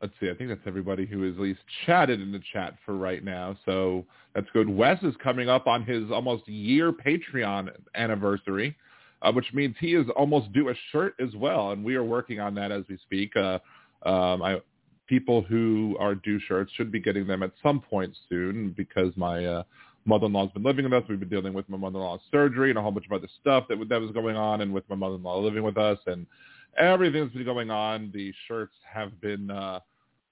[0.00, 0.30] Let's see.
[0.30, 3.58] I think that's everybody who has at least chatted in the chat for right now.
[3.66, 4.70] So that's good.
[4.70, 8.74] Wes is coming up on his almost year Patreon anniversary
[9.22, 12.40] uh, which means he is almost due a shirt as well, and we are working
[12.40, 13.36] on that as we speak.
[13.36, 13.58] Uh,
[14.04, 14.60] um, I,
[15.06, 19.44] people who are due shirts should be getting them at some point soon because my
[19.44, 19.62] uh,
[20.04, 21.02] mother-in-law's been living with us.
[21.08, 23.78] We've been dealing with my mother-in-law's surgery and a whole bunch of other stuff that
[23.88, 26.26] that was going on, and with my mother-in-law living with us, and
[26.78, 28.10] everything that's been going on.
[28.14, 29.80] The shirts have been, uh,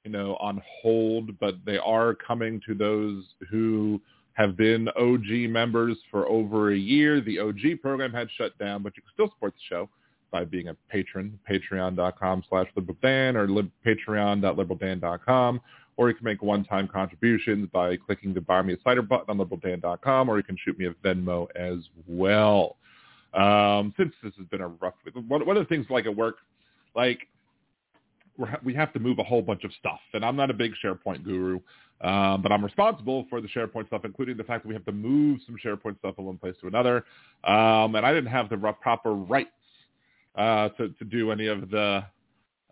[0.04, 4.00] you know, on hold, but they are coming to those who
[4.36, 7.22] have been OG members for over a year.
[7.22, 9.88] The OG program had shut down, but you can still support the show
[10.30, 15.60] by being a patron, patreon.com slash liberaldan or lib- patreon.liberaldan.com,
[15.96, 19.38] or you can make one-time contributions by clicking the Buy Me a Cider button on
[19.38, 22.76] liberaldan.com, or you can shoot me a Venmo as well.
[23.32, 24.94] Um, since this has been a rough
[25.28, 26.36] one, one of the things like at work,
[26.94, 27.20] like
[28.64, 31.24] we have to move a whole bunch of stuff, and I'm not a big SharePoint
[31.24, 31.60] guru.
[32.02, 34.92] Um, but I'm responsible for the SharePoint stuff, including the fact that we have to
[34.92, 37.06] move some SharePoint stuff from one place to another.
[37.44, 39.48] Um, and I didn't have the proper rights
[40.34, 42.04] uh, to, to do any of the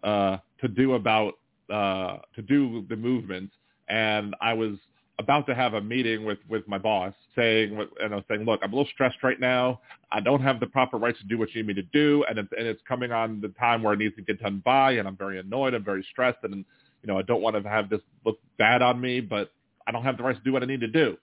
[0.03, 1.35] uh, to do about
[1.73, 3.55] uh, to do the movements.
[3.89, 4.77] And I was
[5.19, 8.61] about to have a meeting with, with my boss saying, and I was saying, look,
[8.63, 9.81] I'm a little stressed right now.
[10.11, 12.25] I don't have the proper rights to do what you need me to do.
[12.29, 14.93] And it's, and it's coming on the time where it needs to get done by.
[14.93, 15.75] And I'm very annoyed.
[15.75, 16.39] I'm very stressed.
[16.43, 16.65] And
[17.03, 19.53] you know, I don't want to have this look bad on me, but
[19.87, 21.17] I don't have the rights to do what I need to do.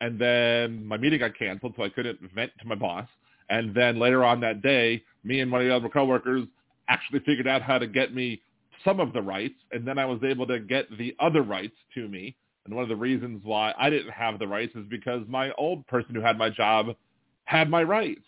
[0.00, 3.06] And then my meeting got canceled, so I couldn't vent to my boss.
[3.48, 6.46] And then later on that day, me and one of the other coworkers
[6.88, 8.40] actually figured out how to get me
[8.84, 12.08] some of the rights, and then I was able to get the other rights to
[12.08, 12.34] me.
[12.70, 15.84] And one of the reasons why I didn't have the rights is because my old
[15.88, 16.94] person who had my job
[17.42, 18.20] had my rights.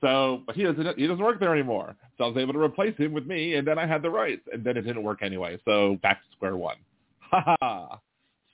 [0.00, 1.94] So, but he doesn't he doesn't work there anymore.
[2.18, 4.42] So I was able to replace him with me, and then I had the rights,
[4.52, 5.60] and then it didn't work anyway.
[5.64, 6.76] So back to square one.
[7.30, 8.00] Ha ha.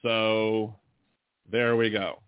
[0.03, 0.75] So
[1.51, 2.21] there we go.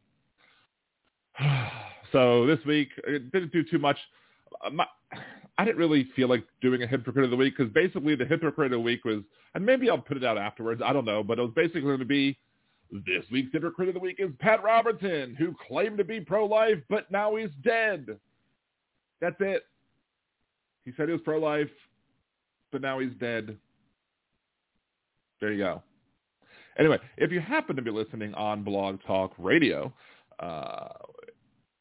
[2.13, 3.99] So this week it didn't do too much.
[4.73, 4.87] My,
[5.59, 8.67] I didn't really feel like doing a hypocrite of the week because basically the hypocrite
[8.67, 9.25] of the week was,
[9.57, 10.81] and maybe I'll put it out afterwards.
[10.85, 12.39] I don't know, but it was basically going to be
[13.06, 17.10] this week's hypocrite of the week is Pat Robertson, who claimed to be pro-life, but
[17.10, 18.19] now he's dead.
[19.21, 19.65] That's it.
[20.84, 21.71] He said he was pro-life,
[22.71, 23.56] but now he's dead.
[25.41, 25.82] There you go.
[26.79, 29.93] Anyway, if you happen to be listening on Blog Talk Radio,
[30.40, 30.88] uh,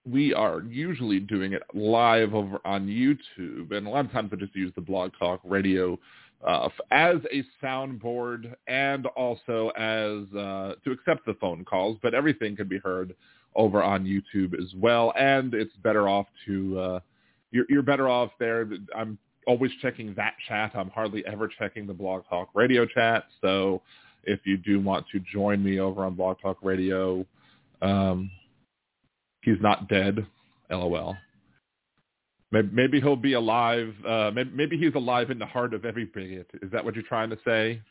[0.06, 4.36] we are usually doing it live over on YouTube, and a lot of times I
[4.36, 5.98] just use the Blog Talk Radio
[6.46, 11.98] uh, as a soundboard and also as uh, to accept the phone calls.
[12.02, 13.16] But everything can be heard
[13.56, 17.00] over on YouTube as well, and it's better off to uh,
[17.52, 18.68] you're, you're better off there.
[18.96, 19.18] I'm
[19.48, 20.72] always checking that chat.
[20.76, 23.26] I'm hardly ever checking the Blog Talk Radio chat.
[23.42, 23.82] So
[24.24, 27.26] if you do want to join me over on Blog Talk Radio,
[27.82, 28.32] um,
[29.42, 30.26] he's not dead.
[30.70, 31.16] LOL.
[32.54, 33.96] Maybe, maybe he'll be alive.
[34.08, 36.48] Uh, maybe, maybe he's alive in the heart of every bigot.
[36.62, 37.82] Is that what you're trying to say?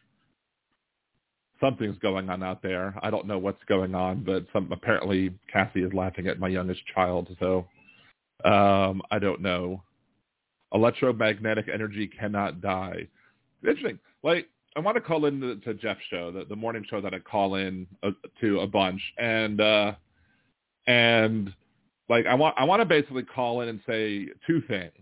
[1.61, 2.94] Something's going on out there.
[3.03, 6.81] I don't know what's going on, but some apparently Cassie is laughing at my youngest
[6.94, 7.29] child.
[7.41, 7.67] So
[8.44, 9.82] um, I don't know.
[10.73, 13.09] Electromagnetic energy cannot die.
[13.67, 13.99] Interesting.
[14.23, 17.19] Like I want to call in to, Jeff's show, the, the morning show that I
[17.19, 19.93] call in uh, to a bunch, and uh,
[20.87, 21.53] and
[22.08, 24.93] like I want I want to basically call in and say two things.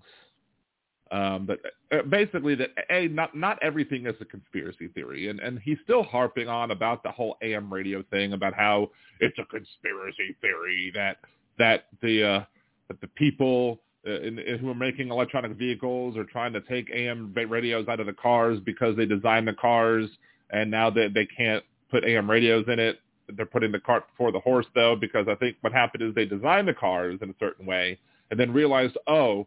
[1.12, 1.58] Um, but
[1.90, 6.04] uh, basically, that a not not everything is a conspiracy theory, and and he's still
[6.04, 11.16] harping on about the whole AM radio thing about how it's a conspiracy theory that
[11.58, 12.44] that the uh,
[12.88, 16.88] that the people uh, in, in, who are making electronic vehicles are trying to take
[16.94, 20.08] AM radios out of the cars because they designed the cars
[20.50, 22.98] and now that they, they can't put AM radios in it.
[23.36, 26.26] They're putting the cart before the horse though because I think what happened is they
[26.26, 27.98] designed the cars in a certain way
[28.30, 29.46] and then realized, oh,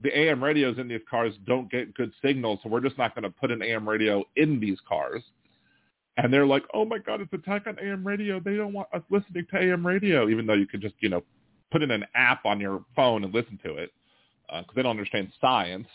[0.00, 3.24] the AM radios in these cars don't get good signals, so we're just not going
[3.24, 5.22] to put an AM radio in these cars.
[6.16, 8.40] And they're like, oh my God, it's attack on AM radio.
[8.40, 11.22] They don't want us listening to AM radio, even though you could just, you know,
[11.70, 13.92] put in an app on your phone and listen to it
[14.48, 15.86] because uh, they don't understand science.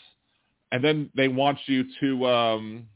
[0.72, 2.86] And then they want you to, um,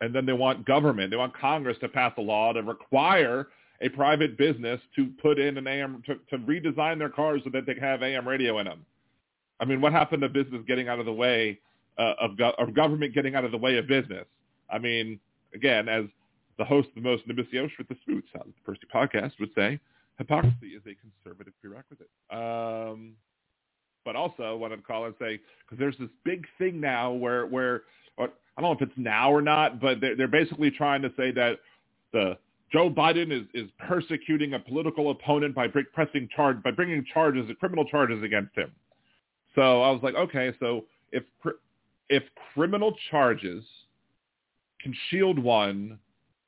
[0.00, 3.48] and then they want government, they want Congress to pass a law to require
[3.80, 7.66] a private business to put in an AM, to, to redesign their cars so that
[7.66, 8.84] they can have AM radio in them.
[9.60, 11.58] I mean, what happened to business getting out of the way
[11.98, 14.26] uh, of, go- government getting out of the way of business?
[14.70, 15.18] I mean,
[15.54, 16.04] again, as
[16.58, 17.46] the host of the most Nimbus
[17.78, 19.78] with the Smooth Sounds Percy podcast would say,
[20.18, 22.10] hypocrisy is a conservative prerequisite.
[22.30, 23.12] Um,
[24.04, 27.82] but also what I'd call and say, because there's this big thing now where, where
[28.58, 31.30] I don't know if it's now or not, but they're, they're basically trying to say
[31.30, 31.58] that
[32.12, 32.36] the
[32.72, 37.84] Joe Biden is, is persecuting a political opponent by pressing charge by bringing charges, criminal
[37.84, 38.72] charges against him.
[39.54, 41.22] So I was like, okay, so if
[42.08, 43.64] if criminal charges
[44.82, 45.96] can shield one,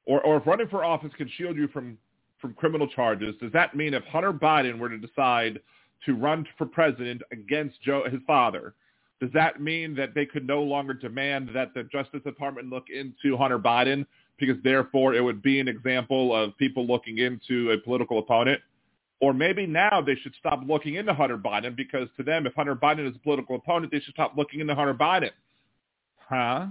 [0.05, 1.97] or or if running for office can shield you from
[2.41, 5.61] from criminal charges, does that mean if Hunter Biden were to decide
[6.07, 8.75] to run for president against Joe, his father,
[9.21, 13.37] does that mean that they could no longer demand that the Justice Department look into
[13.37, 14.07] Hunter Biden
[14.39, 18.61] because therefore it would be an example of people looking into a political opponent?
[19.21, 22.75] Or maybe now they should stop looking into Hunter Biden because to them, if Hunter
[22.75, 25.31] Biden is a political opponent, they should stop looking into Hunter Biden.
[26.17, 26.69] Huh?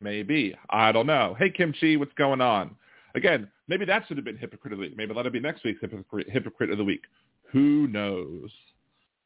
[0.00, 0.54] Maybe.
[0.70, 1.34] I don't know.
[1.36, 2.76] Hey, Kimchi, what's going on?
[3.16, 4.96] Again, maybe that should have been hypocrite of the week.
[4.96, 7.02] Maybe that'll be next week's hypocrite, hypocrite of the week.
[7.50, 8.50] Who knows?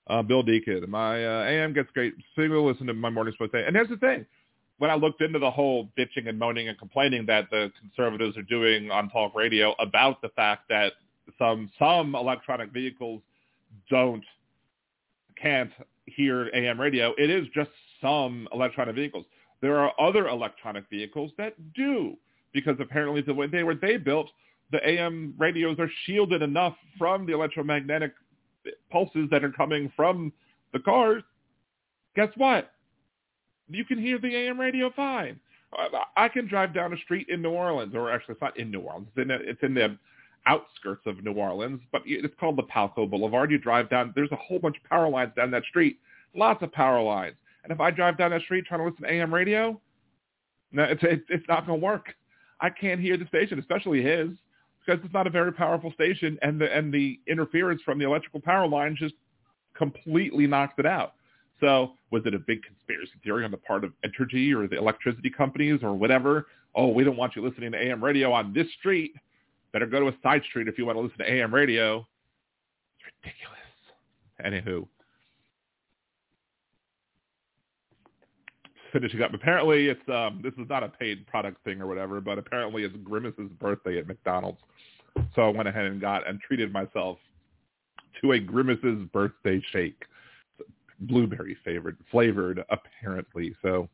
[0.08, 2.66] Uh, Bill Deacon, my uh, AM gets great signal.
[2.66, 3.64] Listen to my morning sports day.
[3.66, 4.26] And here's the thing:
[4.78, 8.42] when I looked into the whole bitching and moaning and complaining that the conservatives are
[8.42, 10.94] doing on talk radio about the fact that
[11.38, 13.22] some some electronic vehicles
[13.88, 14.24] don't
[15.40, 15.70] can't
[16.06, 17.70] hear AM radio, it is just
[18.00, 19.24] some electronic vehicles.
[19.60, 22.16] There are other electronic vehicles that do
[22.52, 24.28] because apparently the way they were they built,
[24.72, 28.12] the AM radios are shielded enough from the electromagnetic
[28.90, 30.32] pulses that are coming from
[30.72, 31.22] the cars.
[32.16, 32.72] Guess what?
[33.68, 35.40] You can hear the AM radio fine.
[36.16, 38.80] I can drive down a street in New Orleans, or actually it's not in New
[38.80, 39.08] Orleans.
[39.16, 39.96] It's in, the, it's in the
[40.46, 43.50] outskirts of New Orleans, but it's called the Palco Boulevard.
[43.50, 45.98] You drive down, there's a whole bunch of power lines down that street,
[46.34, 47.36] lots of power lines.
[47.64, 49.80] And if I drive down that street trying to listen to AM radio,
[50.72, 52.14] no, it's, it's, it's not going to work.
[52.60, 54.28] I can't hear the station, especially his,
[54.84, 58.40] because it's not a very powerful station, and the and the interference from the electrical
[58.40, 59.14] power line just
[59.76, 61.14] completely knocks it out.
[61.60, 65.30] So was it a big conspiracy theory on the part of Entergy or the electricity
[65.30, 66.46] companies or whatever?
[66.74, 69.14] Oh, we don't want you listening to AM radio on this street.
[69.72, 72.06] Better go to a side street if you want to listen to AM radio.
[72.98, 73.58] It's ridiculous.
[74.44, 74.88] Anywho,
[78.92, 79.34] finishing up.
[79.34, 82.94] Apparently, it's um, this is not a paid product thing or whatever, but apparently it's
[83.02, 84.60] Grimace's birthday at McDonald's.
[85.34, 87.18] So I went ahead and got and treated myself
[88.20, 90.02] to a Grimace's birthday shake,
[91.00, 93.54] blueberry flavored, flavored apparently.
[93.62, 93.88] So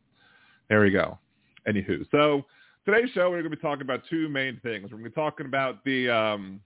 [0.69, 1.19] there we go.
[1.67, 2.45] Anywho, so
[2.85, 4.85] today's show we're going to be talking about two main things.
[4.85, 6.61] We're going to be talking about the um,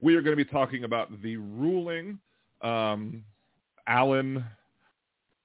[0.00, 2.18] we are going to be talking about the ruling
[2.60, 3.22] um,
[3.86, 4.44] Allen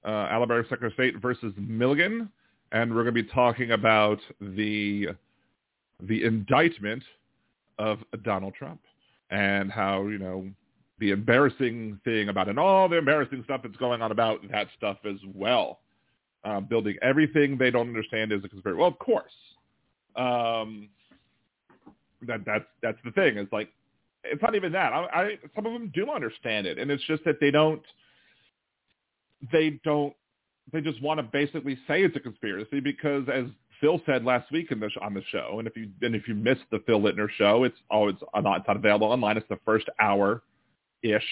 [0.07, 2.29] uh, Alabama Secretary of State versus Milligan,
[2.71, 5.09] and we're going to be talking about the
[6.03, 7.03] the indictment
[7.79, 8.79] of Donald Trump
[9.29, 10.47] and how you know
[10.99, 14.97] the embarrassing thing about and all the embarrassing stuff that's going on about that stuff
[15.05, 15.79] as well.
[16.43, 18.79] Uh, building everything they don't understand is a conspiracy.
[18.79, 19.33] Well, of course.
[20.15, 20.87] Um,
[22.21, 23.37] that that's that's the thing.
[23.37, 23.69] It's like
[24.23, 24.93] it's not even that.
[24.93, 27.83] I, I some of them do understand it, and it's just that they don't
[29.51, 30.13] they don't
[30.71, 33.45] they just want to basically say it's a conspiracy because as
[33.79, 36.35] Phil said last week in the, on the show, and if you and if you
[36.35, 39.37] missed the Phil Littner show, it's oh it's not it's not available online.
[39.37, 40.41] It's the first hour
[41.03, 41.23] ish.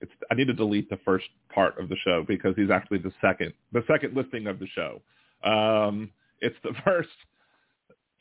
[0.00, 3.12] It's I need to delete the first part of the show because he's actually the
[3.20, 5.02] second the second listing of the show.
[5.44, 7.08] Um, it's the first.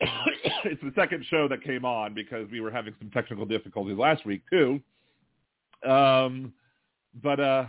[0.66, 4.26] it's the second show that came on because we were having some technical difficulties last
[4.26, 4.82] week too.
[5.88, 6.54] Um,
[7.22, 7.66] but uh,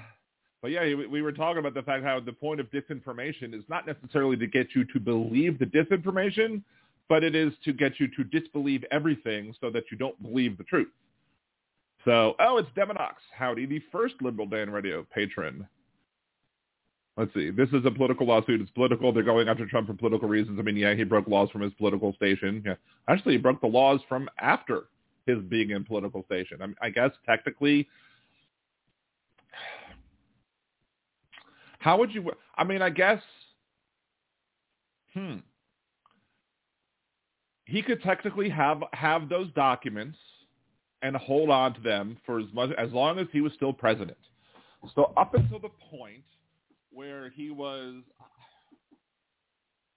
[0.63, 3.65] but yeah, we, we were talking about the fact how the point of disinformation is
[3.69, 6.63] not necessarily to get you to believe the disinformation,
[7.09, 10.65] but it is to get you to disbelieve everything so that you don't believe the
[10.65, 10.89] truth.
[12.05, 13.15] So, oh, it's Demonox.
[13.37, 15.67] Howdy, the first Liberal Dan Radio patron.
[17.17, 17.51] Let's see.
[17.51, 18.61] This is a political lawsuit.
[18.61, 19.13] It's political.
[19.13, 20.59] They're going after Trump for political reasons.
[20.59, 22.63] I mean, yeah, he broke laws from his political station.
[22.65, 22.75] Yeah,
[23.09, 24.85] actually, he broke the laws from after
[25.27, 26.63] his being in political station.
[26.63, 27.87] I, mean, I guess technically,
[31.83, 32.31] how would you?
[32.57, 33.21] I mean, I guess.
[35.15, 35.39] Hmm.
[37.65, 40.17] He could technically have have those documents
[41.03, 44.19] and hold on to them for as much as long as he was still president.
[44.95, 46.23] So up until the point
[46.93, 47.97] where he was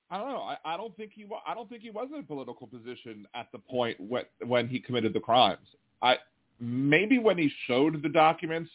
[0.10, 0.42] I don't know.
[0.42, 1.26] I, I don't think he.
[1.46, 4.80] I don't think he was in a political position at the point when when he
[4.80, 5.68] committed the crimes.
[6.02, 6.18] I
[6.60, 8.72] maybe when he showed the documents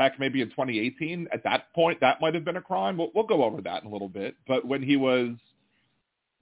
[0.00, 1.28] back maybe in 2018.
[1.30, 2.96] At that point, that might have been a crime.
[2.96, 4.34] We'll, we'll go over that in a little bit.
[4.48, 5.32] But when he was,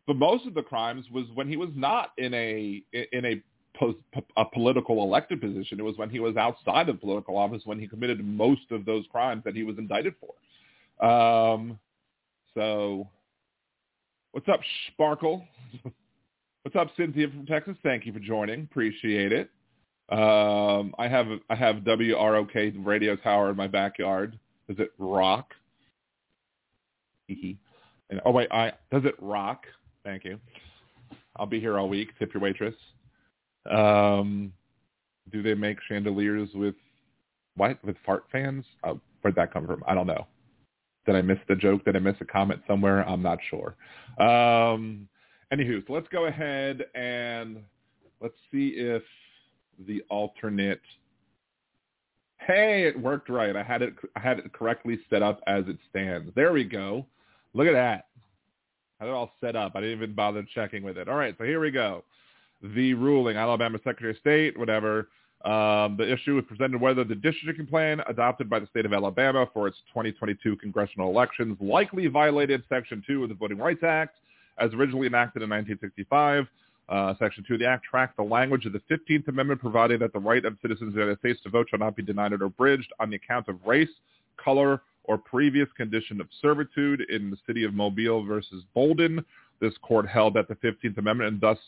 [0.07, 3.43] but most of the crimes was when he was not in a in a
[4.37, 5.79] a political elected position.
[5.79, 9.05] It was when he was outside of political office when he committed most of those
[9.11, 11.07] crimes that he was indicted for.
[11.07, 11.79] Um,
[12.55, 13.09] so,
[14.33, 14.61] what's up,
[14.93, 15.45] Sparkle?
[16.63, 17.77] what's up, Cynthia from Texas?
[17.85, 18.63] Thank you for joining.
[18.63, 19.51] Appreciate it.
[20.11, 24.39] Um, I have I have WROK radio tower in my backyard.
[24.69, 25.53] Does it rock?
[27.29, 29.65] and, oh wait, I does it rock?
[30.05, 30.39] Thank you.
[31.37, 32.11] I'll be here all week.
[32.19, 32.75] Tip your waitress.
[33.71, 34.53] Um,
[35.31, 36.75] do they make chandeliers with
[37.57, 37.83] what?
[37.85, 38.65] With fart fans?
[38.85, 39.85] Oh, where'd that come from?
[39.87, 40.27] I don't know.
[41.05, 41.85] Did I miss the joke?
[41.85, 43.07] Did I miss a comment somewhere?
[43.07, 43.77] I'm not sure.
[44.19, 45.09] Um,
[45.53, 47.63] anywho, so let's go ahead and
[48.21, 49.03] let's see if
[49.87, 50.81] the alternate.
[52.39, 53.55] Hey, it worked right.
[53.55, 53.95] I had it.
[54.17, 56.31] I had it correctly set up as it stands.
[56.35, 57.07] There we go.
[57.55, 58.07] Look at that.
[59.01, 59.73] I had it all set up.
[59.75, 61.09] I didn't even bother checking with it.
[61.09, 62.05] All right, so here we go
[62.63, 63.37] the ruling.
[63.37, 65.09] Alabama Secretary of State, whatever.
[65.45, 69.47] Um, the issue was presented whether the districting plan adopted by the state of Alabama
[69.55, 74.17] for its 2022 congressional elections likely violated Section 2 of the Voting Rights Act
[74.59, 76.49] as originally enacted in 1965.
[76.89, 80.13] Uh, Section 2 of the Act tracks the language of the 15th Amendment providing that
[80.13, 82.43] the right of citizens of the United States to vote shall not be denied or
[82.43, 83.91] abridged on the account of race,
[84.43, 89.25] color, or previous condition of servitude in the city of Mobile versus Bolden.
[89.61, 91.59] This court held that the 15th Amendment and thus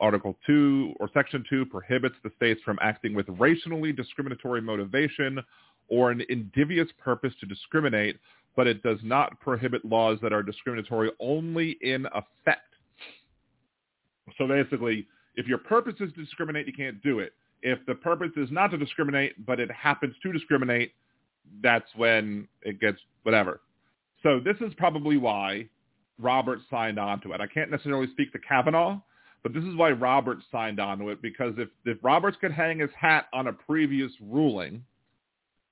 [0.00, 5.40] Article 2 or Section 2 prohibits the states from acting with racially discriminatory motivation
[5.88, 8.18] or an invidious purpose to discriminate,
[8.56, 12.69] but it does not prohibit laws that are discriminatory only in effect.
[14.38, 15.06] So basically,
[15.36, 17.32] if your purpose is to discriminate, you can't do it.
[17.62, 20.92] If the purpose is not to discriminate, but it happens to discriminate,
[21.62, 23.60] that's when it gets whatever.
[24.22, 25.66] So this is probably why
[26.18, 27.40] Roberts signed on to it.
[27.40, 29.00] I can't necessarily speak to Kavanaugh,
[29.42, 32.80] but this is why Roberts signed on to it because if, if Roberts could hang
[32.80, 34.84] his hat on a previous ruling,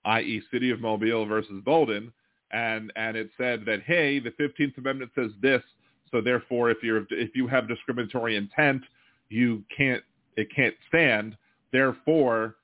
[0.04, 0.42] i.e.
[0.50, 2.12] City of Mobile versus Bolden,
[2.50, 5.62] and, and it said that, hey, the 15th Amendment says this,
[6.10, 8.82] so therefore if, you're, if you have discriminatory intent,
[9.28, 10.02] you can't,
[10.36, 11.36] it can't stand.
[11.72, 12.56] Therefore,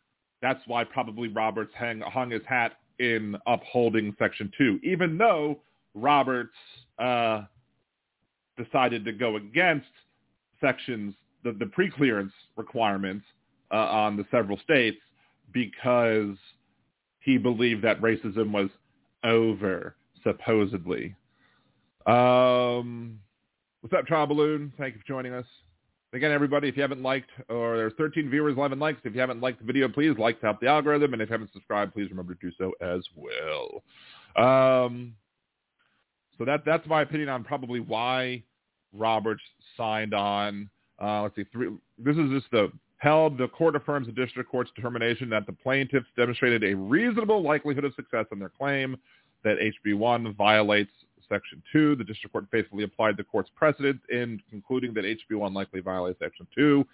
[0.42, 5.60] that's why probably Roberts hang, hung his hat in upholding Section 2, even though
[5.94, 6.54] Roberts
[6.98, 7.42] uh,
[8.56, 9.86] decided to go against
[10.60, 13.24] sections, the, the pre-clearance requirements
[13.72, 14.98] uh, on the several states
[15.52, 16.36] because
[17.20, 18.70] he believed that racism was
[19.24, 21.14] over, supposedly.
[22.06, 23.18] Um,
[23.84, 24.72] what's up, Trial Balloon?
[24.78, 25.44] Thank you for joining us.
[26.14, 28.98] Again, everybody, if you haven't liked, or there's 13 viewers, 11 likes.
[29.04, 31.12] If you haven't liked the video, please like to help the algorithm.
[31.12, 33.82] And if you haven't subscribed, please remember to do so as well.
[34.42, 35.14] Um,
[36.38, 38.42] so that that's my opinion on probably why
[38.94, 39.42] Roberts
[39.76, 40.70] signed on.
[40.98, 43.36] Uh, let's see, three, this is just the held.
[43.36, 47.92] The court affirms the district court's determination that the plaintiffs demonstrated a reasonable likelihood of
[47.96, 48.96] success in their claim
[49.42, 50.90] that HB1 violates
[51.28, 51.96] Section 2.
[51.96, 56.46] The district court faithfully applied the court's precedent in concluding that HB1 likely violates Section
[56.54, 56.84] 2.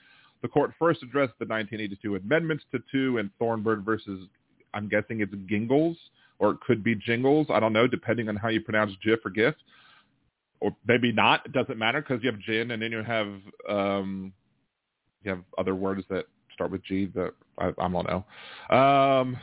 [0.42, 4.26] The court first addressed the 1982 amendments to 2 and Thornburg versus,
[4.72, 5.96] I'm guessing it's Gingles,
[6.38, 7.48] or it could be Jingles.
[7.50, 9.54] I don't know, depending on how you pronounce GIF or GIF
[10.60, 11.44] or maybe not.
[11.46, 13.28] It doesn't matter because you have gin and then you have
[13.68, 14.32] um,
[15.22, 18.06] you have other words that start with G that I, I don't
[18.70, 18.76] know.
[18.76, 19.36] Um,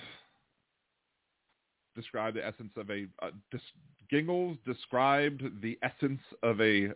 [1.96, 3.62] describe the essence of a uh, dis-
[4.10, 6.90] Gingles described the essence of a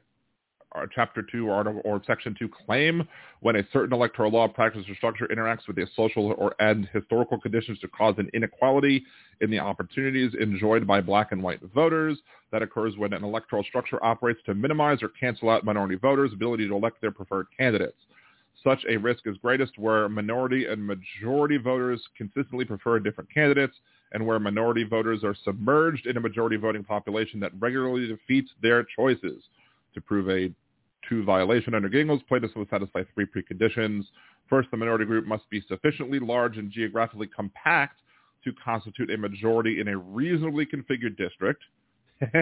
[0.96, 3.06] Chapter 2 or, or Section 2 claim
[3.41, 7.39] when a certain electoral law, practice, or structure interacts with the social or and historical
[7.39, 9.03] conditions to cause an inequality
[9.41, 12.18] in the opportunities enjoyed by black and white voters.
[12.51, 16.68] That occurs when an electoral structure operates to minimize or cancel out minority voters' ability
[16.70, 17.98] to elect their preferred candidates.
[18.63, 23.75] Such a risk is greatest where minority and majority voters consistently prefer different candidates
[24.12, 28.84] and where minority voters are submerged in a majority voting population that regularly defeats their
[28.84, 29.44] choices.
[29.94, 30.53] To prove a
[31.08, 34.03] two violation under Gingles, plaintiffs will satisfy three preconditions.
[34.50, 38.01] First, the minority group must be sufficiently large and geographically compact
[38.44, 41.63] to constitute a majority in a reasonably configured district.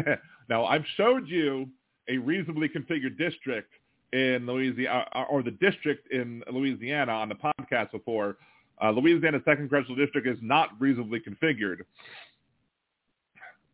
[0.49, 1.67] now, I've showed you
[2.07, 3.71] a reasonably configured district
[4.13, 8.38] in Louisiana, or the district in Louisiana on the podcast before.
[8.81, 11.81] Uh, Louisiana's second congressional district is not reasonably configured.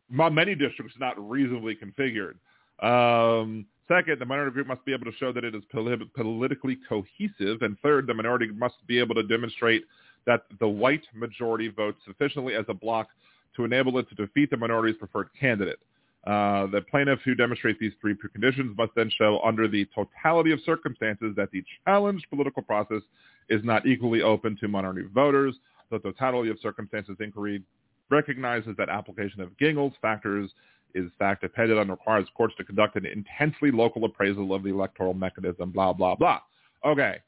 [0.09, 2.35] Many districts not reasonably configured.
[2.79, 7.61] Um, second, the minority group must be able to show that it is politically cohesive.
[7.61, 9.83] And third, the minority must be able to demonstrate
[10.25, 13.07] that the white majority votes sufficiently as a bloc
[13.55, 15.79] to enable it to defeat the minority's preferred candidate.
[16.25, 20.59] Uh, the plaintiff who demonstrates these three preconditions must then show under the totality of
[20.65, 23.01] circumstances that the challenged political process
[23.49, 25.55] is not equally open to minority voters.
[25.91, 27.61] The totality of circumstances inquiry
[28.09, 30.51] recognizes that application of Gingles factors
[30.93, 35.13] is fact dependent and requires courts to conduct an intensely local appraisal of the electoral
[35.13, 36.39] mechanism, blah, blah, blah.
[36.85, 37.19] Okay,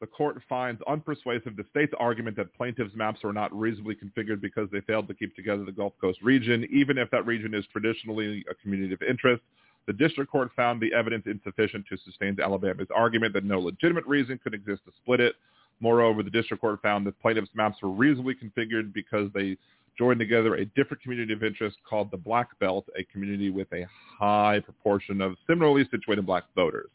[0.00, 4.68] the court finds unpersuasive the state's argument that plaintiffs' maps are not reasonably configured because
[4.70, 8.44] they failed to keep together the Gulf Coast region, even if that region is traditionally
[8.50, 9.42] a community of interest.
[9.86, 14.38] The district court found the evidence insufficient to sustain Alabama's argument that no legitimate reason
[14.42, 15.34] could exist to split it.
[15.80, 19.56] Moreover, the district court found that plaintiffs' maps were reasonably configured because they
[19.98, 23.86] joined together a different community of interest called the Black Belt, a community with a
[24.18, 26.90] high proportion of similarly situated black voters.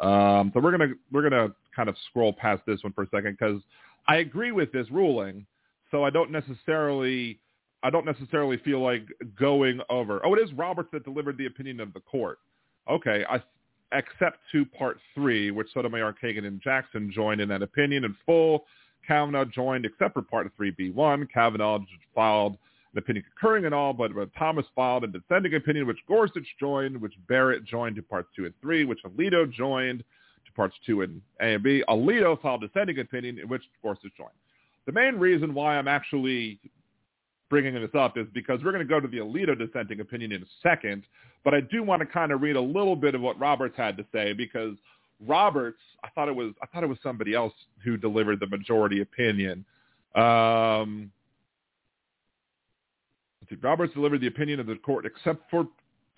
[0.00, 3.36] Um, so we're gonna we're gonna kind of scroll past this one for a second
[3.38, 3.60] because
[4.08, 5.46] I agree with this ruling.
[5.90, 7.38] So I don't necessarily
[7.82, 9.06] I don't necessarily feel like
[9.38, 10.24] going over.
[10.24, 12.38] Oh, it is Roberts that delivered the opinion of the court.
[12.90, 13.42] Okay, I
[13.92, 18.64] except to part three, which Sotomayor, Kagan, and Jackson joined in that opinion in full.
[19.06, 21.28] Kavanaugh joined except for part 3B1.
[21.32, 21.80] Kavanaugh
[22.14, 22.56] filed
[22.92, 27.14] an opinion concurring and all, but, Thomas filed a dissenting opinion, which Gorsuch joined, which
[27.28, 30.04] Barrett joined to parts two and three, which Alito joined
[30.46, 31.82] to parts two and A and B.
[31.88, 34.30] Alito filed a dissenting opinion, in which Gorsuch joined.
[34.86, 36.58] The main reason why I'm actually
[37.50, 40.42] bringing this up is because we're going to go to the Alito dissenting opinion in
[40.42, 41.02] a second,
[41.44, 43.96] but I do want to kind of read a little bit of what Roberts had
[43.98, 44.76] to say because
[45.26, 47.52] Roberts, I thought it was I thought it was somebody else
[47.84, 49.64] who delivered the majority opinion.
[50.14, 51.10] Um,
[53.60, 55.66] Roberts delivered the opinion of the court except for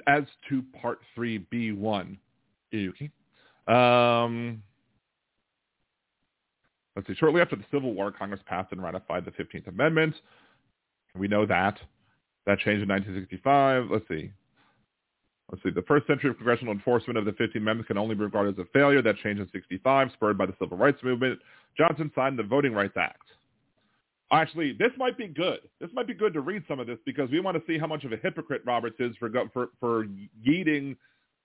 [0.07, 2.17] as to Part 3B1.
[2.75, 3.11] Okay.
[3.69, 4.63] Um,
[6.97, 7.15] let's see.
[7.15, 10.15] Shortly after the Civil War, Congress passed and ratified the 15th Amendment.
[11.19, 11.79] We know that.
[12.47, 13.91] That changed in 1965.
[13.91, 14.33] Let's see.
[15.51, 15.71] Let's see.
[15.71, 18.65] The first century of congressional enforcement of the 15th Amendment can only be regarded as
[18.65, 19.03] a failure.
[19.03, 21.39] That changed in 65, spurred by the Civil Rights Movement.
[21.77, 23.23] Johnson signed the Voting Rights Act.
[24.33, 25.61] Actually, this might be good.
[25.79, 27.87] This might be good to read some of this because we want to see how
[27.87, 30.07] much of a hypocrite Roberts is for for, for
[30.47, 30.97] yeeting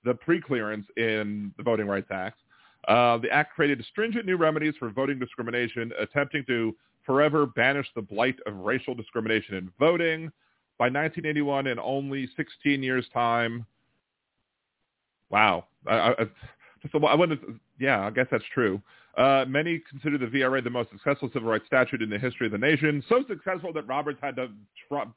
[0.05, 2.39] the preclearance in the Voting Rights Act.
[2.87, 6.73] Uh, the act created stringent new remedies for voting discrimination, attempting to
[7.07, 10.31] forever banish the blight of racial discrimination in voting.
[10.77, 13.65] By 1981, in only 16 years' time,
[15.31, 16.13] wow, I, I,
[16.83, 17.41] just I wouldn't.
[17.79, 18.79] Yeah, I guess that's true.
[19.17, 22.51] Uh, many consider the VRA the most successful civil rights statute in the history of
[22.51, 23.03] the nation.
[23.09, 24.49] So successful that Roberts had to
[24.87, 25.15] trump,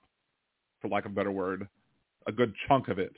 [0.81, 1.69] for lack of a better word,
[2.27, 3.15] a good chunk of it.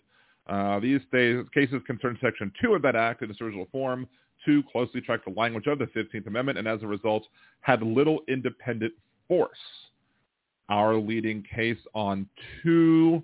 [0.49, 4.09] Uh, these days, cases concern Section 2 of that act in its original form.
[4.45, 7.27] 2 closely tracked the language of the 15th Amendment and as a result
[7.61, 8.93] had little independent
[9.29, 9.59] force.
[10.69, 12.29] Our leading case on
[12.63, 13.23] 2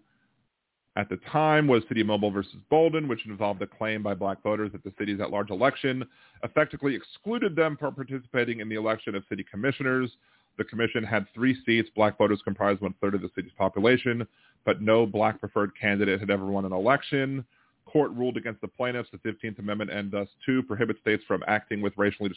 [0.97, 4.43] at the time was City of Mobile versus Bolden, which involved a claim by black
[4.43, 6.05] voters that the city's at-large election
[6.43, 10.11] effectively excluded them from participating in the election of city commissioners.
[10.57, 11.89] The commission had three seats.
[11.95, 14.27] Black voters comprised one-third of the city's population,
[14.65, 17.45] but no black preferred candidate had ever won an election.
[17.91, 19.09] Court ruled against the plaintiffs.
[19.11, 22.31] The 15th Amendment and thus, two, prohibit states from acting with racially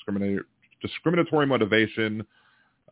[0.82, 2.26] discriminatory motivation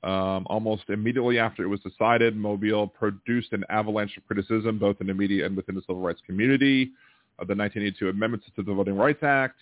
[0.03, 5.07] um, almost immediately after it was decided, Mobile produced an avalanche of criticism, both in
[5.07, 6.91] the media and within the civil rights community,
[7.37, 9.57] of the 1982 amendments to the Voting Rights Act.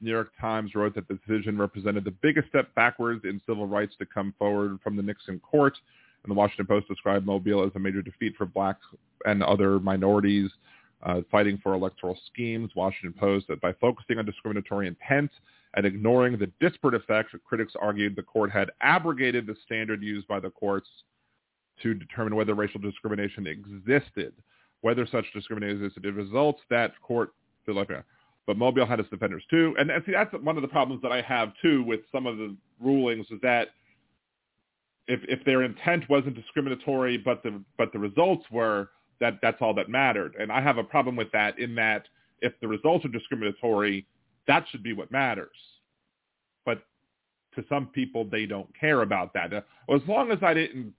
[0.00, 3.94] New York Times wrote that the decision represented the biggest step backwards in civil rights
[3.98, 5.76] to come forward from the Nixon court.
[6.22, 8.84] And the Washington Post described Mobile as a major defeat for blacks
[9.24, 10.50] and other minorities
[11.02, 12.70] uh, fighting for electoral schemes.
[12.74, 15.30] Washington Post that by focusing on discriminatory intent
[15.74, 20.40] and ignoring the disparate effects, critics argued the court had abrogated the standard used by
[20.40, 20.88] the courts
[21.82, 24.32] to determine whether racial discrimination existed.
[24.80, 27.30] Whether such discrimination existed, results that court.
[28.46, 31.12] But Mobile had its defenders too, and, and see that's one of the problems that
[31.12, 33.68] I have too with some of the rulings is that
[35.06, 38.88] if if their intent wasn't discriminatory, but the but the results were,
[39.20, 40.34] that that's all that mattered.
[40.38, 42.06] And I have a problem with that in that
[42.40, 44.06] if the results are discriminatory,
[44.46, 45.56] that should be what matters.
[46.64, 46.82] But
[47.54, 49.52] to some people, they don't care about that.
[49.52, 49.60] Uh,
[49.94, 50.94] as long as I didn't,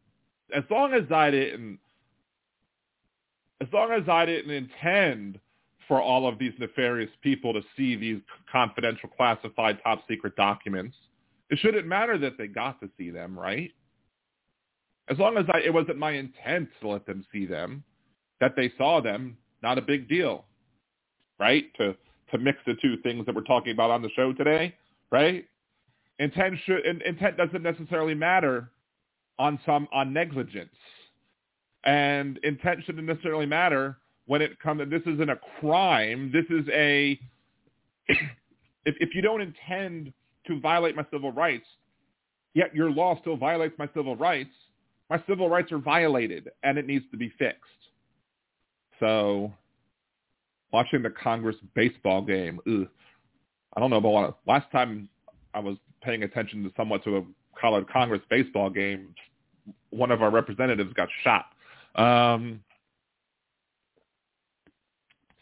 [0.56, 1.80] as long as I didn't,
[3.62, 5.40] as long as I didn't intend
[5.88, 10.96] for all of these nefarious people to see these confidential, classified, top secret documents,
[11.50, 13.72] it shouldn't matter that they got to see them, right?
[15.10, 17.84] As long as I, it wasn't my intent to let them see them,
[18.40, 20.46] that they saw them, not a big deal,
[21.40, 21.66] right?
[21.78, 21.96] To
[22.32, 24.76] to mix the two things that we're talking about on the show today,
[25.12, 25.46] right?
[26.20, 28.72] Intent should intent doesn't necessarily matter
[29.38, 30.76] on some on negligence,
[31.86, 33.98] and intent shouldn't necessarily matter
[34.28, 34.82] when it comes.
[34.90, 36.32] This isn't a crime.
[36.32, 37.20] This is a
[38.08, 38.18] if
[38.86, 40.14] if you don't intend
[40.48, 41.66] to violate my civil rights,
[42.54, 44.52] yet your law still violates my civil rights,
[45.10, 47.64] my civil rights are violated, and it needs to be fixed.
[49.00, 49.54] So
[50.72, 52.88] watching the Congress baseball game, ugh,
[53.76, 55.10] I don't know about last time
[55.54, 57.24] I was paying attention to somewhat to a
[57.60, 59.14] college Congress baseball game,
[59.90, 61.46] one of our representatives got shot.
[61.96, 62.62] Um,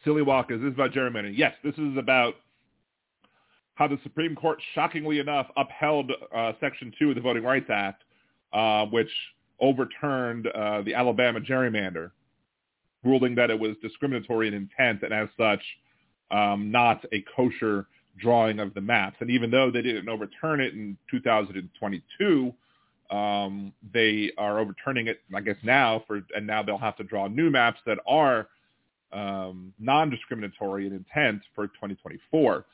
[0.03, 1.37] silly walk, is this about gerrymandering?
[1.37, 2.35] Yes, this is about
[3.75, 8.03] how the Supreme Court, shockingly enough, upheld uh, Section 2 of the Voting Rights Act,
[8.53, 9.09] uh, which
[9.59, 12.11] overturned uh, the Alabama gerrymander
[13.03, 15.61] ruling that it was discriminatory in intent and as such
[16.31, 17.87] um, not a kosher
[18.19, 19.17] drawing of the maps.
[19.19, 22.53] And even though they didn't overturn it in 2022,
[23.09, 27.27] um, they are overturning it, I guess now for, and now they'll have to draw
[27.27, 28.47] new maps that are
[29.13, 32.65] um, non-discriminatory in intent for 2024.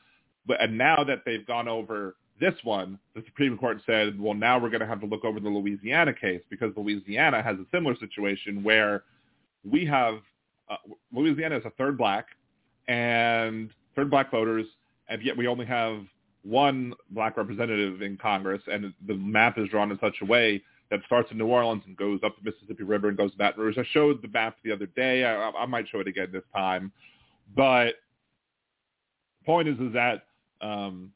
[0.46, 4.58] But and now that they've gone over this one, the Supreme Court said, well, now
[4.58, 7.96] we're going to have to look over the Louisiana case because Louisiana has a similar
[7.96, 9.04] situation where
[9.68, 10.16] we have
[10.70, 10.76] uh,
[11.12, 12.26] Louisiana is a third black
[12.88, 14.66] and third black voters,
[15.08, 16.04] and yet we only have
[16.42, 21.00] one black representative in Congress, and the map is drawn in such a way that
[21.06, 23.78] starts in New Orleans and goes up the Mississippi River and goes to Baton Rouge.
[23.78, 25.24] I showed the map the other day.
[25.24, 26.92] I, I might show it again this time,
[27.56, 27.94] but
[29.46, 30.24] point is is that
[30.60, 31.10] um,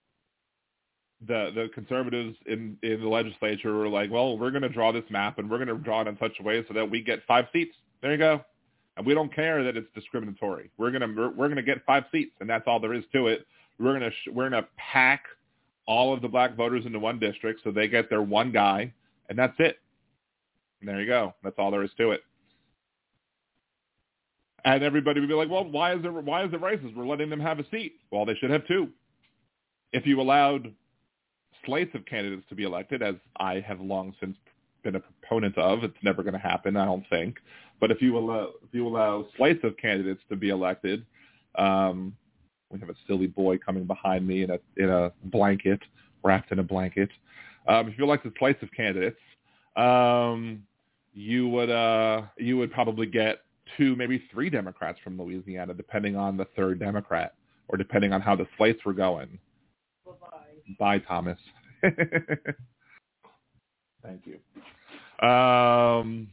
[1.27, 5.05] the the conservatives in in the legislature were like, well, we're going to draw this
[5.11, 7.21] map and we're going to draw it in such a way so that we get
[7.27, 7.75] five seats.
[8.01, 8.45] There you go
[8.99, 10.71] and we don't care that it's discriminatory.
[10.77, 13.47] We're gonna we're, gonna get five seats, and that's all there is to it.
[13.79, 15.23] We're gonna we're gonna pack
[15.87, 18.93] all of the black voters into one district, so they get their one guy,
[19.29, 19.79] and that's it.
[20.81, 21.33] And there you go.
[21.45, 22.23] That's all there is to it.
[24.65, 26.97] And everybody would be like, well, why is it why is it racist?
[26.97, 27.95] We're letting them have a seat.
[28.11, 28.89] Well, they should have two.
[29.93, 30.75] If you allowed
[31.65, 34.37] slates of candidates to be elected, as I have long since
[34.83, 37.39] been a proponent of, it's never going to happen, I don't think.
[37.81, 41.05] But if you allow if you allow slates of candidates to be elected,
[41.57, 42.17] um,
[42.71, 45.81] we have a silly boy coming behind me in a in a blanket,
[46.25, 47.11] wrapped in a blanket.
[47.67, 49.19] Um, if you elected slates of candidates,
[49.77, 50.63] um,
[51.15, 53.41] you would uh, you would probably get
[53.77, 57.35] two, maybe three Democrats from Louisiana, depending on the third Democrat,
[57.69, 59.39] or depending on how the slates were going.
[60.07, 60.75] Bye-bye.
[60.79, 61.39] Bye, Thomas.
[64.09, 65.29] Thank you.
[65.29, 66.29] Um,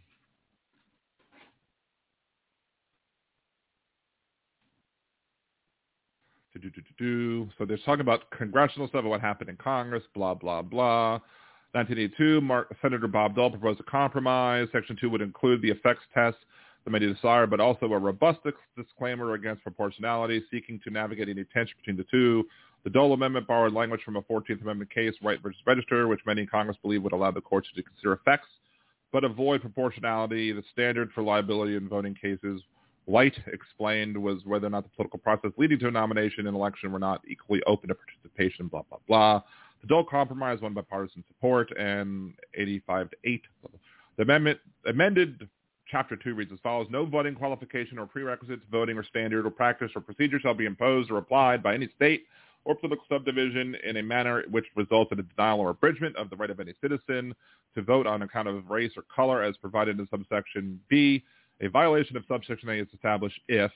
[7.58, 11.20] So they're talking about congressional stuff, and what happened in Congress, blah, blah, blah.
[11.74, 14.70] 1982, Mark, Senator Bob Dole proposed a compromise.
[14.72, 16.38] Section 2 would include the effects test
[16.86, 18.40] that made desire, but also a robust
[18.78, 22.46] disclaimer against proportionality, seeking to navigate any tension between the two.
[22.86, 26.42] The Dole Amendment borrowed language from a 14th Amendment case, White versus Regester, which many
[26.42, 28.48] in Congress believe would allow the courts to consider effects,
[29.12, 30.52] but avoid proportionality.
[30.52, 32.62] The standard for liability in voting cases
[33.06, 36.92] White explained was whether or not the political process leading to a nomination and election
[36.92, 39.42] were not equally open to participation, blah, blah, blah.
[39.82, 43.42] The Dole Compromise won bipartisan support and 85 to 8.
[44.18, 45.50] The amendment amended
[45.88, 46.88] Chapter 2 reads as follows.
[46.90, 51.12] No voting qualification or prerequisites, voting or standard or practice or procedure shall be imposed
[51.12, 52.26] or applied by any state
[52.66, 56.36] or political subdivision in a manner which results in a denial or abridgment of the
[56.36, 57.34] right of any citizen
[57.76, 61.24] to vote on account of race or color as provided in subsection B.
[61.62, 63.72] A violation of subsection A is established if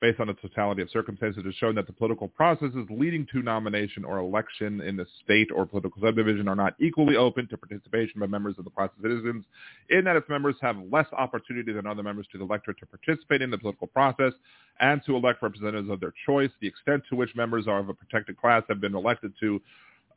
[0.00, 4.04] based on the totality of circumstances, has shown that the political processes leading to nomination
[4.04, 8.26] or election in the state or political subdivision are not equally open to participation by
[8.26, 9.44] members of the class of citizens,
[9.88, 13.40] in that its members have less opportunity than other members to the electorate to participate
[13.40, 14.32] in the political process
[14.80, 16.50] and to elect representatives of their choice.
[16.60, 19.62] The extent to which members are of a protected class have been elected to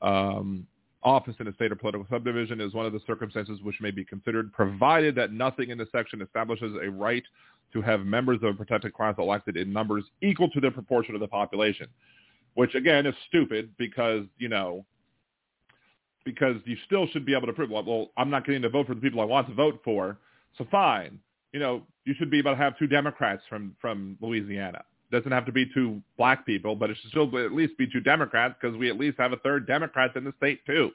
[0.02, 0.68] um,
[1.04, 4.04] office in a state or political subdivision is one of the circumstances which may be
[4.04, 7.24] considered, provided that nothing in the section establishes a right
[7.74, 11.22] to have members of a protected class elected in numbers equal to their proportion of
[11.22, 11.88] the population,
[12.56, 14.86] which again is stupid because, you know,
[16.26, 18.96] because you still should be able to prove, well, I'm not getting to vote for
[18.96, 20.18] the people I want to vote for,
[20.58, 21.20] so fine.
[21.54, 24.84] You know, you should be able to have two Democrats from, from Louisiana.
[25.12, 28.00] Doesn't have to be two black people, but it should still at least be two
[28.00, 30.92] Democrats because we at least have a third Democrat in the state too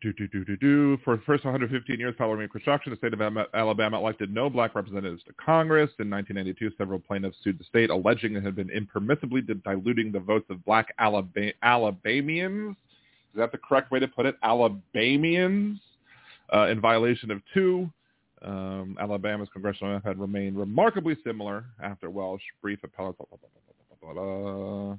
[0.00, 0.98] do, do, do, do, do.
[1.04, 3.20] For the first 115 years following Reconstruction, the state of
[3.54, 5.90] Alabama elected no black representatives to Congress.
[5.98, 10.46] In 1992, several plaintiffs sued the state, alleging it had been impermissibly diluting the votes
[10.50, 12.76] of black Alabamians.
[13.32, 14.36] Is that the correct way to put it?
[14.42, 15.78] Alabamians,
[16.54, 17.90] uh, in violation of two.
[18.42, 23.16] Um, Alabama's congressional map had remained remarkably similar after Welsh brief appellate.
[23.18, 23.26] Blah,
[24.00, 24.96] blah, blah,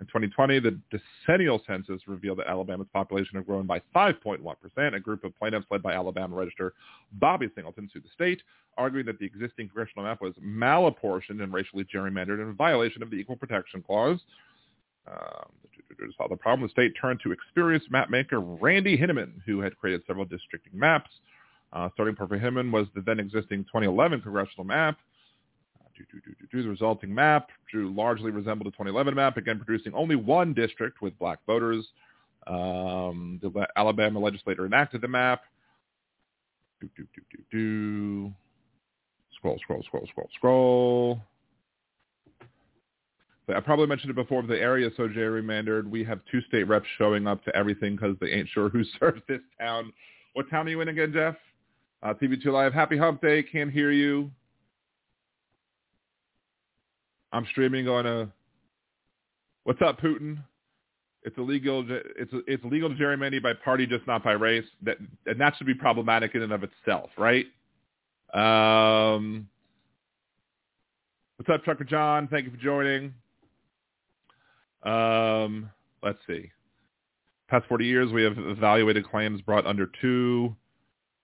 [0.00, 4.94] in 2020, the decennial census revealed that Alabama's population had grown by 5.1%.
[4.94, 6.72] A group of plaintiffs led by Alabama Register
[7.12, 8.42] Bobby Singleton sued the state,
[8.78, 13.16] arguing that the existing congressional map was malapportioned and racially gerrymandered in violation of the
[13.16, 14.20] Equal Protection Clause.
[15.06, 15.50] Um,
[15.98, 20.02] to solve the problem, the state turned to experienced mapmaker Randy Hinaman, who had created
[20.06, 21.10] several districting maps.
[21.74, 24.98] Uh, starting point for Hinaman was the then existing 2011 congressional map
[26.52, 31.18] The resulting map drew largely resembled the 2011 map, again producing only one district with
[31.18, 31.86] black voters.
[32.46, 35.42] Um, the Alabama legislature enacted the map.
[36.80, 38.32] Do, do, do, do, do.
[39.36, 41.20] Scroll, scroll, scroll, scroll, scroll.
[43.46, 45.88] But I probably mentioned it before, the area so gerrymandered.
[45.88, 49.20] We have two state reps showing up to everything because they ain't sure who serves
[49.28, 49.92] this town.
[50.34, 51.34] What town are you in again, Jeff?
[52.02, 52.72] Uh, TV2 Live.
[52.72, 53.42] Happy Hump Day.
[53.42, 54.30] Can't hear you.
[57.32, 58.28] I'm streaming on a.
[59.64, 60.38] What's up, Putin?
[61.22, 61.84] It's illegal.
[61.88, 64.64] It's it's illegal to gerrymander by party, just not by race.
[64.82, 67.46] That and that should be problematic in and of itself, right?
[68.32, 69.48] Um,
[71.36, 72.28] what's up, Trucker John?
[72.28, 73.12] Thank you for joining.
[74.82, 75.70] Um,
[76.02, 76.50] let's see.
[77.48, 80.54] Past 40 years, we have evaluated claims brought under two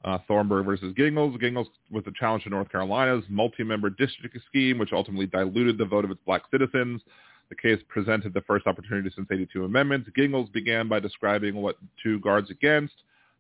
[0.07, 1.37] uh, Thornburg versus Gingles.
[1.41, 6.05] Gingles was a challenge to North Carolina's multi-member district scheme, which ultimately diluted the vote
[6.05, 7.03] of its black citizens.
[7.49, 10.09] The case presented the first opportunity since 82 amendments.
[10.17, 12.95] Gingles began by describing what two guards against,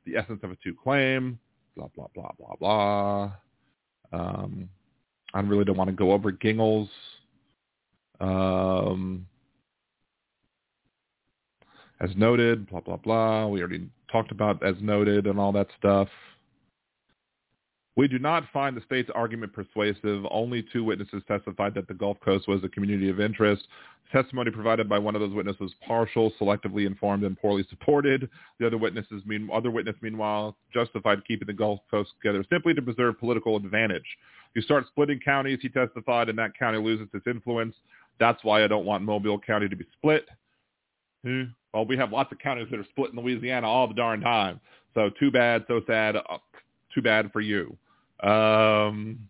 [0.04, 1.38] the essence of a two claim,
[1.76, 3.32] blah, blah, blah, blah, blah.
[4.12, 4.68] Um,
[5.34, 6.88] I really don't want to go over Gingles.
[8.20, 9.26] Um,
[12.00, 13.46] as noted, blah, blah, blah.
[13.46, 16.08] We already talked about as noted and all that stuff.
[17.96, 20.26] We do not find the state's argument persuasive.
[20.30, 23.66] Only two witnesses testified that the Gulf Coast was a community of interest.
[24.12, 28.28] Testimony provided by one of those witnesses was partial, selectively informed, and poorly supported.
[28.60, 32.82] The other witnesses, mean, other witness, meanwhile, justified keeping the Gulf Coast together simply to
[32.82, 34.04] preserve political advantage.
[34.54, 37.74] You start splitting counties, he testified, and that county loses its influence.
[38.20, 40.28] That's why I don't want Mobile County to be split.
[41.24, 41.44] Hmm.
[41.72, 44.60] Well, we have lots of counties that are split in Louisiana all the darn time.
[44.94, 46.38] So too bad, so sad, uh,
[46.94, 47.76] too bad for you.
[48.20, 49.28] Um,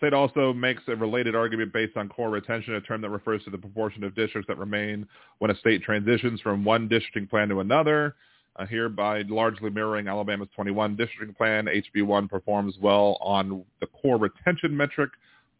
[0.00, 3.50] State also makes a related argument based on core retention, a term that refers to
[3.50, 5.06] the proportion of districts that remain
[5.40, 8.14] when a state transitions from one districting plan to another.
[8.56, 14.74] Uh, hereby largely mirroring Alabama's 21 districting plan, HB1 performs well on the core retention
[14.74, 15.10] metric.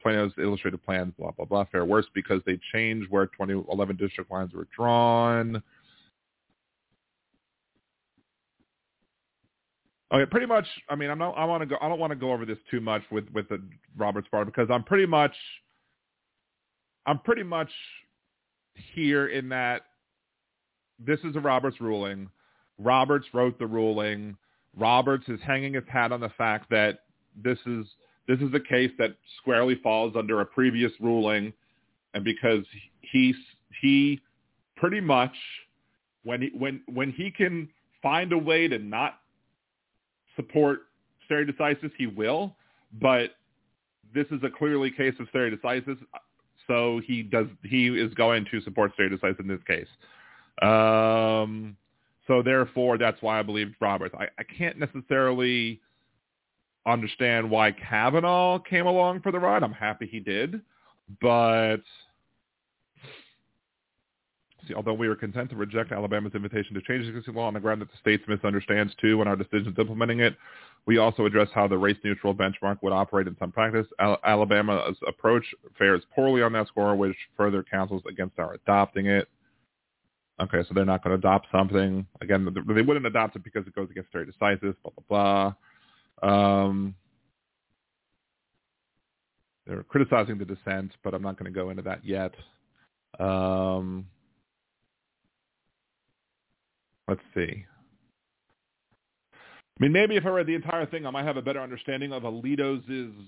[0.02, 4.54] Plano's illustrated plans, blah, blah, blah, fare worse because they change where 2011 district lines
[4.54, 5.62] were drawn.
[10.12, 10.66] Okay, pretty much.
[10.88, 11.32] I mean, I'm not.
[11.32, 11.76] I want to go.
[11.80, 13.62] I don't want to go over this too much with with the
[13.96, 15.34] Roberts part because I'm pretty much.
[17.06, 17.70] I'm pretty much
[18.94, 19.82] here in that
[20.98, 22.28] this is a Roberts ruling.
[22.78, 24.36] Roberts wrote the ruling.
[24.76, 27.00] Roberts is hanging his hat on the fact that
[27.36, 27.86] this is
[28.26, 31.52] this is a case that squarely falls under a previous ruling,
[32.14, 32.64] and because
[33.00, 33.34] he
[33.80, 34.20] he
[34.76, 35.34] pretty much
[36.24, 37.68] when he when when he can
[38.02, 39.20] find a way to not
[40.40, 40.80] support
[41.26, 42.56] stare decisis, he will.
[43.00, 43.30] But
[44.14, 45.98] this is a clearly case of stare decisis,
[46.66, 49.86] so he does he is going to support stare decisis in this case.
[50.62, 51.76] Um,
[52.26, 54.14] so therefore, that's why I believe Roberts.
[54.18, 55.80] I, I can't necessarily
[56.86, 59.62] understand why Kavanaugh came along for the ride.
[59.62, 60.60] I'm happy he did,
[61.20, 61.82] but
[64.74, 67.60] although we are content to reject Alabama's invitation to change the existing law on the
[67.60, 70.36] ground that the state misunderstands too and our decisions implementing it,
[70.86, 73.86] we also address how the race-neutral benchmark would operate in some practice.
[73.98, 75.44] Al- Alabama's approach
[75.76, 79.28] fares poorly on that score, which further counsels against our adopting it.
[80.40, 82.06] Okay, so they're not going to adopt something.
[82.22, 85.52] Again, they wouldn't adopt it because it goes against stare decisis, blah, blah,
[86.22, 86.66] blah.
[86.66, 86.94] Um,
[89.66, 92.34] they're criticizing the dissent, but I'm not going to go into that yet.
[93.18, 94.06] Um,
[97.10, 97.66] let's see.
[99.34, 102.12] I mean, maybe if I read the entire thing, I might have a better understanding
[102.12, 102.84] of Alito's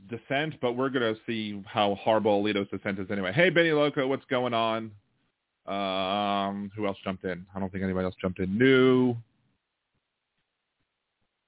[0.09, 3.33] dissent, but we're going to see how horrible Alito's dissent is anyway.
[3.33, 4.91] Hey, Benny Loco, what's going on?
[5.67, 7.47] Um, who else jumped in?
[7.55, 8.57] I don't think anybody else jumped in.
[8.57, 9.17] New.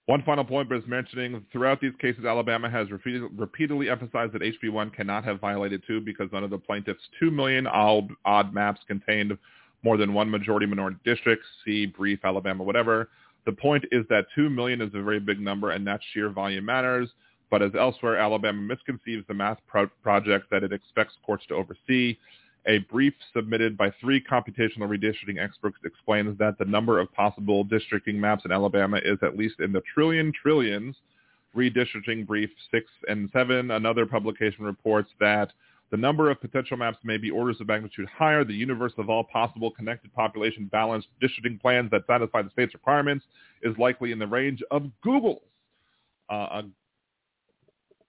[0.06, 5.24] One final point is mentioning throughout these cases, Alabama has repeatedly emphasized that HB1 cannot
[5.24, 9.36] have violated 2 because none of the plaintiffs' 2 million odd, odd maps contained
[9.84, 11.44] more than one majority minority district.
[11.64, 13.10] See brief Alabama, whatever.
[13.44, 16.64] The point is that 2 million is a very big number and that sheer volume
[16.64, 17.10] matters.
[17.50, 22.16] But as elsewhere, Alabama misconceives the math pro- project that it expects courts to oversee.
[22.66, 28.18] A brief submitted by three computational redistricting experts explains that the number of possible districting
[28.18, 30.96] maps in Alabama is at least in the trillion trillions.
[31.54, 35.52] Redistricting brief 6 and 7, another publication reports that
[35.94, 38.42] the number of potential maps may be orders of magnitude higher.
[38.44, 43.24] The universe of all possible connected population balanced districting plans that satisfy the state's requirements
[43.62, 45.38] is likely in the range of googols.
[46.28, 46.64] Uh, a,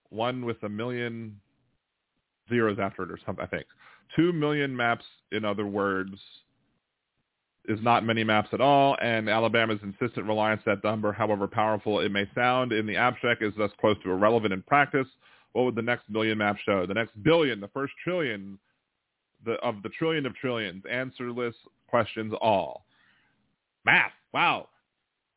[0.10, 1.40] one with a million
[2.50, 3.68] zeros after it or something, I think.
[4.16, 6.16] Two million maps, in other words,
[7.68, 12.12] is not many maps at all, and Alabama's insistent reliance that number, however powerful it
[12.12, 15.08] may sound in the abstract, is thus close to irrelevant in practice
[15.56, 16.86] what would the next million map show?
[16.86, 18.60] The next billion, the first trillion
[19.46, 21.56] the, of the trillion of trillions, answerless
[21.88, 22.86] questions all.
[23.86, 24.12] Math.
[24.34, 24.68] Wow.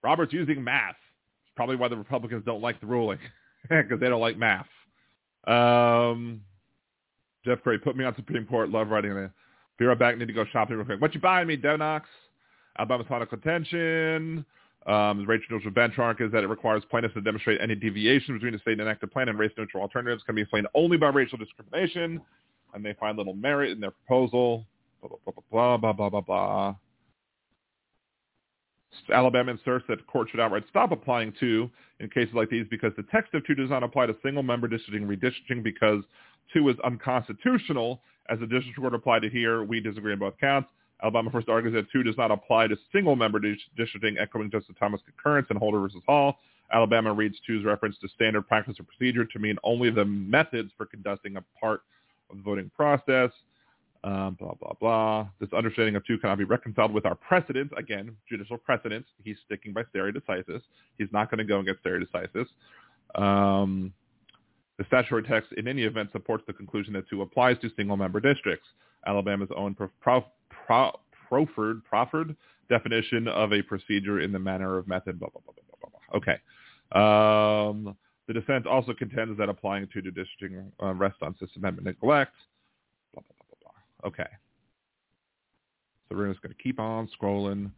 [0.02, 0.96] Robert's using math.
[1.44, 3.20] It's probably why the Republicans don't like the ruling
[3.68, 4.66] because they don't like math.
[5.46, 6.40] Um,
[7.44, 8.70] Jeff Gray, put me on Supreme Court.
[8.70, 9.30] Love writing it.
[9.78, 10.18] Be right back.
[10.18, 11.00] Need to go shopping real quick.
[11.00, 12.02] What you buying me, Donox?
[12.76, 14.44] Alabama's political contention.
[14.86, 18.58] Um, the race-neutral benchmark is that it requires plaintiffs to demonstrate any deviation between the
[18.60, 22.20] state enacted plan and race-neutral alternatives can be explained only by racial discrimination,
[22.74, 24.66] and they find little merit in their proposal.
[25.02, 26.74] Blah, blah, blah, blah, blah, blah, blah.
[29.12, 33.04] Alabama asserts that court should outright stop applying two in cases like these because the
[33.04, 36.02] text of two does not apply to single-member districting redistricting because
[36.52, 38.00] two is unconstitutional.
[38.30, 40.68] As the district court applied to here, we disagree on both counts.
[41.02, 43.40] Alabama first argues that 2 does not apply to single-member
[43.76, 46.38] districting, echoing Justice Thomas' concurrence in Holder versus Hall.
[46.72, 50.86] Alabama reads 2's reference to standard practice or procedure to mean only the methods for
[50.86, 51.82] conducting a part
[52.30, 53.30] of the voting process.
[54.04, 55.28] Um, blah, blah, blah.
[55.40, 57.72] This understanding of 2 cannot be reconciled with our precedents.
[57.76, 59.08] Again, judicial precedents.
[59.24, 60.60] He's sticking by stare decisis.
[60.98, 62.46] He's not going to go against stare decisis.
[63.14, 63.92] Um,
[64.78, 68.66] the statutory text, in any event, supports the conclusion that 2 applies to single-member districts.
[69.06, 72.36] Alabama's own pro- pro- proffered, proffered
[72.68, 76.16] definition of a procedure in the manner of method, blah, blah, blah, blah, blah, blah.
[76.18, 76.38] Okay.
[76.92, 80.26] Um, the dissent also contends that applying to the
[80.82, 82.34] uh, rests on Sixth Amendment neglect.
[83.14, 84.08] Blah, blah, blah, blah, blah.
[84.08, 84.30] Okay.
[86.08, 87.70] So we're just going to keep on scrolling.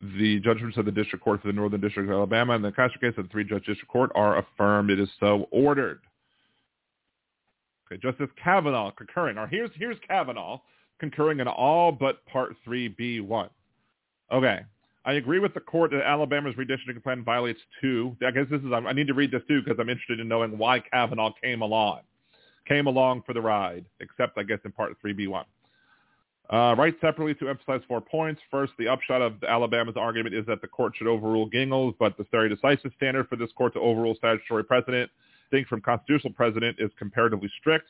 [0.00, 3.00] The judgments of the District Court for the Northern District of Alabama and the Caster
[3.00, 4.90] case of the three-judge District Court are affirmed.
[4.90, 6.00] It is so ordered.
[7.90, 9.38] Okay, Justice Kavanaugh concurring.
[9.38, 10.60] Or here's here's Kavanaugh
[10.98, 13.50] concurring in all but Part 3B1.
[14.32, 14.60] Okay.
[15.04, 18.16] I agree with the court that Alabama's redistricting plan violates two.
[18.26, 20.58] I guess this is, I need to read this too because I'm interested in knowing
[20.58, 22.00] why Kavanaugh came along.
[22.66, 25.44] Came along for the ride, except I guess in Part 3B1.
[26.50, 28.40] Uh, write separately to emphasize four points.
[28.50, 32.24] First, the upshot of Alabama's argument is that the court should overrule Gingles, but the
[32.28, 35.10] stare decisis standard for this court to overrule statutory precedent,
[35.50, 37.88] distinct from constitutional precedent, is comparatively strict.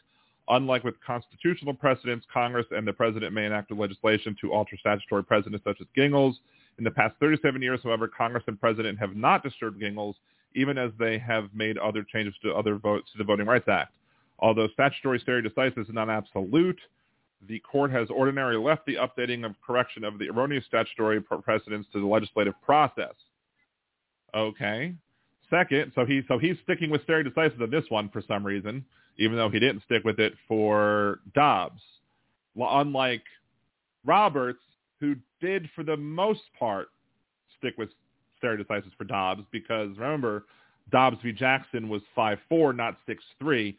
[0.50, 5.64] Unlike with constitutional precedents, Congress and the president may enact legislation to alter statutory precedents
[5.64, 6.38] such as Gingles.
[6.78, 10.16] In the past 37 years, however, Congress and president have not disturbed Gingles,
[10.54, 13.94] even as they have made other changes to other votes to the Voting Rights Act.
[14.38, 16.80] Although statutory stare decisis is not absolute,
[17.46, 22.00] the court has ordinarily left the updating of correction of the erroneous statutory precedents to
[22.00, 23.14] the legislative process.
[24.34, 24.94] Okay.
[25.50, 28.84] Second, so he so he's sticking with stare decisis on this one for some reason
[29.18, 31.82] even though he didn't stick with it for Dobbs.
[32.56, 33.24] Unlike
[34.04, 34.60] Roberts,
[35.00, 36.88] who did for the most part
[37.58, 37.90] stick with
[38.38, 40.46] stare decisis for Dobbs, because remember,
[40.90, 41.32] Dobbs v.
[41.32, 42.96] Jackson was 5-4, not
[43.42, 43.76] 6-3.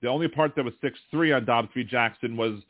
[0.00, 1.84] The only part that was 6-3 on Dobbs v.
[1.84, 2.60] Jackson was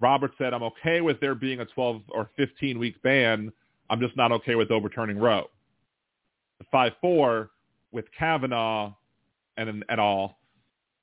[0.00, 3.52] Roberts said, I'm okay with there being a 12 or 15 week ban.
[3.90, 5.48] I'm just not okay with overturning Roe.
[6.58, 7.48] The 5-4
[7.92, 8.92] with Kavanaugh
[9.56, 10.38] and, and all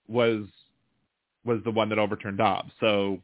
[0.07, 0.45] was
[1.43, 2.71] was the one that overturned Dobbs.
[2.79, 3.19] So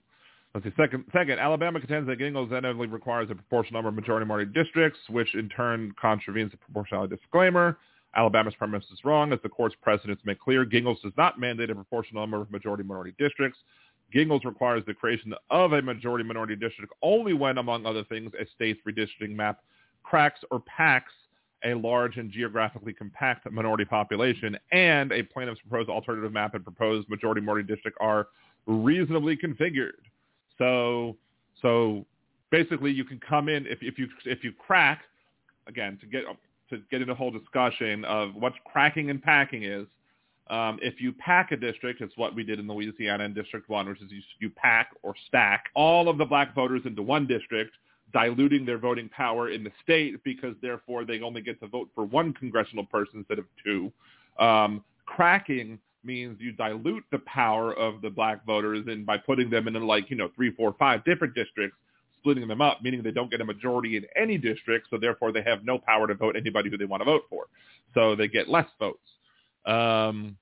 [0.54, 0.72] let's see.
[0.78, 5.34] Second, second, Alabama contends that Gingles inevitably requires a proportional number of majority-minority districts, which
[5.34, 7.78] in turn contravenes the proportionality disclaimer.
[8.16, 10.66] Alabama's premise is wrong, as the court's precedents make clear.
[10.66, 13.58] Gingles does not mandate a proportional number of majority-minority districts.
[14.14, 18.82] Gingles requires the creation of a majority-minority district only when, among other things, a state's
[18.88, 19.62] redistricting map
[20.04, 21.14] cracks or packs
[21.64, 27.10] a large and geographically compact minority population, and a plaintiff's proposed alternative map and proposed
[27.10, 28.28] majority-minority district are
[28.66, 29.92] reasonably configured.
[30.58, 31.18] So,
[31.62, 32.06] so
[32.50, 35.02] basically, you can come in if, if you if you crack
[35.68, 36.24] again to get
[36.70, 39.88] to get into a whole discussion of what cracking and packing is.
[40.50, 43.88] Um, if you pack a district, it's what we did in Louisiana in District 1,
[43.88, 47.72] which is you, you pack or stack all of the black voters into one district,
[48.14, 52.04] diluting their voting power in the state because therefore they only get to vote for
[52.04, 53.92] one congressional person instead of two.
[54.40, 59.68] Um, cracking means you dilute the power of the black voters and by putting them
[59.68, 61.78] in like, you know, three, four, five different districts,
[62.20, 65.44] splitting them up, meaning they don't get a majority in any district, so therefore they
[65.44, 67.46] have no power to vote anybody who they want to vote for.
[67.94, 69.00] So they get less votes.
[69.66, 70.38] Um,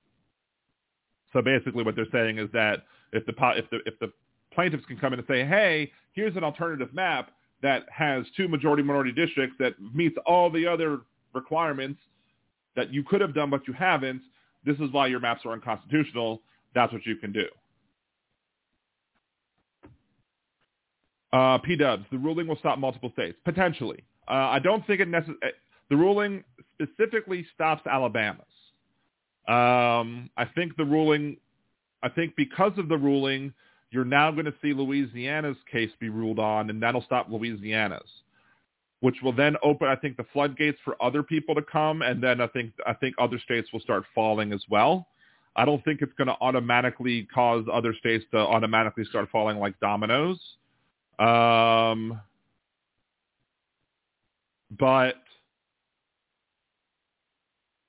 [1.32, 4.12] so basically what they're saying is that if the, if the, if the
[4.52, 7.30] plaintiffs can come in and say, hey, here's an alternative map
[7.62, 11.00] that has two majority minority districts that meets all the other
[11.34, 12.00] requirements
[12.76, 14.22] that you could have done but you haven't,
[14.64, 16.42] this is why your maps are unconstitutional.
[16.74, 17.46] That's what you can do.
[21.32, 23.38] Uh, P-dubs, the ruling will stop multiple states.
[23.44, 24.02] Potentially.
[24.28, 25.40] Uh, I don't think it necessarily,
[25.88, 26.44] the ruling
[26.74, 28.44] specifically stops Alabama's.
[29.48, 31.36] Um, I think the ruling,
[32.02, 33.52] I think because of the ruling,
[33.90, 38.08] you're now going to see Louisiana's case be ruled on, and that'll stop Louisiana's,
[39.00, 42.40] which will then open, I think, the floodgates for other people to come, and then
[42.40, 45.08] I think I think other states will start falling as well.
[45.56, 49.78] I don't think it's going to automatically cause other states to automatically start falling like
[49.80, 50.38] dominoes.
[51.18, 52.20] Um,
[54.78, 55.16] but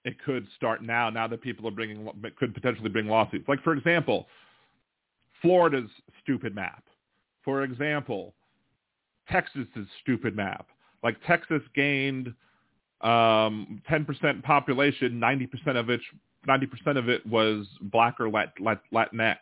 [0.04, 1.12] it could start now.
[1.12, 3.47] Now that people are bringing, could potentially bring lawsuits.
[3.47, 4.28] Like for example,
[5.42, 5.89] Florida's
[6.22, 6.84] stupid map.
[7.44, 8.34] For example,
[9.30, 10.68] Texas's stupid map.
[11.04, 12.34] Like Texas gained
[13.02, 16.02] um, 10% population, 90% of it,
[16.48, 19.38] 90% of it was black or Lat, Lat, Latinx,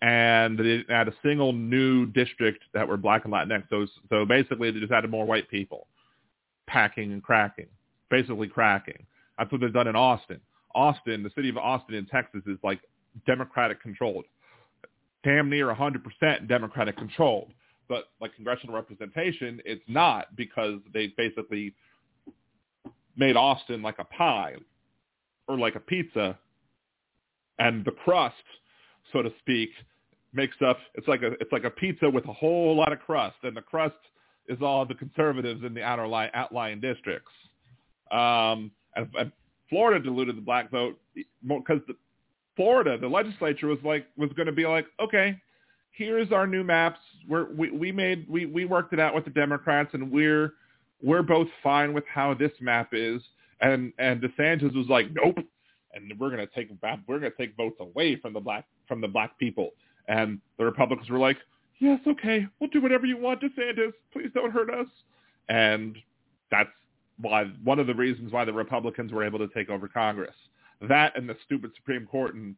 [0.00, 3.64] and they didn't add a single new district that were black and Latinx.
[3.70, 5.86] So, so basically, they just added more white people,
[6.68, 7.68] packing and cracking,
[8.10, 9.06] basically cracking.
[9.38, 10.40] That's what they've done in Austin.
[10.74, 12.80] Austin, the city of Austin in Texas, is like
[13.26, 14.24] Democratic controlled
[15.24, 17.52] damn near 100% Democratic controlled.
[17.88, 21.74] But like congressional representation, it's not because they basically
[23.16, 24.54] made Austin like a pie
[25.48, 26.38] or like a pizza,
[27.58, 28.36] and the crust,
[29.12, 29.70] so to speak,
[30.32, 30.78] makes up.
[30.94, 33.62] It's like a it's like a pizza with a whole lot of crust, and the
[33.62, 33.96] crust
[34.48, 37.30] is all the conservatives in the outer line, outlying districts.
[38.10, 39.32] Um, and, and
[39.68, 41.94] Florida diluted the black vote because the
[42.56, 45.40] Florida, the legislature was like was going to be like, okay,
[45.92, 46.98] here's our new maps.
[47.28, 50.54] We're, we we made we we worked it out with the Democrats, and we're
[51.02, 53.22] we're both fine with how this map is.
[53.60, 55.38] And and DeSantis was like, nope,
[55.94, 56.68] and we're going to take
[57.06, 59.70] we're going to take votes away from the black from the black people.
[60.08, 61.38] And the Republicans were like,
[61.78, 63.92] yes, okay, we'll do whatever you want, DeSantis.
[64.12, 64.86] Please don't hurt us.
[65.48, 65.96] And
[66.50, 66.70] that's
[67.20, 70.34] why one of the reasons why the Republicans were able to take over Congress.
[70.88, 72.56] That and the stupid Supreme Court in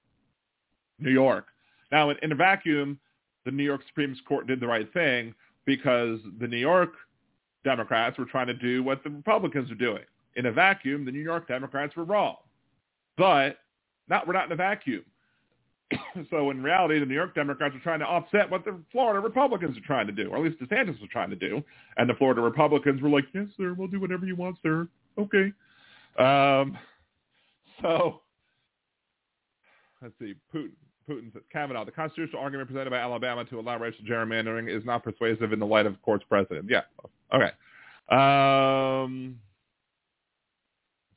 [0.99, 1.47] New York.
[1.93, 2.99] Now, in, in a vacuum,
[3.45, 6.93] the New York Supreme Court did the right thing because the New York
[7.65, 10.05] Democrats were trying to do what the Republicans are doing.
[10.37, 12.37] In a vacuum, the New York Democrats were wrong.
[13.17, 13.59] But
[14.09, 15.05] not, we're not in a vacuum.
[16.31, 19.77] so in reality, the New York Democrats are trying to offset what the Florida Republicans
[19.77, 21.63] are trying to do, or at least DeSantis was trying to do.
[21.97, 24.89] And the Florida Republicans were like, yes, sir, we'll do whatever you want, sir.
[25.19, 25.53] Okay.
[26.19, 26.77] Um,
[27.83, 28.21] so
[30.03, 30.35] let's see.
[30.55, 30.71] Putin.
[31.07, 35.05] Putin says, Kavanaugh, the constitutional argument presented by Alabama to allow racial gerrymandering is not
[35.05, 36.67] persuasive in the light of court's precedent.
[36.67, 36.81] Yeah.
[37.31, 37.51] Okay.
[38.09, 39.39] Um,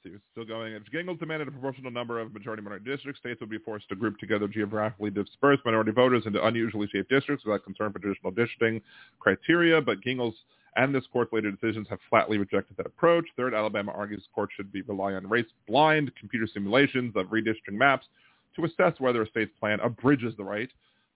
[0.04, 0.16] see.
[0.32, 0.74] Still going.
[0.74, 3.96] If Gingles demanded a proportional number of majority minority districts, states would be forced to
[3.96, 8.82] group together geographically dispersed minority voters into unusually shaped districts without concern for traditional districting
[9.20, 9.82] criteria.
[9.82, 10.36] But Gingles
[10.78, 13.26] and this court's later decisions have flatly rejected that approach.
[13.36, 18.08] Third, Alabama argues the court should be rely on race-blind computer simulations of redistricting maps
[18.56, 20.70] to assess whether a state's plan abridges the right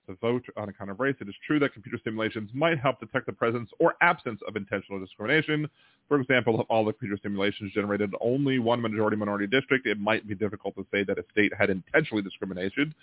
[0.07, 1.16] to vote on account of race.
[1.22, 4.99] It is true that computer simulations might help detect the presence or absence of intentional
[4.99, 5.70] discrimination.
[6.07, 10.36] For example, if all the computer simulations generated only one majority-minority district, it might be
[10.36, 12.93] difficult to say that a state had intentionally discriminated.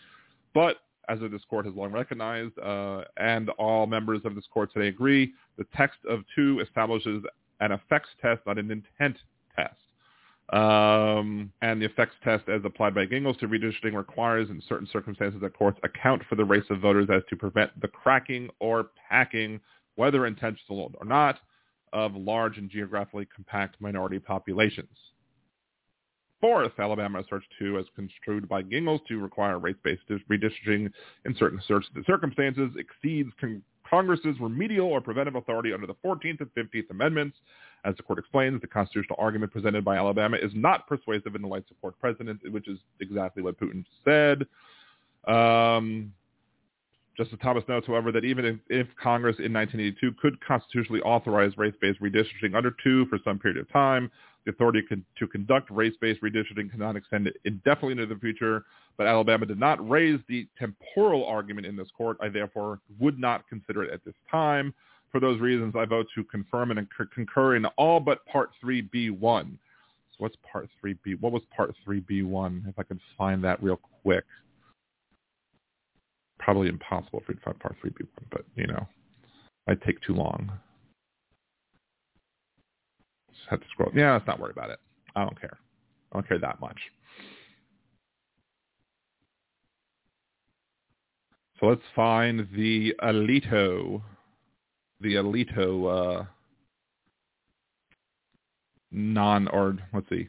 [0.54, 0.78] But
[1.08, 5.32] as this court has long recognized, uh, and all members of this court today agree,
[5.56, 7.22] the text of 2 establishes
[7.60, 9.16] an effects test, not an intent
[9.56, 9.74] test.
[10.50, 15.40] Um, and the effects test as applied by Gingles to redistricting requires in certain circumstances
[15.42, 19.60] that courts account for the race of voters as to prevent the cracking or packing,
[19.96, 21.38] whether intentional or not,
[21.92, 24.96] of large and geographically compact minority populations.
[26.40, 30.90] Fourth, Alabama Search 2, as construed by Gingles to require race-based redistricting
[31.24, 31.60] in certain
[32.06, 37.36] circumstances, exceeds con- Congress's remedial or preventive authority under the 14th and 15th Amendments.
[37.84, 41.48] As the court explains, the constitutional argument presented by Alabama is not persuasive in the
[41.48, 44.46] light support precedent, which is exactly what Putin said.
[45.32, 46.12] Um,
[47.16, 52.00] Justice Thomas notes, however, that even if, if, Congress in 1982 could constitutionally authorize race-based
[52.00, 54.08] redistricting under two for some period of time,
[54.48, 54.82] the authority
[55.18, 58.64] to conduct race-based redistricting cannot extend indefinitely into the future,
[58.96, 62.16] but Alabama did not raise the temporal argument in this court.
[62.22, 64.72] I therefore would not consider it at this time.
[65.12, 69.20] For those reasons, I vote to confirm and concur in all but Part 3B1.
[69.20, 71.20] So what's Part 3B?
[71.20, 72.68] What was Part 3B1?
[72.68, 74.24] If I can find that real quick.
[76.38, 78.88] Probably impossible for you to find Part 3B1, but, you know,
[79.66, 80.50] might take too long
[83.50, 83.90] have to scroll.
[83.94, 84.78] Yeah, let's not worry about it.
[85.16, 85.58] I don't care.
[86.12, 86.78] I don't care that much.
[91.60, 94.00] So let's find the Alito,
[95.00, 96.24] the Alito uh,
[98.92, 100.28] non, or let's see.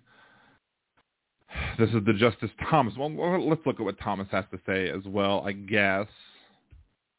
[1.77, 2.95] This is the Justice Thomas.
[2.97, 3.11] Well,
[3.47, 6.07] let's look at what Thomas has to say as well, I guess,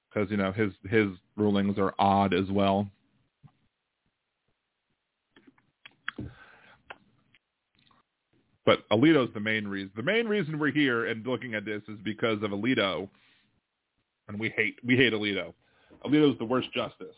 [0.09, 2.89] because you know his his rulings are odd as well.
[8.67, 9.91] But Alito's the main reason.
[9.97, 13.09] The main reason we're here and looking at this is because of Alito,
[14.29, 15.55] and we hate we hate Alito.
[16.05, 17.17] Alito's the worst justice.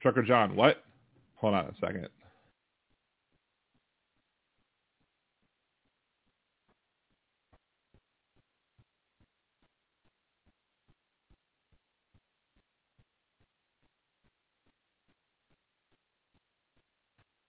[0.00, 0.84] Trucker John, what?
[1.36, 2.08] Hold on a second.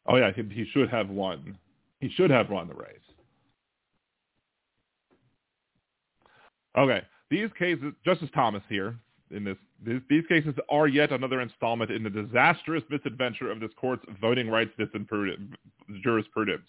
[0.09, 1.57] Oh yeah, he, should have won.
[1.99, 2.97] He should have won the race.
[6.75, 8.97] Okay, these cases, Justice Thomas here
[9.29, 13.69] in this, these, these cases are yet another installment in the disastrous misadventure of this
[13.79, 14.71] court's voting rights
[16.03, 16.65] jurisprudence.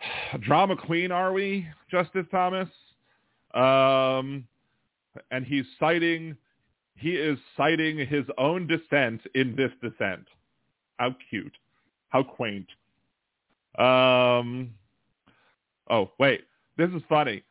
[0.40, 2.68] Drama queen, are we, Justice Thomas?
[3.54, 4.46] Um,
[5.30, 6.36] and he's citing,
[6.96, 10.26] he is citing his own dissent in this dissent.
[10.98, 11.56] How cute.
[12.10, 12.66] How quaint.
[13.78, 14.74] Um,
[15.88, 16.42] oh, wait.
[16.76, 17.42] This is funny.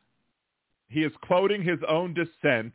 [0.89, 2.73] He is quoting his own dissent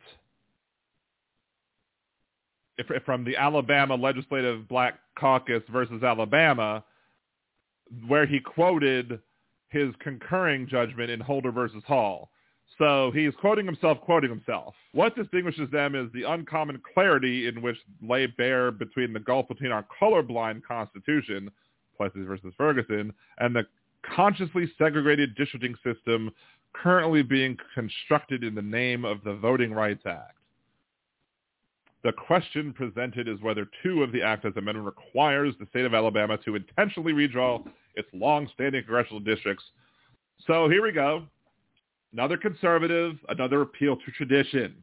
[3.05, 6.83] from the Alabama Legislative Black Caucus versus Alabama,
[8.07, 9.19] where he quoted
[9.69, 12.29] his concurring judgment in Holder versus Hall.
[12.77, 14.73] So he's quoting himself, quoting himself.
[14.91, 19.71] What distinguishes them is the uncommon clarity in which lay bare between the gulf between
[19.71, 21.51] our colorblind Constitution–
[21.97, 23.65] Plessy versus Ferguson, and the
[24.15, 26.31] consciously segregated districting system
[26.73, 30.35] currently being constructed in the name of the Voting Rights Act.
[32.03, 35.95] The question presented is whether two of the Act as amendment requires the state of
[35.95, 37.65] Alabama to intentionally redraw
[37.95, 39.63] its long-standing congressional districts.
[40.45, 41.23] So here we go.
[42.13, 44.75] Another conservative, another appeal to tradition.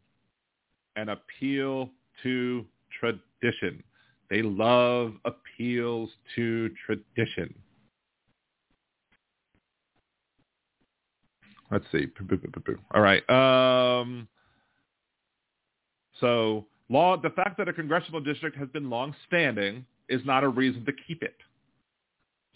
[0.97, 1.91] An appeal
[2.25, 2.67] to
[2.99, 3.83] tradition.
[4.31, 7.55] They love appeals to tradition.
[11.70, 12.07] Let's see.
[12.95, 13.29] All right.
[13.31, 14.29] Um,
[16.20, 20.85] so law, the fact that a congressional district has been long-standing is not a reason
[20.85, 21.37] to keep it.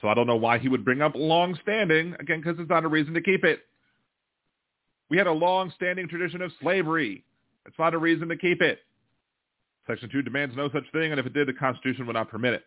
[0.03, 2.89] So I don't know why he would bring up long-standing, again, because it's not a
[2.89, 3.61] reason to keep it.
[5.09, 7.25] We had a long-standing tradition of slavery.
[7.65, 8.81] It's not a reason to keep it.
[9.87, 12.55] Section 2 demands no such thing, and if it did, the Constitution would not permit
[12.55, 12.65] it.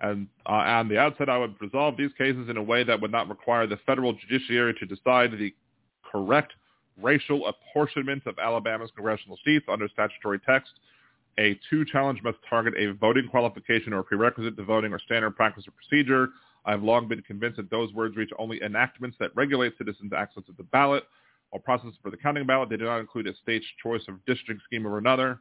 [0.00, 3.12] And uh, on the outset, I would resolve these cases in a way that would
[3.12, 5.54] not require the federal judiciary to decide the
[6.10, 6.54] correct
[7.00, 10.72] racial apportionment of Alabama's congressional seats under statutory text.
[11.38, 15.66] A two challenge must target a voting qualification or prerequisite to voting or standard practice
[15.66, 16.28] or procedure.
[16.64, 20.52] I've long been convinced that those words reach only enactments that regulate citizens' access to
[20.56, 21.04] the ballot
[21.50, 22.68] or process for the counting ballot.
[22.68, 25.40] They do not include a state's choice of district scheme or another.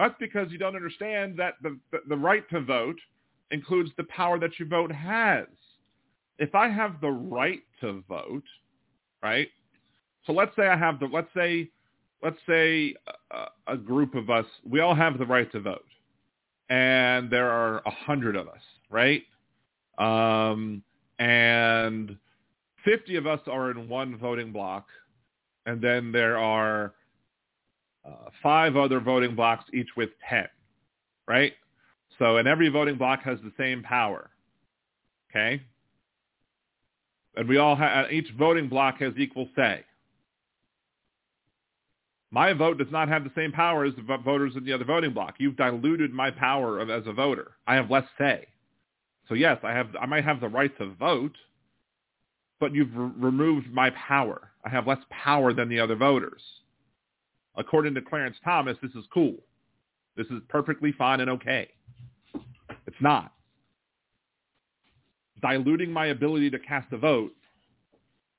[0.00, 2.98] That's because you don't understand that the, the, the right to vote
[3.50, 5.44] includes the power that your vote has.
[6.38, 8.44] If I have the right to vote,
[9.22, 9.48] right?
[10.26, 11.68] So let's say I have the, let's say,
[12.22, 12.94] let's say
[13.30, 15.84] a, a group of us, we all have the right to vote.
[16.70, 19.24] And there are a hundred of us, right?
[19.98, 20.82] Um,
[21.18, 22.16] and
[22.86, 24.86] 50 of us are in one voting block.
[25.66, 26.94] And then there are
[28.04, 30.46] uh, five other voting blocks, each with 10,
[31.28, 31.52] right?
[32.18, 34.30] So, and every voting block has the same power.
[35.30, 35.62] Okay?
[37.36, 39.84] And we all have, each voting block has equal say.
[42.32, 45.12] My vote does not have the same power as the voters in the other voting
[45.12, 45.34] block.
[45.38, 47.52] You've diluted my power of, as a voter.
[47.66, 48.46] I have less say.
[49.28, 51.36] So yes, I have, I might have the right to vote,
[52.60, 54.50] but you've re- removed my power.
[54.64, 56.42] I have less power than the other voters.
[57.56, 59.34] According to Clarence Thomas, this is cool.
[60.16, 61.68] This is perfectly fine and okay.
[62.86, 63.32] It's not.
[65.42, 67.32] Diluting my ability to cast a vote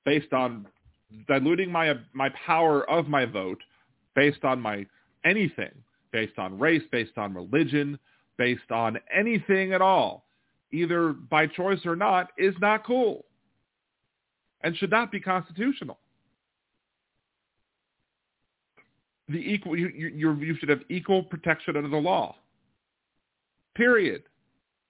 [0.06, 0.68] based on
[1.28, 3.60] diluting my my power of my vote
[4.16, 4.86] based on my
[5.26, 5.72] anything,
[6.12, 7.98] based on race, based on religion,
[8.38, 10.26] based on anything at all,
[10.72, 13.26] either by choice or not, is not cool
[14.64, 16.00] and should not be constitutional.
[19.32, 22.36] The equal you, you, you should have equal protection under the law.
[23.76, 24.24] Period.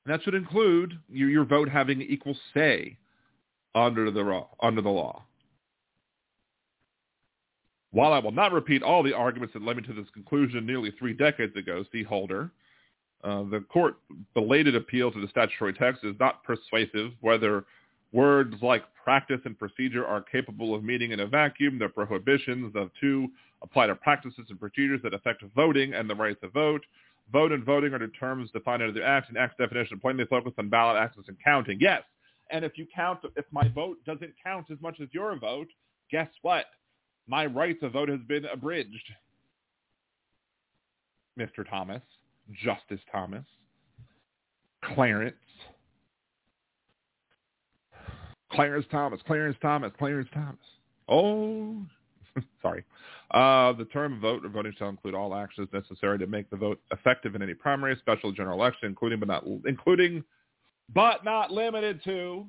[0.06, 2.98] And that should include your, your vote having equal say
[3.76, 4.44] under the.
[4.62, 5.24] Under the law.
[7.92, 10.92] While I will not repeat all the arguments that led me to this conclusion nearly
[10.98, 12.52] three decades ago, see Holder,
[13.24, 13.96] uh, the court
[14.34, 17.66] belated appeal to the statutory text is not persuasive whether
[18.12, 21.80] words like practice and procedure are capable of meeting in a vacuum.
[21.80, 23.28] The prohibitions of two
[23.62, 26.82] apply to practices and procedures that affect voting and the right to vote.
[27.32, 30.59] Vote and voting are the terms defined under the Act, and Act's definition plainly focused
[30.59, 31.78] on ballot access and counting.
[31.80, 32.03] Yes,
[32.51, 35.68] and if you count, if my vote doesn't count as much as your vote,
[36.12, 36.66] guess what?
[37.28, 39.09] My right to vote has been abridged.
[41.39, 41.68] Mr.
[41.70, 42.01] Thomas,
[42.64, 43.45] Justice Thomas,
[44.84, 45.36] Clarence,
[48.52, 50.58] Clarence Thomas, Clarence Thomas, Clarence Thomas.
[51.08, 51.78] Oh,
[52.62, 52.84] sorry.
[53.32, 56.80] Uh, the term vote or voting shall include all actions necessary to make the vote
[56.91, 60.24] effective in any primary, special, general election, including but not including,
[60.93, 62.45] but not limited to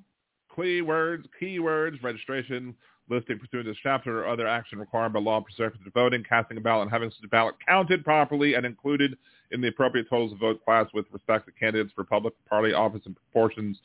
[0.57, 2.75] keywords, keywords, registration,
[3.09, 6.57] listing pursuant to this chapter, or other action required by law pursuant to voting, casting
[6.57, 9.17] a ballot, and having such ballot counted properly and included
[9.51, 13.03] in the appropriate totals of vote class with respect to candidates for public party office
[13.05, 13.79] and proportions,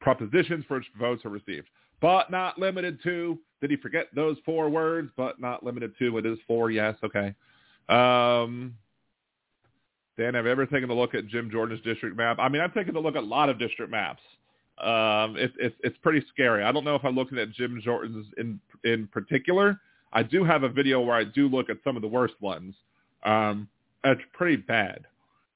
[0.00, 1.68] propositions for which votes are received
[2.00, 3.38] but not limited to.
[3.60, 5.10] Did he forget those four words?
[5.16, 6.18] But not limited to.
[6.18, 6.70] It is four.
[6.70, 6.96] Yes.
[7.04, 7.34] Okay.
[7.88, 8.74] Um,
[10.18, 12.38] Dan, have you ever taken a look at Jim Jordan's district map?
[12.40, 14.22] I mean, I've taken a look at a lot of district maps.
[14.78, 16.64] Um, it's it's it's pretty scary.
[16.64, 19.78] I don't know if I'm looking at Jim Jordan's in in particular.
[20.12, 22.74] I do have a video where I do look at some of the worst ones.
[23.24, 23.68] Um,
[24.04, 25.06] it's pretty bad.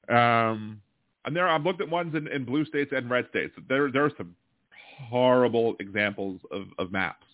[0.08, 0.80] Um,
[1.24, 3.54] and there I've looked at ones in, in blue states and red states.
[3.68, 4.34] There there are some
[5.08, 7.26] horrible examples of, of maps.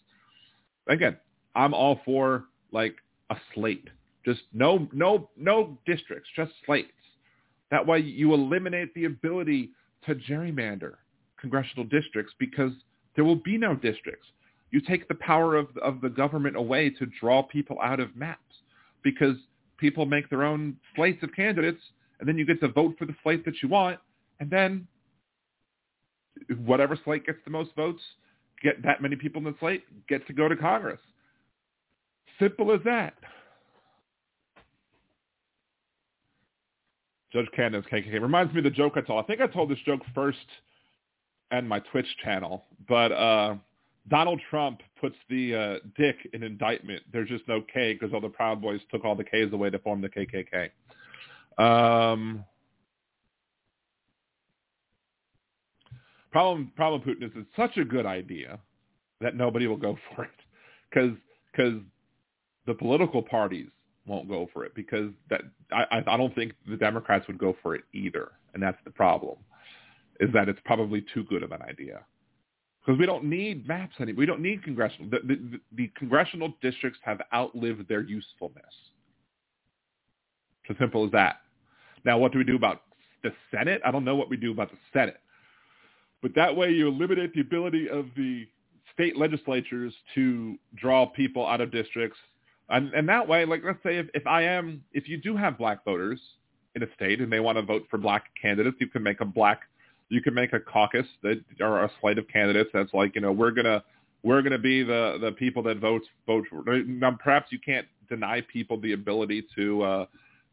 [0.89, 1.17] Again,
[1.55, 2.97] I'm all for like
[3.31, 3.89] a slate.
[4.25, 6.93] Just no no no districts, just slates.
[7.71, 9.71] That way you eliminate the ability
[10.07, 10.95] to gerrymander
[11.41, 12.73] congressional districts because
[13.17, 14.27] there will be no districts.
[14.71, 18.41] You take the power of, of the government away to draw people out of maps
[19.03, 19.37] because
[19.79, 21.83] people make their own slates of candidates
[22.21, 23.99] and then you get to vote for the slate that you want
[24.39, 24.87] and then
[26.65, 28.03] whatever slate gets the most votes,
[28.63, 31.01] get that many people in the slate, get to go to Congress.
[32.39, 33.15] Simple as that.
[37.33, 39.23] Judge Cannon's KKK reminds me of the joke I told.
[39.23, 40.39] I think I told this joke first
[41.53, 43.55] on my Twitch channel, but uh,
[44.09, 47.03] Donald Trump puts the uh, dick in indictment.
[47.13, 49.79] There's just no K because all the Proud Boys took all the K's away to
[49.79, 50.71] form the KKK.
[51.59, 52.45] Um,
[56.33, 58.59] Problem problem Putin is it's such a good idea
[59.21, 60.31] that nobody will go for it
[60.91, 61.17] because
[61.53, 61.81] because
[62.67, 63.69] the political parties
[64.07, 65.43] won't go for it because that
[65.73, 69.39] I, I don't think the Democrats would go for it either, and that's the problem,
[70.21, 72.01] is that it's probably too good of an idea.
[72.85, 74.21] because we don't need maps anymore.
[74.21, 75.11] We don't need congressional.
[75.11, 78.65] The, the, the congressional districts have outlived their usefulness.
[80.71, 81.41] As simple as that.
[82.05, 82.83] Now, what do we do about
[83.23, 83.83] the Senate?
[83.85, 85.19] I don't know what we do about the Senate.
[86.23, 88.47] But that way you eliminate the ability of the
[88.95, 92.19] state legislatures to draw people out of districts.
[92.69, 95.59] And, and that way, like, let's say if, if I am, if you do have
[95.59, 96.21] black voters
[96.77, 99.25] in a state and they want to vote for black candidates, you can make a
[99.25, 99.63] black,
[100.09, 103.33] you can make a caucus that or a slate of candidates that's like, you know,
[103.33, 103.83] we're going to,
[104.23, 107.87] we're going to be the, the people that vote, vote for, now perhaps you can't
[108.09, 110.07] deny people the ability to, uh,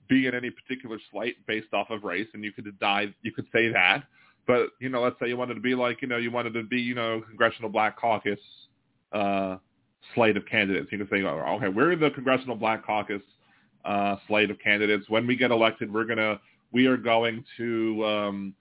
[0.08, 3.48] be in any particular slate based off of race and you could deny, you could
[3.54, 4.04] say that
[4.48, 6.64] but you know, let's say you wanted to be like, you know, you wanted to
[6.64, 8.40] be, you know, Congressional Black Caucus
[9.12, 9.58] uh,
[10.16, 10.88] slate of candidates.
[10.92, 13.22] You can say, oh, okay, we're the Congressional Black Caucus
[13.84, 15.06] uh, slate of candidates.
[15.10, 16.40] When we get elected, we're gonna,
[16.72, 18.56] we are going to, um,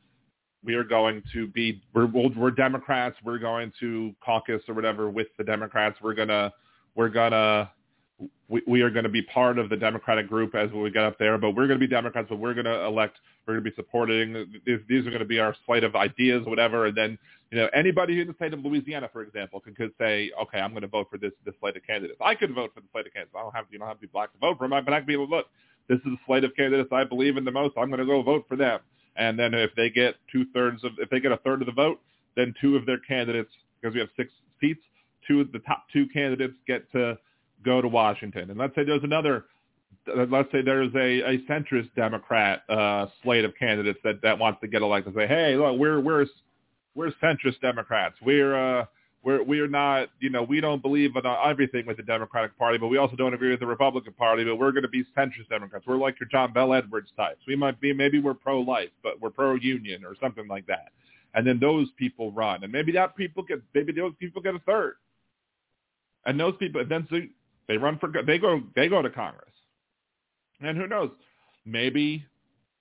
[0.64, 3.16] we are going to be, we're, we're Democrats.
[3.24, 5.98] We're going to caucus or whatever with the Democrats.
[6.02, 6.52] We're gonna,
[6.96, 7.70] we're gonna
[8.48, 11.18] we, we are going to be part of the Democratic group as we get up
[11.18, 13.70] there, but we're going to be Democrats, but we're going to elect, we're going to
[13.70, 16.86] be supporting, these, these are going to be our slate of ideas whatever.
[16.86, 17.18] And then,
[17.50, 20.70] you know, anybody in the state of Louisiana, for example, could, could say, okay, I'm
[20.70, 22.20] going to vote for this, this slate of candidates.
[22.24, 23.34] I could vote for the slate of candidates.
[23.36, 24.98] I don't have, you don't have to be black to vote for them, but I
[24.98, 25.46] can be able to look,
[25.88, 27.76] this is the slate of candidates I believe in the most.
[27.76, 28.80] I'm going to go vote for them.
[29.16, 31.72] And then if they get two thirds of, if they get a third of the
[31.72, 32.00] vote,
[32.36, 33.50] then two of their candidates,
[33.80, 34.80] because we have six seats,
[35.26, 37.18] two of the top two candidates get to
[37.64, 38.50] go to Washington.
[38.50, 39.44] And let's say there's another,
[40.06, 44.68] let's say there's a, a centrist Democrat uh, slate of candidates that, that wants to
[44.68, 45.14] get elected.
[45.14, 46.26] Say, hey, look, we're we're
[46.94, 48.16] we're centrist Democrats.
[48.22, 48.84] We're uh,
[49.22, 52.88] we're we're not, you know, we don't believe in everything with the Democratic Party, but
[52.88, 54.44] we also don't agree with the Republican Party.
[54.44, 55.84] But we're going to be centrist Democrats.
[55.86, 57.40] We're like your John Bel Edwards types.
[57.48, 60.90] We might be, maybe we're pro-life, but we're pro-union or something like that.
[61.34, 64.60] And then those people run, and maybe that people get, maybe those people get a
[64.60, 64.94] third.
[66.24, 67.06] And those people, then
[67.68, 69.52] they run for they go they go to Congress,
[70.60, 71.10] and who knows?
[71.64, 72.24] Maybe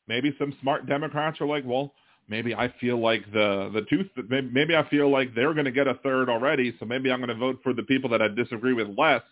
[0.08, 1.94] maybe some smart Democrats are like, well,
[2.28, 5.88] maybe I feel like the the two maybe I feel like they're going to get
[5.88, 8.74] a third already, so maybe I'm going to vote for the people that I disagree
[8.74, 9.24] with less,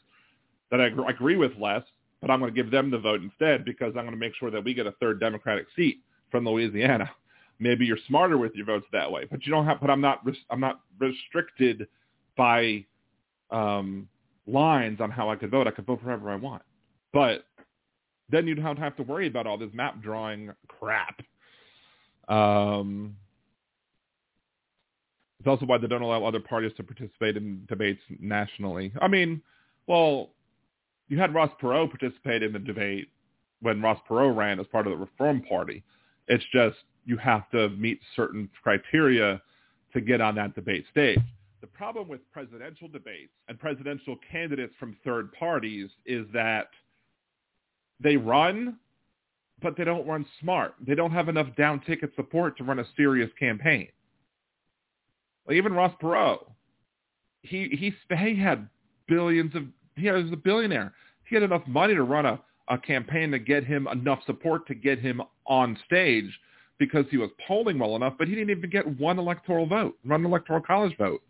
[0.71, 1.83] that I agree with less,
[2.21, 4.51] but I'm going to give them the vote instead because I'm going to make sure
[4.51, 5.99] that we get a third Democratic seat
[6.31, 7.09] from Louisiana.
[7.59, 9.79] Maybe you're smarter with your votes that way, but you don't have.
[9.79, 10.25] But I'm not.
[10.49, 11.87] I'm not restricted
[12.35, 12.85] by
[13.51, 14.09] um,
[14.47, 15.67] lines on how I could vote.
[15.67, 16.63] I could vote for whoever I want.
[17.11, 17.45] But
[18.29, 21.21] then you'd have to have to worry about all this map drawing crap.
[22.27, 23.15] Um,
[25.39, 28.93] it's also why they don't allow other parties to participate in debates nationally.
[29.01, 29.41] I mean,
[29.87, 30.29] well,
[31.09, 33.09] you had Ross Perot participate in the debate
[33.61, 35.83] when Ross Perot ran as part of the Reform Party.
[36.27, 39.41] It's just you have to meet certain criteria
[39.93, 41.19] to get on that debate stage.
[41.63, 46.67] The problem with presidential debates and presidential candidates from third parties is that
[48.01, 48.79] they run,
[49.61, 50.73] but they don't run smart.
[50.85, 53.87] They don't have enough down ticket support to run a serious campaign.
[55.47, 56.39] Like even Ross Perot,
[57.43, 58.67] he he he had
[59.07, 59.63] billions of
[59.95, 60.91] he was a billionaire.
[61.29, 64.75] He had enough money to run a, a campaign to get him enough support to
[64.75, 66.37] get him on stage
[66.77, 70.25] because he was polling well enough, but he didn't even get one electoral vote, one
[70.25, 71.21] electoral college vote.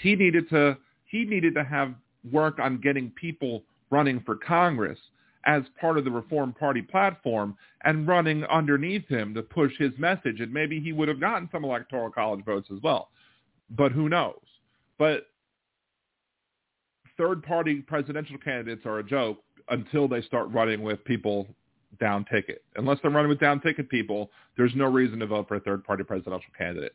[0.00, 1.94] He needed to he needed to have
[2.30, 4.98] work on getting people running for Congress
[5.44, 10.40] as part of the Reform Party platform and running underneath him to push his message.
[10.40, 13.08] And maybe he would have gotten some electoral college votes as well.
[13.70, 14.40] But who knows?
[14.98, 15.26] But
[17.16, 19.38] third party presidential candidates are a joke
[19.68, 21.46] until they start running with people
[21.98, 22.62] down ticket.
[22.76, 25.84] Unless they're running with down ticket people, there's no reason to vote for a third
[25.84, 26.94] party presidential candidate.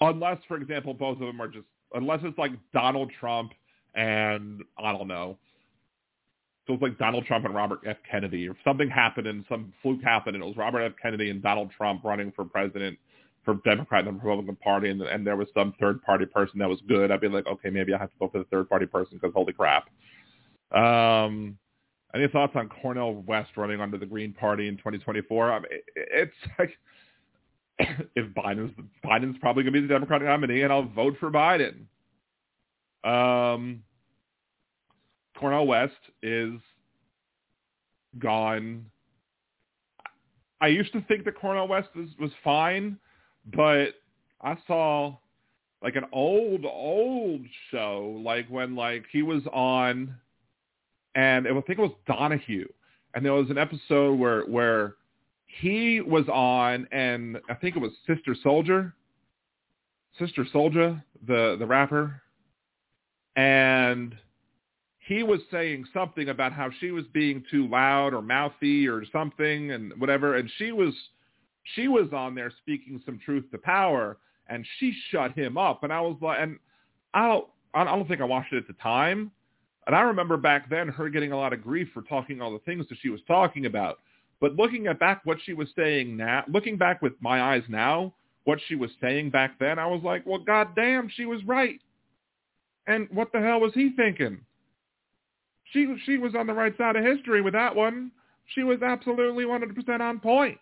[0.00, 3.52] Unless, for example, both of them are just unless it's like Donald Trump
[3.94, 5.38] and I don't know.
[6.66, 7.96] So it's like Donald Trump and Robert F.
[8.08, 10.92] Kennedy, or something happened and some fluke happened, and it was Robert F.
[11.00, 12.98] Kennedy and Donald Trump running for president
[13.44, 16.80] for Democrat and Republican Party, and, and there was some third party person that was
[16.86, 17.10] good.
[17.10, 19.32] I'd be like, okay, maybe I have to vote for the third party person because
[19.34, 19.88] holy crap.
[20.72, 21.58] Um,
[22.14, 25.52] any thoughts on Cornel West running under the Green Party in 2024?
[25.52, 26.72] I mean, it's like
[28.16, 28.72] if Biden's
[29.04, 31.86] Biden's probably going to be the Democratic nominee, and I'll vote for Biden.
[33.04, 33.82] Um,
[35.38, 36.52] Cornel West is
[38.18, 38.86] gone.
[40.60, 42.98] I used to think that Cornel West was, was fine,
[43.54, 43.94] but
[44.42, 45.16] I saw
[45.82, 50.14] like an old, old show, like when like he was on,
[51.14, 52.68] and it, I think it was Donahue,
[53.14, 54.96] and there was an episode where where
[55.58, 58.92] he was on, and I think it was Sister Souljah,
[60.18, 62.22] Sister Souljah, the the rapper,
[63.36, 64.16] and
[64.98, 69.72] he was saying something about how she was being too loud or mouthy or something
[69.72, 70.94] and whatever, and she was
[71.74, 75.92] she was on there speaking some truth to power, and she shut him up, and
[75.92, 76.58] I was like, and
[77.12, 79.32] I don't I don't think I watched it at the time,
[79.86, 82.60] and I remember back then her getting a lot of grief for talking all the
[82.60, 83.98] things that she was talking about.
[84.40, 88.14] But looking at back what she was saying now, looking back with my eyes now,
[88.44, 91.78] what she was saying back then, I was like, well, goddamn, she was right.
[92.86, 94.40] And what the hell was he thinking?
[95.72, 98.10] She she was on the right side of history with that one.
[98.54, 100.58] She was absolutely 100% on point.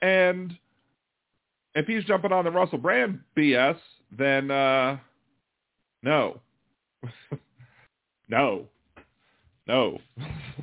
[0.00, 0.56] And
[1.74, 3.76] if he's jumping on the Russell Brand BS,
[4.16, 4.98] then uh,
[6.02, 6.40] no,
[8.28, 8.66] no,
[9.66, 9.98] no.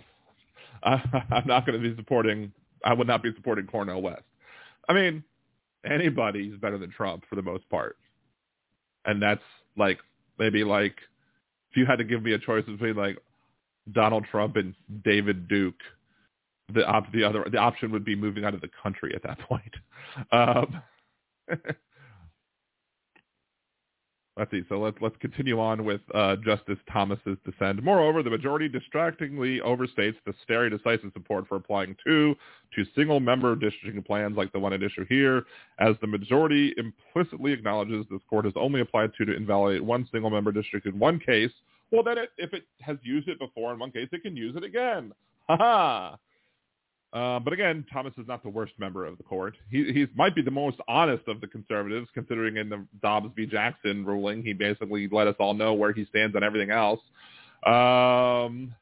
[0.86, 2.52] I, I'm not going to be supporting.
[2.84, 4.24] I would not be supporting Cornel West.
[4.88, 5.24] I mean,
[5.86, 7.98] anybody's better than Trump for the most part,
[9.06, 9.42] and that's
[9.76, 10.00] like
[10.38, 10.96] maybe like
[11.72, 13.18] if you had to give me a choice between like
[13.92, 14.74] Donald Trump and
[15.04, 15.80] David Duke,
[16.74, 19.40] the op- the other the option would be moving out of the country at that
[19.50, 19.74] point.
[20.32, 20.82] Um,
[24.38, 24.64] Let's see.
[24.68, 27.82] So let's let's continue on with uh, Justice Thomas's dissent.
[27.82, 32.36] Moreover, the majority distractingly overstates the stare decisis support for applying two
[32.76, 35.46] to single-member districting plans like the one at issue here,
[35.80, 40.52] as the majority implicitly acknowledges this court has only applied two to invalidate one single-member
[40.52, 41.52] district in one case.
[41.92, 44.58] Well, then it, if it has used it before in one case, it can use
[44.58, 45.14] it again.
[45.48, 46.18] Ha ha.
[47.16, 49.56] Uh, but again, Thomas is not the worst member of the court.
[49.72, 53.46] He he might be the most honest of the conservatives, considering in the Dobbs v.
[53.46, 57.00] Jackson ruling, he basically let us all know where he stands on everything else.
[57.66, 58.76] Um,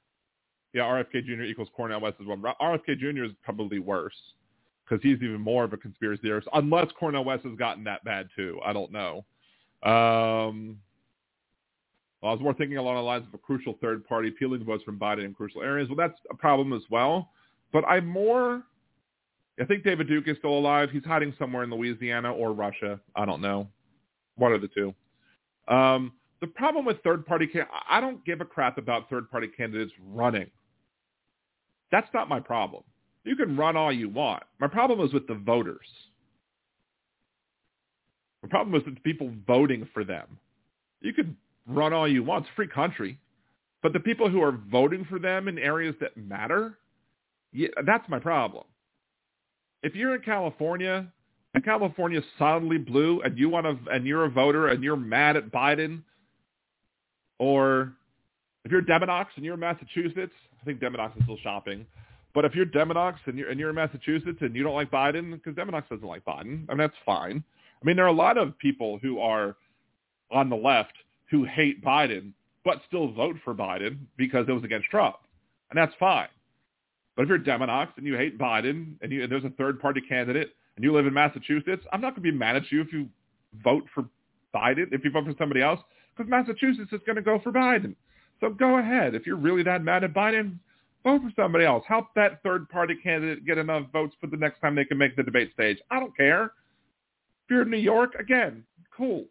[0.73, 1.43] yeah, RFK Jr.
[1.43, 2.37] equals Cornel West as well.
[2.59, 3.25] RFK Jr.
[3.25, 4.17] is probably worse
[4.83, 8.29] because he's even more of a conspiracy theorist, unless Cornel West has gotten that bad
[8.35, 8.59] too.
[8.65, 9.25] I don't know.
[9.83, 10.79] Um,
[12.19, 14.83] well, I was more thinking along the lines of a crucial third party peeling votes
[14.83, 15.87] from Biden in crucial areas.
[15.87, 17.29] Well, that's a problem as well.
[17.73, 18.63] But I'm more.
[19.59, 20.89] I think David Duke is still alive.
[20.91, 22.99] He's hiding somewhere in Louisiana or Russia.
[23.15, 23.67] I don't know.
[24.35, 24.93] One of the two.
[25.67, 27.49] Um, the problem with third-party,
[27.89, 30.49] I don't give a crap about third-party candidates running.
[31.91, 32.83] That's not my problem.
[33.23, 34.43] You can run all you want.
[34.59, 35.85] My problem is with the voters.
[38.41, 40.37] The problem is with people voting for them.
[41.01, 42.43] You can run all you want.
[42.43, 43.17] It's a free country.
[43.81, 46.77] But the people who are voting for them in areas that matter,
[47.53, 48.65] yeah, that's my problem.
[49.83, 51.07] If you're in California
[51.53, 55.37] and California's solidly blue and you want to, and you're a voter and you're mad
[55.37, 56.01] at Biden,
[57.37, 57.93] or
[58.65, 61.85] if you're Demodox and you're in Massachusetts, I think Demodox is still shopping.
[62.33, 65.31] But if you're Demodox and you're, and you're in Massachusetts and you don't like Biden,
[65.31, 67.43] because Demodox doesn't like Biden, I mean, that's fine.
[67.81, 69.55] I mean, there are a lot of people who are
[70.31, 70.93] on the left
[71.29, 72.31] who hate Biden,
[72.63, 75.17] but still vote for Biden because it was against Trump.
[75.69, 76.27] And that's fine.
[77.15, 80.55] But if you're Demonox and you hate Biden and, you, and there's a third-party candidate
[80.75, 83.07] and you live in Massachusetts, I'm not going to be mad at you if you
[83.63, 84.05] vote for
[84.55, 85.79] Biden, if you vote for somebody else,
[86.15, 87.95] because Massachusetts is going to go for Biden.
[88.39, 89.13] So go ahead.
[89.15, 90.57] If you're really that mad at Biden,
[91.03, 91.83] vote for somebody else.
[91.87, 95.23] Help that third-party candidate get enough votes for the next time they can make the
[95.23, 95.77] debate stage.
[95.91, 96.45] I don't care.
[96.45, 98.63] If you're in New York, again,
[98.95, 99.25] cool.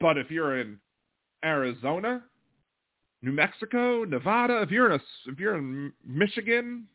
[0.00, 0.78] But if you're in
[1.44, 2.24] Arizona,
[3.22, 6.86] New Mexico, Nevada, if you're in a, if you're in Michigan,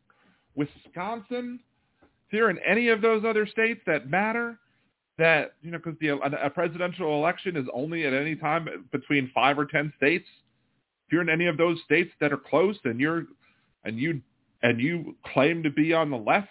[0.55, 1.59] Wisconsin,
[2.01, 4.57] if you're in any of those other states that matter,
[5.17, 9.57] that you know, because the a, presidential election is only at any time between five
[9.59, 10.27] or ten states.
[11.07, 13.25] If you're in any of those states that are close, and you're
[13.83, 14.21] and you
[14.63, 16.49] and you claim to be on the left,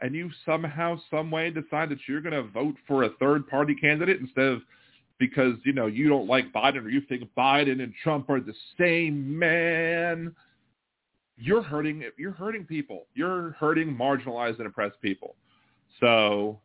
[0.00, 3.74] and you somehow, some way decide that you're going to vote for a third party
[3.74, 4.62] candidate instead of
[5.18, 8.54] because, you know, you don't like Biden or you think Biden and Trump are the
[8.78, 10.34] same man,
[11.36, 13.06] you're hurting you're hurting people.
[13.14, 15.34] You're hurting marginalized and oppressed people.
[16.00, 16.60] So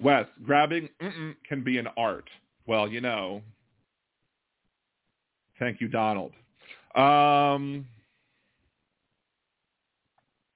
[0.00, 0.88] Wes, grabbing
[1.48, 2.28] can be an art.
[2.66, 3.42] Well, you know.
[5.58, 6.32] Thank you, Donald.
[6.94, 7.84] Um,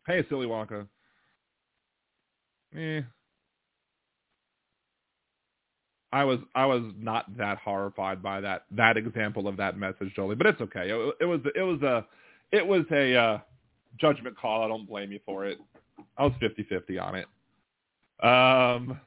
[0.07, 0.86] hey, Silly Wonka.
[2.76, 3.01] Eh,
[6.13, 10.37] I was I was not that horrified by that that example of that message, Jolie,
[10.37, 10.91] but it's okay.
[10.91, 12.07] It, it was it was a
[12.55, 13.39] it was a uh,
[13.99, 14.63] judgment call.
[14.63, 15.59] I don't blame you for it.
[16.19, 17.27] I was 50-50 on it.
[18.23, 19.01] Um,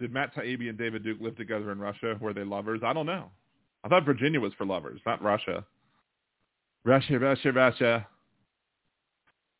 [0.00, 2.16] did Matt Taibbi and David Duke live together in Russia?
[2.20, 2.80] Were they lovers?
[2.84, 3.30] I don't know.
[3.82, 5.64] I thought Virginia was for lovers, not Russia.
[6.84, 8.06] Russia, Russia, Russia.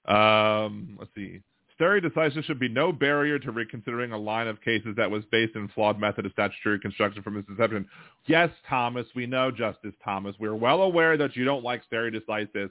[0.06, 1.40] Um, let's see.
[1.80, 5.56] Stare decisis should be no barrier to reconsidering a line of cases that was based
[5.56, 7.88] in flawed method of statutory construction from its inception.
[8.26, 10.36] Yes, Thomas, we know, Justice Thomas.
[10.38, 12.68] We're well aware that you don't like stare decisis.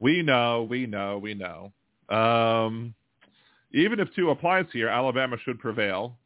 [0.00, 1.72] We know, we know, we know.
[2.08, 2.94] Um,
[3.74, 6.16] even if two applies here, Alabama should prevail.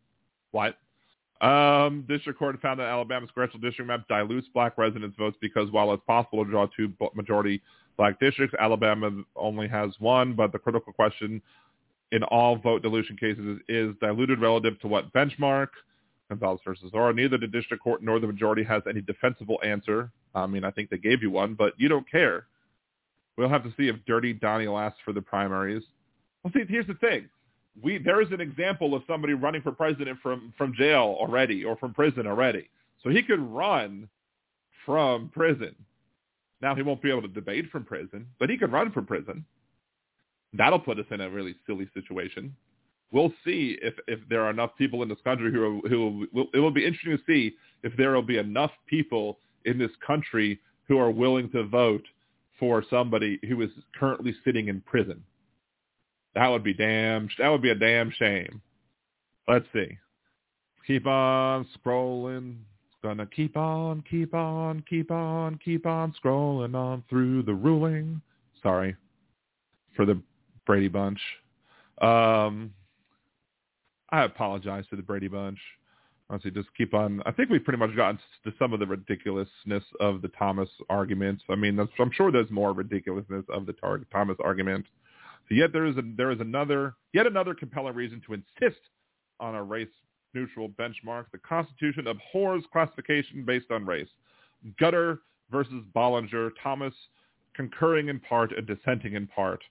[0.52, 0.78] What?
[1.40, 5.92] Um, district court found that Alabama's congressional district map dilutes black residents' votes because while
[5.92, 7.60] it's possible to draw two majority
[7.96, 10.34] black districts, Alabama only has one.
[10.34, 11.42] But the critical question
[12.12, 15.68] in all vote dilution cases is, diluted relative to what benchmark?
[16.28, 17.12] Gonzalez versus Ora.
[17.12, 20.10] Neither the district court nor the majority has any defensible answer.
[20.34, 22.46] I mean, I think they gave you one, but you don't care.
[23.36, 25.82] We'll have to see if Dirty Donnie lasts for the primaries.
[26.42, 27.28] Well, see, here's the thing
[27.82, 31.76] we there is an example of somebody running for president from from jail already or
[31.76, 32.68] from prison already.
[33.02, 34.08] So he could run
[34.84, 35.74] from prison.
[36.62, 39.44] Now he won't be able to debate from prison, but he could run from prison.
[40.56, 42.54] That'll put us in a really silly situation.
[43.12, 46.46] We'll see if if there are enough people in this country who are, who will,
[46.52, 50.60] it will be interesting to see if there will be enough people in this country
[50.88, 52.04] who are willing to vote
[52.58, 55.22] for somebody who is currently sitting in prison.
[56.34, 57.28] That would be damn.
[57.38, 58.60] That would be a damn shame.
[59.48, 59.96] Let's see.
[60.86, 62.56] Keep on scrolling.
[62.86, 68.20] It's gonna keep on, keep on, keep on, keep on scrolling on through the ruling.
[68.62, 68.96] Sorry
[69.96, 70.20] for the
[70.66, 71.20] Brady Bunch.
[72.00, 72.72] Um,
[74.10, 75.58] I apologize to the Brady Bunch.
[76.28, 77.22] Honestly, just keep on.
[77.24, 81.44] I think we've pretty much gotten to some of the ridiculousness of the Thomas arguments.
[81.48, 83.74] I mean, I'm sure there's more ridiculousness of the
[84.12, 84.86] Thomas argument.
[85.48, 88.80] So yet there is a, there is another yet another compelling reason to insist
[89.38, 89.88] on a race
[90.34, 91.26] neutral benchmark.
[91.30, 94.08] The Constitution abhors classification based on race.
[94.80, 95.18] Grutter
[95.50, 96.94] versus Bollinger, Thomas
[97.54, 99.62] concurring in part and dissenting in part.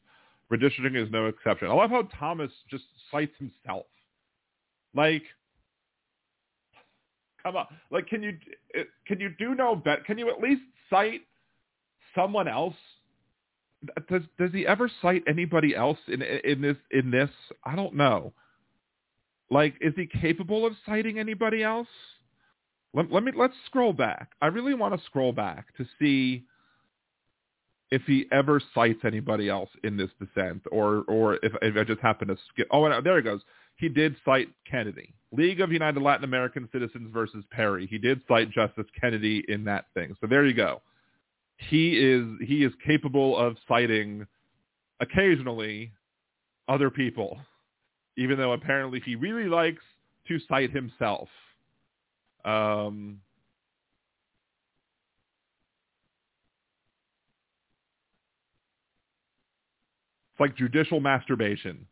[0.52, 1.70] Redistricting is no exception.
[1.70, 3.86] I love how Thomas just cites himself.
[4.94, 5.24] Like,
[7.42, 8.38] come on, like can you
[9.08, 10.04] can you do no better?
[10.06, 11.22] Can you at least cite
[12.14, 12.76] someone else
[14.10, 17.30] does does he ever cite anybody else in in this in this?
[17.64, 18.34] I don't know.
[19.52, 21.88] Like, is he capable of citing anybody else?
[22.94, 24.32] Let, let me let's scroll back.
[24.42, 26.46] I really want to scroll back to see
[27.92, 32.02] if he ever cites anybody else in this dissent, or or if, if I just
[32.02, 32.68] happen to skip.
[32.72, 33.42] Oh, there he goes.
[33.78, 35.14] He did cite Kennedy.
[35.32, 37.88] League of United Latin American Citizens versus Perry.
[37.88, 40.16] He did cite Justice Kennedy in that thing.
[40.22, 40.82] So there you go
[41.58, 44.26] he is he is capable of citing
[45.00, 45.92] occasionally
[46.68, 47.38] other people,
[48.18, 49.84] even though apparently he really likes
[50.28, 51.30] to cite himself.
[52.44, 53.22] Um,
[60.36, 61.86] it's like judicial masturbation.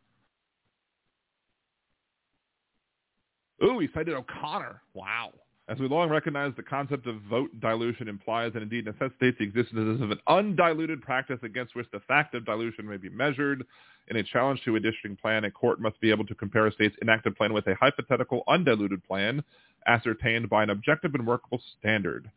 [3.64, 4.82] Ooh, he cited O'Connor.
[4.94, 5.32] Wow.
[5.70, 10.02] As we long recognize, the concept of vote dilution implies and indeed necessitates the existence
[10.02, 13.64] of an undiluted practice against which the fact of dilution may be measured.
[14.10, 16.72] In a challenge to a districting plan, a court must be able to compare a
[16.74, 19.42] state's enacted plan with a hypothetical undiluted plan
[19.88, 22.30] ascertained by an objective and workable standard.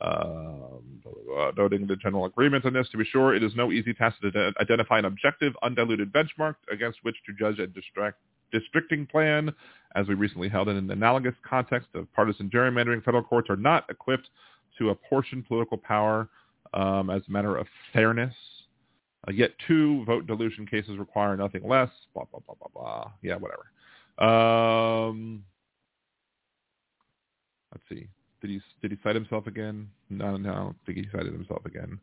[0.00, 1.02] Um,
[1.56, 4.52] noting the general agreement on this, to be sure, it is no easy task to
[4.60, 8.18] identify an objective, undiluted benchmark against which to judge a district
[8.52, 9.52] districting plan,
[9.96, 13.02] as we recently held in an analogous context of partisan gerrymandering.
[13.02, 14.28] Federal courts are not equipped
[14.78, 16.28] to apportion political power
[16.74, 18.34] um, as a matter of fairness.
[19.26, 21.90] Uh, yet two vote dilution cases require nothing less.
[22.14, 23.10] Blah blah blah blah blah.
[23.22, 23.66] Yeah, whatever.
[24.18, 25.42] Um,
[27.72, 28.08] let's see.
[28.46, 29.88] Did he did he cite himself again?
[30.08, 31.98] No, no, I don't think he cited himself again.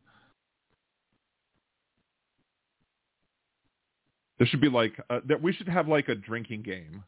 [4.38, 5.42] There should be like uh, that.
[5.42, 7.04] We should have like a drinking game,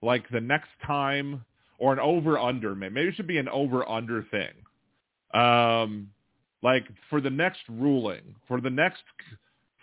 [0.00, 1.44] like the next time
[1.78, 2.76] or an over under.
[2.76, 4.52] Maybe it should be an over under thing.
[5.34, 6.10] Um,
[6.62, 9.02] like for the next ruling, for the next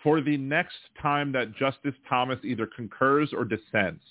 [0.04, 4.06] for the next time that Justice Thomas either concurs or dissents,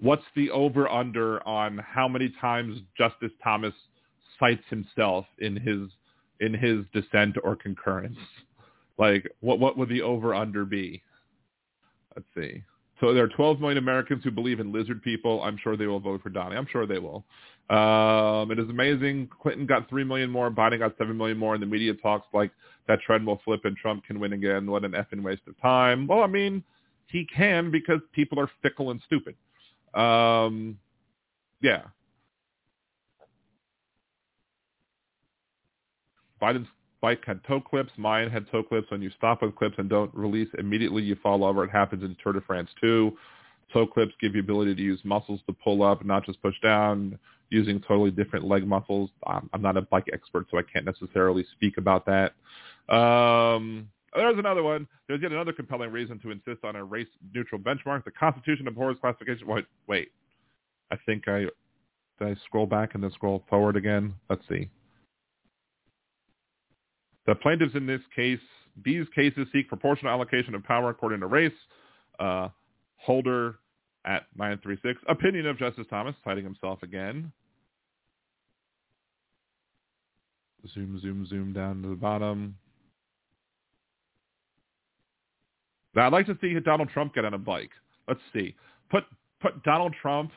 [0.00, 3.74] what's the over under on how many times Justice Thomas
[4.38, 5.90] cites himself in his
[6.40, 8.18] in his dissent or concurrence?
[8.98, 11.02] Like what what would the over under be?
[12.14, 12.62] Let's see.
[13.00, 15.42] So there are 12 million Americans who believe in lizard people.
[15.42, 16.56] I'm sure they will vote for Donnie.
[16.56, 17.24] I'm sure they will.
[17.70, 19.30] Um, it is amazing.
[19.40, 20.50] Clinton got 3 million more.
[20.50, 21.54] Biden got 7 million more.
[21.54, 22.50] And the media talks like
[22.88, 24.70] that trend will flip and Trump can win again.
[24.70, 26.06] What an effing waste of time.
[26.06, 26.62] Well, I mean,
[27.06, 29.34] he can because people are fickle and stupid.
[29.94, 30.78] Um,
[31.60, 31.82] yeah.
[36.40, 36.68] Biden's
[37.00, 37.90] bike had toe clips.
[37.96, 38.90] Mine had toe clips.
[38.90, 41.64] When you stop with clips and don't release immediately, you fall over.
[41.64, 43.16] It happens in Tour de France too.
[43.72, 47.18] Toe clips give you ability to use muscles to pull up, not just push down,
[47.50, 49.10] using totally different leg muscles.
[49.26, 52.32] I'm not a bike expert, so I can't necessarily speak about that.
[52.92, 54.86] Um, there's another one.
[55.08, 58.04] There's yet another compelling reason to insist on a race-neutral benchmark.
[58.04, 59.46] The Constitution abhors classification.
[59.46, 60.10] Wait, wait.
[60.90, 61.46] I think I
[62.18, 64.14] did I scroll back and then scroll forward again.
[64.28, 64.68] Let's see.
[67.26, 68.40] The plaintiffs in this case,
[68.84, 71.52] these cases seek proportional allocation of power according to race.
[72.18, 72.48] Uh,
[72.96, 73.56] Holder
[74.04, 75.00] at 936.
[75.08, 77.32] Opinion of Justice Thomas, citing himself again.
[80.74, 82.56] Zoom, zoom, zoom down to the bottom.
[85.94, 87.70] Now, I'd like to see Donald Trump get on a bike.
[88.06, 88.54] Let's see.
[88.90, 89.04] Put
[89.40, 90.32] put Donald Trump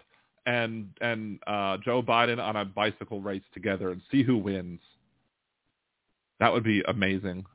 [0.46, 4.80] and and uh, Joe Biden on a bicycle race together and see who wins.
[6.40, 7.46] That would be amazing.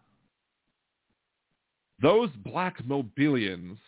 [2.01, 3.79] Those black mobilians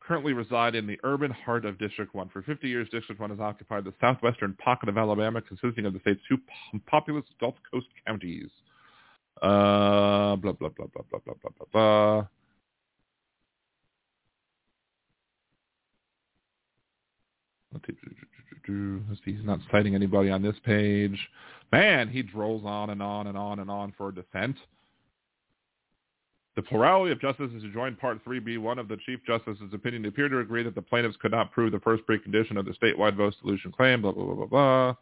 [0.00, 2.28] currently reside in the urban heart of District 1.
[2.28, 6.00] For 50 years, District 1 has occupied the southwestern pocket of Alabama, consisting of the
[6.00, 6.38] state's two
[6.86, 8.50] populous Gulf Coast counties.
[9.42, 12.26] Uh, blah, blah, blah, blah, blah, blah, blah, blah, blah.
[18.66, 21.18] He's not citing anybody on this page.
[21.72, 24.56] Man, he drolls on and on and on and on for a dissent.
[26.56, 30.38] The plurality of justices who joined Part 3B1 of the Chief Justice's opinion appear to
[30.38, 33.72] agree that the plaintiffs could not prove the first precondition of the statewide vote dilution
[33.72, 34.94] claim, blah, blah, blah, blah, blah.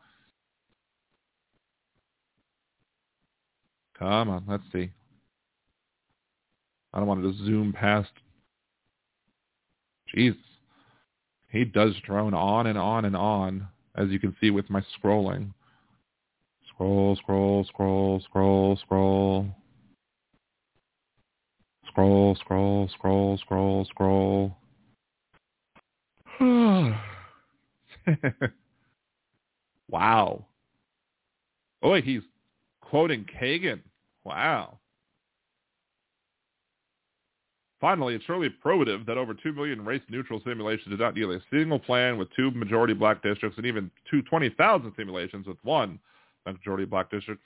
[3.98, 4.90] Come on, let's see.
[6.94, 8.10] I don't want to just zoom past.
[10.14, 10.38] Jesus.
[11.52, 15.52] He does drone on and on and on, as you can see with my scrolling.
[16.66, 19.46] Scroll, scroll, scroll, scroll, scroll.
[21.86, 24.56] Scroll, scroll, scroll, scroll, scroll.
[29.90, 30.46] wow.
[31.82, 32.22] Oh, he's
[32.80, 33.80] quoting Kagan.
[34.24, 34.78] Wow.
[37.82, 41.80] Finally, it's surely probative that over 2 million race-neutral simulations did not yield a single
[41.80, 45.98] plan with two majority black districts and even two 20,000 simulations with one
[46.46, 47.42] majority black district.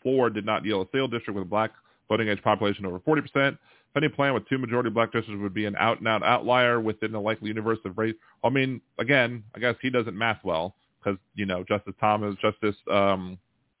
[0.00, 1.72] Four did not yield a single district with a black
[2.08, 3.58] voting age population over 40%.
[3.96, 7.48] Any plan with two majority black districts would be an out-and-out outlier within the likely
[7.48, 8.14] universe of race.
[8.44, 12.76] I mean, again, I guess he doesn't math well because, you know, Justice Thomas, Justice
[12.88, 13.38] um,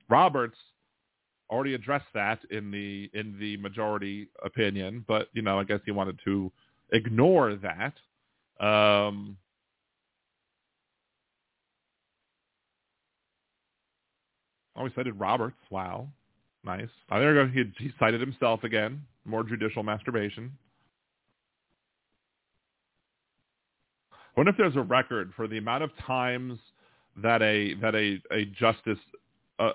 [0.08, 0.58] Roberts
[1.54, 5.92] already addressed that in the in the majority opinion, but you know, I guess he
[5.92, 6.50] wanted to
[6.92, 7.94] ignore that.
[8.64, 9.36] Um,
[14.76, 15.56] oh, he cited Roberts.
[15.70, 16.08] Wow,
[16.64, 16.88] nice.
[17.10, 17.52] Oh, there you go.
[17.52, 19.02] He, he cited himself again.
[19.24, 20.52] More judicial masturbation.
[24.12, 26.58] I wonder if there's a record for the amount of times
[27.22, 28.98] that a that a a justice
[29.58, 29.70] uh,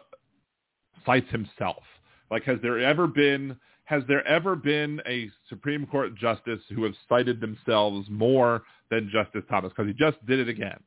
[1.06, 1.84] cites himself.
[2.32, 6.94] Like, has there ever been has there ever been a Supreme Court justice who has
[7.10, 9.72] cited themselves more than Justice Thomas?
[9.76, 10.80] Because he just did it again.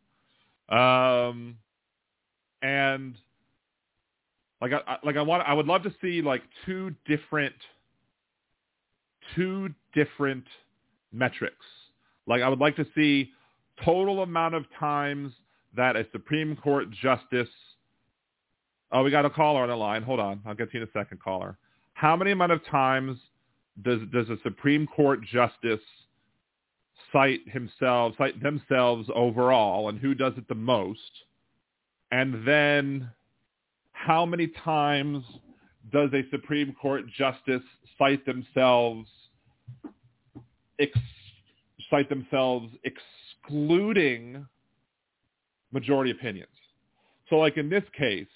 [0.68, 1.56] Um,
[2.62, 3.16] and
[4.60, 7.56] like I like I want I would love to see like two different
[9.34, 10.44] two different
[11.12, 11.66] metrics.
[12.28, 13.32] Like I would like to see
[13.84, 15.32] total amount of times
[15.74, 17.48] that a Supreme Court justice
[18.92, 20.02] Oh, we got a caller on the line.
[20.02, 20.42] Hold on.
[20.44, 21.56] I'll get to you in a second, caller.
[21.94, 23.18] How many amount of times
[23.82, 25.80] does does a Supreme Court justice
[27.10, 31.00] cite himself, cite themselves overall, and who does it the most?
[32.10, 33.10] And then
[33.92, 35.24] how many times
[35.90, 37.62] does a Supreme Court justice
[37.98, 39.08] cite themselves
[40.78, 40.98] ex-
[41.88, 44.46] cite themselves excluding
[45.72, 46.48] majority opinions?
[47.30, 48.26] So like in this case,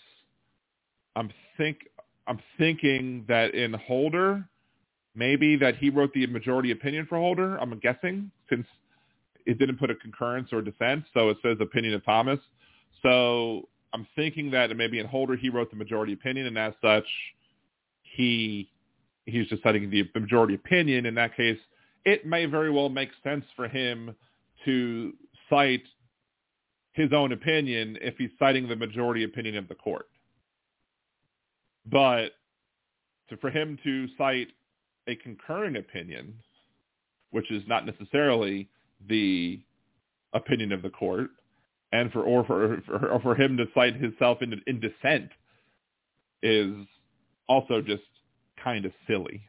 [1.16, 1.78] I'm think
[2.28, 4.44] I'm thinking that in Holder,
[5.14, 7.56] maybe that he wrote the majority opinion for Holder.
[7.56, 8.66] I'm guessing since
[9.46, 12.38] it didn't put a concurrence or dissent, so it says opinion of Thomas.
[13.02, 17.06] So I'm thinking that maybe in Holder he wrote the majority opinion, and as such,
[18.02, 18.70] he
[19.24, 21.06] he's just citing the majority opinion.
[21.06, 21.58] In that case,
[22.04, 24.14] it may very well make sense for him
[24.64, 25.12] to
[25.48, 25.84] cite
[26.92, 30.08] his own opinion if he's citing the majority opinion of the court.
[31.90, 32.30] But
[33.30, 34.48] to, for him to cite
[35.08, 36.34] a concurring opinion,
[37.30, 38.68] which is not necessarily
[39.08, 39.60] the
[40.32, 41.30] opinion of the court,
[41.92, 42.74] and for or for
[43.10, 45.30] or for him to cite himself in in dissent
[46.42, 46.74] is
[47.48, 48.02] also just
[48.62, 49.40] kind of silly.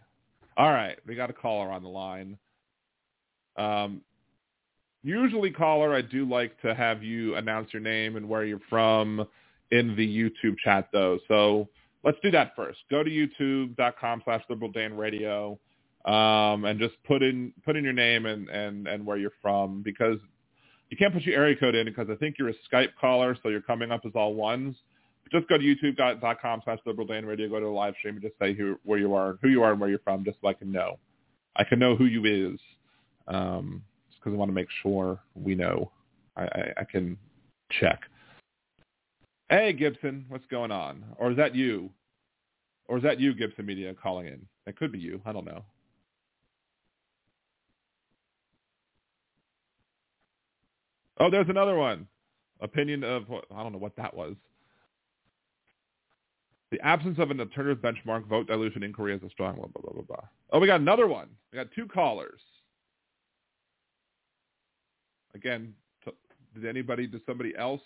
[0.57, 2.37] All right, we got a caller on the line.
[3.57, 4.01] Um,
[5.03, 9.27] usually, caller, I do like to have you announce your name and where you're from
[9.71, 11.19] in the YouTube chat, though.
[11.27, 11.67] So
[12.03, 12.79] let's do that first.
[12.89, 15.57] Go to youtube.com slash liberaldanradio
[16.05, 19.81] um, and just put in put in your name and, and, and where you're from
[19.83, 20.17] because
[20.89, 23.49] you can't put your area code in because I think you're a Skype caller, so
[23.49, 24.75] you're coming up as all ones.
[25.31, 28.79] Just go to youtube.com slash liberaldanradio, go to the live stream and just say who,
[28.83, 30.97] where you are, who you are and where you're from, just so I can know.
[31.57, 32.59] I can know who you is
[33.27, 35.91] um, just because I want to make sure we know.
[36.37, 37.17] I, I, I can
[37.79, 37.99] check.
[39.49, 41.05] Hey, Gibson, what's going on?
[41.17, 41.89] Or is that you?
[42.87, 44.45] Or is that you, Gibson Media, calling in?
[44.65, 45.21] That could be you.
[45.25, 45.63] I don't know.
[51.19, 52.07] Oh, there's another one.
[52.59, 53.23] Opinion of
[53.55, 54.35] I don't know what that was.
[56.71, 59.93] The absence of an alternative benchmark vote dilution inquiry is a strong blah blah blah
[59.93, 60.27] blah blah.
[60.51, 61.29] Oh, we got another one.
[61.51, 62.41] We got two callers.
[65.33, 65.73] Again,
[66.55, 67.81] did anybody, did somebody else?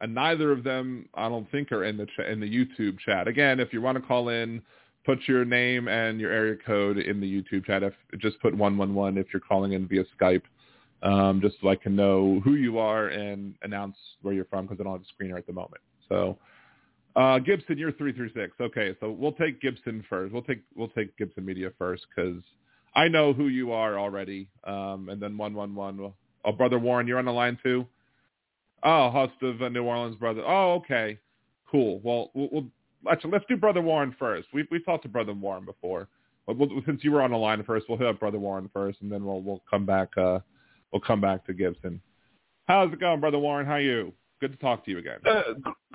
[0.00, 3.26] And neither of them, I don't think, are in the ch- in the YouTube chat.
[3.26, 4.62] Again, if you want to call in,
[5.04, 7.82] put your name and your area code in the YouTube chat.
[7.82, 10.42] If just put one one one if you're calling in via Skype,
[11.02, 14.78] um, just so I can know who you are and announce where you're from because
[14.80, 15.80] I don't have a screener at the moment.
[16.08, 16.38] So,
[17.16, 18.52] uh, Gibson, you're three three six.
[18.60, 20.32] Okay, so we'll take Gibson first.
[20.32, 22.40] We'll take we'll take Gibson Media first because
[22.94, 24.48] I know who you are already.
[24.64, 26.12] Um, and then one one one.
[26.44, 27.86] Oh, brother Warren, you're on the line too.
[28.82, 30.42] Oh, host of uh, New Orleans, brother.
[30.46, 31.18] Oh, okay,
[31.70, 32.00] cool.
[32.02, 32.66] Well, we'll, we'll
[33.10, 34.48] actually let's do brother Warren first.
[34.52, 36.08] We've we've talked to brother Warren before,
[36.46, 39.00] but we'll, since you were on the line first, we'll hit up brother Warren first,
[39.00, 40.16] and then we'll we'll come back.
[40.16, 40.40] Uh,
[40.92, 42.00] we'll come back to Gibson.
[42.66, 43.66] How's it going, brother Warren?
[43.66, 44.12] How are you?
[44.40, 45.18] Good to talk to you again.
[45.26, 45.42] Uh,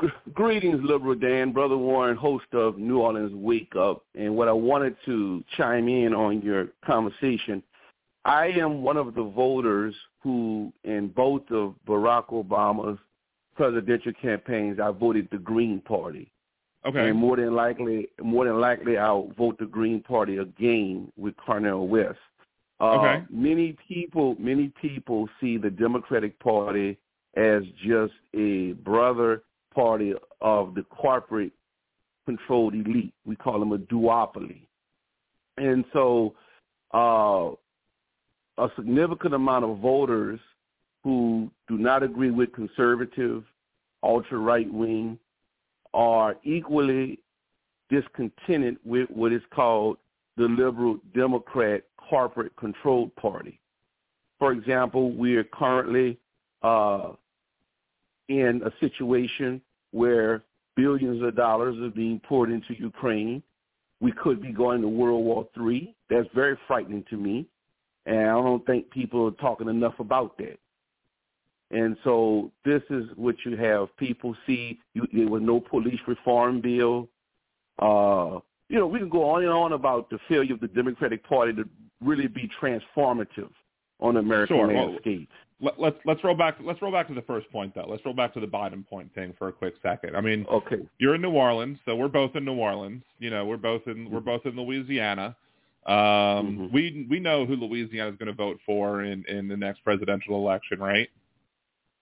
[0.02, 4.04] g- greetings, Liberal Dan, Brother Warren, host of New Orleans Wake Up.
[4.16, 7.64] And what I wanted to chime in on your conversation,
[8.26, 13.00] I am one of the voters who, in both of Barack Obama's
[13.56, 16.32] presidential campaigns, I voted the Green Party.
[16.86, 17.10] Okay.
[17.10, 21.88] And more than likely, more than likely, I'll vote the Green Party again with Cornel
[21.88, 22.20] West.
[22.80, 23.24] Uh, Okay.
[23.30, 26.98] Many people, many people see the Democratic Party
[27.36, 29.44] as just a brother
[29.74, 31.52] party of the corporate
[32.26, 33.14] controlled elite.
[33.26, 34.68] We call them a duopoly.
[35.58, 36.36] And so
[36.94, 37.52] uh,
[38.58, 40.40] a significant amount of voters
[41.04, 43.44] who do not agree with conservative,
[44.04, 45.18] ultra right wing,
[45.94, 47.20] are equally
[47.90, 49.98] discontented with what is called
[50.38, 53.60] the liberal Democrat corporate controlled party.
[54.40, 56.18] For example, we are currently
[56.64, 57.12] uh,
[58.30, 59.62] in a situation
[59.92, 60.44] where
[60.76, 63.44] billions of dollars are being poured into Ukraine.
[64.02, 65.96] We could be going to World War III.
[66.10, 67.48] That's very frightening to me.
[68.06, 70.60] And I don't think people are talking enough about that.
[71.72, 73.96] And so this is what you have.
[73.98, 77.08] People see you, there was no police reform bill.
[77.80, 78.40] Uh,
[78.70, 81.54] you know, we can go on and on about the failure of the Democratic Party
[81.54, 81.68] to
[82.02, 83.50] really be transformative
[84.00, 84.68] on the American Sure.
[84.68, 85.30] Well, landscape.
[85.62, 86.58] Let, let's let's roll back.
[86.62, 87.86] Let's roll back to the first point though.
[87.88, 90.16] Let's roll back to the Biden point thing for a quick second.
[90.16, 90.80] I mean, Okay.
[91.00, 93.02] you're in New Orleans, so we're both in New Orleans.
[93.20, 95.36] You know, we're both in we're both in Louisiana.
[95.86, 96.72] Um, Mhm.
[96.72, 100.36] We we know who Louisiana is going to vote for in in the next presidential
[100.36, 101.10] election, right?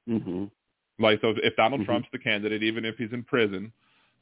[0.08, 0.46] hmm
[1.00, 1.86] Like, so if Donald Mhm.
[1.86, 3.72] Trump's the candidate, even if he's in prison,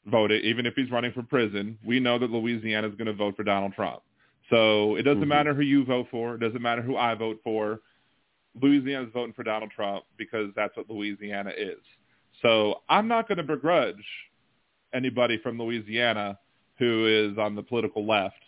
[0.05, 3.35] voted, even if he's running for prison, we know that Louisiana is going to vote
[3.35, 4.01] for Donald Trump.
[4.49, 5.27] So it doesn't Mhm.
[5.27, 6.35] matter who you vote for.
[6.35, 7.81] It doesn't matter who I vote for.
[8.61, 11.83] Louisiana's voting for Donald Trump because that's what Louisiana is.
[12.41, 14.03] So I'm not going to begrudge
[14.93, 16.39] anybody from Louisiana
[16.77, 18.41] who is on the political left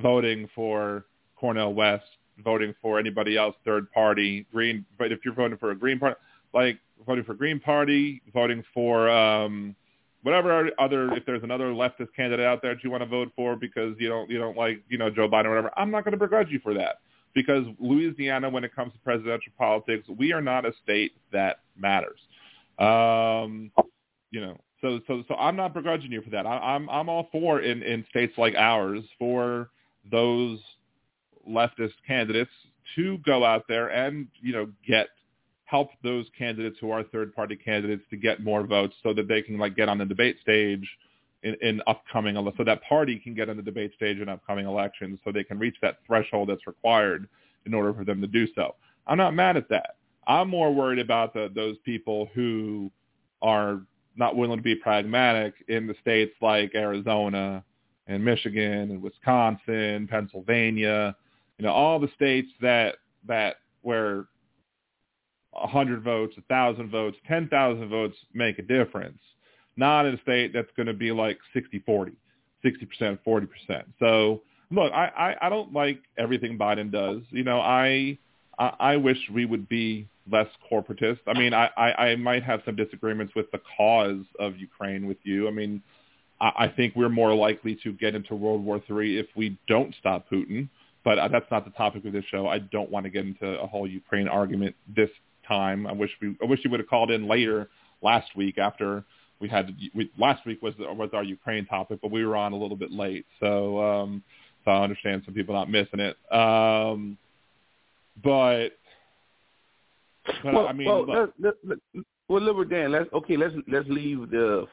[0.00, 1.04] voting for
[1.36, 2.04] Cornel West,
[2.42, 4.84] voting for anybody else, third party, Green.
[4.98, 6.16] But if you're voting for a Green Party,
[6.52, 9.74] like voting for Green Party, voting for um,
[10.22, 13.56] whatever other, if there's another leftist candidate out there that you want to vote for
[13.56, 16.12] because you don't you don't like you know Joe Biden or whatever, I'm not going
[16.12, 17.00] to begrudge you for that
[17.34, 22.18] because Louisiana, when it comes to presidential politics, we are not a state that matters.
[22.78, 23.70] Um,
[24.30, 26.46] you know, so so so I'm not begrudging you for that.
[26.46, 29.70] I, I'm I'm all for in in states like ours for
[30.10, 30.58] those
[31.48, 32.50] leftist candidates
[32.96, 35.08] to go out there and you know get
[35.64, 39.42] help those candidates who are third party candidates to get more votes so that they
[39.42, 40.86] can like get on the debate stage
[41.42, 45.18] in, in upcoming so that party can get on the debate stage in upcoming elections
[45.24, 47.28] so they can reach that threshold that's required
[47.66, 48.74] in order for them to do so.
[49.06, 49.96] I'm not mad at that.
[50.26, 52.90] I'm more worried about the, those people who
[53.42, 53.82] are
[54.16, 57.62] not willing to be pragmatic in the states like Arizona
[58.06, 61.16] and Michigan and Wisconsin, Pennsylvania,
[61.58, 64.26] you know, all the states that that where
[65.54, 69.18] a hundred votes, a thousand votes, ten thousand votes make a difference.
[69.76, 72.12] Not in a state that's going to be like 60-40,
[72.64, 73.48] 60%, 40%.
[73.98, 75.06] So look, I,
[75.40, 77.22] I, I don't like everything Biden does.
[77.30, 78.16] You know, I,
[78.58, 81.18] I I wish we would be less corporatist.
[81.26, 85.18] I mean, I, I, I might have some disagreements with the cause of Ukraine with
[85.22, 85.48] you.
[85.48, 85.82] I mean,
[86.40, 89.94] I, I think we're more likely to get into World War III if we don't
[89.98, 90.68] stop Putin.
[91.04, 92.46] But uh, that's not the topic of this show.
[92.48, 95.10] I don't want to get into a whole Ukraine argument this
[95.46, 95.86] time.
[95.86, 97.68] I wish we I wish you would have called in later
[98.02, 99.04] last week after
[99.40, 102.56] we had we, last week was was our Ukraine topic, but we were on a
[102.56, 103.26] little bit late.
[103.40, 104.22] So um,
[104.64, 106.16] so I understand some people not missing it.
[106.32, 107.18] Um,
[108.22, 108.70] but
[110.42, 113.54] but well, I mean, well, look, let, let, let, well, Liberal Dan, let's okay, let's
[113.68, 114.66] let's leave the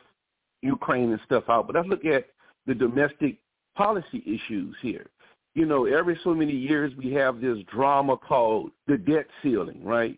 [0.61, 2.27] Ukraine and stuff out, but let's look at
[2.67, 3.37] the domestic
[3.75, 5.07] policy issues here.
[5.53, 10.17] You know, every so many years we have this drama called the debt ceiling, right?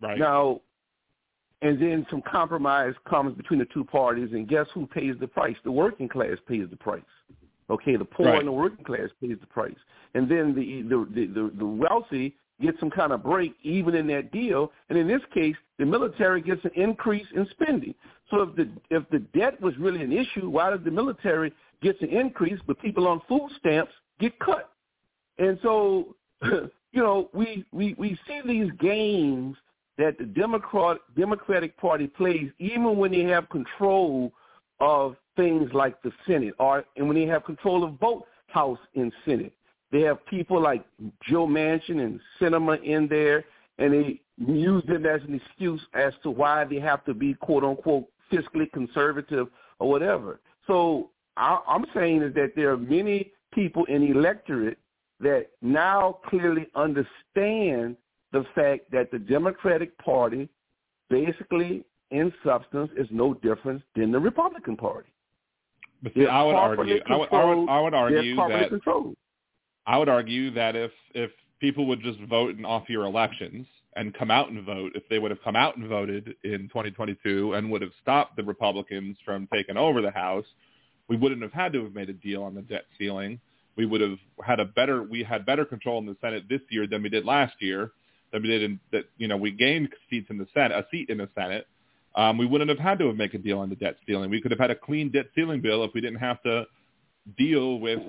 [0.00, 0.18] right.
[0.18, 0.60] Now,
[1.62, 5.56] and then some compromise comes between the two parties, and guess who pays the price?
[5.64, 7.02] The working class pays the price.
[7.70, 8.38] Okay, the poor Right.
[8.38, 9.76] and the working class pays the price,
[10.14, 14.06] and then the the the, the, the wealthy get some kind of break even in
[14.08, 14.72] that deal.
[14.88, 17.94] And in this case, the military gets an increase in spending.
[18.30, 21.52] So if the if the debt was really an issue, why does the military
[21.82, 24.70] get an increase, but people on food stamps get cut?
[25.38, 29.56] And so, you know, we we we see these games
[29.96, 34.32] that the Democrat Democratic Party plays, even when they have control
[34.80, 39.12] of things like the Senate, or and when they have control of both House and
[39.24, 39.52] Senate.
[39.90, 40.84] They have people like
[41.28, 43.44] Joe Manchin and Sinema in there,
[43.78, 47.64] and they use them as an excuse as to why they have to be quote
[47.64, 49.48] unquote fiscally conservative
[49.78, 50.40] or whatever.
[50.66, 54.78] So I, I'm saying is that there are many people in the electorate
[55.20, 57.96] that now clearly understand
[58.32, 60.48] the fact that the Democratic Party
[61.08, 65.08] basically in substance is no different than the Republican Party.
[66.02, 69.16] but see, I would argue, I would, I would, I would argue that controlled.
[69.88, 73.66] I would argue that if if people would just vote in off year elections
[73.96, 77.54] and come out and vote, if they would have come out and voted in 2022
[77.54, 80.44] and would have stopped the Republicans from taking over the House,
[81.08, 83.40] we wouldn't have had to have made a deal on the debt ceiling.
[83.76, 86.86] We would have had a better we had better control in the Senate this year
[86.86, 87.92] than we did last year.
[88.30, 91.08] Than we did in that you know we gained seats in the Senate, a seat
[91.08, 91.66] in the Senate.
[92.14, 94.28] Um, we wouldn't have had to have make a deal on the debt ceiling.
[94.28, 96.66] We could have had a clean debt ceiling bill if we didn't have to
[97.38, 98.02] deal with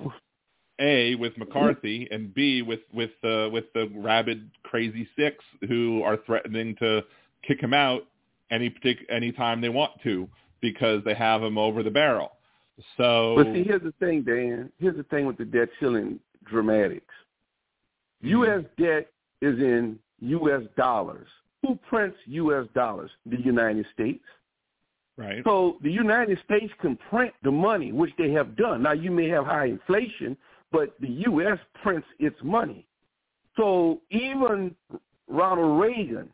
[0.79, 6.17] a with McCarthy and B with with uh, with the rabid crazy six who are
[6.25, 7.03] threatening to
[7.47, 8.03] kick him out
[8.51, 10.27] any partic- any time they want to
[10.61, 12.31] because they have him over the barrel.
[12.97, 14.71] So But see, here's the thing, Dan.
[14.79, 17.13] Here's the thing with the debt ceiling dramatics.
[18.23, 18.29] Mhm.
[18.29, 18.63] U.S.
[18.77, 19.11] debt
[19.41, 20.61] is in U.S.
[20.77, 21.27] dollars.
[21.65, 22.65] Who prints U.S.
[22.73, 23.11] dollars?
[23.25, 24.23] The United States.
[25.17, 28.83] right, So the United States can print the money, which they have done.
[28.83, 30.37] Now you may have high inflation,
[30.71, 31.57] but the U.S.
[31.81, 32.85] prints its money.
[33.57, 34.75] So even
[35.27, 36.29] Ronald Reagan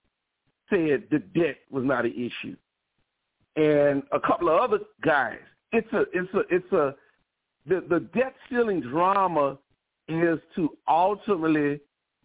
[0.70, 2.56] said the debt was not an issue,
[3.56, 5.40] and a couple of other guys.
[5.72, 6.96] It's a it's a it's a
[7.68, 9.58] the the debt ceiling drama
[10.08, 11.80] is to ultimately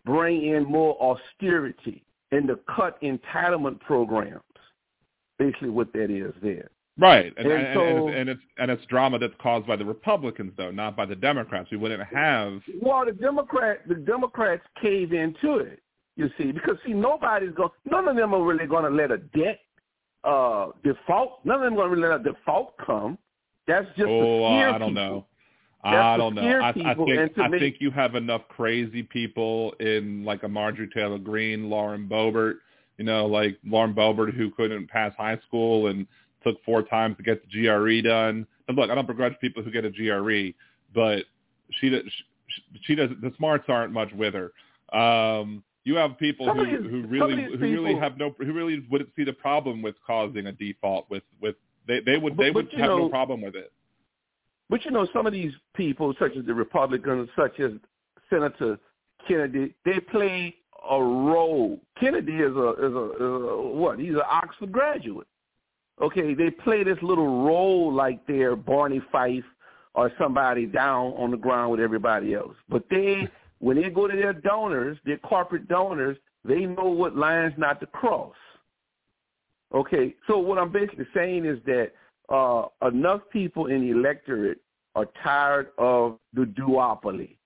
[0.04, 4.42] bring in more austerity and to cut entitlement programs.
[5.38, 6.70] Basically, what that is there.
[6.98, 9.84] Right, and And and, and, it's, and it's and it's drama that's caused by the
[9.84, 11.68] Republicans though, not by the Democrats.
[11.70, 15.82] We wouldn't have Well, the Democrat, the Democrats cave into it.
[16.16, 17.70] You see, because see, nobody's going.
[17.90, 19.60] None of them are really going to let a debt
[20.24, 21.44] uh, default.
[21.44, 23.16] None of them are going to let a default come.
[23.66, 24.92] That's just oh, to scare I don't people.
[24.92, 25.26] know.
[25.82, 26.42] That's I don't know.
[26.42, 30.90] I, I think I make- think you have enough crazy people in like a Marjorie
[30.92, 32.56] Taylor Greene, Lauren Boebert.
[32.98, 36.06] You know, like Lauren Boebert who couldn't pass high school and
[36.42, 38.46] took four times to get the GED done.
[38.68, 40.54] And look, I don't begrudge people who get a GRE,
[40.94, 41.24] but
[41.80, 41.90] she.
[41.90, 43.20] She, she doesn't.
[43.22, 44.50] The smarts aren't much with her.
[44.98, 48.84] Um, you have people Some who, these- who really who really have no who really
[48.90, 51.56] wouldn't see the problem with causing a default with with
[51.86, 53.72] they they would they but would have no problem with it.
[54.68, 57.72] But you know, some of these people, such as the Republicans, such as
[58.28, 58.78] Senator
[59.26, 60.54] Kennedy, they play
[60.88, 61.80] a role.
[61.98, 63.98] Kennedy is a is a, is a what?
[63.98, 65.26] He's an Oxford graduate.
[66.00, 69.44] Okay, they play this little role like they're Barney Fife
[69.94, 72.54] or somebody down on the ground with everybody else.
[72.68, 73.28] But they,
[73.58, 77.86] when they go to their donors, their corporate donors, they know what lines not to
[77.86, 78.34] cross.
[79.74, 81.92] Okay, so what I'm basically saying is that
[82.28, 84.58] uh, enough people in the electorate
[84.94, 87.36] are tired of the duopoly.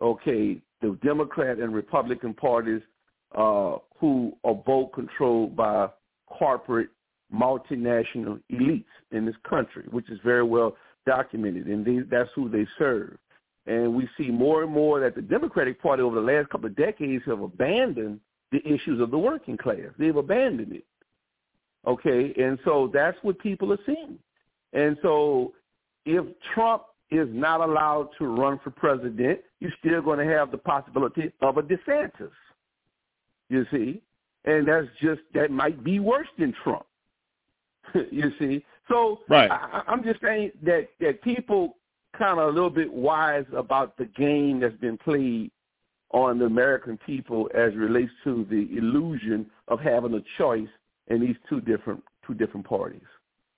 [0.00, 2.82] Okay, the Democrat and Republican parties
[3.36, 5.88] uh, who are both controlled by
[6.26, 6.88] corporate
[7.32, 10.76] multinational elites in this country, which is very well
[11.06, 13.16] documented, and they, that's who they serve.
[13.66, 16.76] And we see more and more that the Democratic Party over the last couple of
[16.76, 19.78] decades have abandoned the issues of the working class.
[19.98, 20.84] They've abandoned it.
[21.86, 24.18] Okay, and so that's what people are seeing.
[24.72, 25.52] And so
[26.04, 30.58] if Trump is not allowed to run for president, you're still going to have the
[30.58, 32.30] possibility of a DeSantis.
[33.48, 34.02] You see?
[34.44, 36.86] And that's just, that might be worse than Trump.
[38.10, 38.64] you see?
[38.88, 39.50] So right.
[39.50, 41.76] I, I'm just saying that, that people
[42.18, 45.50] kind of a little bit wise about the game that's been played
[46.10, 50.68] on the American people as relates to the illusion of having a choice
[51.08, 53.00] in these two different two different parties.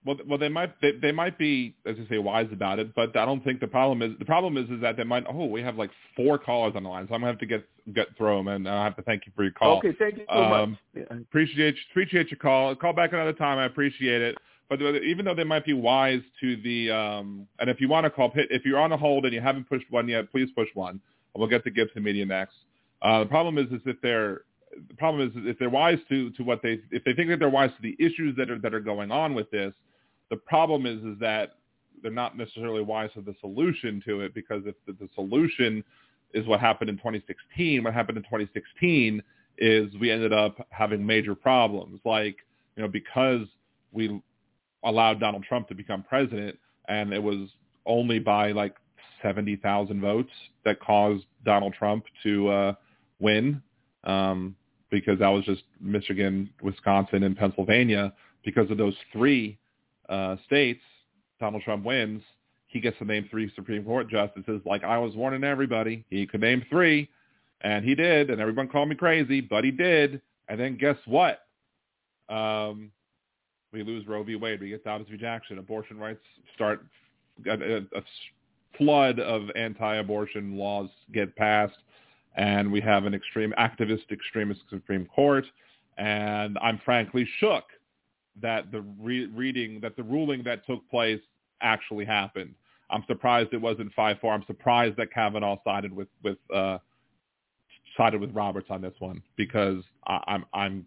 [0.05, 3.17] Well, well, they might they, they might be, as you say, wise about it, but
[3.17, 5.25] I don't think the problem is the problem is is that they might.
[5.29, 7.67] Oh, we have like four callers on the line, so I'm gonna have to get
[7.95, 9.79] get through them, and I have to thank you for your call.
[9.79, 10.79] Okay, thank you so um, much.
[10.95, 11.17] Yeah.
[11.17, 12.75] Appreciate appreciate your call.
[12.75, 13.59] Call back another time.
[13.59, 14.37] I appreciate it.
[14.69, 18.11] But even though they might be wise to the, um, and if you want to
[18.11, 21.01] call, if you're on a hold and you haven't pushed one yet, please push one.
[21.35, 22.55] We'll get to Gibson Media next.
[23.03, 24.43] Uh, the problem is, is if they're
[24.89, 27.49] the problem is if they're wise to to what they if they think that they're
[27.49, 29.73] wise to the issues that are that are going on with this,
[30.31, 31.57] the problem is is that
[32.03, 35.83] they're not necessarily wise to the solution to it because if the, the solution
[36.33, 39.23] is what happened in 2016, what happened in 2016
[39.59, 42.37] is we ended up having major problems like
[42.77, 43.47] you know because
[43.93, 44.21] we
[44.83, 47.49] allowed Donald Trump to become president and it was
[47.87, 48.75] only by like
[49.23, 50.31] 70,000 votes
[50.65, 52.73] that caused Donald Trump to uh,
[53.21, 53.63] win.
[54.05, 54.55] Um,
[54.91, 58.13] because that was just Michigan, Wisconsin, and Pennsylvania.
[58.45, 59.59] Because of those three
[60.09, 60.83] uh, states,
[61.41, 62.23] Donald Trump wins.
[62.67, 64.61] He gets to name three Supreme Court justices.
[64.65, 67.09] Like I was warning everybody, he could name three,
[67.61, 68.31] and he did.
[68.31, 70.21] And everyone called me crazy, but he did.
[70.49, 71.41] And then guess what?
[72.29, 72.91] Um,
[73.73, 74.37] we lose Roe v.
[74.37, 74.61] Wade.
[74.61, 75.17] We get Dobbs v.
[75.17, 75.59] Jackson.
[75.59, 76.25] Abortion rights
[76.55, 76.85] start.
[77.47, 78.03] A, a, a
[78.79, 81.75] flood of anti-abortion laws get passed
[82.37, 85.45] and we have an extreme activist extremist Supreme Court.
[85.97, 87.65] And I'm frankly shook
[88.41, 91.21] that the re- reading that the ruling that took place
[91.61, 92.55] actually happened.
[92.91, 94.33] I'm surprised it wasn't five four.
[94.33, 96.79] I'm surprised that Kavanaugh sided with with uh,
[97.97, 100.87] sided with Roberts on this one because I, I'm I'm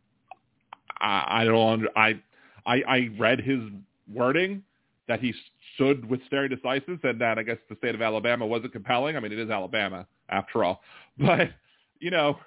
[0.99, 2.21] I, I don't under, I
[2.65, 3.61] I I read his
[4.13, 4.63] wording
[5.07, 5.33] that he
[5.75, 9.15] stood with stare decisis and that I guess the state of Alabama wasn't compelling.
[9.15, 10.81] I mean, it is Alabama after all.
[11.19, 11.49] But,
[11.99, 12.37] you know,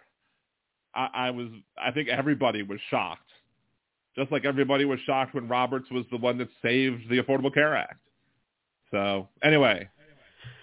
[0.95, 3.30] I, I was, I think everybody was shocked.
[4.17, 7.77] Just like everybody was shocked when Roberts was the one that saved the Affordable Care
[7.77, 8.01] Act.
[8.91, 9.89] So anyway,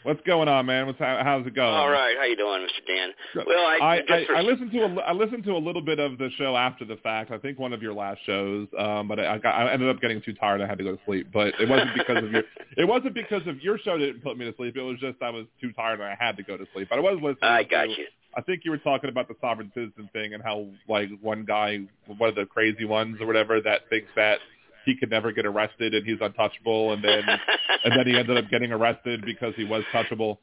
[0.08, 0.86] What's going on, man?
[0.86, 1.68] What's how, how's it going?
[1.68, 2.88] All right, how you doing, Mr.
[2.88, 3.46] Dan?
[3.46, 4.36] Well, I I, I, for...
[4.38, 6.96] I, listened to a I listened to a little bit of the show after the
[6.96, 7.30] fact.
[7.30, 10.22] I think one of your last shows, um, but I, got, I ended up getting
[10.22, 10.62] too tired.
[10.62, 11.28] I had to go to sleep.
[11.34, 12.44] But it wasn't because of your
[12.78, 14.78] it wasn't because of your show didn't put me to sleep.
[14.78, 16.88] It was just I was too tired and I had to go to sleep.
[16.90, 17.52] But I was listening.
[17.52, 18.06] I got to, you.
[18.36, 21.80] I think you were talking about the sovereign citizen thing and how like one guy,
[22.18, 24.40] one of the crazy ones or whatever, that thinks that
[24.86, 27.24] he could never get arrested and he's untouchable, and then
[27.84, 30.38] and then he ended up getting arrested because he was touchable.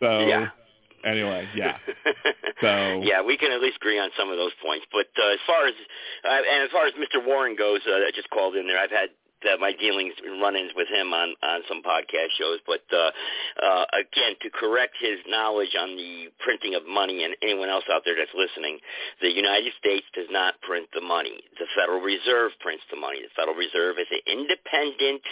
[0.00, 0.48] So yeah.
[1.04, 1.76] anyway, yeah.
[2.60, 4.84] So yeah, we can at least agree on some of those points.
[4.92, 5.72] But uh, as far as
[6.24, 7.24] uh, and as far as Mr.
[7.24, 8.78] Warren goes, uh, I just called in there.
[8.78, 9.08] I've had
[9.46, 12.58] uh, my dealings and run-ins with him on on some podcast shows.
[12.66, 13.10] But uh,
[13.62, 18.02] uh, again, to correct his knowledge on the printing of money, and anyone else out
[18.04, 18.78] there that's listening,
[19.20, 21.40] the United States does not print the money.
[21.58, 23.22] The Federal Reserve prints the money.
[23.22, 25.22] The Federal Reserve is an independent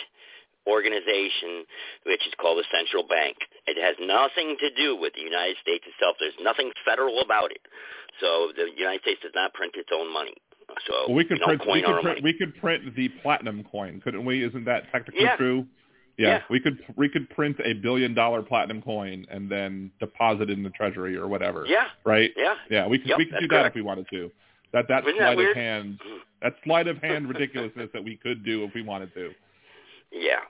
[0.69, 1.65] organization
[2.05, 3.37] which is called the central bank.
[3.67, 6.21] It has nothing to do with the United States itself.
[6.21, 7.65] There's nothing federal about it.
[8.21, 10.37] So the United States does not print its own money.
[10.87, 14.25] So well, we could print, we could print we could print the platinum coin, couldn't
[14.25, 14.45] we?
[14.45, 15.37] Isn't that technically yeah.
[15.37, 15.67] true?
[16.19, 16.29] Yeah.
[16.29, 20.59] yeah, we could we could print a billion dollar platinum coin and then deposit it
[20.59, 21.65] in the treasury or whatever.
[21.67, 21.87] Yeah.
[22.05, 22.31] Right.
[22.37, 22.55] Yeah.
[22.69, 23.65] Yeah, we could yep, we could do correct.
[23.65, 24.31] that if we wanted to.
[24.73, 25.99] That that Isn't sleight that of hand
[26.43, 29.31] that sleight of hand ridiculousness that we could do if we wanted to.
[30.11, 30.41] Yeah,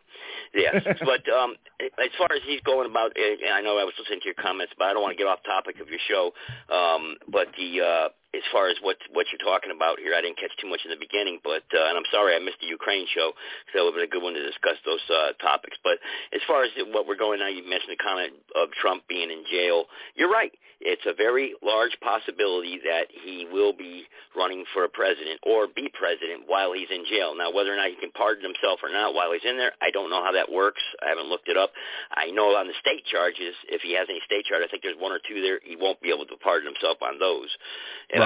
[0.55, 4.21] yes, but um, as far as he's going about, and I know I was listening
[4.21, 6.33] to your comments, but I don't want to get off topic of your show.
[6.73, 8.09] Um, but the uh,
[8.39, 10.15] as far as what what you're talking about here.
[10.15, 12.63] I didn't catch too much in the beginning, but uh, and I'm sorry I missed
[12.63, 15.35] the Ukraine show because that would have been a good one to discuss those uh,
[15.43, 15.77] topics.
[15.83, 15.99] But
[16.31, 19.43] as far as what we're going now, you mentioned the comment of Trump being in
[19.51, 19.91] jail.
[20.15, 20.55] You're right.
[20.81, 24.07] It's a very large possibility that he will be
[24.37, 27.35] running for a president or be president while he's in jail.
[27.35, 29.91] Now, whether or not he can pardon himself or not while he's in there, I
[29.91, 30.83] don't know how that works.
[31.03, 31.75] I haven't looked it up.
[32.15, 34.99] I know on the state charges, if he has any state charges, I think there's
[35.03, 35.59] one or two there.
[35.67, 37.51] He won't be able to pardon himself on those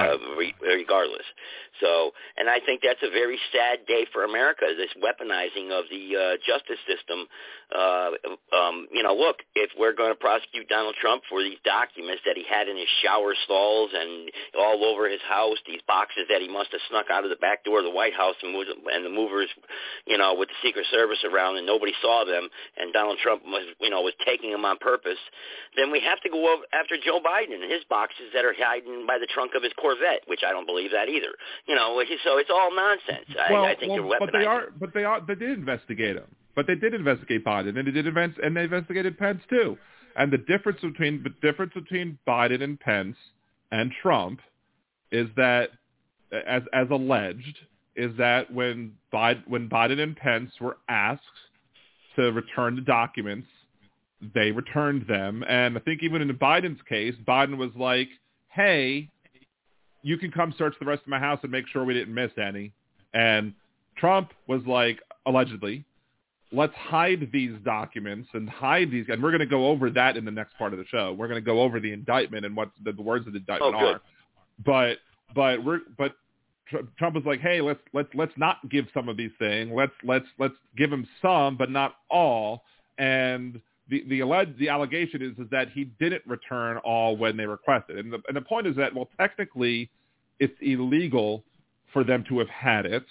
[0.09, 1.25] uh, re- regardless.
[1.81, 4.65] So, and I think that's a very sad day for America.
[4.77, 7.25] This weaponizing of the uh, justice system.
[7.73, 8.11] Uh,
[8.53, 12.37] um, you know, look, if we're going to prosecute Donald Trump for these documents that
[12.37, 16.47] he had in his shower stalls and all over his house, these boxes that he
[16.47, 19.03] must have snuck out of the back door of the White House and, moved, and
[19.03, 19.49] the movers,
[20.05, 23.65] you know, with the Secret Service around and nobody saw them, and Donald Trump was,
[23.81, 25.19] you know, was taking them on purpose,
[25.75, 29.17] then we have to go after Joe Biden and his boxes that are hiding by
[29.17, 31.35] the trunk of his Corvette, which I don't believe that either.
[31.67, 33.27] You know, so it's all nonsense.
[33.49, 36.15] Well, I, I think well, they're but they are, but they are, they did investigate
[36.15, 36.35] him.
[36.55, 39.77] But they did investigate Biden, and they did invest, and they investigated Pence too.
[40.15, 43.17] And the difference between the difference between Biden and Pence
[43.71, 44.39] and Trump
[45.11, 45.71] is that,
[46.31, 47.57] as as alleged,
[47.95, 51.21] is that when Biden, when Biden and Pence were asked
[52.15, 53.47] to return the documents,
[54.33, 55.43] they returned them.
[55.47, 58.09] And I think even in Biden's case, Biden was like,
[58.49, 59.09] "Hey,
[60.03, 62.31] you can come search the rest of my house and make sure we didn't miss
[62.37, 62.73] any.
[63.13, 63.53] And
[63.97, 65.85] Trump was like, allegedly,
[66.51, 69.05] let's hide these documents and hide these.
[69.09, 71.13] And we're going to go over that in the next part of the show.
[71.13, 73.55] We're going to go over the indictment and what the, the words of the oh,
[73.55, 74.01] indictment oh, are.
[74.63, 74.97] But
[75.33, 76.15] but we're but
[76.97, 79.71] Trump was like, hey, let's let's let's not give some of these things.
[79.73, 82.63] Let's let's let's give him some, but not all.
[82.97, 83.59] And
[83.89, 87.97] the the alleged the allegation is is that he didn't return all when they requested,
[87.97, 89.89] and the and the point is that well technically
[90.39, 91.43] it's illegal
[91.91, 93.05] for them to have had it.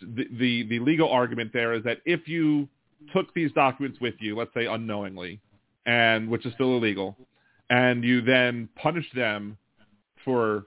[0.00, 2.68] The, the the legal argument there is that if you
[3.12, 5.40] took these documents with you, let's say unknowingly,
[5.86, 7.16] and which is still illegal,
[7.70, 9.56] and you then punish them
[10.24, 10.66] for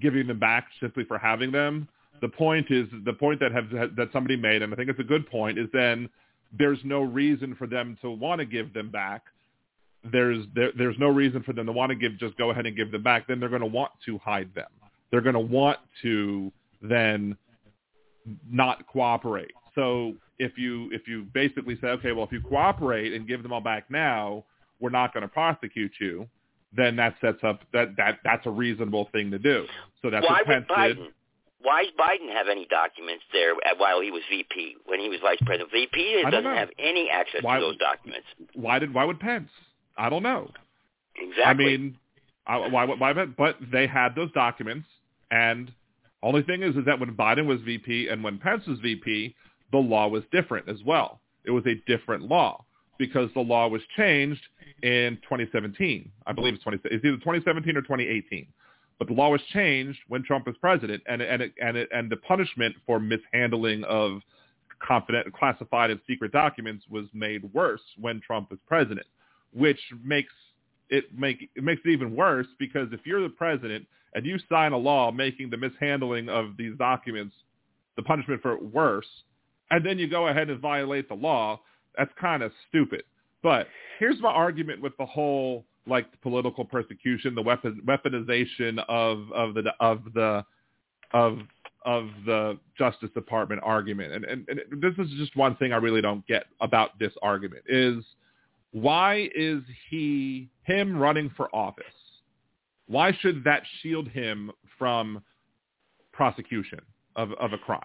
[0.00, 1.88] giving them back simply for having them,
[2.20, 5.04] the point is the point that have that somebody made, and I think it's a
[5.04, 6.08] good point, is then
[6.56, 9.22] there's no reason for them to want to give them back.
[10.04, 12.76] There's there, there's no reason for them to want to give just go ahead and
[12.76, 13.26] give them back.
[13.28, 14.70] Then they're going to want to hide them.
[15.10, 17.36] They're going to want to then
[18.50, 19.52] not cooperate.
[19.74, 23.52] So if you if you basically say, okay, well, if you cooperate and give them
[23.52, 24.44] all back now,
[24.80, 26.28] we're not going to prosecute you.
[26.74, 29.66] Then that sets up that that that's a reasonable thing to do.
[30.00, 30.98] So that's Why what Pence did
[31.62, 35.38] why does Biden have any documents there while he was VP when he was vice
[35.44, 35.70] president?
[35.70, 36.54] VP doesn't know.
[36.54, 38.26] have any access why, to those documents.
[38.54, 39.50] Why did why would Pence?
[39.96, 40.50] I don't know.
[41.16, 41.42] Exactly.
[41.44, 41.98] I mean,
[42.46, 44.86] I, why why but they had those documents,
[45.30, 45.70] and
[46.22, 49.34] only thing is is that when Biden was VP and when Pence was VP,
[49.70, 51.20] the law was different as well.
[51.44, 52.64] It was a different law
[52.98, 54.40] because the law was changed
[54.82, 56.10] in 2017.
[56.26, 56.78] I believe it's 20.
[56.84, 58.46] It's either 2017 or 2018.
[59.02, 62.08] But the law was changed when Trump was president, and and it, and it, and
[62.08, 64.20] the punishment for mishandling of
[64.78, 69.04] confident, classified, and secret documents was made worse when Trump was president,
[69.52, 70.32] which makes
[70.88, 74.70] it make it makes it even worse because if you're the president and you sign
[74.70, 77.34] a law making the mishandling of these documents
[77.96, 79.24] the punishment for it worse,
[79.72, 81.60] and then you go ahead and violate the law,
[81.98, 83.02] that's kind of stupid.
[83.42, 83.66] But
[83.98, 89.72] here's my argument with the whole like political persecution, the weapon, weaponization of of the
[89.80, 90.44] of the
[91.12, 91.38] of
[91.84, 94.12] of the Justice Department argument.
[94.12, 97.64] And, and, and this is just one thing I really don't get about this argument
[97.68, 98.04] is
[98.70, 101.84] why is he him running for office?
[102.86, 105.22] Why should that shield him from
[106.12, 106.80] prosecution
[107.16, 107.80] of, of a crime?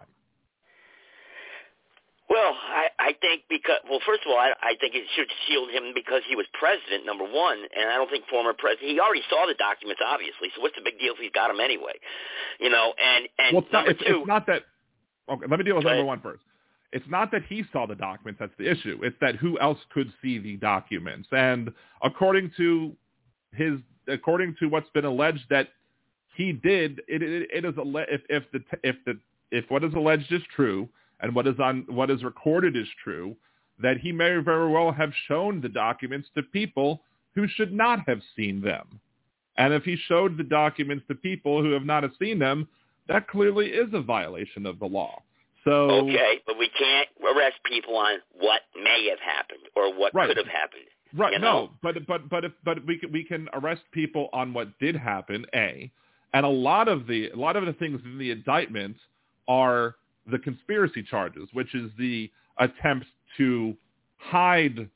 [2.30, 5.72] Well, I, I think because well, first of all, I, I think it should shield
[5.72, 8.92] him because he was president, number one, and I don't think former president.
[8.92, 10.52] He already saw the documents, obviously.
[10.56, 11.96] So what's the big deal if he's got them anyway?
[12.60, 14.20] You know, and and well, it's number not, it's, two.
[14.20, 14.64] it's not that.
[15.32, 16.44] Okay, let me deal with number one first.
[16.92, 19.00] It's not that he saw the documents that's the issue.
[19.04, 21.28] It's that who else could see the documents.
[21.32, 21.72] And
[22.04, 22.92] according to
[23.54, 25.70] his, according to what's been alleged that
[26.36, 29.18] he did, it, it, it is if if the if the
[29.52, 33.36] if what is alleged is true and what is on what is recorded is true,
[33.82, 37.02] that he may very well have shown the documents to people
[37.36, 39.00] who should not have seen them.
[39.58, 42.68] And if he showed the documents to people who have not have seen them,
[43.08, 45.22] that clearly is a violation of the law.
[45.64, 50.28] So Okay, but we can't arrest people on what may have happened or what Right.
[50.28, 50.84] could have happened.
[51.14, 51.34] Right.
[51.34, 54.78] you No, but but but if, but we can we can arrest people on what
[54.80, 55.46] did happen.
[55.56, 55.92] A,
[56.34, 58.98] And a lot of the a lot of the things in the indictment
[59.48, 59.96] are
[60.30, 63.06] the conspiracy charges, which is the attempt
[63.38, 63.76] to
[64.18, 64.90] hide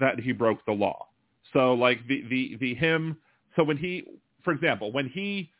[0.00, 1.06] that he broke the law.
[1.52, 3.16] So like the the the him.
[3.56, 4.04] So when he,
[4.42, 5.50] for example, when he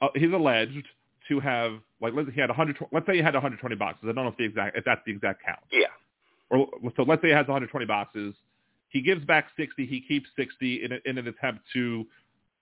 [0.00, 0.86] uh, he's alleged
[1.28, 2.76] to have like let's say he had 100.
[2.92, 4.04] Let's say he had 120 boxes.
[4.04, 5.60] I don't know if the exact if that's the exact count.
[5.72, 5.86] Yeah.
[6.50, 8.34] Or so let's say he has 120 boxes.
[8.88, 9.84] He gives back 60.
[9.84, 12.06] He keeps 60 in, a, in an attempt to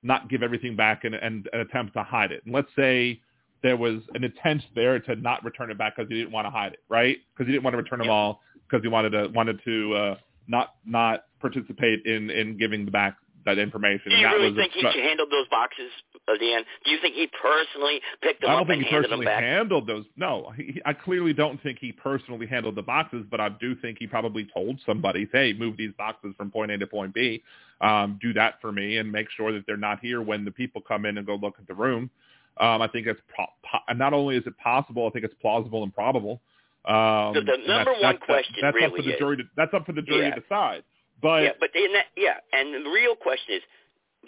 [0.02, 2.42] not give everything back and, and an attempt to hide it.
[2.44, 3.20] And let's say
[3.62, 6.50] there was an intent there to not return it back because he didn't want to
[6.50, 7.16] hide it, right?
[7.32, 10.16] Because he didn't want to return them all because he wanted to wanted to uh,
[10.48, 13.16] not not participate in in giving back
[13.46, 14.10] that information.
[14.10, 15.90] Do you and that really think a, he handled those boxes,
[16.28, 16.62] uh, Dan?
[16.84, 19.86] Do you think he personally picked them I don't up think and he personally handled
[19.86, 20.04] those.
[20.16, 23.98] No, he, I clearly don't think he personally handled the boxes, but I do think
[23.98, 27.42] he probably told somebody, "Hey, move these boxes from point A to point B.
[27.80, 30.80] Um, do that for me, and make sure that they're not here when the people
[30.80, 32.10] come in and go look at the room."
[32.58, 35.82] Um, I think it's pro- po- not only is it possible, I think it's plausible
[35.82, 36.40] and probable.
[36.86, 39.36] Um, The- the number that's, one that's, question that's up really for the is- jury.
[39.38, 40.34] To, that's up for the jury Yeah.
[40.34, 40.84] to decide.
[41.20, 43.62] But yeah, but in that, yeah, and the real question is,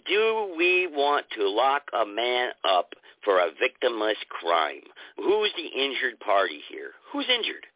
[0.06, 2.94] do we want to lock a man up
[3.24, 4.82] for a victimless crime?
[5.16, 6.92] Who's the injured party here?
[7.12, 7.66] Who's injured?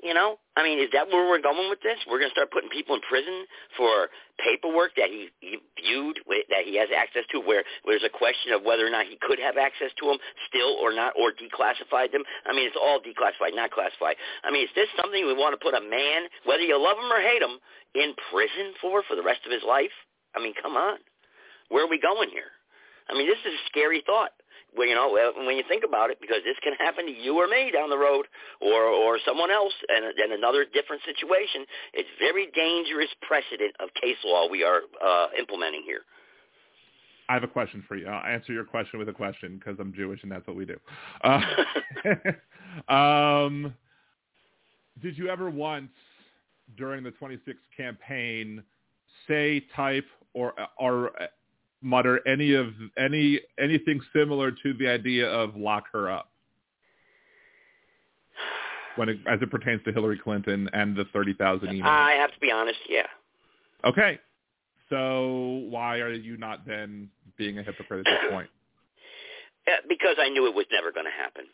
[0.00, 2.00] You know, I mean, is that where we're going with this?
[2.08, 3.44] We're going to start putting people in prison
[3.76, 4.08] for
[4.40, 8.64] paperwork that he, he viewed, that he has access to, where there's a question of
[8.64, 10.16] whether or not he could have access to them
[10.48, 12.24] still or not, or declassified them.
[12.48, 14.16] I mean, it's all declassified, not classified.
[14.40, 17.12] I mean, is this something we want to put a man, whether you love him
[17.12, 17.60] or hate him,
[17.92, 19.92] in prison for for the rest of his life?
[20.32, 20.96] I mean, come on,
[21.68, 22.56] where are we going here?
[23.08, 24.32] I mean, this is a scary thought.
[24.76, 25.10] Well, you know,
[25.46, 27.98] when you think about it, because this can happen to you or me down the
[27.98, 28.26] road,
[28.60, 31.66] or or someone else, and and another different situation.
[31.92, 36.02] It's very dangerous precedent of case law we are uh, implementing here.
[37.28, 38.08] I have a question for you.
[38.08, 40.76] I'll answer your question with a question because I'm Jewish and that's what we do.
[41.22, 41.40] Uh,
[42.92, 43.72] um,
[45.00, 45.92] did you ever once
[46.76, 48.62] during the 26th campaign
[49.28, 51.10] say, type, or or
[51.82, 56.30] mutter any of any anything similar to the idea of lock her up
[58.96, 61.84] when it, as it pertains to Hillary Clinton and the 30,000 emails?
[61.84, 62.78] I have to be honest.
[62.88, 63.06] Yeah.
[63.84, 64.18] Okay.
[64.90, 67.08] So why are you not then
[67.38, 68.50] being a hypocrite at this point?
[69.68, 71.44] Uh, because I knew it was never going to happen.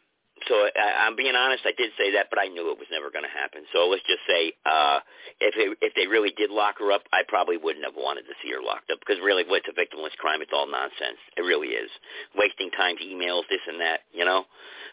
[0.44, 1.64] So I, I'm being honest.
[1.64, 3.64] I did say that, but I knew it was never going to happen.
[3.72, 5.00] So let's just say, uh,
[5.40, 8.36] if it, if they really did lock her up, I probably wouldn't have wanted to
[8.44, 10.44] see her locked up because really, what's a victimless crime?
[10.44, 11.18] It's all nonsense.
[11.40, 11.88] It really is
[12.36, 14.04] wasting time emails, this and that.
[14.12, 14.44] You know.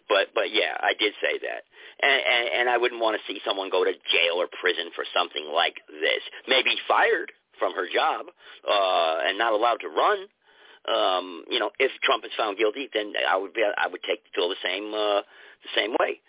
[0.08, 1.64] But but yeah, I did say that,
[2.04, 5.06] and, and and I wouldn't want to see someone go to jail or prison for
[5.16, 6.24] something like this.
[6.48, 8.28] Maybe fired from her job
[8.68, 10.28] uh, and not allowed to run
[10.88, 14.22] um, you know, if Trump is found guilty, then I would be, I would take
[14.36, 15.22] feel the same uh,
[15.64, 16.20] the same way.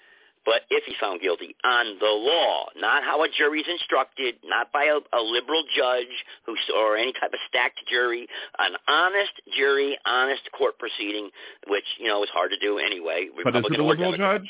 [0.44, 4.84] But if he's found guilty on the law, not how a jury's instructed, not by
[4.84, 6.12] a, a liberal judge
[6.44, 8.28] who or any type of stacked jury,
[8.58, 11.30] an honest jury, honest court proceeding,
[11.68, 13.28] which you know is hard to do anyway.
[13.42, 14.48] But is it a liberal judge?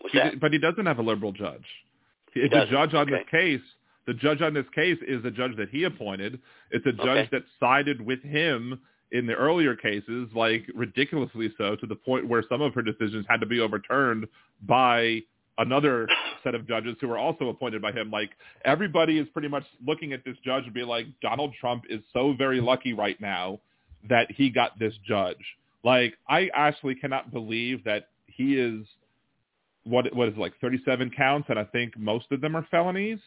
[0.00, 0.40] What's He that?
[0.40, 1.64] but he doesn't have a liberal judge.
[2.34, 3.10] The judge on Okay.
[3.12, 3.60] this case,
[4.06, 6.40] the judge on this case is a judge that he appointed.
[6.70, 7.28] It's a judge Okay.
[7.32, 8.80] that sided with him
[9.12, 13.24] in the earlier cases, like ridiculously so, to the point where some of her decisions
[13.28, 14.26] had to be overturned
[14.62, 15.22] by
[15.58, 16.08] another
[16.42, 18.10] set of judges who were also appointed by him.
[18.10, 18.30] Like
[18.64, 22.34] everybody is pretty much looking at this judge and be like, Donald Trump is so
[22.36, 23.60] very lucky right now
[24.08, 25.36] that he got this judge.
[25.84, 28.86] Like I actually cannot believe that he is
[29.84, 33.18] what what is it, like 37 counts and I think most of them are felonies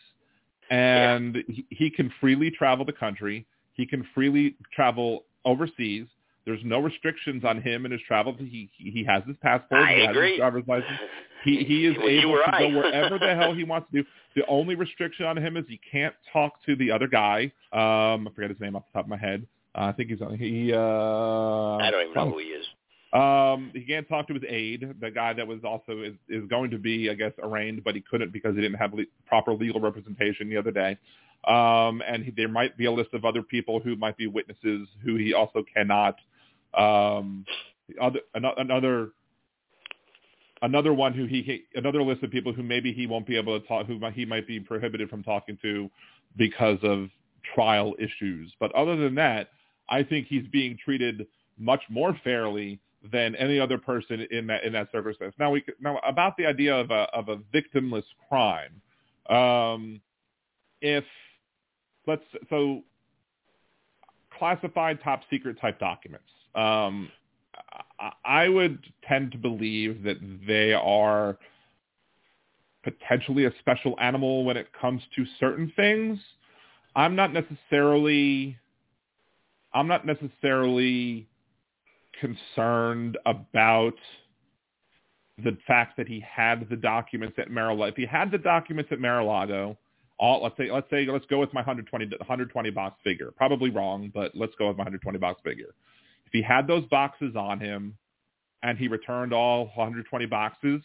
[0.71, 3.45] and he, he can freely travel the country.
[3.73, 6.07] He can freely travel overseas.
[6.45, 8.35] There's no restrictions on him and his travel.
[8.37, 9.81] He he he has his passport.
[9.81, 10.99] I he has his driver's license.
[11.43, 12.59] He he is Well, able to I.
[12.69, 14.07] go wherever the hell he wants to do.
[14.35, 17.51] The only restriction on him is he can't talk to the other guy.
[17.73, 19.47] Um, I forget his name off the top of my head.
[19.73, 20.37] Uh, I think he's on.
[20.37, 20.71] He.
[20.73, 20.77] Uh,
[21.77, 22.65] I don't even know who he is.
[23.13, 26.69] um, he can't talk to his aide, the guy that was also is, is going
[26.71, 29.79] to be, I guess, arraigned, but he couldn't because he didn't have le- proper legal
[29.81, 30.97] representation the other day.
[31.47, 34.87] Um, and he, there might be a list of other people who might be witnesses
[35.03, 36.15] who he also cannot.
[36.73, 37.45] Um,
[38.01, 39.09] other another
[40.61, 43.59] another one who he he- another list of people who maybe he won't be able
[43.59, 45.89] to talk who he might be prohibited from talking to
[46.35, 47.09] because of
[47.53, 48.53] trial issues.
[48.59, 49.49] But other than that,
[49.89, 51.27] I think he's being treated
[51.57, 52.79] much more fairly
[53.11, 55.35] than any other person in that in that circumstance.
[55.37, 58.81] Now we now about the idea of a of a victimless crime.
[59.29, 60.01] Um,
[60.81, 61.03] if
[62.07, 62.81] let's so
[64.37, 66.25] classified top secret type documents.
[66.53, 67.09] Um,
[68.23, 71.37] I would tend to believe that they are
[72.83, 76.19] potentially a special animal when it comes to certain things.
[76.95, 78.57] I'm not necessarily
[79.73, 81.27] I'm not necessarily
[82.21, 83.95] concerned about
[85.43, 87.91] the fact that he had the documents at Mar-a-Lago.
[87.91, 89.77] If he had the documents at Mar-a-Lago,
[90.17, 93.31] all let's say let's say let's go with my 120 120 box figure.
[93.35, 95.75] Probably wrong, but let's go with my 120 box figure.
[96.25, 97.97] If he had those boxes on him
[98.63, 100.81] and he returned all 120 boxes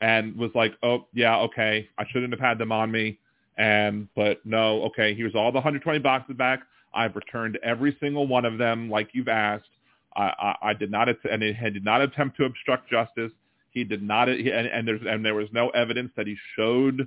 [0.00, 3.18] and was like, "Oh, yeah, okay, I shouldn't have had them on me."
[3.56, 6.60] And but no, okay, here's all the 120 boxes back.
[6.92, 9.68] I've returned every single one of them like you've asked.
[10.16, 13.32] I, I, I did not and it did not attempt to obstruct justice.
[13.70, 17.06] He did not, and, and there's and there was no evidence that he showed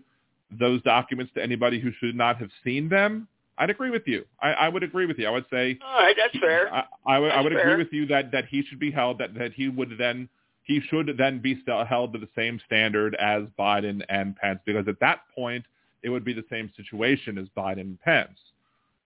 [0.51, 3.27] those documents to anybody who should not have seen them.
[3.57, 4.25] I'd agree with you.
[4.41, 5.27] I, I would agree with you.
[5.27, 5.77] I would say.
[5.85, 6.73] All right, that's fair.
[6.73, 7.61] I, I would, I would fair.
[7.61, 9.19] agree with you that that he should be held.
[9.19, 10.27] That that he would then
[10.63, 14.99] he should then be held to the same standard as Biden and Pence because at
[15.01, 15.65] that point
[16.01, 18.39] it would be the same situation as Biden and Pence.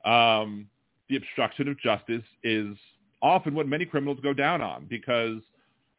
[0.05, 0.67] Um,
[1.09, 2.75] the obstruction of justice is
[3.21, 5.41] often what many criminals go down on because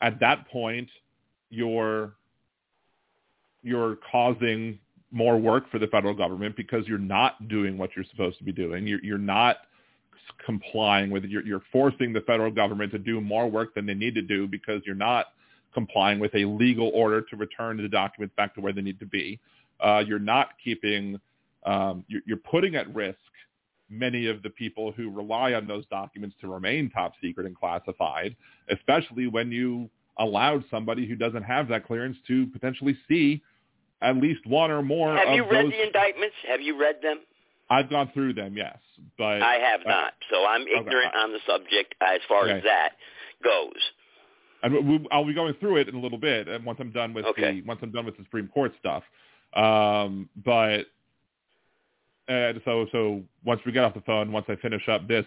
[0.01, 0.89] at that point
[1.51, 2.15] you're
[3.63, 4.79] you're causing
[5.11, 8.53] more work for the federal government because you're not doing what you're supposed to be
[8.53, 8.87] doing.
[8.87, 9.59] You're, you're not
[10.45, 11.31] complying with it.
[11.31, 14.47] You're, you're forcing the federal government to do more work than they need to do
[14.47, 15.27] because you're not
[15.73, 19.07] complying with a legal order to return the documents back to where they need to
[19.07, 19.39] be.
[19.81, 21.19] Uh, you're not keeping,
[21.65, 23.19] um, you're, you're putting at risk
[23.91, 28.37] many of the people who rely on those documents to remain top secret and classified,
[28.71, 33.41] especially when you allowed somebody who doesn't have that clearance to potentially see
[34.01, 35.73] at least one or more Have of you read those.
[35.73, 36.35] the indictments?
[36.49, 37.21] Have you read them?
[37.71, 38.79] I've gone through them, yes,
[39.19, 42.59] but I have uh, not, so I'm ignorant on the subject as far Okay.
[42.59, 42.91] as that
[43.45, 43.75] goes.
[44.63, 47.13] and we, I'll be going through it in a little bit, and once I'm done
[47.13, 47.61] with Okay.
[47.61, 49.03] the once I'm done with the Supreme Court stuff.
[49.55, 50.87] Um, but
[52.29, 55.27] and so so once we get off the phone, once I finish up this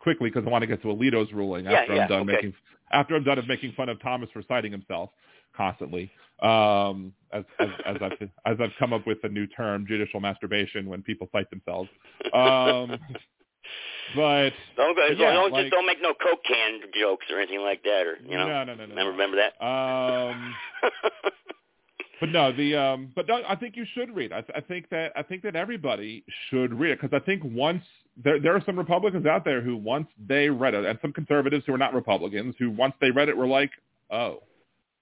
[0.00, 2.32] quickly, because I want to get to Alito's ruling Yeah, after yeah, I'm done okay.
[2.32, 2.54] making
[2.92, 5.10] after I'm done of making fun of Thomas for citing himself
[5.58, 6.10] constantly.
[6.40, 8.12] Um, as as, as I've
[8.46, 11.90] as I've come up with the new term, judicial masturbation, when people cite themselves.
[12.32, 12.96] Um,
[14.16, 15.06] but Don't go.
[15.16, 18.18] Yeah, don't like- just don't make no coke can jokes or anything like that, or
[18.24, 18.46] you know.
[18.46, 18.94] no, no, no, no.
[18.94, 19.64] Remember, remember that?
[19.64, 20.54] Um,
[22.20, 24.32] but no, the um, but no, I think you should read.
[24.32, 27.42] I, th- I think that I think that everybody should read it because I think
[27.44, 27.82] once
[28.22, 31.64] there there are some Republicans out there who once they read it, and some conservatives
[31.66, 33.70] who are not Republicans who once they read it were like,
[34.10, 34.42] oh,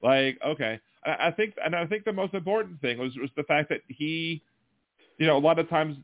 [0.03, 0.81] like okay.
[1.05, 3.81] I, I think, and I think the most important thing was was the fact that
[3.89, 4.43] he,
[5.19, 5.97] you know, a lot of times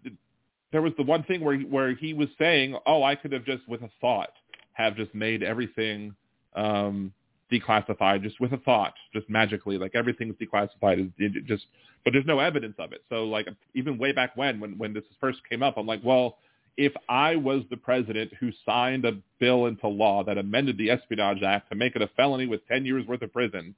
[0.70, 3.68] there was the one thing where where he was saying, oh, I could have just
[3.68, 4.32] with a thought
[4.72, 6.14] have just made everything.
[6.54, 7.12] Um,
[7.52, 11.12] declassified just with a thought, just magically, like everything's declassified.
[11.18, 11.66] It just,
[12.04, 13.04] but there's no evidence of it.
[13.10, 16.38] So like even way back when, when when this first came up, I'm like, well,
[16.76, 21.42] if I was the president who signed a bill into law that amended the Espionage
[21.42, 23.74] Act to make it a felony with 10 years worth of prison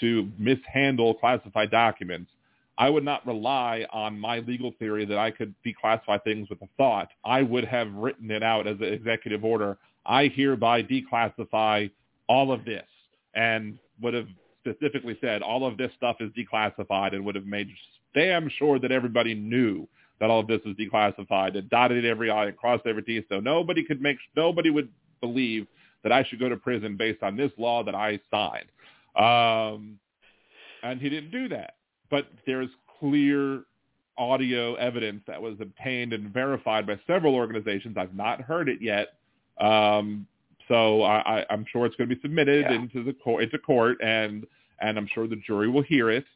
[0.00, 2.30] to mishandle classified documents,
[2.78, 6.68] I would not rely on my legal theory that I could declassify things with a
[6.76, 7.08] thought.
[7.24, 9.78] I would have written it out as an executive order.
[10.04, 11.90] I hereby declassify
[12.28, 12.84] all of this
[13.34, 14.28] and would have
[14.60, 17.68] specifically said all of this stuff is declassified and would have made
[18.14, 19.86] damn sure that everybody knew
[20.20, 23.40] that all of this was declassified and dotted every I and crossed every T so
[23.40, 24.88] nobody could make nobody would
[25.20, 25.66] believe
[26.02, 28.68] that I should go to prison based on this law that I signed.
[29.16, 29.98] Um,
[30.82, 31.74] and he didn't do that.
[32.10, 32.68] But there's
[33.00, 33.64] clear
[34.18, 37.96] audio evidence that was obtained and verified by several organizations.
[37.98, 39.14] I've not heard it yet.
[39.60, 40.26] Um,
[40.68, 42.76] so I, I'm sure it's going to be submitted Yeah.
[42.76, 44.46] into the court, into court, and
[44.80, 46.26] and I'm sure the jury will hear it,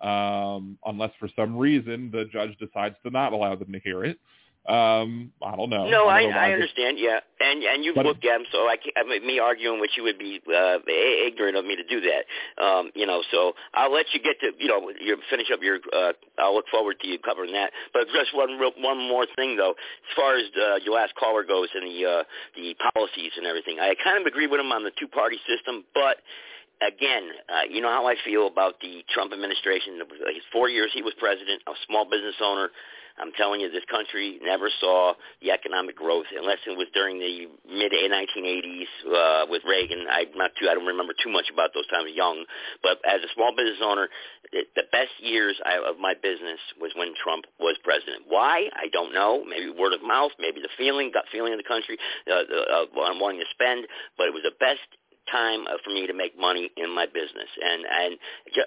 [0.00, 4.18] um, unless for some reason the judge decides to not allow them to hear it.
[4.68, 5.88] Um, I don't know.
[5.88, 6.98] No, I, I understand.
[6.98, 9.80] Yeah, and and you've But- looked at them, so I, can't, I mean, me arguing
[9.80, 12.62] with you would be uh, ignorant of me to do that.
[12.62, 15.78] Um, you know, so I'll let you get to you know you finish up your.
[15.96, 17.72] Uh, I'll look forward to you covering that.
[17.94, 21.42] But just one real, one more thing though, as far as uh, your last caller
[21.42, 22.22] goes and the uh,
[22.54, 25.84] the policies and everything, I kind of agree with him on the two party system,
[25.94, 26.18] but.
[26.80, 30.00] Again, uh, you know how I feel about the Trump administration.
[30.32, 32.70] His four years he was president, a small business owner.
[33.20, 35.12] I'm telling you, this country never saw
[35.42, 40.06] the economic growth unless it was during the mid 1980s uh, with Reagan.
[40.10, 42.44] I'm not too, I don't remember too much about those times, young.
[42.82, 44.08] But as a small business owner,
[44.52, 48.24] it, the best years I, of my business was when Trump was president.
[48.26, 48.70] Why?
[48.72, 49.44] I don't know.
[49.44, 53.12] Maybe word of mouth, maybe the feeling, gut feeling of the country, uh, uh, uh,
[53.20, 53.86] wanting to spend.
[54.16, 54.80] But it was the best
[55.30, 57.50] time uh, for me to make money in my business.
[57.62, 58.12] And and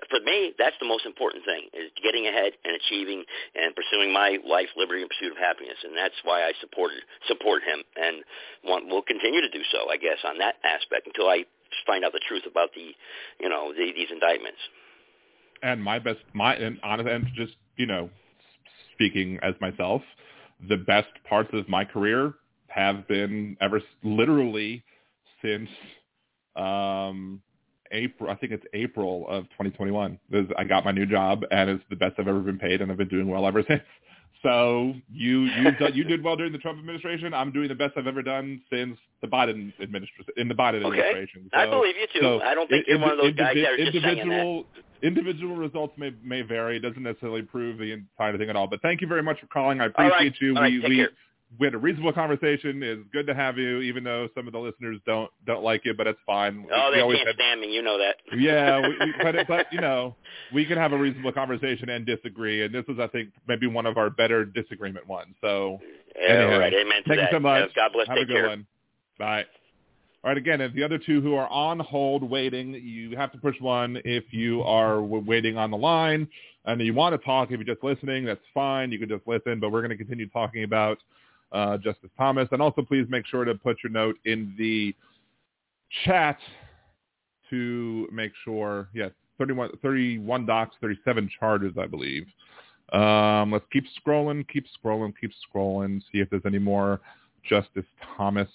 [0.10, 3.24] for me, that's the most important thing is getting ahead and achieving
[3.56, 5.78] and pursuing my life, liberty, and pursuit of happiness.
[5.84, 8.24] And that's why I supported support him and
[8.64, 11.46] want, will continue to do so, I guess, on that aspect until I
[11.86, 12.94] find out the truth about the,
[13.40, 14.60] you know, the, these indictments.
[15.62, 18.10] And my best, my and honest, and just you know,
[18.94, 20.02] speaking as myself,
[20.70, 22.34] the best parts of my career
[22.68, 24.84] have been ever literally
[25.42, 25.70] since
[26.56, 27.42] um,
[27.92, 28.30] April.
[28.30, 30.20] I think it's April of 2021.
[30.58, 32.98] I got my new job, and it's the best I've ever been paid, and I've
[32.98, 33.82] been doing well ever since.
[34.42, 37.34] So you you you did well during the Trump administration.
[37.34, 40.34] I'm doing the best I've ever done since the Biden administration.
[40.36, 41.00] In the Biden okay.
[41.00, 42.20] administration, so, I believe you too.
[42.20, 44.22] So I don't think you're one of those guys that are just saying that.
[44.22, 44.66] Individual
[45.02, 46.76] individual results may may vary.
[46.76, 48.68] It doesn't necessarily prove the entire thing at all.
[48.68, 49.80] But thank you very much for calling.
[49.80, 50.34] I appreciate right.
[50.42, 50.58] you.
[50.58, 51.10] All we right, we care
[51.60, 52.82] we had a reasonable conversation.
[52.82, 55.94] It's good to have you, even though some of the listeners don't don't like you,
[55.94, 56.66] but it's fine.
[56.74, 57.74] Oh, we they always can't had, stand me.
[57.74, 58.16] You know that.
[58.38, 60.16] yeah, we, we, but but you know,
[60.54, 63.86] we can have a reasonable conversation and disagree, and this was, I think, maybe one
[63.86, 65.36] of our better disagreement ones.
[65.42, 65.80] So,
[66.20, 66.74] yeah, right.
[66.74, 67.32] Amen to thank that.
[67.32, 67.70] you so much.
[67.76, 68.08] God bless.
[68.08, 68.48] Have a good care.
[68.48, 68.66] one.
[69.20, 69.46] Bye.
[70.24, 73.38] All right, again, if the other two who are on hold waiting, you have to
[73.38, 76.30] push one if you are waiting on the line
[76.64, 77.52] and you want to talk.
[77.52, 78.92] If you're just listening, that's fine.
[78.94, 80.98] You can just listen, but we're going to continue talking about
[81.54, 82.48] uh, Justice Thomas.
[82.52, 84.96] And also please make sure to put your note in the
[86.06, 86.38] chat
[87.50, 92.26] to make sure, yes, 31, 31 docs, 37 charges, I believe.
[92.92, 97.00] Um, let's keep scrolling, keep scrolling, keep scrolling, see if there's any more
[97.48, 97.86] Justice
[98.18, 98.50] Thomas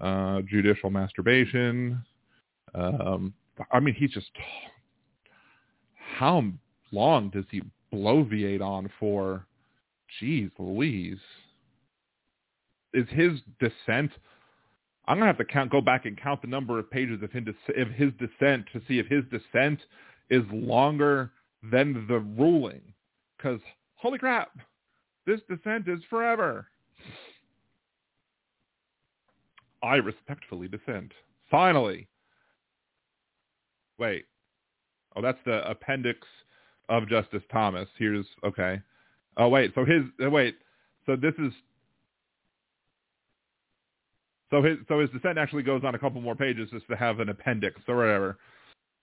[0.00, 2.02] uh, judicial masturbation.
[2.74, 3.32] Um,
[3.70, 4.30] I mean, he's just,
[6.16, 6.44] how
[6.92, 9.46] long does he bloviate on for?
[10.20, 11.18] Jeez Louise
[12.94, 14.10] is his dissent.
[15.06, 17.44] I'm gonna have to count, go back and count the number of pages of his,
[17.76, 19.80] of his dissent to see if his dissent
[20.30, 21.32] is longer
[21.70, 22.80] than the ruling.
[23.36, 23.60] Because
[23.96, 24.50] holy crap,
[25.26, 26.66] this dissent is forever.
[29.82, 31.12] I respectfully dissent.
[31.50, 32.08] Finally.
[33.98, 34.24] Wait.
[35.14, 36.26] Oh, that's the appendix
[36.88, 37.88] of Justice Thomas.
[37.98, 38.80] Here's okay.
[39.36, 40.56] Oh wait, so his uh, wait,
[41.06, 41.52] so this is
[44.54, 47.18] so his so his dissent actually goes on a couple more pages just to have
[47.18, 48.38] an appendix or whatever.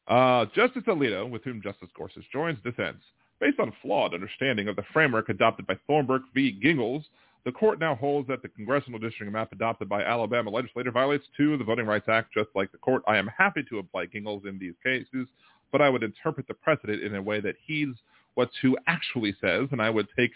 [0.07, 3.03] Uh, Justice Alito, with whom Justice Gorsuch joins, dissents.
[3.41, 6.57] Based on a flawed understanding of the framework adopted by Thornburg v.
[6.61, 7.03] Gingles,
[7.43, 11.51] the court now holds that the congressional districting map adopted by Alabama legislature violates two
[11.53, 13.03] of the Voting Rights Act, just like the court.
[13.05, 15.27] I am happy to apply Gingles in these cases,
[15.71, 17.97] but I would interpret the precedent in a way that heeds
[18.35, 20.31] what two actually says, and I would take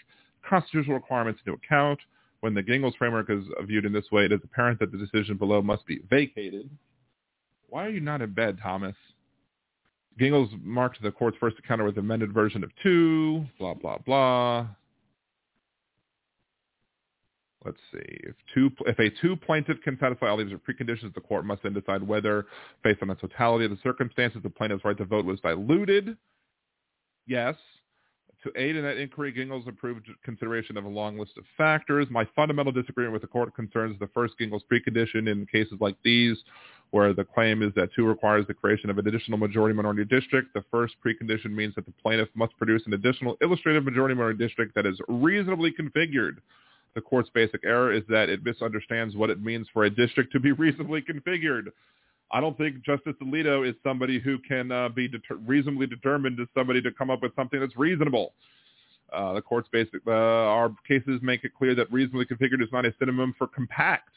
[0.46, 2.00] constitutional requirements into account.
[2.40, 5.36] When the Gingles framework is viewed in this way, it is apparent that the decision
[5.36, 6.68] below must be vacated.
[7.68, 8.94] Why are you not in bed, Thomas?
[10.18, 14.66] Gingles marked the court's first encounter with amended version of 2, blah, blah, blah.
[17.66, 18.20] Let's see.
[18.22, 21.74] If two, if a two plaintiff can satisfy all these preconditions, the court must then
[21.74, 22.46] decide whether,
[22.84, 26.16] based on the totality of the circumstances, the plaintiff's right to vote was diluted.
[27.26, 27.56] Yes.
[28.46, 32.06] To aid in that inquiry, Gingles approved consideration of a long list of factors.
[32.10, 36.36] My fundamental disagreement with the court concerns the first Gingles precondition in cases like these,
[36.92, 40.54] where the claim is that two requires the creation of an additional majority-minority district.
[40.54, 44.86] The first precondition means that the plaintiff must produce an additional illustrative majority-minority district that
[44.86, 46.36] is reasonably configured.
[46.94, 50.38] The court's basic error is that it misunderstands what it means for a district to
[50.38, 51.72] be reasonably configured.
[52.32, 56.48] I don't think Justice Alito is somebody who can uh, be deter- reasonably determined as
[56.54, 58.34] somebody to come up with something that's reasonable.
[59.12, 62.84] Uh, the court's basic, uh, our cases make it clear that reasonably configured is not
[62.84, 64.10] a synonym for compact.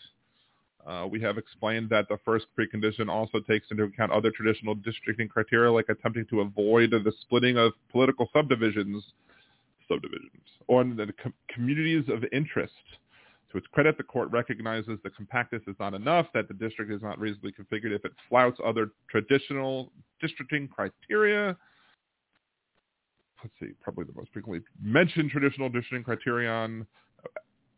[0.88, 5.28] Uh, we have explained that the first precondition also takes into account other traditional districting
[5.28, 9.04] criteria, like attempting to avoid the splitting of political subdivisions,
[9.88, 10.32] subdivisions,
[10.68, 12.74] or the com- communities of interest.
[13.52, 17.02] To its credit, the court recognizes the compactness is not enough, that the district is
[17.02, 21.58] not reasonably configured if it flouts other traditional districting criteria.
[23.44, 26.86] Let's see, probably the most frequently mentioned traditional districting criterion,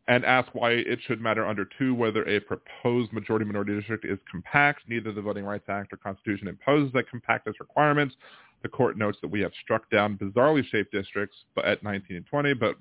[0.07, 4.81] and ask why it should matter under two whether a proposed majority-minority district is compact.
[4.89, 8.15] Neither the Voting Rights Act or Constitution imposes that compactness requirements.
[8.63, 12.25] The court notes that we have struck down bizarrely shaped districts but at 19 and
[12.25, 12.75] 20, but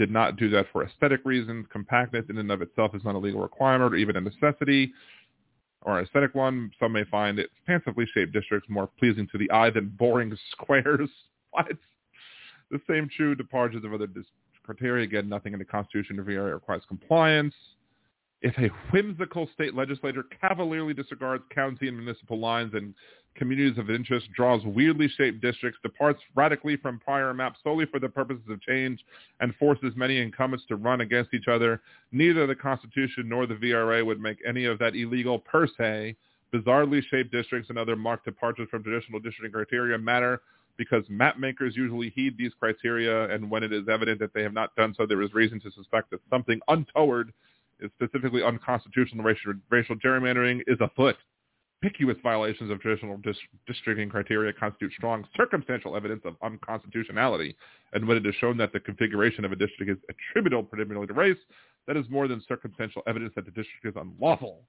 [0.00, 1.66] did not do that for aesthetic reasons.
[1.70, 4.94] Compactness in and of itself is not a legal requirement or even a necessity
[5.82, 6.70] or an aesthetic one.
[6.80, 11.10] Some may find it fancifully shaped districts more pleasing to the eye than boring squares.
[11.50, 11.66] what?
[12.70, 14.06] The same true departures of other
[14.64, 15.04] criteria.
[15.04, 17.54] Again, nothing in the Constitution of the area requires compliance.
[18.42, 22.94] If a whimsical state legislature cavalierly disregards county and municipal lines and
[23.34, 28.08] communities of interest, draws weirdly shaped districts, departs radically from prior maps solely for the
[28.08, 29.04] purposes of change,
[29.40, 34.04] and forces many incumbents to run against each other, neither the Constitution nor the VRA
[34.04, 36.16] would make any of that illegal per se.
[36.52, 40.40] Bizarrely shaped districts and other marked departures from traditional districting criteria matter
[40.78, 44.54] because map makers usually heed these criteria, and when it is evident that they have
[44.54, 47.32] not done so, there is reason to suspect that something untoward
[47.94, 51.16] specifically unconstitutional racial, racial gerrymandering is afoot.
[51.82, 57.56] Picuous violations of traditional dis- districting criteria constitute strong circumstantial evidence of unconstitutionality,
[57.94, 61.14] and when it is shown that the configuration of a district is attributable predominantly to
[61.14, 61.38] race,
[61.86, 64.62] that is more than circumstantial evidence that the district is unlawful.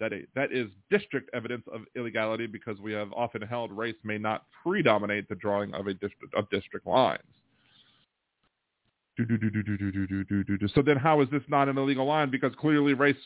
[0.00, 4.18] That, a, that is district evidence of illegality because we have often held race may
[4.18, 5.94] not predominate the drawing of a
[6.34, 7.22] of district lines.
[9.18, 12.30] So then how is this not an illegal line?
[12.30, 13.16] Because clearly race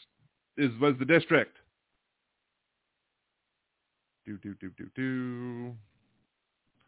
[0.57, 1.57] is was the district.
[4.27, 5.75] Do, do, do, do, do.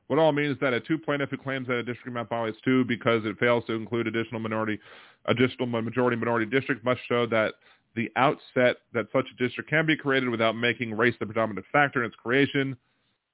[0.07, 2.85] What all means that a two plaintiff who claims that a district map violates two
[2.85, 4.79] because it fails to include additional minority,
[5.25, 7.55] additional majority minority district must show that
[7.97, 12.03] the outset that such a district can be created without making race the predominant factor
[12.03, 12.77] in its creation.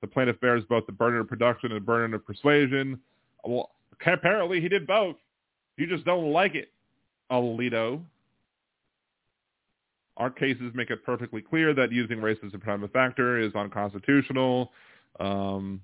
[0.00, 3.00] The plaintiff bears both the burden of production and the burden of persuasion.
[3.44, 3.70] Well,
[4.06, 5.16] apparently he did both.
[5.78, 6.72] You just don't like it,
[7.30, 8.02] Alito.
[10.16, 14.72] Our cases make it perfectly clear that using race as a prima factor is unconstitutional.
[15.20, 15.80] Um,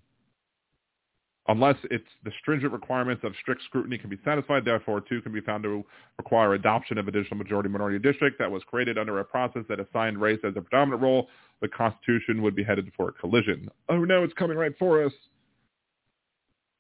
[1.47, 4.65] unless it's the stringent requirements of strict scrutiny can be satisfied.
[4.65, 5.85] Therefore, two can be found to
[6.19, 10.41] require adoption of additional majority-minority district that was created under a process that assigned race
[10.43, 11.29] as a predominant role.
[11.61, 13.69] The Constitution would be headed for a collision.
[13.89, 15.13] Oh no, it's coming right for us.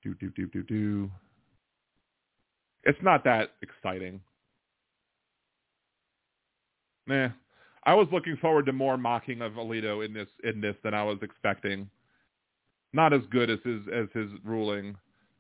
[0.03, 1.11] Do do do do do.
[2.85, 4.21] It's not that exciting.
[7.07, 7.29] Nah.
[7.87, 11.05] I was looking forward to more mocking of Alito in this in this than I
[11.05, 11.89] was expecting.
[12.93, 14.97] Not as good as his as his ruling.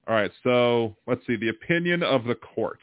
[0.06, 2.80] All right, so let's see the opinion of the court.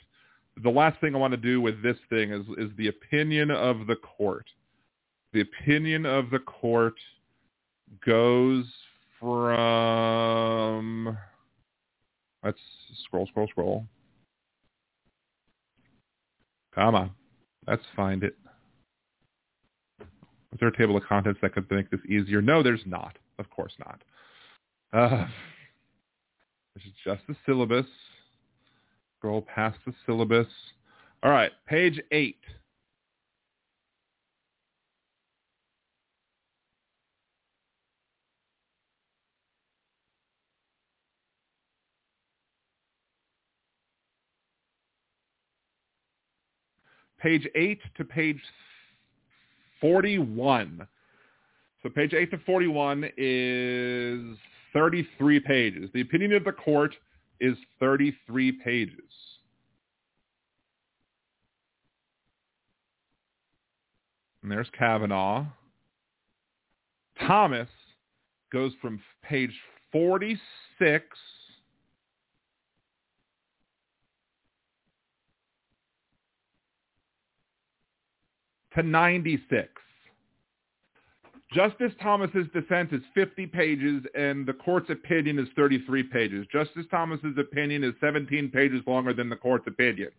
[0.63, 3.85] The last thing I want to do with this thing is is the opinion of
[3.85, 4.47] the court.
[5.33, 6.95] The opinion of the court
[8.03, 8.65] goes
[9.19, 11.15] from
[12.43, 12.59] let's
[13.03, 13.85] scroll scroll scroll
[16.73, 17.11] Come on.
[17.67, 18.35] Let's find it.
[20.01, 22.41] Is there a table of contents that could make this easier?
[22.41, 23.17] No, there's not.
[23.39, 24.01] Of course not.
[24.93, 25.25] Uh,
[26.75, 27.85] this is just the syllabus.
[29.17, 30.47] Scroll past the syllabus.
[31.23, 32.35] All right, page 8.
[47.21, 48.41] Page 8 to page
[49.79, 50.87] 41.
[51.83, 54.37] So page 8 to 41 is
[54.73, 55.89] 33 pages.
[55.93, 56.95] The opinion of the court
[57.39, 58.95] is 33 pages.
[64.43, 65.45] And there's Kavanaugh.
[67.27, 67.69] Thomas
[68.51, 69.53] goes from page
[69.91, 71.05] 46
[78.81, 79.67] to 96.
[81.53, 86.47] Justice Thomas's dissent is 50 pages and the court's opinion is 33 pages.
[86.51, 90.09] Justice Thomas's opinion is 17 pages longer than the court's opinion.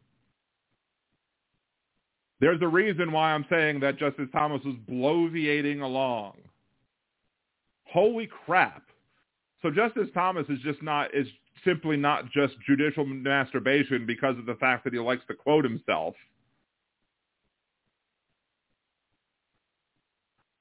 [2.41, 6.35] There's a reason why I'm saying that Justice Thomas was bloviating along.
[7.85, 8.83] Holy crap.
[9.63, 11.29] So Justice Thomas is just not is
[11.65, 16.15] simply not just judicial masturbation because of the fact that he likes to quote himself.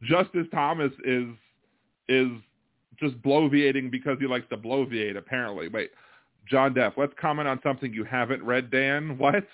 [0.04, 1.28] Justice Thomas is
[2.08, 2.30] is
[3.00, 5.68] just bloviating because he likes to bloviate, apparently.
[5.68, 5.92] Wait,
[6.48, 9.18] John Deff, let's comment on something you haven't read, Dan.
[9.18, 9.48] What?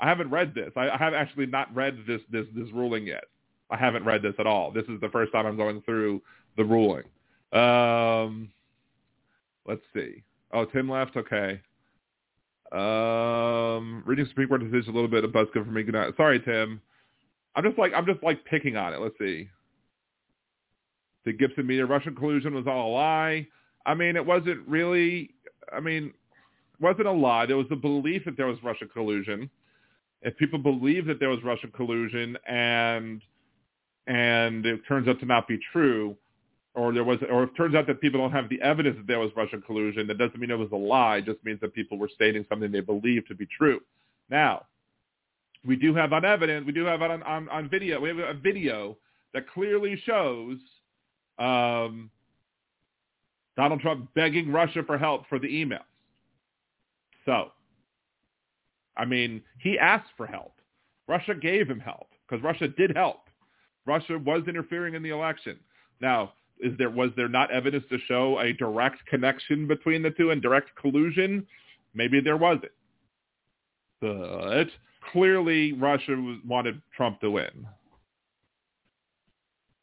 [0.00, 0.72] I haven't read this.
[0.76, 3.24] I, I have actually not read this, this this ruling yet.
[3.70, 4.70] I haven't read this at all.
[4.70, 6.20] This is the first time I'm going through
[6.56, 7.04] the ruling.
[7.52, 8.50] Um,
[9.66, 10.22] let's see.
[10.52, 11.16] Oh, Tim left.
[11.16, 11.60] Okay.
[12.72, 15.82] Um, reading Supreme Court decision a little bit of buzzkill for me.
[15.82, 16.14] Good night.
[16.16, 16.80] Sorry, Tim.
[17.56, 19.00] I'm just like I'm just like picking on it.
[19.00, 19.48] Let's see.
[21.24, 23.46] The Gibson media Russian collusion was all a lie.
[23.86, 25.30] I mean, it wasn't really.
[25.74, 27.46] I mean, it wasn't a lie.
[27.46, 29.50] There was a belief that there was Russian collusion.
[30.22, 33.22] If people believe that there was Russian collusion and
[34.06, 36.16] and it turns out to not be true,
[36.74, 39.20] or there was, or it turns out that people don't have the evidence that there
[39.20, 41.18] was Russian collusion, that doesn't mean it was a lie.
[41.18, 43.80] It just means that people were stating something they believed to be true.
[44.28, 44.66] Now,
[45.64, 48.34] we do have on evidence, we do have on, on, on video, we have a
[48.34, 48.96] video
[49.32, 50.58] that clearly shows
[51.38, 52.10] um,
[53.56, 55.80] Donald Trump begging Russia for help for the emails.
[57.24, 57.52] So,
[58.96, 60.52] I mean, he asked for help.
[61.08, 63.28] Russia gave him help because Russia did help.
[63.86, 65.58] Russia was interfering in the election.
[66.00, 70.30] Now, is there was there not evidence to show a direct connection between the two
[70.30, 71.46] and direct collusion?
[71.94, 72.72] Maybe there wasn't.
[74.00, 74.68] But
[75.12, 77.66] clearly Russia was, wanted Trump to win.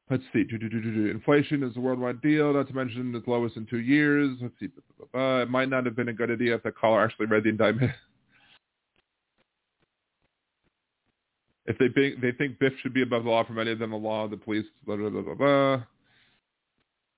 [0.09, 0.45] Let's see.
[0.51, 4.37] Inflation is a worldwide deal, not to mention it's lowest in two years.
[4.41, 4.67] Let's see.
[5.13, 7.93] it might not have been a good idea if the caller actually read the indictment.
[11.65, 13.91] if they think, they think Biff should be above the law for many of them,
[13.91, 15.83] the law, the police, blah, blah, blah, blah, blah.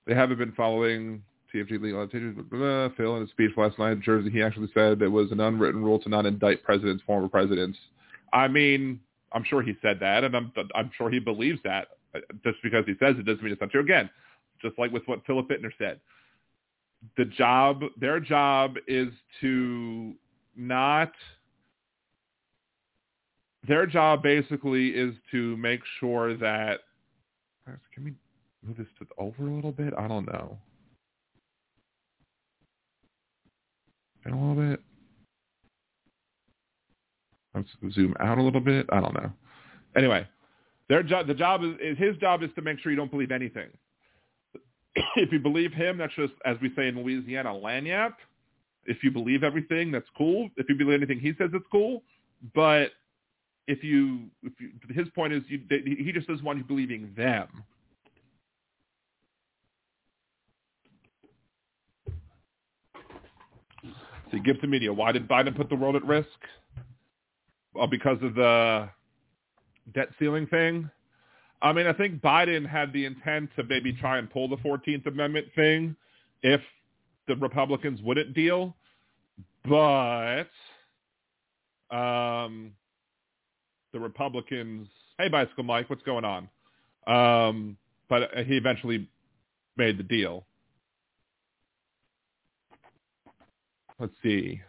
[0.06, 1.24] They haven't been following
[1.54, 2.34] TFG legal annotations.
[2.34, 2.96] Blah, uh, blah, blah.
[2.96, 5.82] Phil, in his speech last night in Jersey, he actually said it was an unwritten
[5.82, 7.78] rule to not indict presidents, former presidents.
[8.32, 9.00] I mean,
[9.32, 11.88] I'm sure he said that, and I'm I'm sure he believes that.
[12.44, 13.80] Just because he says it doesn't mean it's not true.
[13.80, 14.10] Again,
[14.60, 16.00] just like with what Philip Bittner said,
[17.16, 19.08] the job, their job is
[19.40, 20.14] to
[20.56, 21.12] not.
[23.66, 26.80] Their job basically is to make sure that.
[27.94, 28.12] Can we
[28.64, 29.94] move this to the over a little bit?
[29.96, 30.58] I don't know.
[34.26, 34.80] In a little bit.
[37.54, 38.86] Let's zoom out a little bit.
[38.90, 39.32] I don't know.
[39.96, 40.26] Anyway,
[40.88, 43.30] their job, the job is, is his job is to make sure you don't believe
[43.30, 43.68] anything.
[45.16, 48.14] if you believe him, that's just as we say in Louisiana, lagniappe.
[48.86, 50.50] If you believe everything, that's cool.
[50.56, 52.02] If you believe anything he says, it's cool.
[52.54, 52.90] But
[53.66, 57.64] if you, if you his point is, you, he just doesn't want you believing them.
[64.40, 64.92] Gibson Media.
[64.92, 66.28] Why did Biden put the world at risk?
[67.74, 68.88] Well, because of the
[69.92, 70.90] debt ceiling thing.
[71.60, 75.06] I mean, I think Biden had the intent to maybe try and pull the 14th
[75.06, 75.96] Amendment thing
[76.42, 76.60] if
[77.26, 78.76] the Republicans wouldn't deal.
[79.68, 80.50] But
[81.90, 82.72] um,
[83.92, 84.88] the Republicans,
[85.18, 86.48] hey, Bicycle Mike, what's going on?
[87.06, 87.76] Um,
[88.08, 89.08] but he eventually
[89.76, 90.44] made the deal.
[93.98, 94.60] Let's see.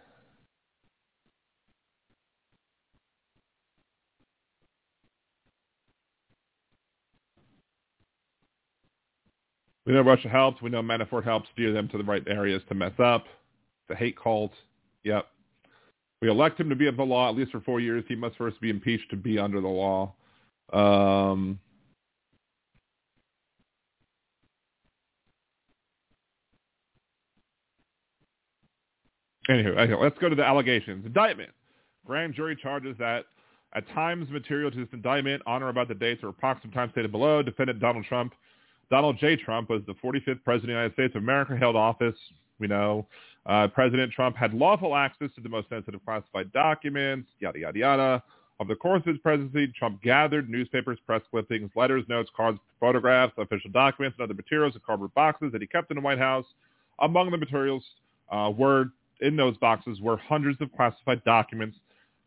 [9.85, 10.61] We know Russia helps.
[10.61, 13.25] We know Manafort helps steer them to the right areas to mess up.
[13.87, 14.51] The hate cult.
[15.03, 15.27] Yep.
[16.21, 18.03] We elect him to be under the law at least for four years.
[18.07, 20.15] He must first be impeached to be under the law.
[20.73, 21.59] Um,
[29.49, 31.05] anywho, anyway, let's go to the allegations.
[31.05, 31.51] Indictment.
[32.05, 33.25] Grand jury charges that
[33.73, 37.11] at times material to this indictment on or about the dates or approximate time stated
[37.11, 38.33] below, defendant Donald Trump
[38.89, 39.35] Donald J.
[39.35, 42.15] Trump was the 45th president of the United States of America, held office.
[42.59, 43.07] We know
[43.45, 48.23] uh, President Trump had lawful access to the most sensitive classified documents, yada, yada, yada.
[48.59, 53.33] Over the course of his presidency, Trump gathered newspapers, press clippings, letters, notes, cards, photographs,
[53.37, 56.45] official documents, and other materials in cardboard boxes that he kept in the White House.
[56.99, 57.83] Among the materials
[58.31, 58.85] uh, were
[59.21, 61.77] in those boxes were hundreds of classified documents.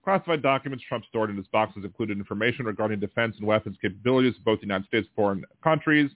[0.04, 4.44] Classified documents Trump stored in his boxes included information regarding defense and weapons capabilities of
[4.44, 6.10] both the United States and foreign countries,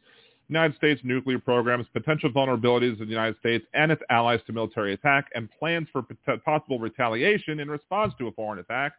[0.49, 4.93] United States nuclear programs, potential vulnerabilities of the United States and its allies to military
[4.93, 6.03] attack, and plans for
[6.44, 8.93] possible retaliation in response to a foreign attack.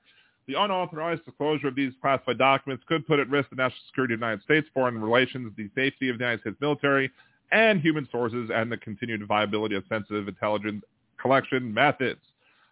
[0.48, 4.20] The unauthorized disclosure of these classified documents could put at risk the national security of
[4.20, 7.12] the United States, foreign relations, the safety of the United States military,
[7.52, 10.84] and human sources, and the continued viability of sensitive intelligence
[11.24, 12.20] collection methods.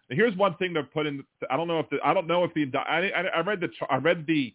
[0.08, 1.24] Now, here's one thing to put in.
[1.50, 3.68] I don't know if the, I don't know if the I, I, I read the
[3.90, 4.54] I read the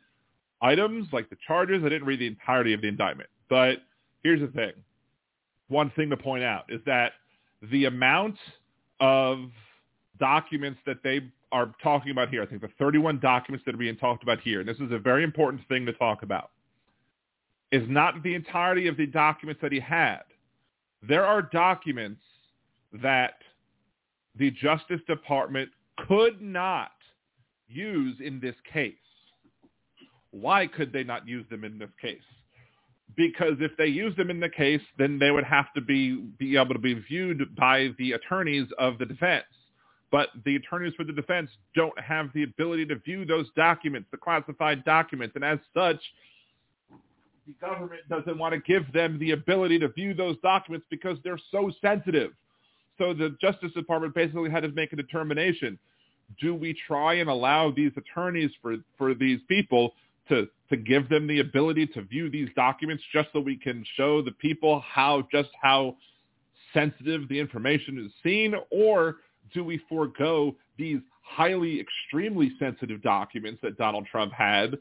[0.62, 1.84] items like the charges.
[1.84, 3.80] I didn't read the entirety of the indictment, but
[4.24, 4.72] here's the thing.
[5.68, 7.14] One thing to point out is that
[7.72, 8.38] the amount
[9.02, 9.50] of
[10.20, 11.22] documents that they
[11.52, 14.60] are talking about here, I think the 31 documents that are being talked about here,
[14.60, 16.52] and this is a very important thing to talk about,
[17.72, 20.22] is not the entirety of the documents that he had.
[21.08, 22.22] There are documents
[23.02, 23.36] that
[24.38, 25.70] the Justice Department
[26.08, 26.92] could not
[27.68, 28.96] use in this case.
[30.32, 32.22] Why could they not use them in this case?
[33.18, 36.56] because if they use them in the case, then they would have to be be
[36.56, 39.46] able to be viewed by the attorneys of the defense.
[40.10, 44.18] but the attorneys for the defense don't have the ability to view those documents, the
[44.18, 46.02] classified documents, and as such,
[47.46, 51.40] the government doesn't want to give them the ability to view those documents because they're
[51.52, 52.32] so sensitive.
[52.98, 55.78] So the Justice Department basically had to make a determination.
[56.42, 59.94] Do we try and allow these attorneys for, for these people
[60.30, 64.22] to, to give them the ability to view these documents just so we can show
[64.22, 65.96] the people how just how
[66.74, 68.54] sensitive the information is seen?
[68.72, 69.18] Or
[69.54, 74.78] do we forego these highly, extremely sensitive documents that Donald Trump had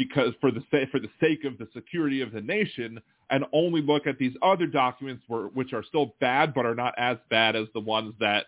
[0.00, 2.98] because for the for the sake of the security of the nation,
[3.28, 6.94] and only look at these other documents were, which are still bad but are not
[6.96, 8.46] as bad as the ones that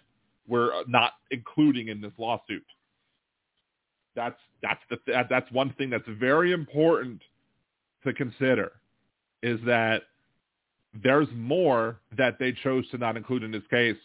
[0.49, 2.65] we're not including in this lawsuit.
[4.16, 4.97] That's that's the
[5.29, 7.20] that's one thing that's very important
[8.07, 8.73] to consider
[9.43, 10.05] is that
[11.05, 13.97] there's more that they chose to not include in this case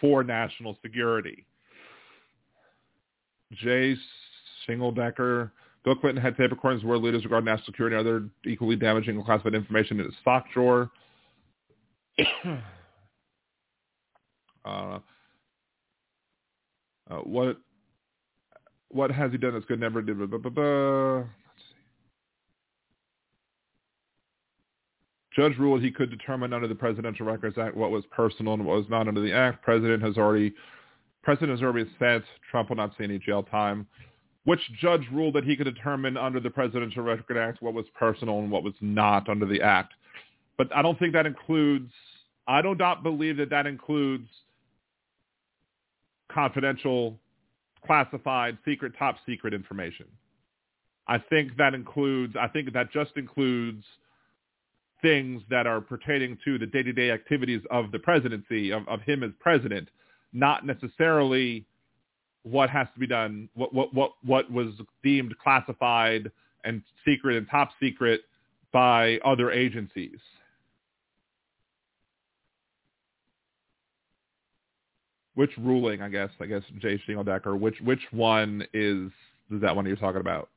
[0.00, 1.46] for national security.
[3.52, 3.96] Jay
[4.68, 5.50] Singledecker,
[5.84, 9.54] Bill Clinton had tape recordings where leaders regarding national security and other equally damaging classified
[9.54, 10.90] information in his sock drawer.
[14.64, 14.98] uh,
[17.10, 17.56] uh, what
[18.88, 19.80] what has he done that's good?
[19.80, 20.18] Never did.
[20.18, 21.24] Blah, blah, blah,
[25.34, 28.76] Judge ruled he could determine under the Presidential Records Act what was personal and what
[28.76, 29.62] was not under the act.
[29.62, 30.54] President has already
[31.22, 33.86] President has already said Trump will not see any jail time.
[34.44, 38.40] Which judge ruled that he could determine under the Presidential Record Act what was personal
[38.40, 39.94] and what was not under the act?
[40.58, 41.92] But I don't think that includes.
[42.48, 44.28] I do not believe that that includes
[46.30, 47.18] confidential,
[47.86, 50.06] classified, secret, top secret information.
[51.06, 52.34] I think that includes.
[52.38, 53.84] I think that just includes
[55.02, 59.32] things that are pertaining to the day-to-day activities of the presidency, of, of him as
[59.40, 59.88] president,
[60.32, 61.66] not necessarily
[62.44, 64.68] what has to be done, what, what, what, what was
[65.02, 66.30] deemed classified
[66.64, 68.22] and secret and top secret
[68.72, 70.18] by other agencies.
[75.34, 79.10] Which ruling, I guess, I guess Jay Shingeldecker, which which one is
[79.50, 80.50] is that one you're talking about?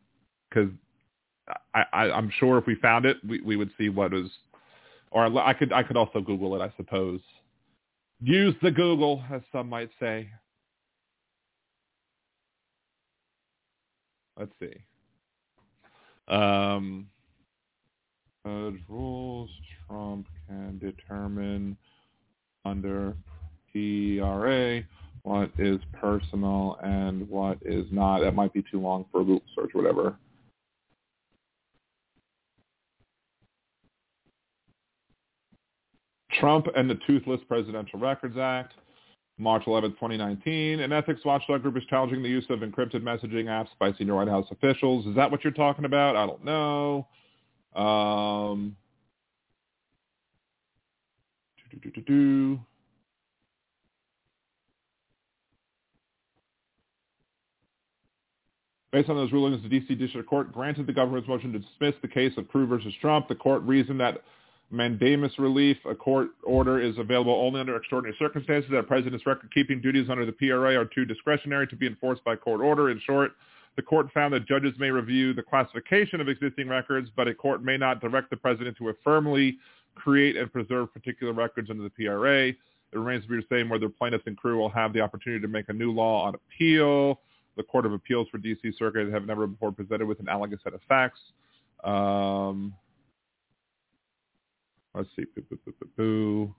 [0.49, 0.69] Because
[1.73, 4.29] I, I, I'm sure if we found it, we, we would see what was,
[5.11, 7.21] or I could I could also Google it, I suppose.
[8.19, 10.29] Use the Google, as some might say.
[14.37, 14.73] Let's see.
[16.27, 17.07] Um,
[18.45, 19.49] judge rules
[19.87, 21.77] Trump can determine
[22.65, 23.15] under
[23.71, 24.81] PRA
[25.23, 28.19] what is personal and what is not.
[28.19, 30.15] That might be too long for a Google search, whatever.
[36.39, 38.73] Trump and the Toothless Presidential Records Act,
[39.37, 40.79] March 11, 2019.
[40.79, 44.29] An ethics watchdog group is challenging the use of encrypted messaging apps by senior White
[44.29, 45.05] House officials.
[45.05, 46.15] Is that what you're talking about?
[46.15, 47.07] I don't know.
[47.75, 48.77] Um,
[58.95, 59.93] Based on those rulings, the D.C.
[59.95, 63.27] District Court granted the government's motion to dismiss the case of CREW versus Trump.
[63.27, 64.21] The court reasoned that
[64.75, 65.77] mandamus relief.
[65.89, 68.69] A court order is available only under extraordinary circumstances.
[68.71, 72.61] That president's record-keeping duties under the PRA are too discretionary to be enforced by court
[72.61, 72.89] order.
[72.89, 73.31] In short,
[73.75, 77.63] the court found that judges may review the classification of existing records, but a court
[77.63, 79.57] may not direct the president to affirmly
[79.95, 82.47] create and preserve particular records under the PRA.
[82.49, 82.57] It
[82.93, 85.69] remains to be the same whether plaintiffs and CREW will have the opportunity to make
[85.69, 87.19] a new law on appeal.
[87.57, 88.73] The Court of Appeals for D.C.
[88.77, 91.19] Circuit have never before presented with an analogous set of facts.
[91.83, 92.73] Um,
[94.95, 95.25] Let's see.
[95.35, 96.55] Boo, boo, boo, boo,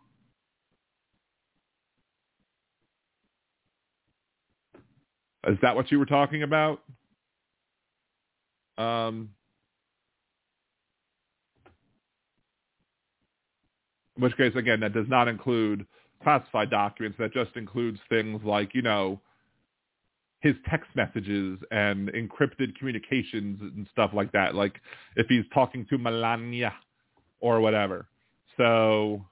[5.48, 6.82] Is that what you were talking about?
[8.76, 9.30] Um,
[14.16, 15.86] in which case, again, that does not include
[16.22, 17.16] classified documents.
[17.18, 19.20] That just includes things like, you know,
[20.40, 24.54] his text messages and encrypted communications and stuff like that.
[24.54, 24.80] Like
[25.14, 26.74] if he's talking to Melania
[27.40, 28.08] or whatever.
[28.56, 29.24] So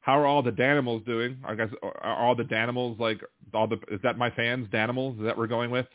[0.00, 1.38] how are all the Danimals doing?
[1.44, 3.20] I guess are all the Danimals like
[3.54, 5.18] all the is that my fans Danimals?
[5.18, 5.86] Is that we're going with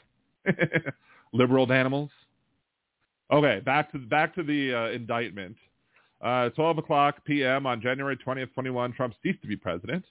[1.34, 2.10] liberal Danimals?
[3.32, 5.58] Okay, back to back to the uh, indictment.
[6.22, 7.68] Uh, 12 o'clock p.m.
[7.68, 10.04] on January 20th, 21, Trump ceased to be president.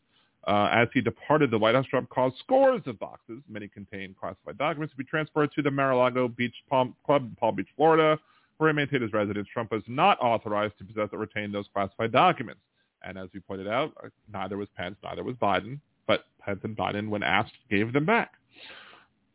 [0.46, 4.58] Uh, as he departed the White House, Trump caused scores of boxes, many contained classified
[4.58, 8.18] documents, to be transported to the Mar-a-Lago Beach Palm Club in Palm Beach, Florida,
[8.58, 12.12] where he maintained his residence, Trump was not authorized to possess or retain those classified
[12.12, 12.60] documents.
[13.02, 15.80] And as we pointed out, uh, neither was Pence, neither was Biden.
[16.06, 18.32] but Pence and Biden, when asked, gave them back.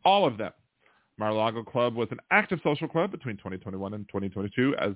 [0.06, 0.52] All of them.
[1.18, 4.94] Mar-a-Lago Club was an active social club between 2021 and 2022, as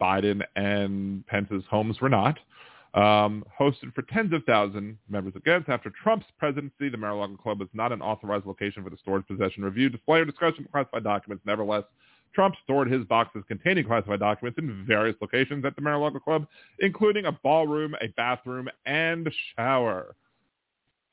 [0.00, 2.38] Biden and Pence's homes were not.
[2.92, 5.68] Um, hosted for tens of thousands members of guests.
[5.68, 9.64] After Trump's presidency, the Mar-a-Lago Club is not an authorized location for the storage, possession,
[9.64, 11.44] review, display, or discussion of classified documents.
[11.46, 11.84] Nevertheless,
[12.34, 16.46] Trump stored his boxes containing classified documents in various locations at the Mar-a-Lago Club,
[16.78, 20.14] including a ballroom, a bathroom, and shower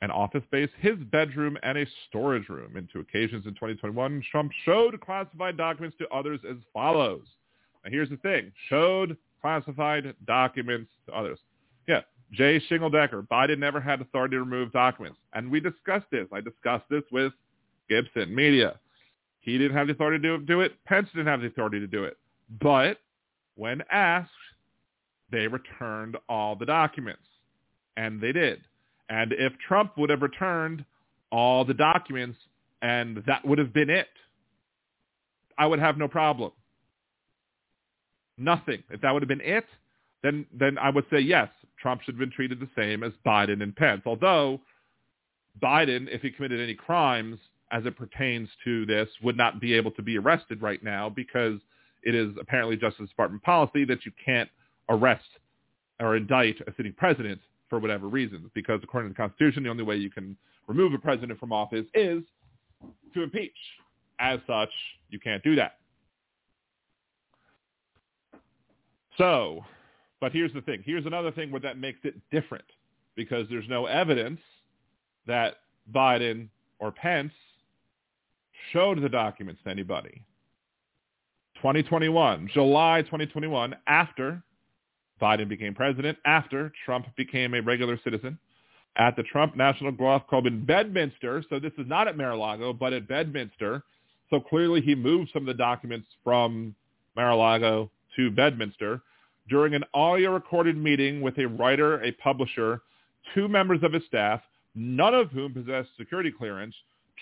[0.02, 2.78] an office space, his bedroom, and a storage room.
[2.78, 7.26] In two occasions in 2021, Trump showed classified documents to others as follows.
[7.84, 8.52] Now here's the thing.
[8.70, 11.40] Showed classified documents to others.
[11.88, 13.24] Yeah, Jay Shingle-Decker.
[13.24, 15.18] Biden never had authority to remove documents.
[15.34, 16.28] And we discussed this.
[16.32, 17.34] I discussed this with
[17.90, 18.80] Gibson Media.
[19.48, 20.74] He didn't have the authority to do it.
[20.86, 22.18] Pence didn't have the authority to do it.
[22.60, 22.98] But
[23.56, 24.30] when asked,
[25.32, 27.24] they returned all the documents.
[27.96, 28.60] And they did.
[29.08, 30.84] And if Trump would have returned
[31.32, 32.38] all the documents
[32.82, 34.10] and that would have been it,
[35.58, 36.52] I would have no problem.
[38.38, 38.84] Nothing.
[38.90, 39.66] If that would have been it,
[40.24, 41.48] then then I would say yes,
[41.82, 44.02] Trump should have been treated the same as Biden and Pence.
[44.06, 44.60] Although
[45.64, 47.40] Biden, if he committed any crimes
[47.72, 51.60] as it pertains to this, would not be able to be arrested right now because
[52.04, 54.50] it is apparently Justice Department policy that you can't
[54.90, 55.26] arrest
[56.00, 58.50] or indict a sitting president for whatever reasons.
[58.54, 60.38] Because according to the Constitution, the only way you can
[60.68, 62.24] remove a president from office is
[63.14, 63.52] to impeach.
[64.20, 64.70] As such,
[65.10, 65.74] you can't do that.
[69.18, 69.66] So,
[70.22, 70.84] but here's the thing.
[70.86, 72.66] Here's another thing where that makes it different
[73.16, 74.40] because there's no evidence
[75.26, 75.56] that
[75.94, 76.48] Biden
[76.80, 77.34] or Pence
[78.72, 80.22] showed the documents to anybody.
[81.58, 84.44] 2021, July 2021, after
[85.22, 88.38] Biden became president after Trump became a regular citizen
[88.98, 91.44] at the Trump National Golf Club in Bedminster.
[91.50, 93.84] So this is not at Mar-a-Lago, but at Bedminster.
[94.30, 96.76] So clearly he moved some of the documents from
[97.16, 99.02] Mar-a-Lago to Bedminster.
[99.50, 102.82] During an audio recorded meeting with a writer, a publisher,
[103.34, 104.42] two members of his staff,
[104.76, 106.76] none of whom possessed security clearance,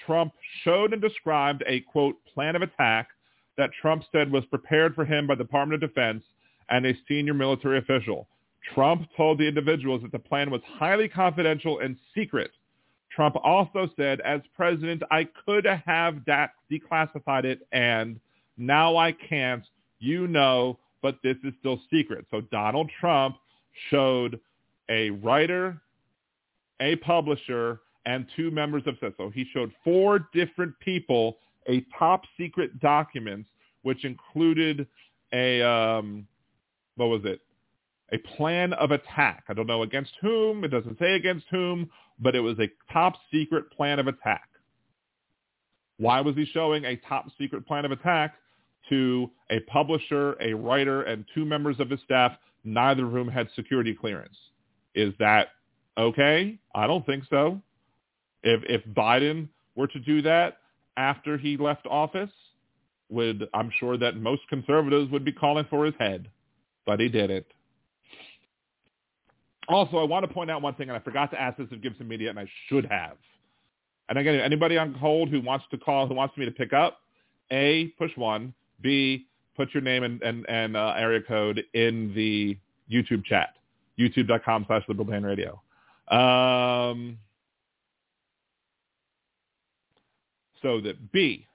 [0.05, 3.09] Trump showed and described a, quote, plan of attack
[3.57, 6.23] that Trump said was prepared for him by the Department of Defense
[6.69, 8.27] and a senior military official.
[8.73, 12.51] Trump told the individuals that the plan was highly confidential and secret.
[13.11, 16.15] Trump also said, as president, I could have
[16.71, 18.19] declassified it and
[18.57, 19.63] now I can't.
[19.99, 22.25] You know, but this is still secret.
[22.29, 23.37] So Donald Trump
[23.89, 24.39] showed
[24.89, 25.81] a writer,
[26.81, 29.33] a publisher, and two members of CISO.
[29.33, 31.37] He showed four different people
[31.67, 33.45] a top secret document,
[33.81, 34.87] which included
[35.33, 36.27] a um,
[36.95, 37.41] what was it?
[38.11, 39.45] A plan of attack.
[39.49, 40.63] I don't know against whom.
[40.63, 44.47] It doesn't say against whom, but it was a top secret plan of attack.
[45.97, 48.35] Why was he showing a top secret plan of attack
[48.89, 52.33] to a publisher, a writer, and two members of his staff,
[52.63, 54.37] neither of whom had security clearance?
[54.93, 55.49] Is that
[55.97, 56.59] okay?
[56.75, 57.61] I don't think so.
[58.45, 60.59] If if Biden were to do that
[60.95, 62.31] after he left office,
[63.09, 66.29] would I'm sure that most conservatives would be calling for his head
[66.85, 67.45] but he did it.
[69.67, 71.81] Also, I want to point out one thing, and I forgot to ask this of
[71.81, 73.17] Gibson Media, and I should have.
[74.09, 76.99] And again, anybody on hold who wants to call, who wants me to pick up,
[77.51, 78.53] A, push one.
[78.81, 82.57] B, put your name and, and, and uh, area code in the
[82.91, 83.55] YouTube chat,
[83.97, 85.59] youtube.com slash liberal radio.
[86.09, 87.17] Um,
[90.65, 91.45] so that B,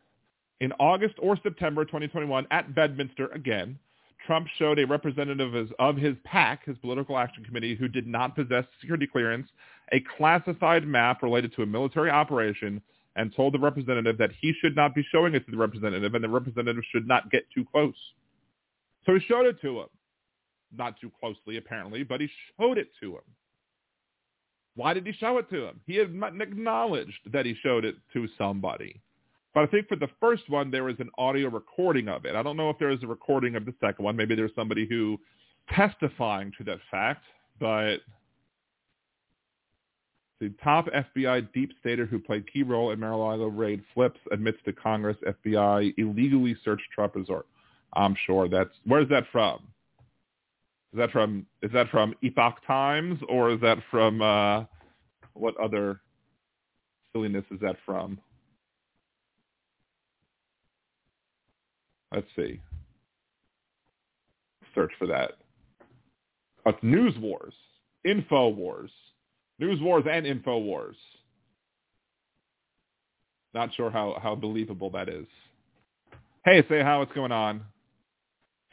[0.61, 3.77] in August or September 2021 at Bedminster, again,
[4.25, 8.65] Trump showed a representative of his PAC, his Political Action Committee, who did not possess
[8.79, 9.49] security clearance,
[9.91, 12.81] a classified map related to a military operation
[13.17, 16.23] and told the representative that he should not be showing it to the representative and
[16.23, 17.97] the representative should not get too close.
[19.07, 19.89] So he showed it to him.
[20.73, 23.23] Not too closely, apparently, but he showed it to him.
[24.77, 25.81] Why did he show it to him?
[25.87, 26.11] He had
[26.41, 29.01] acknowledged that he showed it to somebody.
[29.53, 32.37] But I think for the first one, there was an audio recording of it.
[32.37, 34.17] I don't know if there is a recording of the second one.
[34.17, 35.19] Maybe there's somebody who
[35.75, 37.25] testifying to that fact.
[37.59, 37.99] But
[40.41, 44.73] the top FBI deep stater who played key role in Mar-a-Lago raid flips admits to
[44.73, 47.47] Congress FBI illegally searched Trump resort.
[47.93, 49.61] I'm sure that's where's that from?
[50.93, 54.65] Is that from is that from Epoch Times or is that from uh,
[55.35, 56.01] what other
[57.13, 58.19] silliness is that from?
[62.13, 62.61] Let's see.
[64.75, 65.33] Search for that.
[66.67, 67.55] Uh, News Wars,
[68.05, 68.91] Info Wars,
[69.59, 70.97] News Wars and Info Wars.
[73.55, 75.27] Not sure how, how believable that is.
[76.45, 77.63] Hey, say how what's going on?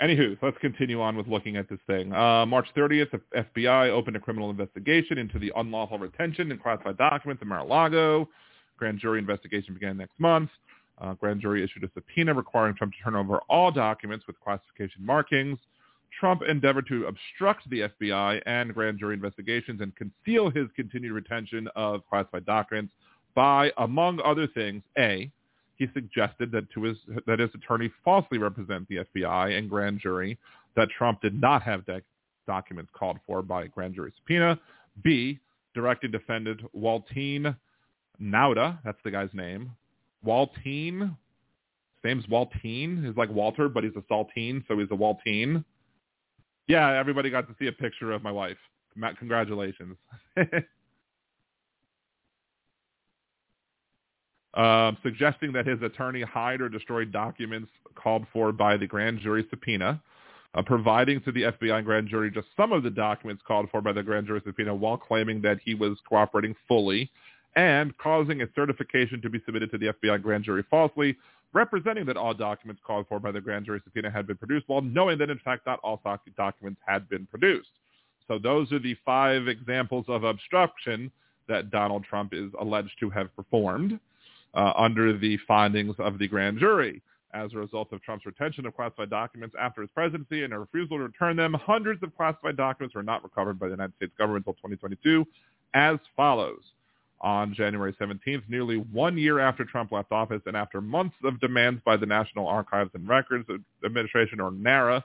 [0.02, 2.14] Anywho, let's continue on with looking at this thing.
[2.14, 6.98] Uh, March 30th, the FBI opened a criminal investigation into the unlawful retention and classified
[6.98, 8.30] documents in Mar-a-Lago.
[8.78, 10.52] Grand jury investigation began next month.
[10.99, 15.03] Uh, grand jury issued a subpoena requiring Trump to turn over all documents with classification
[15.03, 15.57] markings.
[16.19, 21.68] Trump endeavored to obstruct the FBI and grand jury investigations and conceal his continued retention
[21.76, 22.94] of classified documents
[23.36, 25.32] by, among other things, A,
[25.78, 30.38] he suggested that to his that his attorney falsely represent the FBI and grand jury
[30.76, 31.84] that Trump did not have
[32.45, 34.60] documents called for by grand jury subpoena.
[35.04, 35.40] B,
[35.74, 37.56] directed defendant Waltine
[38.22, 39.72] Nauta, that's the guy's name.
[40.26, 43.06] Waltine, his name's Waltine.
[43.06, 45.64] He's like Walter, but he's a saltine, so he's a Waltine.
[46.68, 48.58] Yeah, everybody got to see a picture of my wife.
[48.95, 49.95] Matt, congratulations.
[54.58, 59.46] uh, suggesting that his attorney hide or destroy documents called for by the grand jury
[59.52, 60.02] subpoena,
[60.56, 63.92] uh, providing to the FBI grand jury just some of the documents called for by
[63.92, 67.10] the grand jury subpoena while claiming that he was cooperating fully,
[67.56, 71.16] and causing a certification to be submitted to the FBI grand jury falsely,
[71.54, 74.82] representing that all documents called for by the grand jury subpoena had been produced while
[74.82, 76.02] knowing that in fact not all
[76.36, 77.70] documents had been produced.
[78.28, 81.12] So those are the five examples of obstruction
[81.48, 84.00] that Donald Trump is alleged to have performed
[84.58, 87.02] uh, under the findings of the grand jury.
[87.34, 90.98] As a result of Trump's retention of classified documents after his presidency and a refusal
[90.98, 94.46] to return them, hundreds of classified documents were not recovered by the United States government
[94.48, 95.26] until 2022
[95.74, 96.62] as follows.
[97.22, 101.82] On January 17th, nearly one year after Trump left office and after months of demands
[101.84, 103.48] by the National Archives and Records
[103.84, 105.04] Administration, or NARA,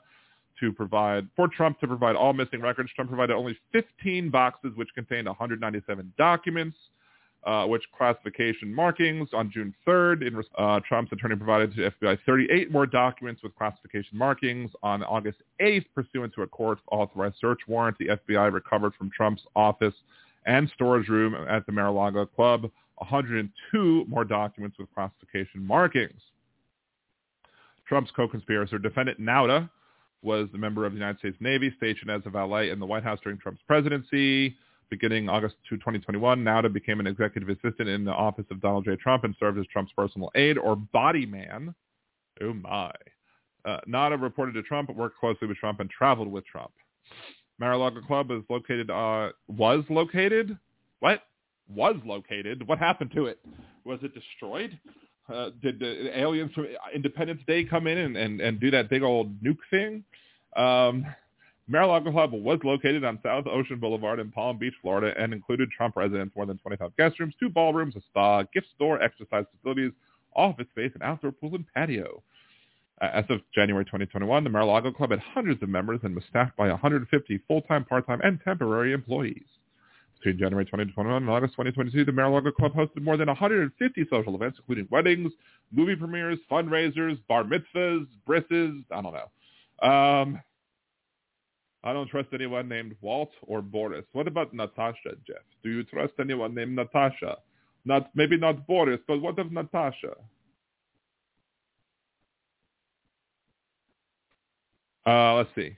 [0.60, 2.90] to provide for Trump to provide all missing records.
[2.94, 6.76] Trump provided only 15 boxes, which contained 197 documents
[7.44, 10.26] uh, which classification markings on June 3rd.
[10.26, 14.70] In, uh, Trump's attorney provided to FBI 38 more documents with classification markings.
[14.82, 19.94] On August 8th, pursuant to a court-authorized search warrant, the FBI recovered from Trump's office
[20.46, 26.20] and storage room at the Mar-a-Lago Club 102 more documents with classification markings.
[27.88, 29.68] Trump's co-conspirator, defendant Nauta,
[30.22, 33.02] was the member of the United States Navy stationed as a valet in the White
[33.02, 34.56] House during Trump's presidency
[34.90, 38.96] beginning August 2, 2021, Nauta became an executive assistant in the office of Donald J.
[38.96, 41.74] Trump and served as Trump's personal aide or body man.
[42.42, 42.92] Oh my.
[43.64, 43.78] Uh,
[44.18, 46.72] reported to Trump, worked closely with Trump, and traveled with Trump.
[47.58, 50.58] Mar-a-Lago Club is located, uh, was located?
[51.00, 51.22] What?
[51.68, 52.66] Was located?
[52.66, 53.38] What happened to it?
[53.84, 54.78] Was it destroyed?
[55.32, 59.02] Uh, did the aliens from Independence Day come in and, and, and do that big
[59.02, 60.04] old nuke thing?
[60.56, 61.06] Um,
[61.68, 65.96] Mar-a-Lago Club was located on South Ocean Boulevard in Palm Beach, Florida, and included Trump
[65.96, 69.92] residents, more than 25 guest rooms, two ballrooms, a spa, gift store, exercise facilities,
[70.34, 72.22] office space, and outdoor pool, and patio.
[73.00, 76.56] Uh, as of January 2021, the Mar-a-Lago Club had hundreds of members and was staffed
[76.56, 79.44] by 150 full-time, part-time, and temporary employees.
[80.18, 84.58] Between January 2021 and August 2022, the Mar-a-Lago Club hosted more than 150 social events,
[84.58, 85.32] including weddings,
[85.72, 89.88] movie premieres, fundraisers, bar mitzvahs, brisses, I don't know.
[89.88, 90.40] Um,
[91.84, 94.04] I don't trust anyone named Walt or Boris.
[94.12, 95.42] What about Natasha, Jeff?
[95.64, 97.38] Do you trust anyone named Natasha?
[97.84, 100.14] Not maybe not Boris, but what of Natasha?
[105.04, 105.76] Uh, let's see.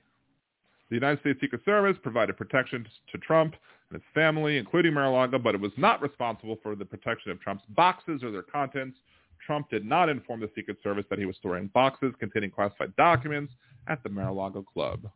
[0.91, 3.55] The United States Secret Service provided protection to Trump
[3.91, 7.65] and his family, including Mar-a-Lago, but it was not responsible for the protection of Trump's
[7.71, 8.99] boxes or their contents.
[9.47, 13.55] Trump did not inform the Secret Service that he was storing boxes containing classified documents
[13.89, 15.11] at the Mar-a-Lago Club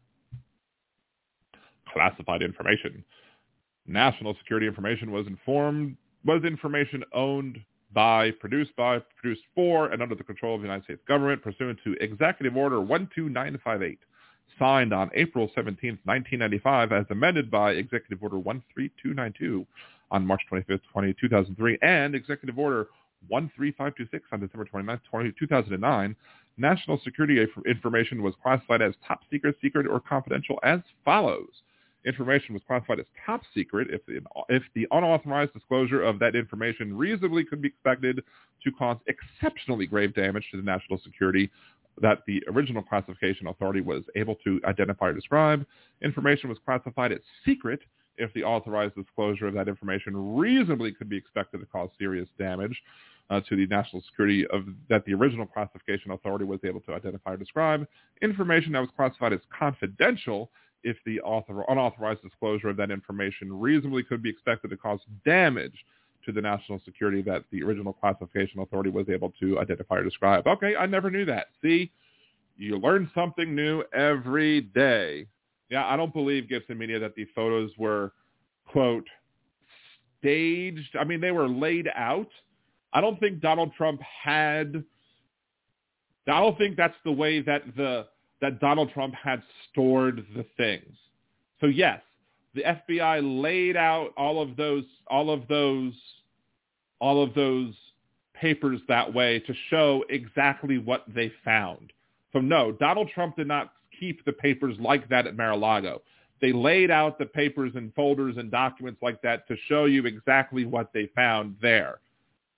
[1.93, 3.05] classified information.
[3.87, 7.59] National security information was informed was information owned
[7.93, 11.79] by, produced by, produced for, and under the control of the United States government pursuant
[11.85, 13.99] to Executive Order 12958,
[14.59, 19.67] signed on April 17, 1995, as amended by Executive Order 13292
[20.11, 20.81] on March 25,
[21.21, 22.89] 2003, and Executive Order
[23.29, 25.01] 13526 on December 29,
[25.39, 26.17] 2009,
[26.57, 31.63] national security information was classified as top secret, secret, or confidential as follows
[32.09, 36.97] information was classified as top secret if the, if the unauthorized disclosure of that information
[36.97, 38.23] reasonably could be expected
[38.65, 41.51] to cause exceptionally grave damage to the national security
[42.01, 45.67] that the original classification authority was able to identify or describe.
[46.03, 47.81] Information was classified as secret
[48.17, 52.77] if the authorized disclosure of that information reasonably could be expected to cause serious damage
[53.31, 57.33] uh, to the national security of that the original classification authority was able to identify
[57.33, 57.87] or describe.
[58.23, 60.51] Information that was classified as confidential
[60.85, 65.75] if the author, unauthorized disclosure of that information reasonably could be expected to cause damage
[66.25, 70.47] to the national security that the original classification authority was able to identify or describe.
[70.47, 71.49] Okay, I never knew that.
[71.63, 71.91] See,
[72.57, 75.27] you learn something new every day.
[75.71, 78.13] Yeah, I don't believe Gibson Media that the photos were,
[78.67, 79.07] quote,
[80.19, 80.97] staged.
[80.99, 82.29] I mean, they were laid out.
[82.93, 84.83] I don't think Donald Trump had.
[86.27, 88.07] I don't think that's the way that the
[88.41, 90.97] that Donald Trump had stored the things.
[91.61, 92.01] So yes,
[92.55, 95.95] the FBI laid out all of those all of those
[97.01, 97.75] all of those
[98.35, 101.93] papers that way to show exactly what they found.
[102.33, 106.03] So no, Donald Trump did not keep the papers like that at Mar-a-Lago.
[106.41, 110.65] They laid out the papers and folders and documents like that to show you exactly
[110.65, 111.99] what they found there.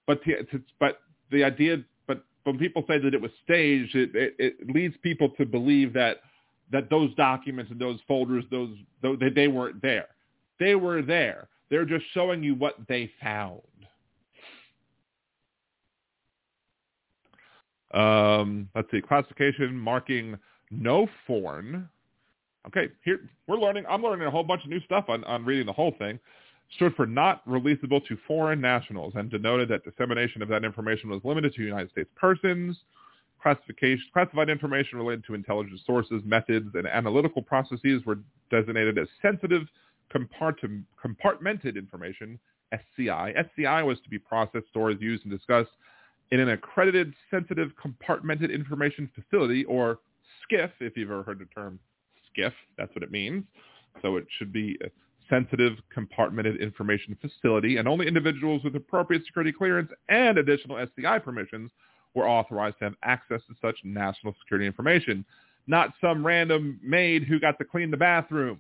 [0.07, 1.01] But to, to, but
[1.31, 1.83] the idea,
[2.45, 6.19] when people say that it was staged, it, it, it leads people to believe that
[6.73, 10.07] that those documents and those folders, those, those they, they weren't there.
[10.61, 11.49] They were there.
[11.69, 13.61] They're just showing you what they found.
[17.93, 20.39] Um, let's see, classification marking
[20.71, 21.89] no foreign.
[22.67, 23.85] Okay, here we're learning.
[23.89, 26.21] I'm learning a whole bunch of new stuff on, on reading the whole thing.
[26.77, 31.21] Stood for not releasable to foreign nationals and denoted that dissemination of that information was
[31.25, 32.77] limited to United States persons.
[33.43, 38.19] Classification, classified information related to intelligence sources, methods, and analytical processes were
[38.51, 39.63] designated as sensitive
[40.15, 42.39] compartmented information,
[42.73, 43.33] SCI.
[43.33, 45.71] SCI was to be processed, stored, used, and discussed
[46.31, 49.99] in an accredited sensitive compartmented information facility or
[50.51, 51.79] SCIF, if you've ever heard the term
[52.37, 53.45] SCIF, that's what it means.
[54.03, 54.79] So it should be
[55.31, 61.71] sensitive compartmented information facility and only individuals with appropriate security clearance and additional SCI permissions
[62.15, 65.25] were authorized to have access to such national security information,
[65.67, 68.59] not some random maid who got to clean the bathroom.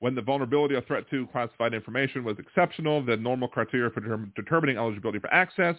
[0.00, 4.00] When the vulnerability or threat to classified information was exceptional, the normal criteria for
[4.36, 5.76] determining eligibility for access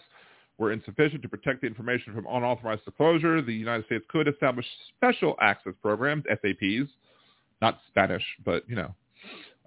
[0.60, 3.40] were insufficient to protect the information from unauthorized disclosure.
[3.40, 6.90] The United States could establish special access programs, SAPs,
[7.62, 8.94] not Spanish, but, you know,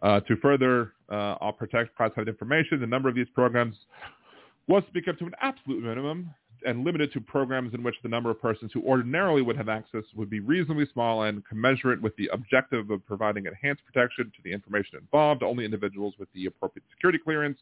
[0.03, 2.79] uh, to further uh, protect classified information.
[2.79, 3.75] The number of these programs
[4.67, 6.29] was to be kept to an absolute minimum
[6.65, 10.03] and limited to programs in which the number of persons who ordinarily would have access
[10.15, 14.51] would be reasonably small and commensurate with the objective of providing enhanced protection to the
[14.51, 15.43] information involved.
[15.43, 17.57] Only individuals with the appropriate security clearance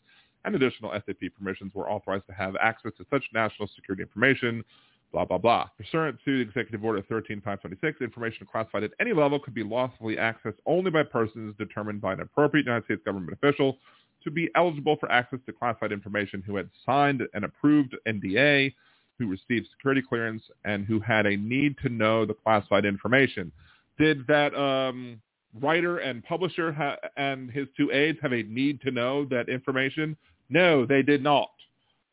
[0.45, 4.63] and additional SAP permissions were authorized to have access to such national security information,
[5.11, 5.67] blah, blah, blah.
[5.77, 10.57] Pursuant to the Executive Order 13526, information classified at any level could be lawfully accessed
[10.65, 13.77] only by persons determined by an appropriate United States government official
[14.23, 18.73] to be eligible for access to classified information who had signed an approved NDA
[19.17, 23.51] who received security clearance and who had a need to know the classified information.
[23.99, 25.21] Did that um,
[25.59, 30.17] writer and publisher ha- and his two aides have a need to know that information?
[30.51, 31.49] No, they did not.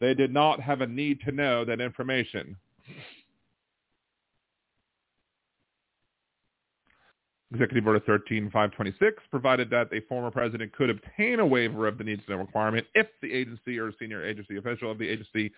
[0.01, 2.56] They did not have a need to know that information.
[7.52, 12.24] Executive Order 13526 provided that a former president could obtain a waiver of the need
[12.24, 15.51] to know requirement if the agency or senior agency official of the agency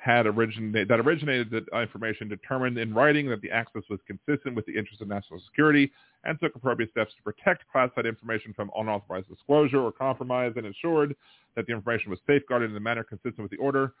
[0.00, 4.64] had originated that originated the information determined in writing that the access was consistent with
[4.64, 5.92] the interests of national security
[6.24, 11.14] and took appropriate steps to protect classified information from unauthorized disclosure or compromise and ensured
[11.54, 13.92] that the information was safeguarded in a manner consistent with the order.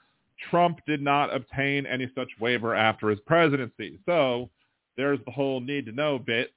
[0.50, 3.98] Trump did not obtain any such waiver after his presidency.
[4.06, 4.48] So
[4.96, 6.52] there's the whole need to know bit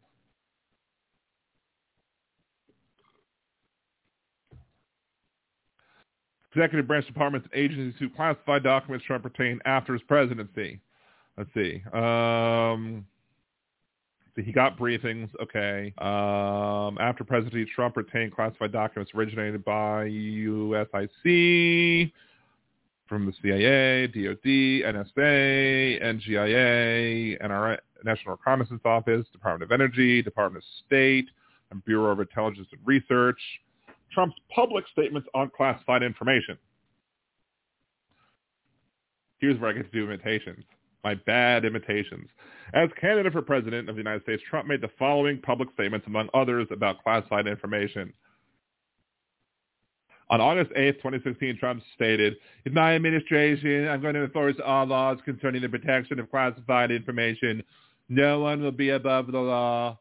[6.53, 10.80] executive branch departments and agencies who classified documents Trump retained after his presidency.
[11.38, 11.81] Let's see.
[11.93, 13.05] Um,
[14.35, 15.30] he got briefings.
[15.41, 15.93] Okay.
[15.99, 22.11] Um, after presidency, Trump retained classified documents originated by USIC,
[23.07, 30.85] from the CIA, DOD, NSA, NGIA, NRA, National Reconnaissance Office, Department of Energy, Department of
[30.88, 31.30] State,
[31.71, 33.39] and Bureau of Intelligence and Research.
[34.14, 36.57] Trump's public statements on classified information.
[39.40, 40.64] Here's where I get to do imitations.
[41.03, 42.30] My bad imitations.
[42.73, 46.30] As candidate for president of the United States, Trump made the following public statements, among
[46.34, 48.14] others, about classified information.
[50.30, 52.35] On August 8, 2016, Trump stated,
[52.65, 57.61] in my administration, I'm going to enforce all laws concerning the protection of classified information.
[58.07, 59.99] No one will be above the law.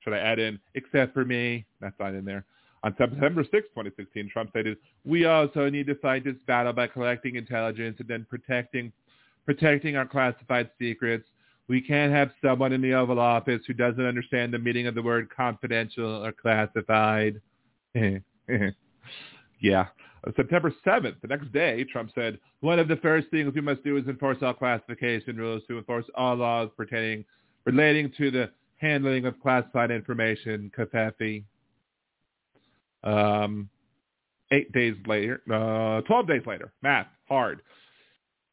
[0.00, 1.66] Should I add in, except for me?
[1.80, 2.44] That's not in there.
[2.84, 7.36] On September 6, 2016, Trump stated, we also need to fight this battle by collecting
[7.36, 8.92] intelligence and then protecting,
[9.44, 11.26] protecting our classified secrets.
[11.66, 15.02] We can't have someone in the Oval Office who doesn't understand the meaning of the
[15.02, 17.40] word confidential or classified.
[19.60, 19.86] yeah.
[20.26, 23.84] On September 7th, the next day, Trump said, one of the first things we must
[23.84, 27.24] do is enforce all classification rules to enforce all laws pertaining
[27.64, 31.44] relating to the handling of classified information, Covfefe.
[33.04, 33.68] Um,
[34.50, 37.62] eight days later, uh, 12 days later, math, hard.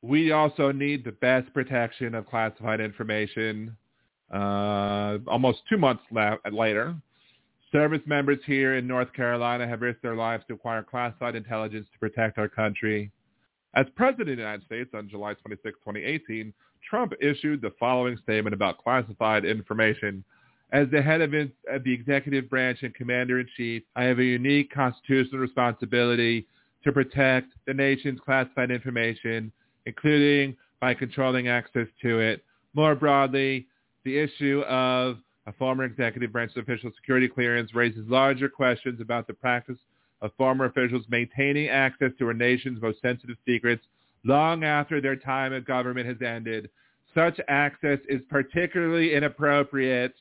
[0.01, 3.75] We also need the best protection of classified information.
[4.31, 6.95] Uh, almost two months la- later,
[7.71, 11.99] service members here in North Carolina have risked their lives to acquire classified intelligence to
[11.99, 13.11] protect our country.
[13.75, 16.53] As President of the United States on July 26, 2018,
[16.89, 20.23] Trump issued the following statement about classified information.
[20.71, 26.47] As the head of the executive branch and commander-in-chief, I have a unique constitutional responsibility
[26.83, 29.51] to protect the nation's classified information
[29.85, 32.43] including by controlling access to it.
[32.73, 33.67] More broadly,
[34.03, 35.17] the issue of
[35.47, 39.77] a former executive branch official security clearance raises larger questions about the practice
[40.21, 43.85] of former officials maintaining access to our nation's most sensitive secrets
[44.23, 46.69] long after their time in government has ended.
[47.13, 50.15] Such access is particularly inappropriate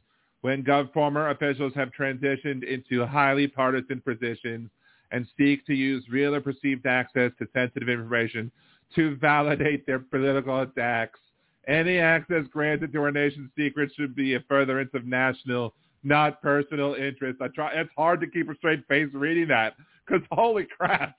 [0.45, 4.69] when gov- former officials have transitioned into highly partisan positions
[5.11, 8.53] and seek to use real or perceived access to sensitive information
[8.95, 11.19] to validate their political attacks.
[11.67, 15.73] Any access granted to our nation's secrets should be a furtherance of national,
[16.03, 17.41] not personal interest.
[17.41, 17.73] I try.
[17.73, 19.77] It's hard to keep a straight face reading that
[20.07, 21.17] because holy crap,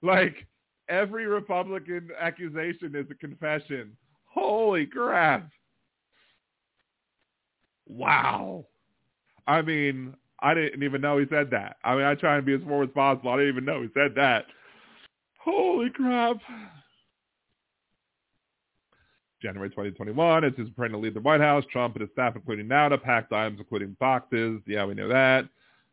[0.00, 0.46] like
[0.88, 3.96] every Republican accusation is a confession.
[4.26, 5.50] Holy crap!
[7.88, 8.66] Wow.
[9.46, 11.76] I mean, I didn't even know he said that.
[11.82, 13.30] I mean, I try and be as forward as possible.
[13.30, 14.46] I didn't even know he said that.
[15.38, 16.36] Holy crap.
[19.40, 22.66] January 2021, as he's preparing to leave the White House, Trump and his staff, including
[22.66, 24.60] NAUTA, packed items, including boxes.
[24.66, 25.48] Yeah, we know that.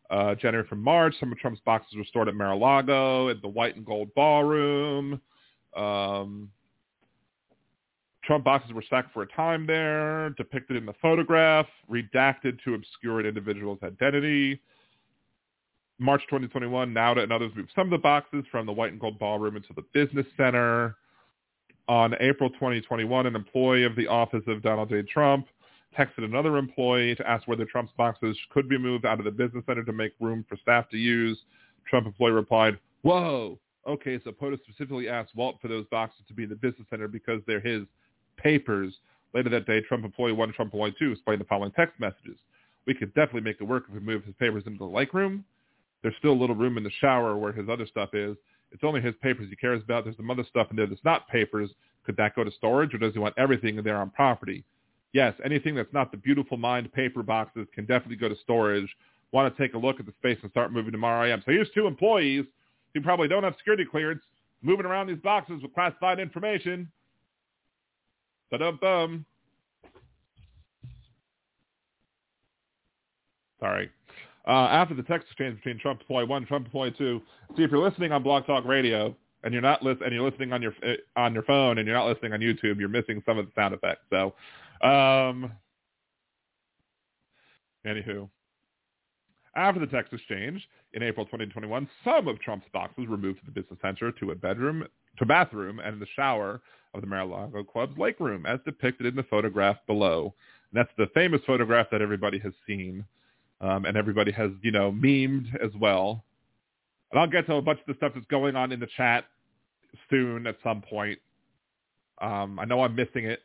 [0.10, 3.76] Uh, January from March, some of Trump's boxes were stored at Mar-a-Lago at the White
[3.76, 5.22] and Gold Ballroom.
[5.76, 6.50] Um,
[8.26, 13.20] Trump boxes were stacked for a time there, depicted in the photograph, redacted to obscure
[13.20, 14.60] an individual's identity.
[16.00, 19.20] March 2021, NAUTA and others moved some of the boxes from the White and Gold
[19.20, 20.96] Ballroom into the Business Center.
[21.88, 25.04] On April 2021, an employee of the office of Donald J.
[25.04, 25.46] Trump
[25.98, 29.64] texted another employee to ask whether Trump's boxes could be moved out of the business
[29.68, 31.40] center to make room for staff to use.
[31.88, 36.44] Trump employee replied, whoa, okay, so POTUS specifically asked Walt for those boxes to be
[36.44, 37.84] in the business center because they're his
[38.38, 38.94] papers.
[39.34, 42.38] Later that day, Trump employee 1 Trump employee 2 explained the following text messages.
[42.86, 45.44] We could definitely make it work if we move his papers into the lake room.
[46.02, 48.38] There's still a little room in the shower where his other stuff is.
[48.72, 50.04] It's only his papers he cares about.
[50.04, 51.72] There's some other stuff in there that's not papers.
[52.06, 54.64] Could that go to storage or does he want everything in there on property?
[55.14, 58.94] Yes, anything that's not the beautiful mind paper boxes can definitely go to storage.
[59.32, 61.26] Want to take a look at the space and start moving tomorrow?
[61.26, 61.42] I am.
[61.46, 62.46] So here's two employees
[62.94, 64.22] who probably don't have security clearance
[64.62, 66.92] moving around these boxes with classified information.
[68.52, 69.26] Ba-dum-bum.
[73.60, 73.90] Sorry.
[74.48, 77.22] Uh, after the text exchange between Trump employee one, Trump employee two.
[77.58, 80.54] See if you're listening on Blog Talk Radio and you're not list- and you're listening
[80.54, 83.40] on your eh, on your phone and you're not listening on YouTube, you're missing some
[83.40, 84.04] of the sound effects.
[84.12, 84.36] So,
[84.88, 85.52] um,
[87.88, 88.30] anywho,
[89.56, 93.52] after the text exchange in April 2021, some of Trump's boxes were moved to the
[93.52, 94.84] business center to a bedroom,
[95.18, 96.62] to a bathroom, and in the shower
[96.96, 100.34] of the Mar-a-Lago Club's lake room, as depicted in the photograph below.
[100.72, 103.06] And that's the famous photograph that everybody has seen
[103.62, 106.24] um, and everybody has, you know, memed as well.
[107.12, 109.26] And I'll get to a bunch of the stuff that's going on in the chat
[110.10, 111.20] soon at some point.
[112.22, 113.42] Um, I know I'm missing it,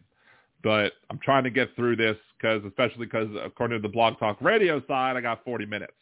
[0.63, 4.41] but I'm trying to get through this because, especially because according to the Blog Talk
[4.41, 5.93] Radio side, I got 40 minutes.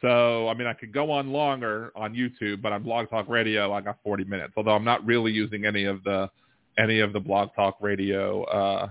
[0.00, 3.72] So, I mean, I could go on longer on YouTube, but on Blog Talk Radio,
[3.72, 4.52] I got 40 minutes.
[4.56, 6.30] Although I'm not really using any of the
[6.78, 8.88] any of the Blog Talk Radio uh,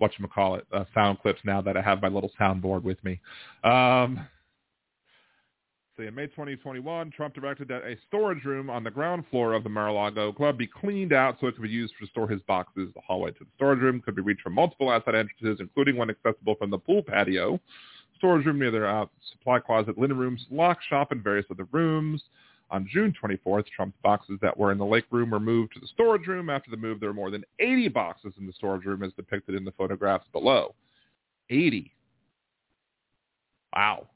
[0.00, 3.20] whatchamacallit, uh, sound clips now that I have my little soundboard with me.
[3.64, 4.26] Um,
[5.96, 9.62] so in May 2021, Trump directed that a storage room on the ground floor of
[9.62, 12.88] the Mar-a-Lago club be cleaned out so it could be used to store his boxes.
[12.94, 16.08] The hallway to the storage room could be reached from multiple outside entrances, including one
[16.08, 17.60] accessible from the pool patio.
[18.16, 22.22] Storage room near their uh, supply closet, linen rooms, lock shop, and various other rooms.
[22.72, 25.86] On June 24th, Trump's boxes that were in the lake room were moved to the
[25.88, 26.48] storage room.
[26.48, 29.54] After the move, there were more than 80 boxes in the storage room as depicted
[29.54, 30.74] in the photographs below.
[31.50, 31.92] 80.
[33.76, 34.08] Wow.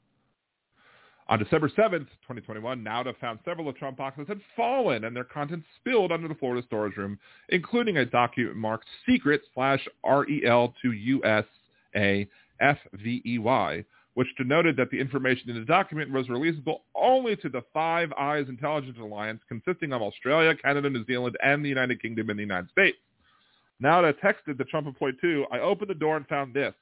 [1.29, 5.67] On December 7th, 2021, Nauta found several of Trump boxes had fallen and their contents
[5.79, 7.19] spilled under the Florida storage room,
[7.49, 12.27] including a document marked secret slash REL to USA
[12.61, 13.85] FVEY,
[14.17, 18.47] which denoted that the information in the document was releasable only to the Five Eyes
[18.49, 22.67] Intelligence Alliance consisting of Australia, Canada, New Zealand, and the United Kingdom and the United
[22.71, 22.97] States.
[23.79, 26.73] Nauta texted the Trump employee too, I opened the door and found this.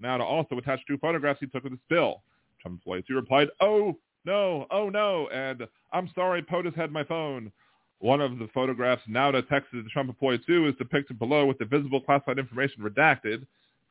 [0.00, 2.22] Nauta also attached two photographs he took of the spill.
[2.62, 7.50] Trump employee two replied, oh, no, oh, no, and I'm sorry, POTUS had my phone.
[7.98, 12.00] One of the photographs Nauta texted the Trump employee is depicted below with the visible
[12.00, 13.44] classified information redacted.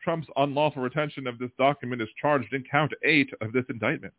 [0.05, 4.13] Trump's unlawful retention of this document is charged in count eight of this indictment.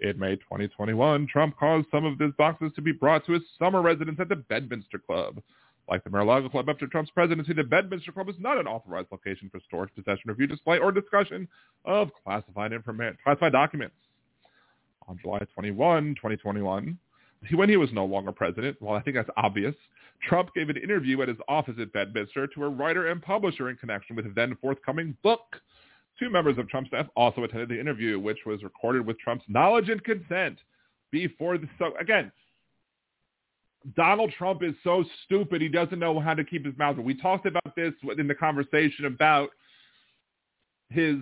[0.00, 3.80] In May 2021, Trump caused some of his boxes to be brought to his summer
[3.80, 5.40] residence at the Bedminster Club.
[5.88, 9.48] Like the Mar-a-Lago Club after Trump's presidency, the Bedminster Club is not an authorized location
[9.50, 11.48] for storage, possession, review, display, or discussion
[11.86, 13.96] of classified information, classified documents.
[15.08, 16.98] On July 21, 2021,
[17.52, 19.74] when he was no longer president, well, I think that's obvious,
[20.28, 23.76] Trump gave an interview at his office at Bedminster to a writer and publisher in
[23.76, 25.56] connection with then forthcoming book.
[26.18, 29.88] Two members of Trump's staff also attended the interview, which was recorded with Trump's knowledge
[29.88, 30.58] and consent
[31.10, 32.30] before the so again
[33.96, 36.98] Donald Trump is so stupid he doesn't know how to keep his mouth.
[36.98, 39.50] We talked about this in the conversation about
[40.90, 41.16] his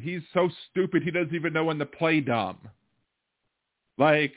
[0.00, 2.58] he's so stupid he doesn't even know when to play dumb.
[3.98, 4.32] Like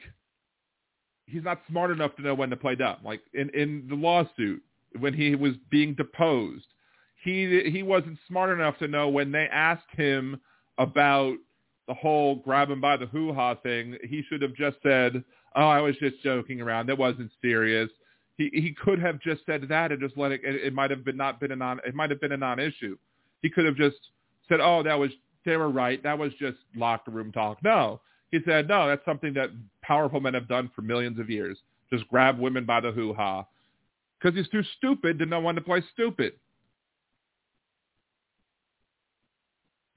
[1.25, 2.97] he's not smart enough to know when to play dumb.
[3.03, 4.61] Like in in the lawsuit
[4.99, 6.65] when he was being deposed,
[7.23, 10.39] he he wasn't smart enough to know when they asked him
[10.77, 11.35] about
[11.87, 13.97] the whole grab him by the hoo-ha thing.
[14.03, 15.23] He should have just said,
[15.55, 16.87] oh, I was just joking around.
[16.87, 17.89] That wasn't serious.
[18.37, 20.41] He he could have just said that and just let it.
[20.43, 21.79] It, it might have been not been a non.
[21.85, 22.97] It might have been a non-issue.
[23.41, 23.97] He could have just
[24.49, 25.11] said, oh, that was
[25.45, 26.01] they were right.
[26.03, 27.59] That was just locker room talk.
[27.63, 28.01] No,
[28.33, 31.57] he said, no, that's something that powerful men have done for millions of years.
[31.91, 33.45] Just grab women by the hoo-ha.
[34.19, 36.33] Because he's too stupid to know when to play stupid.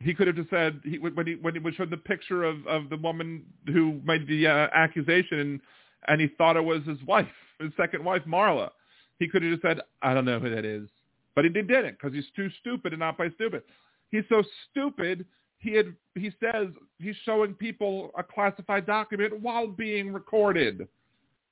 [0.01, 2.67] he could have just said he, when he when he was showed the picture of
[2.67, 5.61] of the woman who made the uh, accusation and,
[6.09, 7.27] and he thought it was his wife,
[7.61, 8.71] his second wife, Marla.
[9.19, 10.89] He could have just said, "I don't know who that is,"
[11.35, 13.63] but he didn't because he's too stupid to not play stupid.
[14.11, 15.25] He's so stupid.
[15.59, 16.69] He had he says
[16.99, 20.87] he's showing people a classified document while being recorded.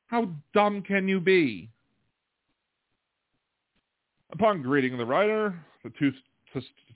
[0.06, 1.70] How dumb can you be?
[4.32, 6.12] Upon greeting the writer, the two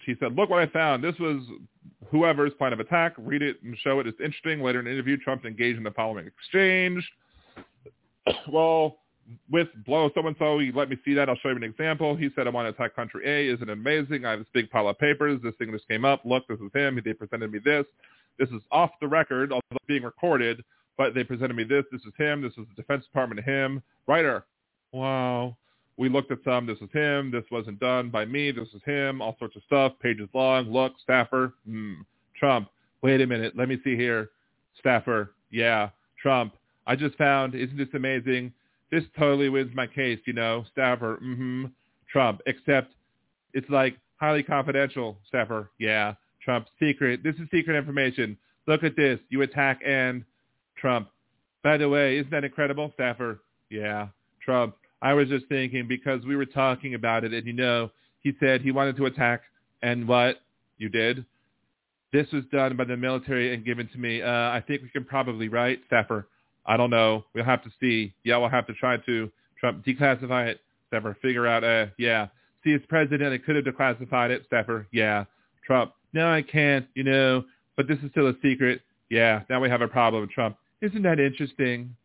[0.04, 1.02] she said, look what I found.
[1.02, 1.42] This was
[2.10, 3.14] whoever's plan of attack.
[3.18, 4.06] Read it and show it.
[4.06, 4.62] It's interesting.
[4.62, 7.06] Later in the interview, Trump engaged in the following exchange.
[8.52, 8.98] well,
[9.50, 11.28] with blow so-and-so, he let me see that.
[11.28, 12.16] I'll show you an example.
[12.16, 13.52] He said, I want to attack country A.
[13.52, 14.24] Isn't it amazing?
[14.24, 15.40] I have this big pile of papers.
[15.42, 16.22] This thing just came up.
[16.24, 17.00] Look, this is him.
[17.04, 17.84] They presented me this.
[18.38, 20.64] This is off the record, although being recorded,
[20.96, 21.84] but they presented me this.
[21.90, 22.42] This is him.
[22.42, 23.82] This is the Defense Department of him.
[24.06, 24.44] Writer.
[24.92, 25.56] Wow
[25.98, 26.64] we looked at some.
[26.64, 27.30] This is him.
[27.30, 28.52] This wasn't done by me.
[28.52, 29.20] This is him.
[29.20, 29.92] All sorts of stuff.
[30.00, 30.72] Pages long.
[30.72, 31.52] Look, staffer.
[31.66, 31.94] Hmm.
[32.38, 32.68] Trump.
[33.02, 33.54] Wait a minute.
[33.56, 34.30] Let me see here.
[34.78, 35.32] Staffer.
[35.50, 35.90] Yeah.
[36.22, 36.54] Trump.
[36.86, 37.54] I just found.
[37.56, 38.52] Isn't this amazing?
[38.90, 40.20] This totally wins my case.
[40.26, 40.64] You know.
[40.72, 41.18] Staffer.
[41.22, 41.66] Mm-hmm.
[42.10, 42.40] Trump.
[42.46, 42.92] Except
[43.54, 45.18] it's like highly confidential.
[45.28, 45.70] Staffer.
[45.78, 46.14] Yeah.
[46.44, 46.66] Trump.
[46.80, 47.22] Secret.
[47.22, 48.36] This is secret information.
[48.66, 49.18] Look at this.
[49.28, 50.24] You attack and
[50.76, 51.08] Trump.
[51.62, 52.92] By the way, isn't that incredible?
[52.94, 53.40] Staffer.
[53.70, 54.08] Yeah.
[54.44, 54.76] Trump.
[55.00, 58.62] I was just thinking because we were talking about it, and you know, he said
[58.62, 59.42] he wanted to attack,
[59.82, 60.40] and what
[60.76, 61.24] you did.
[62.12, 64.22] This was done by the military and given to me.
[64.22, 66.26] Uh, I think we can probably, right, Staffer?
[66.68, 67.24] I don't know.
[67.34, 68.14] We'll have to see.
[68.24, 70.60] Yeah, we'll have to try to Trump declassify it.
[70.88, 71.64] Staffer, figure out.
[71.64, 72.28] Uh, yeah.
[72.62, 74.42] See, as president, It could have declassified it.
[74.46, 75.24] Staffer, yeah.
[75.66, 76.86] Trump, no, I can't.
[76.94, 77.44] You know,
[77.76, 78.82] but this is still a secret.
[79.10, 79.42] Yeah.
[79.50, 80.22] Now we have a problem.
[80.22, 81.96] With Trump, isn't that interesting?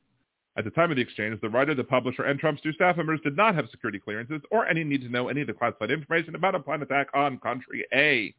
[0.55, 3.19] At the time of the exchange, the writer, the publisher, and Trump's two staff members
[3.23, 6.35] did not have security clearances or any need to know any of the classified information
[6.35, 8.35] about a planned attack on country A.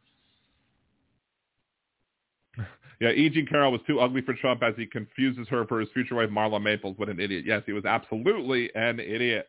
[3.04, 3.28] Yeah, E.
[3.28, 6.30] Jean Carroll was too ugly for Trump as he confuses her for his future wife,
[6.30, 6.96] Marla Maples.
[6.96, 7.44] What an idiot.
[7.46, 9.46] Yes, he was absolutely an idiot.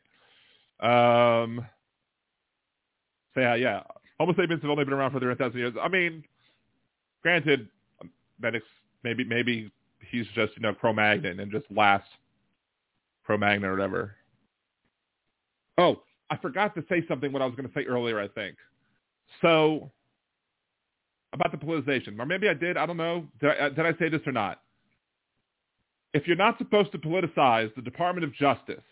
[0.81, 1.65] Um,
[3.33, 3.83] so yeah, yeah.
[4.19, 5.73] Homo sapiens have only been around for 3,000 years.
[5.81, 6.25] I mean,
[7.23, 7.69] granted,
[8.41, 8.55] that
[9.05, 9.71] maybe maybe
[10.11, 12.09] he's just, you know, Cro-Magnon and just last
[13.23, 14.15] Cro-Magnon or whatever.
[15.77, 18.57] Oh, I forgot to say something what I was going to say earlier, I think.
[19.41, 19.91] So
[21.35, 22.77] about the politicization, or maybe I did.
[22.77, 23.25] I don't know.
[23.39, 24.61] Did I, uh, did I say this or not?
[26.13, 28.83] If you're not supposed to politicize the Department of Justice,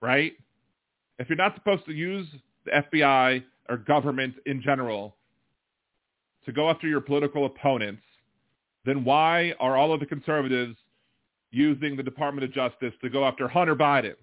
[0.00, 0.32] right?
[1.18, 2.26] If you're not supposed to use
[2.64, 5.14] the FBI or government in general
[6.46, 8.02] to go after your political opponents,
[8.84, 10.76] then why are all of the conservatives
[11.50, 14.14] using the Department of Justice to go after Hunter Biden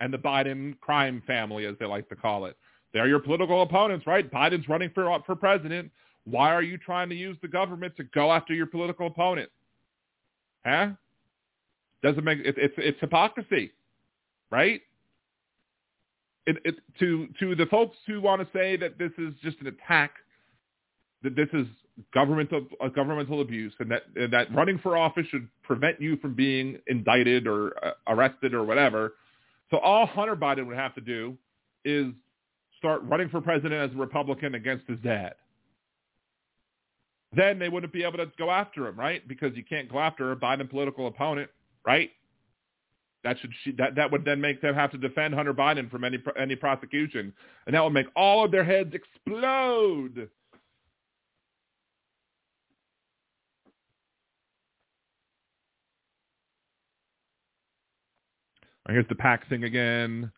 [0.00, 2.56] and the Biden crime family, as they like to call it?
[2.92, 4.30] They're your political opponents, right?
[4.30, 5.90] Biden's running for for president.
[6.24, 9.50] Why are you trying to use the government to go after your political opponent?
[10.64, 10.90] Huh?
[12.02, 13.72] Doesn't make it, it's it's hypocrisy,
[14.50, 14.82] right?
[16.46, 19.68] It, it, to to the folks who want to say that this is just an
[19.68, 20.14] attack,
[21.22, 21.66] that this is
[22.12, 26.34] governmental uh, governmental abuse, and that and that running for office should prevent you from
[26.34, 29.14] being indicted or uh, arrested or whatever.
[29.70, 31.36] So all Hunter Biden would have to do
[31.84, 32.12] is
[32.82, 35.34] start running for president as a Republican against his dad.
[37.32, 39.26] Then they wouldn't be able to go after him, right?
[39.26, 41.48] Because you can't go after a Biden political opponent,
[41.86, 42.10] right?
[43.22, 46.18] That should that that would then make them have to defend Hunter Biden from any
[46.36, 47.32] any prosecution,
[47.66, 50.28] and that would make all of their heads explode.
[58.88, 60.32] Here's the PAC thing again.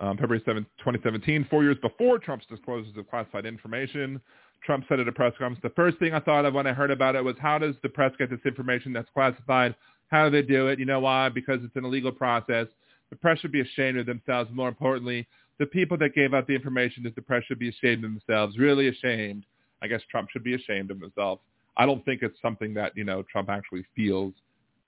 [0.00, 4.20] Um, February 7, 2017, four years before Trump's disclosures of classified information.
[4.64, 6.90] Trump said at a press conference, the first thing I thought of when I heard
[6.90, 9.74] about it was how does the press get this information that's classified?
[10.08, 10.78] How do they do it?
[10.78, 11.28] You know why?
[11.28, 12.66] Because it's an illegal process.
[13.10, 14.50] The press should be ashamed of themselves.
[14.52, 15.26] More importantly,
[15.58, 18.58] the people that gave out the information that the press should be ashamed of themselves,
[18.58, 19.44] really ashamed.
[19.82, 21.40] I guess Trump should be ashamed of himself.
[21.76, 24.32] I don't think it's something that, you know, Trump actually feels.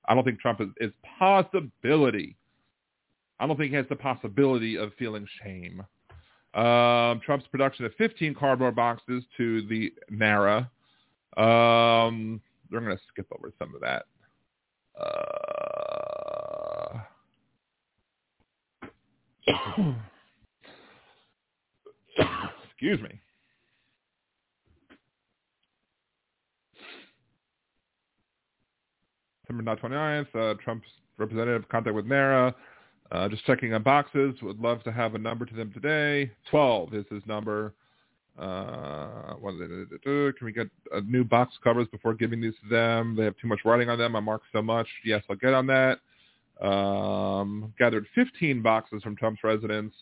[0.07, 2.37] I don't think Trump is, is possibility.
[3.41, 5.85] I don't think he has the possibility of feeling shame.
[6.55, 10.71] Um, Trump's production of 15 cardboard boxes to the NARA.
[11.37, 14.07] Um, we're going to skip over some of that.
[15.01, 16.99] Uh,
[22.71, 23.21] excuse me.
[29.47, 32.55] September 29th, uh, Trump's representative contact with NARA.
[33.11, 34.35] Uh, just checking on boxes.
[34.43, 36.31] Would love to have a number to them today.
[36.51, 37.73] 12 is his number.
[38.39, 40.69] Uh, can we get
[41.07, 43.17] new box covers before giving these to them?
[43.17, 44.15] They have too much writing on them.
[44.15, 44.87] I mark so much.
[45.05, 45.99] Yes, I'll get on that.
[46.65, 49.95] Um, gathered 15 boxes from Trump's residence.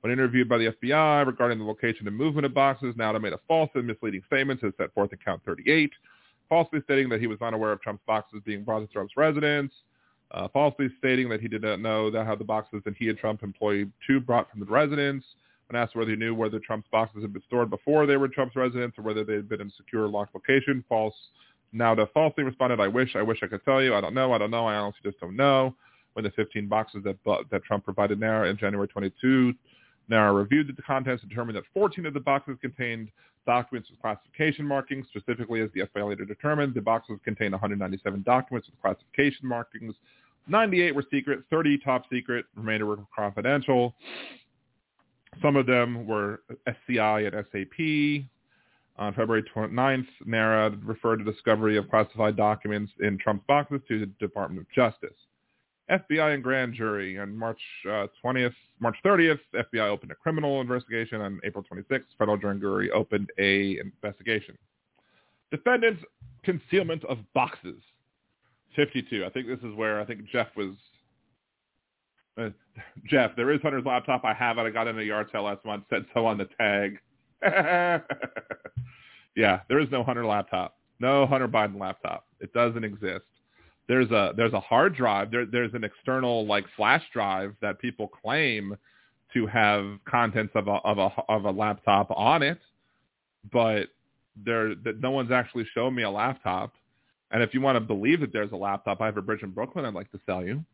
[0.00, 3.40] When interviewed by the FBI regarding the location and movement of boxes, Nauta made a
[3.48, 5.90] false and misleading statement as set forth in count 38,
[6.48, 9.72] falsely stating that he was unaware of Trump's boxes being brought to Trump's residence
[10.30, 13.18] uh, falsely stating that he did not know that how the boxes that he and
[13.18, 15.24] Trump employee two brought from the residence.
[15.68, 18.56] When asked whether he knew whether Trump's boxes had been stored before they were Trump's
[18.56, 21.14] residence or whether they had been in a secure locked location, false.
[21.74, 23.94] Nauta falsely responded, I wish, I wish I could tell you.
[23.94, 24.32] I don't know.
[24.32, 24.66] I don't know.
[24.66, 25.74] I honestly just don't know.
[26.12, 27.16] When the 15 boxes that,
[27.50, 29.52] that Trump provided NARA in January 22,
[30.08, 33.10] NARA reviewed the contents and determined that 14 of the boxes contained
[33.46, 35.06] documents with classification markings.
[35.10, 39.94] Specifically, as the FBI later determined, the boxes contained 197 documents with classification markings
[40.46, 43.94] 98 were secret, 30 top secret, remainder were confidential.
[45.42, 48.26] Some of them were SCI and SAP.
[48.96, 54.06] On February 29th, NARA referred to discovery of classified documents in Trump's boxes to the
[54.06, 55.16] Department of Justice.
[55.90, 61.20] FBI and grand jury on March uh, 20th, March 30th, FBI opened a criminal investigation.
[61.20, 64.56] On April 26th, federal grand jury opened a investigation.
[65.50, 66.02] Defendants
[66.42, 67.80] concealment of boxes.
[68.76, 69.24] 52.
[69.24, 70.74] I think this is where I think Jeff was.
[72.36, 72.50] Uh,
[73.08, 74.24] Jeff, there is Hunter's laptop.
[74.24, 74.62] I have it.
[74.62, 75.84] I got it in a yard sale last month.
[75.90, 76.98] Said so on the tag.
[79.36, 80.76] yeah, there is no Hunter laptop.
[80.98, 82.26] No Hunter Biden laptop.
[82.40, 83.24] It doesn't exist.
[83.88, 85.30] There's a there's a hard drive.
[85.30, 88.76] There there's an external like flash drive that people claim
[89.34, 92.58] to have contents of a of a of a laptop on it,
[93.52, 93.88] but
[94.36, 96.72] there that no one's actually shown me a laptop
[97.34, 99.50] and if you want to believe that there's a laptop, I have a bridge in
[99.50, 100.64] Brooklyn I'd like to sell you.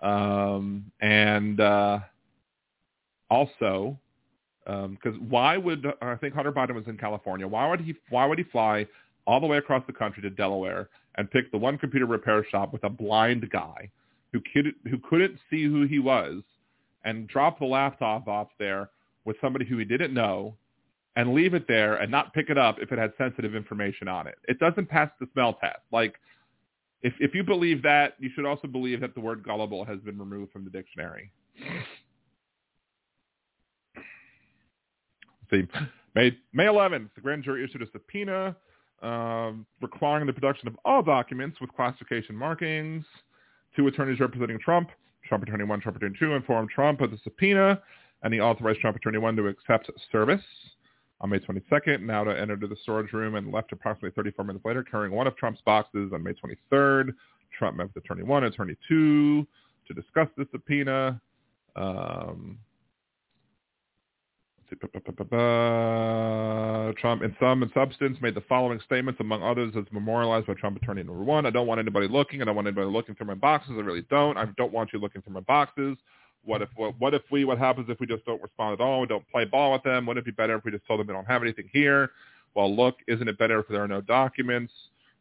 [0.00, 1.98] Um, and uh,
[3.28, 3.98] also,
[4.64, 7.46] because um, why would I think Hunter Biden was in California?
[7.48, 7.94] Why would he?
[8.10, 8.86] Why would he fly
[9.26, 12.72] all the way across the country to Delaware and pick the one computer repair shop
[12.72, 13.90] with a blind guy
[14.32, 16.42] who could who couldn't see who he was,
[17.04, 18.90] and drop the laptop off there
[19.24, 20.54] with somebody who he didn't know
[21.16, 24.26] and leave it there and not pick it up if it had sensitive information on
[24.26, 24.36] it.
[24.48, 25.80] It doesn't pass the smell test.
[25.90, 26.14] Like,
[27.02, 30.18] if if you believe that, you should also believe that the word gullible has been
[30.18, 31.30] removed from the dictionary.
[35.50, 35.66] see,
[36.14, 38.56] May May 11th, the grand jury issued a subpoena
[39.02, 43.04] um, requiring the production of all documents with classification markings.
[43.74, 44.90] Two attorneys representing Trump,
[45.28, 47.80] Trump Attorney 1, Trump Attorney 2, informed Trump of the subpoena,
[48.22, 50.40] and he authorized Trump Attorney 1 to accept service.
[51.20, 55.14] On May 22nd, Nauta entered the storage room and left approximately 34 minutes later carrying
[55.14, 56.12] one of Trump's boxes.
[56.12, 57.14] On May 23rd,
[57.56, 59.46] Trump met with Attorney 1 and Attorney 2
[59.88, 61.20] to discuss the subpoena.
[61.74, 62.58] Um,
[66.98, 70.76] Trump, in sum and substance, made the following statements, among others, as memorialized by Trump
[70.82, 71.46] attorney number one.
[71.46, 72.42] I don't want anybody looking.
[72.42, 73.74] I don't want anybody looking through my boxes.
[73.76, 74.36] I really don't.
[74.36, 75.96] I don't want you looking through my boxes.
[76.44, 79.00] What if what, what if we what happens if we just don't respond at all?
[79.00, 80.06] We don't play ball with them.
[80.06, 82.10] Wouldn't it be better if we just told them we don't have anything here?
[82.54, 84.72] Well, look, isn't it better if there are no documents?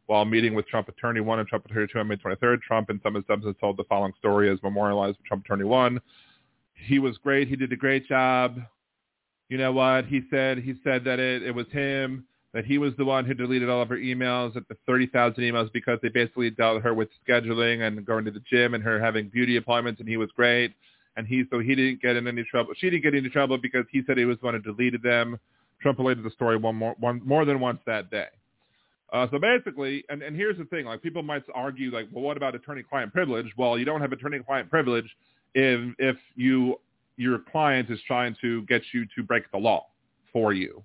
[0.07, 3.01] While meeting with Trump Attorney 1 and Trump Attorney 2 on May 23rd, Trump in
[3.01, 5.99] some instances told the following story as memorialized by Trump Attorney 1.
[6.75, 7.47] He was great.
[7.47, 8.59] He did a great job.
[9.49, 10.05] You know what?
[10.05, 13.33] He said he said that it, it was him, that he was the one who
[13.33, 17.09] deleted all of her emails at the 30,000 emails because they basically dealt her with
[17.27, 20.73] scheduling and going to the gym and her having beauty appointments and he was great
[21.15, 22.73] and he so he didn't get in any trouble.
[22.77, 25.39] She didn't get into trouble because he said he was the one who deleted them.
[25.81, 28.27] Trump related the story one more one more than once that day.
[29.13, 32.37] Uh, so basically, and, and here's the thing: like people might argue, like, well, what
[32.37, 33.45] about attorney-client privilege?
[33.55, 35.05] Well, you don't have attorney-client privilege
[35.53, 36.79] if if you
[37.17, 39.87] your client is trying to get you to break the law
[40.33, 40.83] for you.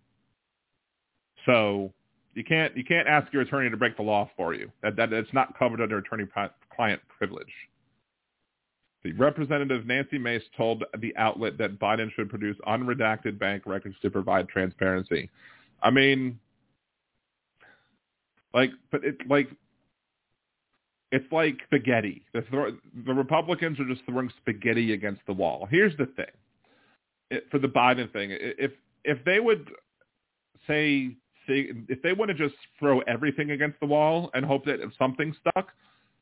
[1.46, 1.92] So
[2.34, 4.70] you can't you can't ask your attorney to break the law for you.
[4.82, 7.52] That that it's not covered under attorney-client privilege.
[9.02, 14.10] The representative Nancy Mace told the outlet that Biden should produce unredacted bank records to
[14.10, 15.30] provide transparency.
[15.82, 16.38] I mean,
[18.52, 19.48] like, but it like,
[21.12, 22.24] it's like spaghetti.
[22.32, 25.66] The, throw, the Republicans are just throwing spaghetti against the wall.
[25.70, 26.26] Here's the thing,
[27.30, 28.72] it, for the Biden thing, if
[29.04, 29.70] if they would
[30.66, 31.16] say,
[31.48, 34.90] say if they want to just throw everything against the wall and hope that if
[34.98, 35.68] something stuck,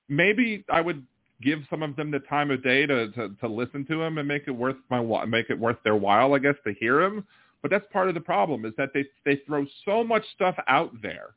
[0.09, 1.05] maybe I would
[1.43, 4.27] give some of them the time of day to, to, to listen to him and
[4.27, 7.27] make it worth my make it worth their while, I guess, to hear him.
[7.63, 10.93] But that's part of the problem is that they they throw so much stuff out
[11.03, 11.35] there.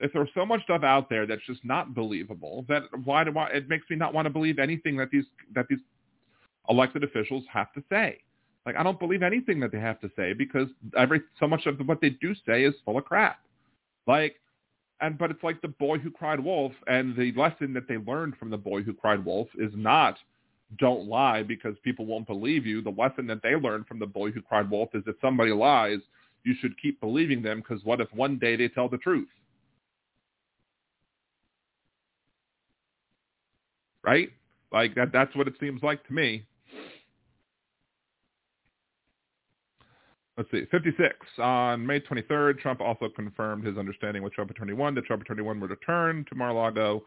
[0.00, 2.64] They throw so much stuff out there that's just not believable.
[2.68, 5.66] That why do I, it makes me not want to believe anything that these that
[5.68, 5.80] these
[6.68, 8.18] elected officials have to say.
[8.64, 11.78] Like I don't believe anything that they have to say because every so much of
[11.86, 13.40] what they do say is full of crap.
[14.06, 14.36] Like
[15.00, 18.36] and but it's like the boy who cried wolf and the lesson that they learned
[18.36, 20.16] from the boy who cried wolf is not
[20.78, 24.30] don't lie because people won't believe you the lesson that they learned from the boy
[24.30, 26.00] who cried wolf is if somebody lies
[26.44, 29.28] you should keep believing them because what if one day they tell the truth
[34.08, 34.30] right
[34.72, 36.44] like that that's what it seems like to me
[40.38, 41.14] let's see, 56.
[41.38, 45.42] On May 23rd, Trump also confirmed his understanding with Trump Attorney 1 that Trump Attorney
[45.42, 47.04] 1 would return to Mar-a-Lago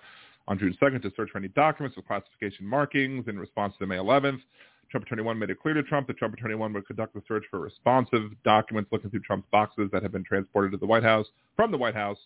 [0.48, 3.96] on June 2nd to search for any documents with classification markings in response to May
[3.96, 4.42] 11th.
[4.90, 7.22] Trump Attorney 1 made it clear to Trump that Trump Attorney 1 would conduct the
[7.26, 11.04] search for responsive documents looking through Trump's boxes that have been transported to the White
[11.04, 12.20] House from the White House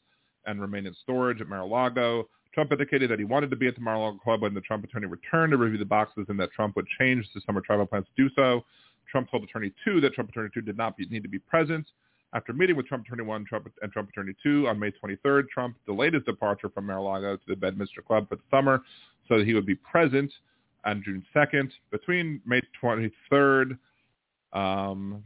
[0.48, 2.28] and remain in storage at Mar-a-Lago.
[2.56, 5.08] Trump indicated that he wanted to be at the Mar-a-Lago Club when the Trump attorney
[5.08, 8.24] returned to review the boxes and that Trump would change the summer travel plans to
[8.24, 8.64] do so.
[9.11, 11.85] Trump told Attorney 2 that Trump Attorney 2 did not be, need to be present.
[12.34, 15.75] After meeting with Trump Attorney 1 Trump, and Trump Attorney 2 on May 23rd, Trump
[15.85, 18.82] delayed his departure from Mar-a-Lago to the Bedminster Club for the summer
[19.27, 20.32] so that he would be present
[20.85, 21.69] on June 2nd.
[21.92, 23.77] Between May 23rd,
[24.53, 25.24] um,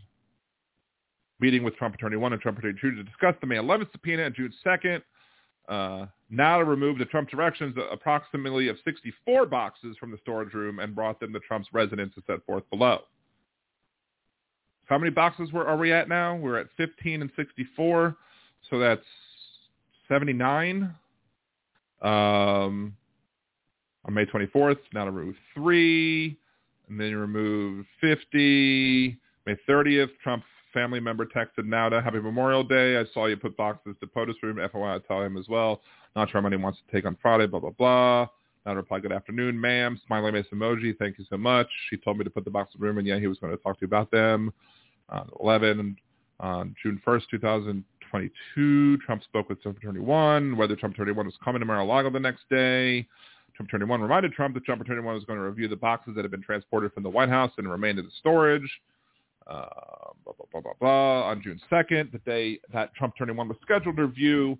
[1.39, 4.23] meeting with Trump Attorney 1 and Trump Attorney 2 to discuss the May 11th subpoena
[4.23, 5.03] and June 2nd,
[5.69, 10.79] uh, now to remove the Trump directions approximately of 64 boxes from the storage room
[10.79, 13.01] and brought them to Trump's residence as set forth below.
[14.85, 16.35] How many boxes were, are we at now?
[16.35, 18.15] We're at 15 and 64,
[18.69, 19.05] so that's
[20.07, 20.95] 79.
[22.01, 22.95] Um,
[24.05, 26.37] on May 24th, now to remove three,
[26.89, 29.15] and then you remove 50.
[29.45, 32.97] May 30th, Trump family member texted Nauta, Happy Memorial Day.
[32.97, 34.57] I saw you put boxes to POTUS room.
[34.57, 35.81] FYI, I tell him as well.
[36.15, 38.27] Not sure how many wants to take on Friday, blah, blah, blah.
[38.65, 39.99] Now reply, good afternoon, ma'am.
[40.05, 40.97] Smiley face emoji.
[40.97, 41.67] Thank you so much.
[41.89, 43.55] She told me to put the box in the room, and yeah, he was going
[43.55, 44.51] to talk to you about them
[45.11, 45.95] uh, 11
[46.39, 48.97] on June 1st, 2022.
[49.05, 52.19] Trump spoke with Trump Attorney 1, whether Trump Attorney 1 was coming to Mar-a-Lago the
[52.19, 53.07] next day.
[53.55, 56.15] Trump Attorney 1 reminded Trump that Trump Attorney 1 was going to review the boxes
[56.15, 58.69] that had been transported from the White House and remained in the storage.
[59.49, 59.65] Uh,
[60.23, 61.29] blah, blah, blah, blah, blah.
[61.29, 64.59] On June 2nd, the day that Trump Attorney 1 was scheduled to review,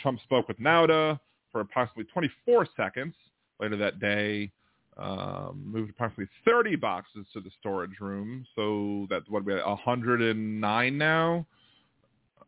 [0.00, 1.18] Trump spoke with Nauta
[1.50, 3.14] for approximately 24 seconds.
[3.58, 4.52] Later that day,
[4.96, 8.46] um, moved approximately 30 boxes to the storage room.
[8.54, 11.46] So that's what we 109 now.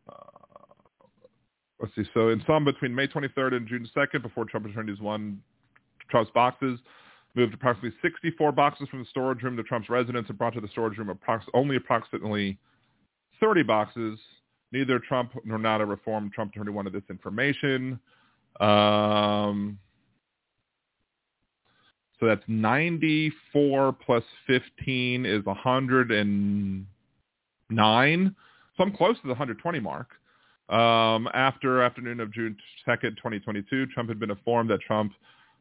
[0.07, 0.13] Uh,
[1.81, 2.03] let's see.
[2.13, 5.41] So in sum, between May 23rd and June 2nd, before Trump attorneys won
[6.09, 6.79] Trump's boxes,
[7.35, 10.67] moved approximately 64 boxes from the storage room to Trump's residence and brought to the
[10.69, 12.57] storage room approx- only approximately
[13.39, 14.19] 30 boxes.
[14.71, 17.99] Neither Trump nor Nauta reformed Trump 21 of this information.
[18.59, 19.77] Um,
[22.19, 28.35] so that's 94 plus 15 is 109.
[28.77, 30.09] So I'm close to the 120 mark.
[30.69, 32.55] Um, after afternoon of June
[32.87, 35.13] 2nd, 2022, Trump had been informed that Trump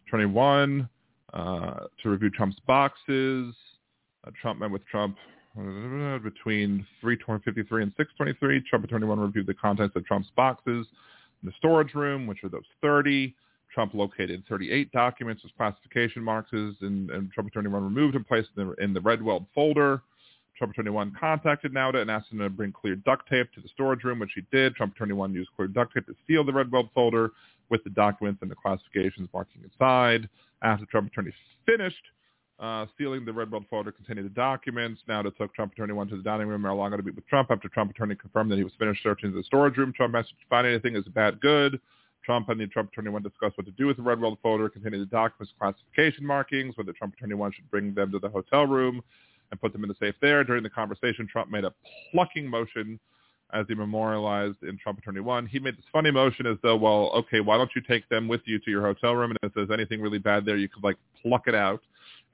[0.09, 0.87] 21 uh,
[1.35, 3.55] to review Trump's boxes.
[4.27, 5.17] Uh, Trump met with Trump
[5.59, 8.63] uh, between 353 and 623.
[8.69, 10.87] Trump 21 reviewed the contents of Trump's boxes
[11.43, 13.35] in the storage room, which are those 30.
[13.75, 18.75] Trump located 38 documents with classification marks, and, and Trump 21 removed and placed them
[18.81, 20.03] in the Redweld folder.
[20.57, 24.05] Trump 21 contacted Nauta and asked him to bring clear duct tape to the storage
[24.05, 24.75] room, which he did.
[24.75, 27.31] Trump 21 used clear duct tape to seal the Redweld folder
[27.73, 30.29] with the documents and the classifications marking inside.
[30.63, 31.33] After Trump attorney
[31.67, 32.05] finished
[32.61, 36.23] uh, sealing the Redweld folder containing the documents, Nauta took Trump attorney one to the
[36.23, 37.51] dining room Mar-a-Lago to meet with Trump.
[37.51, 40.35] After Trump attorney confirmed that he was finished searching the storage room, Trump asked, to
[40.51, 41.81] find anything is bad good?
[42.25, 45.01] Trump and the Trump attorney one discussed what to do with the Redweld folder containing
[45.01, 49.03] the documents classification markings, whether Trump attorney one should bring them to the hotel room
[49.51, 50.45] and put them in the safe there.
[50.45, 51.73] During the conversation, Trump made a
[52.13, 53.01] plucking motion
[53.53, 55.47] as he memorialized in Trump Attorney 1.
[55.47, 58.41] He made this funny motion as though, well, okay, why don't you take them with
[58.47, 59.31] you to your hotel room?
[59.31, 61.83] And if there's anything really bad there, you could like pluck it out.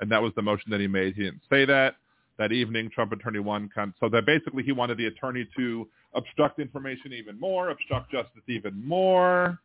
[0.00, 1.14] And that was the motion that he made.
[1.14, 1.96] He didn't say that.
[2.38, 6.60] That evening, Trump Attorney 1, con- so that basically he wanted the attorney to obstruct
[6.60, 9.58] information even more, obstruct justice even more.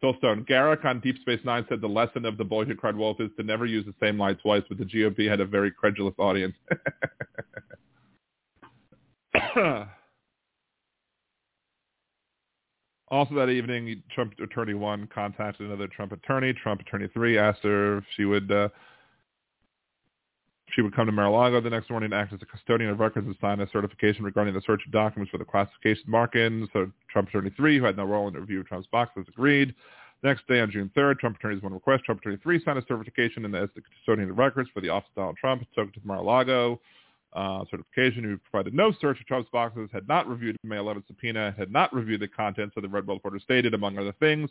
[0.00, 0.46] Phil Stone.
[0.48, 3.30] Garak on Deep Space Nine said the lesson of the boy who cried wolf is
[3.36, 6.54] to never use the same lie twice, but the GOP had a very credulous audience.
[13.08, 16.52] also that evening, Trump Attorney 1 contacted another Trump attorney.
[16.52, 18.68] Trump Attorney 3 asked her if she would uh,
[20.74, 23.26] she would come to Mar-a-Lago the next morning to act as a custodian of records
[23.26, 26.68] and sign a certification regarding the search of documents for the classification markings.
[26.72, 29.74] So Trump Attorney 3, who had no role in the review of Trump's boxes, agreed.
[30.22, 32.04] The next day on June 3rd, Trump Attorney's one request.
[32.04, 35.08] Trump Attorney 3 signed a certification and as the custodian of records for the office
[35.16, 36.80] of Donald Trump, took to Mar-a-Lago.
[37.36, 41.06] Uh, certification who provided no search of Trump's boxes, had not reviewed the May 11th
[41.06, 44.48] subpoena, had not reviewed the contents of the Red Bull folder stated, among other things.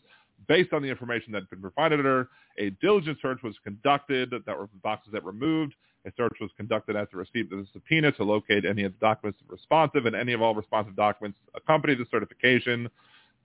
[0.47, 4.55] Based on the information that had been provided her, a diligent search was conducted that
[4.55, 5.73] were the boxes that removed.
[6.05, 9.39] A search was conducted after receipt of the subpoena to locate any of the documents
[9.47, 12.88] responsive and any of all responsive documents accompanied the certification.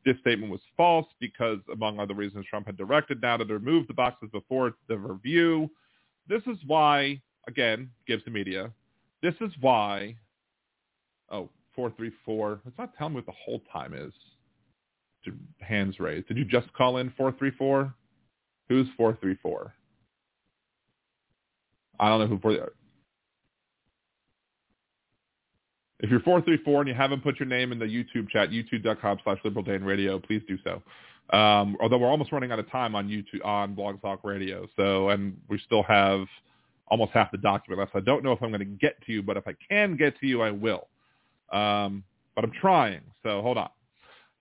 [0.04, 3.94] This statement was false because, among other reasons, Trump had directed Nauta to remove the
[3.94, 5.70] boxes before the review.
[6.28, 8.70] This is why, again, Gibson Media.
[9.22, 10.16] This is why,
[11.30, 12.60] oh, 434.
[12.66, 14.12] It's not telling me what the whole time is.
[15.60, 16.28] Hands raised.
[16.28, 17.92] Did you just call in 434?
[18.68, 19.74] Who's 434?
[21.98, 22.52] I don't know who for
[26.02, 29.38] If you're 434 and you haven't put your name in the YouTube chat, youtube.com slash
[29.84, 30.82] radio, please do so.
[31.36, 34.66] Um, although we're almost running out of time on YouTube, on Blog Talk Radio.
[34.76, 36.26] So, and we still have
[36.90, 37.92] almost half the document left.
[37.92, 39.96] So I don't know if I'm going to get to you, but if I can
[39.96, 40.88] get to you, I will.
[41.52, 42.04] Um,
[42.34, 43.00] but I'm trying.
[43.22, 43.70] So hold on.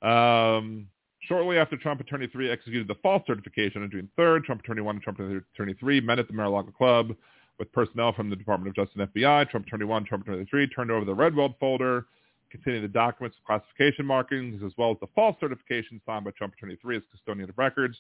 [0.02, 0.88] Um,
[1.22, 4.96] shortly after Trump Attorney 3 executed the false certification on June 3rd, Trump Attorney 1
[4.96, 7.16] and Trump Attorney 3 met at the Mar-a-Lago Club
[7.60, 9.50] with personnel from the Department of Justice and FBI.
[9.50, 12.06] Trump Attorney 1, Trump Attorney 3 turned over the Redweld folder
[12.50, 16.54] containing the documents with classification markings as well as the false certification signed by Trump
[16.56, 17.98] Attorney 3 as custodian of records.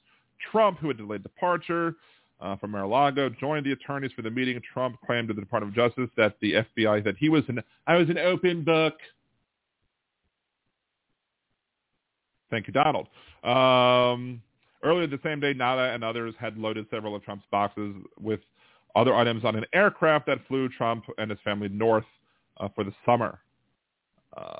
[0.51, 1.95] Trump, who had delayed departure
[2.41, 4.59] uh, from Mar-a-Lago, joined the attorneys for the meeting.
[4.73, 7.97] Trump claimed to the Department of Justice that the FBI that he was an I
[7.97, 8.95] was an open book.
[12.49, 13.07] Thank you, Donald.
[13.43, 14.41] Um,
[14.83, 18.39] earlier the same day, Nauta and others had loaded several of Trump's boxes with
[18.95, 22.05] other items on an aircraft that flew Trump and his family north
[22.57, 23.39] uh, for the summer.
[24.35, 24.55] Uh,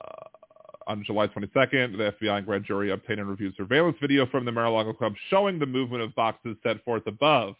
[0.87, 4.51] on July 22nd, the FBI and grand jury obtained and reviewed surveillance video from the
[4.51, 7.55] Mar-a-Lago club showing the movement of boxes set forth above.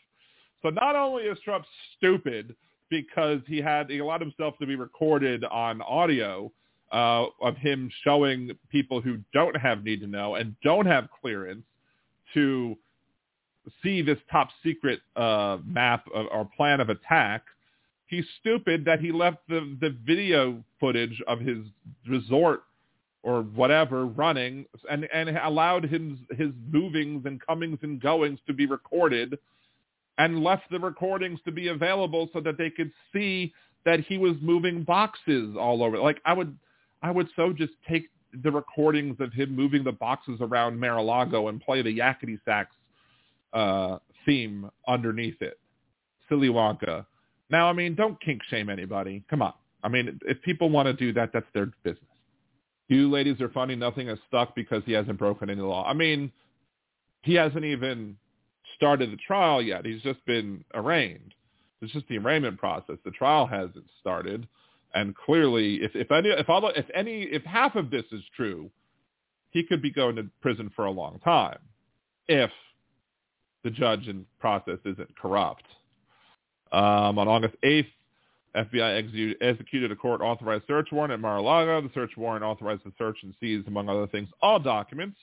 [0.62, 1.66] So not only is Trump
[1.98, 2.56] stupid
[2.90, 6.52] because he had he allowed himself to be recorded on audio
[6.92, 11.64] uh, of him showing people who don't have need to know and don't have clearance
[12.34, 12.78] to
[13.84, 17.44] see this top secret uh, map of, or plan of attack.
[18.08, 21.60] He's stupid that he left the, the video footage of his
[22.08, 22.64] resort
[23.22, 28.66] or whatever running and, and allowed him his movings and comings and goings to be
[28.66, 29.38] recorded
[30.20, 33.52] and left the recordings to be available so that they could see
[33.86, 35.98] that he was moving boxes all over.
[35.98, 36.56] Like I would,
[37.02, 38.10] I would so just take
[38.44, 42.76] the recordings of him moving the boxes around Mar-a-Lago and play the yakety sax
[43.54, 45.58] uh, theme underneath it.
[46.28, 47.06] Silly Wonka.
[47.50, 49.24] Now, I mean, don't kink shame anybody.
[49.30, 49.54] Come on.
[49.84, 52.04] I mean, if people want to do that, that's their business.
[52.90, 53.76] You ladies are funny.
[53.76, 55.88] Nothing has stuck because he hasn't broken any law.
[55.88, 56.32] I mean,
[57.22, 58.18] he hasn't even
[58.80, 59.86] started the trial yet.
[59.86, 61.34] He's just been arraigned.
[61.82, 62.96] It's just the arraignment process.
[63.04, 64.48] The trial hasn't started,
[64.94, 68.72] and clearly, if if any if all if any if half of this is true,
[69.52, 71.60] he could be going to prison for a long time
[72.28, 72.52] if
[73.64, 75.66] the judge and process isn't corrupt.
[76.72, 77.88] Um, on August 8th,
[78.56, 81.82] FBI executed a court-authorized search warrant at Mar-a-Lago.
[81.82, 85.18] The search warrant authorized the search and seize, among other things, all documents.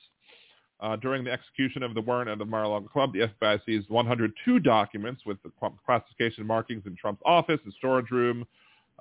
[0.79, 4.59] Uh, during the execution of the warrant at the Mar-a-Lago Club, the FBI seized 102
[4.59, 5.51] documents with the
[5.85, 8.45] classification markings in Trump's office and storage room,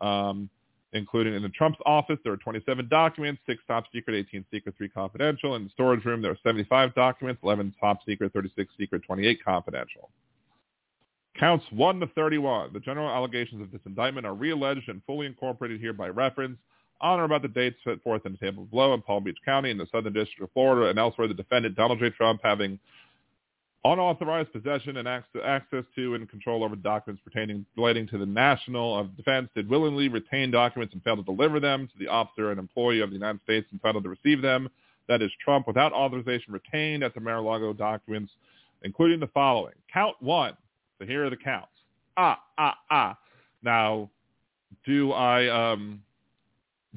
[0.01, 0.49] um,
[0.95, 4.89] including in the Trump's office, there are 27 documents, six top secret, 18 secret, three
[4.89, 5.55] confidential.
[5.55, 10.11] In the storage room, there are 75 documents, 11 top secret, 36 secret, 28 confidential.
[11.39, 12.73] Counts 1 to 31.
[12.73, 16.57] The general allegations of this indictment are realleged and fully incorporated here by reference
[17.01, 19.71] on or about the dates set forth in the table below in Palm Beach County
[19.71, 22.11] in the Southern District of Florida and elsewhere the defendant Donald J.
[22.11, 22.79] Trump having
[23.85, 29.17] unauthorized possession and access to and control over documents pertaining relating to the national of
[29.17, 33.01] defense did willingly retain documents and fail to deliver them to the officer and employee
[33.01, 34.69] of the United States entitled to receive them.
[35.09, 38.33] That is Trump without authorization retained at the Mar-a-Lago documents,
[38.83, 39.75] including the following.
[39.93, 40.57] Count one
[40.99, 41.69] so here are the counts.
[42.17, 43.19] Ah, ah, ah.
[43.63, 44.11] Now,
[44.85, 46.03] do I um,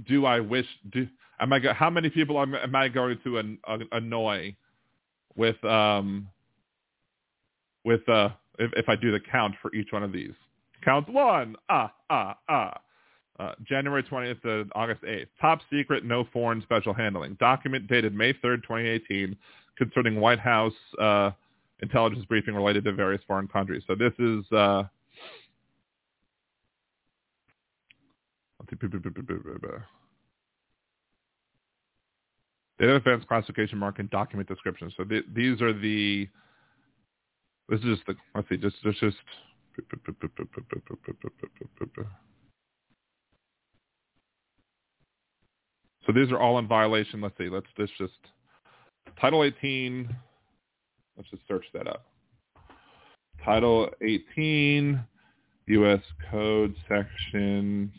[0.07, 1.07] do I wish do
[1.39, 4.55] am I how many people am, am I going to an, uh, annoy
[5.35, 6.27] with um
[7.85, 10.33] with uh if, if I do the count for each one of these?
[10.83, 11.55] Count one.
[11.69, 12.81] Ah, ah, ah.
[13.39, 15.27] Uh, January 20th to August 8th.
[15.39, 17.37] Top secret, no foreign special handling.
[17.39, 19.33] Document dated May 3rd, 2018,
[19.77, 21.31] concerning White House uh,
[21.81, 23.83] intelligence briefing related to various foreign countries.
[23.87, 24.43] So this is
[32.79, 34.91] data defense classification mark and document description.
[34.95, 36.27] So th- these are the
[37.67, 39.17] this is just the let's see just just just
[46.05, 47.21] so these are all in violation.
[47.21, 47.49] Let's see.
[47.49, 48.13] Let's this just
[49.19, 50.15] Title 18
[51.19, 52.05] Let's just search that up.
[53.43, 55.03] Title 18,
[55.67, 55.99] U.S.
[56.31, 57.91] Code Section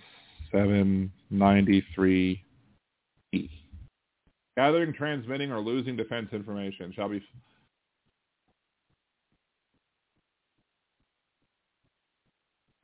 [0.52, 2.40] 793E.
[4.56, 7.22] Gathering, transmitting, or losing defense information shall be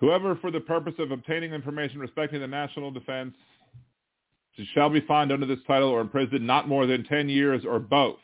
[0.01, 3.35] Whoever, for the purpose of obtaining information respecting the national defense,
[4.75, 8.19] shall be fined under this title or imprisoned not more than 10 years or both.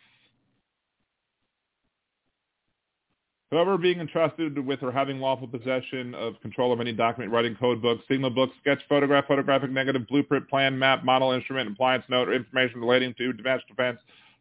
[3.52, 7.82] Whoever being entrusted with or having lawful possession of control of any document, writing code
[7.82, 12.32] book, signal book, sketch, photograph, photographic negative, blueprint, plan, map, model, instrument, appliance note, or
[12.32, 13.98] information relating to domestic defense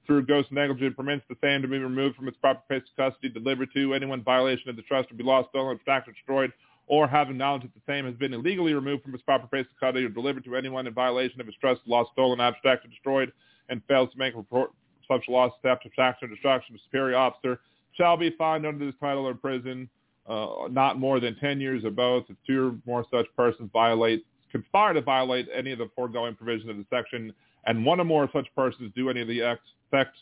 [0.08, 3.28] through ghost negligence permits the same to be removed from its proper place of custody,
[3.28, 6.54] delivered to anyone violation of the trust or be lost, stolen, abstracted, destroyed,
[6.88, 9.78] or having knowledge that the same has been illegally removed from its proper place of
[9.78, 13.34] custody or delivered to anyone in violation of its trust, lost, stolen, abstracted, destroyed,
[13.68, 14.72] and fails to make report
[15.06, 17.60] such loss, theft, abstraction, or destruction to superior officer
[17.94, 19.90] shall be fined under this title or prison
[20.28, 24.26] uh, not more than 10 years or both if two or more such persons violate,
[24.52, 27.34] conspire to violate any of the foregoing provisions of the section,
[27.66, 30.16] and one or more such persons do any of the acts, effect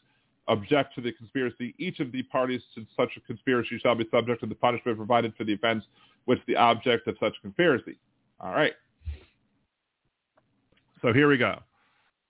[0.48, 4.42] object to the conspiracy, each of the parties to such a conspiracy shall be subject
[4.42, 5.84] to the punishment provided for the offense
[6.26, 7.98] which the object of such conspiracy.
[8.40, 8.74] All right.
[11.02, 11.60] So here we go.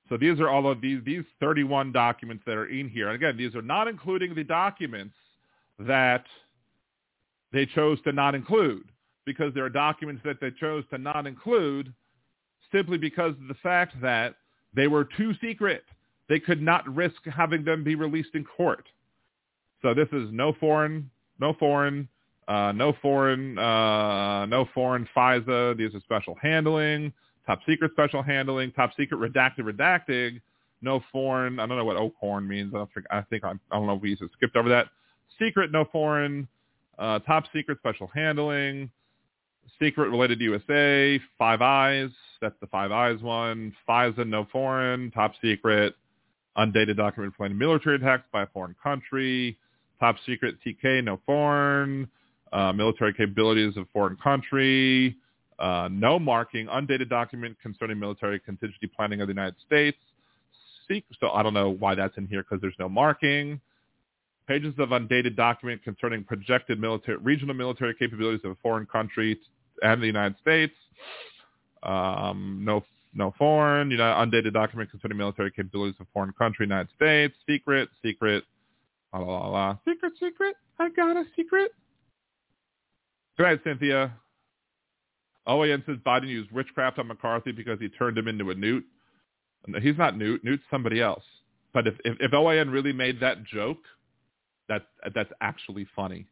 [0.10, 3.08] So these are all of these these 31 documents that are in here.
[3.08, 5.16] And again, these are not including the documents
[5.80, 6.26] that
[7.52, 8.90] they chose to not include
[9.26, 11.94] because there are documents that they chose to not include
[12.72, 14.36] simply because of the fact that
[14.74, 15.84] they were too secret.
[16.28, 18.88] They could not risk having them be released in court.
[19.82, 21.10] So this is no foreign,
[21.40, 22.08] no foreign,
[22.48, 25.78] uh, no foreign, uh, no foreign FISA.
[25.78, 27.14] These are special handling,
[27.48, 30.42] top secret special handling, top secret redacted redacting,
[30.82, 31.60] no foreign.
[31.60, 32.74] I don't know what OCORN means.
[32.76, 34.88] I, think I think I, I don't know if we just skipped over that
[35.40, 36.48] secret, no foreign,
[36.98, 38.90] uh, top secret, special handling,
[39.82, 42.10] secret related to USA, Five Eyes,
[42.42, 45.96] that's the Five Eyes one, FISA, no foreign, top secret,
[46.56, 49.58] undated document planning military attacks by a foreign country,
[50.00, 52.08] top secret TK, no foreign,
[52.52, 55.16] uh, military capabilities of foreign country,
[55.60, 59.98] uh, no marking, undated document concerning military contingency planning of the United States.
[61.20, 63.62] So I don't know why that's in here because there's no marking
[64.50, 69.40] pages of undated document concerning projected military, regional military capabilities of a foreign country
[69.84, 70.74] and the United States,
[71.84, 76.90] Um, no, no foreign, know, undated document concerning military capabilities of a foreign country, United
[76.96, 78.44] States, secret, secret,
[79.14, 80.56] la la la secret, secret.
[80.80, 81.72] I got a secret.
[83.38, 84.14] Good night, Cynthia.
[85.48, 88.86] OAN says Biden used witchcraft on McCarthy because he turned him into a newt.
[89.82, 90.44] He's not Newt.
[90.44, 91.24] Newt's somebody else.
[91.74, 93.84] But if, if, if OAN really made that joke,
[94.70, 94.84] that
[95.14, 96.26] that's actually funny.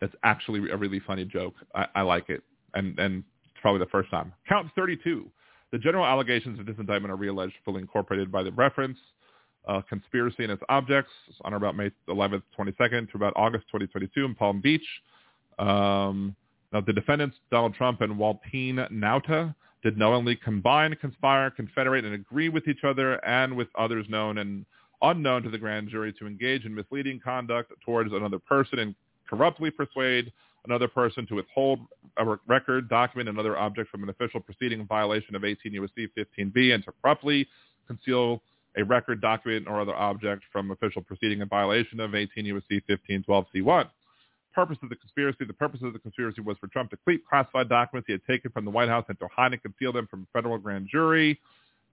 [0.00, 1.54] That's actually a really funny joke.
[1.74, 2.42] I, I like it,
[2.74, 4.32] and and it's probably the first time.
[4.48, 5.28] Count 32.
[5.72, 8.98] The general allegations of this indictment are realleged, fully incorporated by the reference.
[9.66, 14.24] Uh, conspiracy and its objects on or about May 11th, 22nd to about August 2022
[14.24, 14.86] in Palm Beach.
[15.58, 16.36] Um,
[16.72, 22.48] now, the defendants, Donald Trump and Waltine Nauta, did knowingly combine, conspire, confederate, and agree
[22.48, 24.64] with each other and with others known and
[25.02, 28.94] unknown to the grand jury to engage in misleading conduct towards another person and
[29.28, 30.32] corruptly persuade
[30.64, 31.80] another person to withhold
[32.16, 36.08] a record, document, another object from an official proceeding in violation of 18 U.S.C.
[36.16, 37.46] 15b and to corruptly
[37.86, 38.42] conceal
[38.76, 42.82] a record, document, or other object from official proceeding in violation of 18 U.S.C.
[42.90, 43.88] 1512c1
[44.56, 45.44] purpose of the conspiracy.
[45.44, 48.50] The purpose of the conspiracy was for Trump to keep classified documents he had taken
[48.50, 51.38] from the White House and to hide and conceal them from a federal grand jury.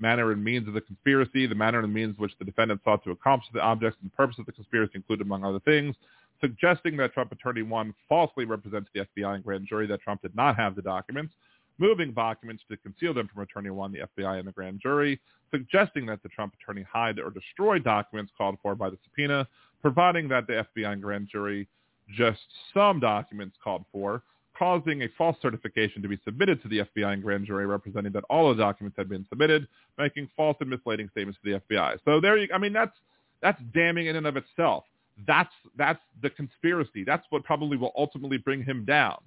[0.03, 3.11] Manner and means of the conspiracy, the manner and means which the defendant sought to
[3.11, 5.95] accomplish the objects and purpose of the conspiracy included, among other things,
[6.41, 10.35] suggesting that Trump Attorney 1 falsely represents the FBI and grand jury that Trump did
[10.35, 11.33] not have the documents,
[11.77, 16.05] moving documents to conceal them from Attorney 1, the FBI, and the grand jury, suggesting
[16.05, 19.47] that the Trump attorney hide or destroy documents called for by the subpoena,
[19.81, 21.65] providing that the FBI and grand jury
[22.13, 22.41] just
[22.73, 24.21] some documents called for,
[24.57, 28.23] causing a false certification to be submitted to the FBI and grand jury representing that
[28.29, 29.67] all the documents had been submitted,
[29.97, 31.97] making false and misleading statements to the FBI.
[32.05, 32.95] So there you, I mean, that's,
[33.41, 34.85] that's damning in and of itself.
[35.27, 37.03] That's, that's the conspiracy.
[37.03, 39.17] That's what probably will ultimately bring him down.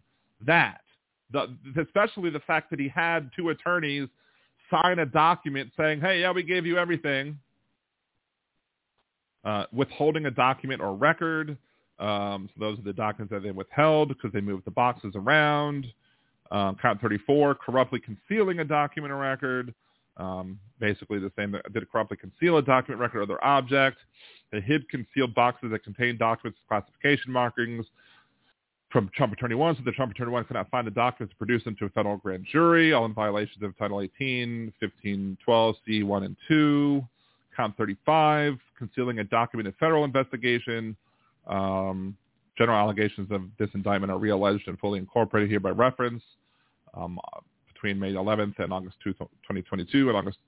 [0.46, 0.80] That,
[1.32, 4.08] the, especially the fact that he had two attorneys
[4.70, 7.38] sign a document saying, hey, yeah, we gave you everything.
[9.44, 11.56] Uh, withholding a document or record,
[11.99, 15.86] um, so those are the documents that they withheld because they moved the boxes around.
[16.50, 19.75] Um, count 34, corruptly concealing a document or record.
[20.16, 21.52] Um, basically the same.
[21.52, 23.99] Did it corruptly conceal a document, record, or other object?
[24.52, 27.86] They hid concealed boxes that contained documents with classification markings
[28.91, 31.36] from Trump Attorney 1, so the Trump Attorney 1 could not find the documents to
[31.36, 36.25] produce them to a federal grand jury, all in violations of Title 18, 1512, C1
[36.25, 37.05] and 2.
[37.57, 40.97] Count 35, concealing a document in federal investigation.
[41.47, 42.16] Um,
[42.58, 46.23] general allegations of this indictment are realleged and fully incorporated here by reference.
[46.94, 47.18] Um,
[47.73, 50.39] between May 11th and August 2, 2022 and August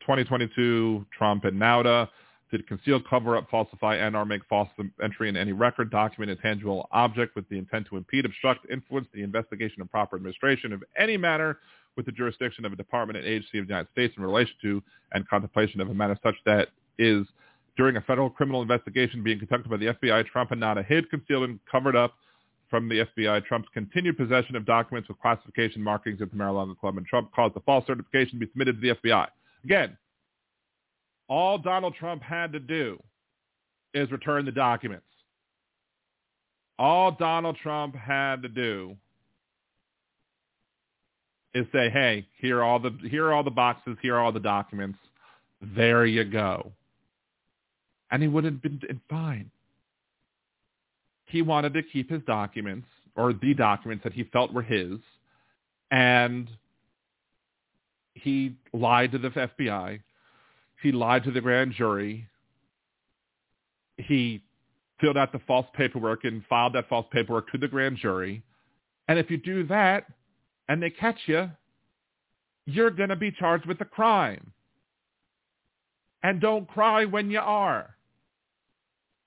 [0.00, 2.08] 2022, Trump and Nauta
[2.50, 4.68] did conceal, cover up, falsify, and or make false
[5.02, 9.22] entry in any record, document, tangible object with the intent to impede, obstruct, influence the
[9.22, 11.58] investigation and proper administration of any matter
[11.96, 14.82] with the jurisdiction of a department and agency of the United States in relation to
[15.12, 16.68] and contemplation of a matter such that
[16.98, 17.26] is
[17.76, 21.44] during a federal criminal investigation being conducted by the FBI, Trump and Nauta hid, concealed,
[21.44, 22.14] and covered up
[22.68, 26.96] from the FBI Trump's continued possession of documents with classification markings at the Mar-a-Lago Club,
[26.96, 29.28] and Trump caused the false certification to be submitted to the FBI.
[29.64, 29.96] Again,
[31.28, 33.00] all Donald Trump had to do
[33.94, 35.06] is return the documents.
[36.78, 38.96] All Donald Trump had to do
[41.54, 44.32] is say, "Hey, here are all the here are all the boxes, here are all
[44.32, 44.98] the documents.
[45.60, 46.72] There you go."
[48.10, 49.50] And he would have been fine.
[51.26, 52.86] He wanted to keep his documents
[53.16, 54.98] or the documents that he felt were his,
[55.90, 56.48] and
[58.14, 60.00] he lied to the FBI.
[60.82, 62.28] He lied to the grand jury.
[63.96, 64.42] He
[65.00, 68.42] filled out the false paperwork and filed that false paperwork to the grand jury.
[69.08, 70.06] And if you do that
[70.68, 71.50] and they catch you,
[72.66, 74.52] you're going to be charged with a crime.
[76.22, 77.95] And don't cry when you are.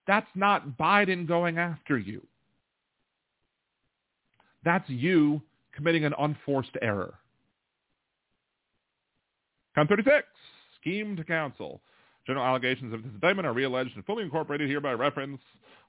[0.10, 2.26] That's not Biden going after you.
[4.66, 5.40] That's you
[5.72, 7.14] committing an unforced error.
[9.76, 10.26] Count 36.
[10.82, 11.80] Scheme to counsel.
[12.26, 15.40] General allegations of this indictment are realleged and fully incorporated here by reference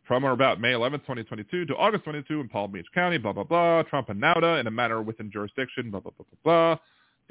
[0.06, 3.44] from or about May 11, 2022 to August 22 in Palm Beach County, blah, blah,
[3.44, 3.82] blah.
[3.84, 6.78] Trump and Nauta in a matter within jurisdiction, blah, blah, blah, blah, blah.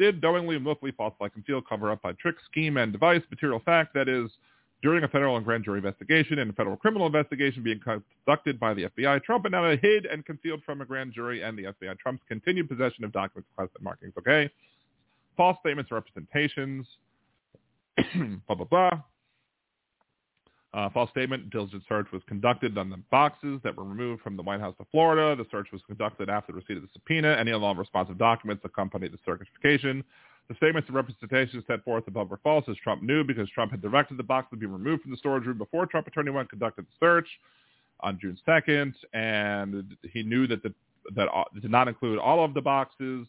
[0.03, 3.93] Did knowingly and willfully falsify, conceal, cover up by trick, scheme, and device material fact
[3.93, 4.32] that is
[4.82, 8.74] during a federal and grand jury investigation and a federal criminal investigation being conducted by
[8.74, 11.98] the FBI, Trump and now hid and concealed from a grand jury and the FBI
[11.99, 14.14] Trump's continued possession of documents classified markings.
[14.17, 14.49] Okay,
[15.35, 16.88] false statements, representations,
[18.48, 18.91] blah blah blah.
[20.72, 24.43] Uh, false statement, diligent search was conducted on the boxes that were removed from the
[24.43, 25.35] White House of Florida.
[25.35, 27.35] The search was conducted after the receipt of the subpoena.
[27.40, 30.03] Any law responsive documents accompanied the certification.
[30.50, 33.82] The statements and representations set forth above were false, as Trump knew because Trump had
[33.82, 36.86] directed the box to be removed from the storage room before Trump Attorney 1 conducted
[36.86, 37.28] the search
[38.00, 40.74] on June 2nd, and he knew that the,
[41.16, 41.28] that
[41.61, 43.28] did not include all of the boxes,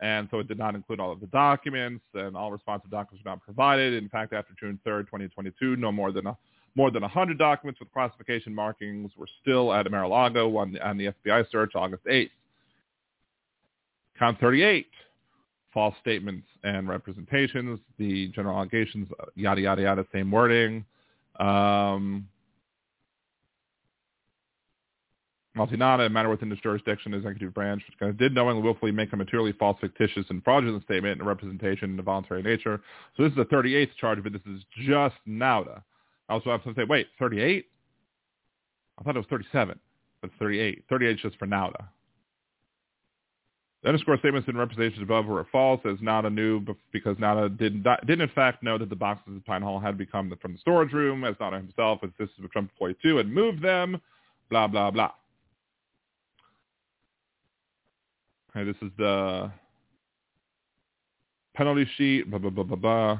[0.00, 3.32] and so it did not include all of the documents, and all responsive documents were
[3.32, 3.94] not provided.
[3.94, 6.36] In fact, after June 3rd, 2022, no more than a
[6.76, 11.50] more than 100 documents with classification markings were still at Mar-a-Lago on, on the FBI
[11.50, 12.30] search August 8th.
[14.16, 14.86] Count 38,
[15.72, 20.84] false statements and representations, the general allegations, yada, yada, yada, same wording.
[21.38, 22.28] Um,
[25.56, 27.82] Multinata, a matter within this jurisdiction, executive branch,
[28.18, 32.02] did knowingly willfully make a materially false, fictitious, and fraudulent statement and representation in a
[32.02, 32.80] voluntary nature.
[33.16, 35.82] So this is the 38th charge, but this is just Nauta.
[36.28, 37.66] I also have to say, wait, 38?
[38.98, 39.78] I thought it was 37,
[40.22, 40.84] but 38.
[40.88, 41.88] 38 is just for Nauta.
[43.82, 48.06] The underscore statements and representations above were false, as Nauta knew because Nauta did not,
[48.06, 50.92] did in fact know that the boxes at Pine Hall had become from the storage
[50.92, 54.00] room, as Nauta himself insisted with Trump employee too, and moved them,
[54.50, 55.12] blah, blah, blah.
[58.50, 59.50] Okay, this is the
[61.54, 63.18] penalty sheet, blah, blah, blah, blah, blah.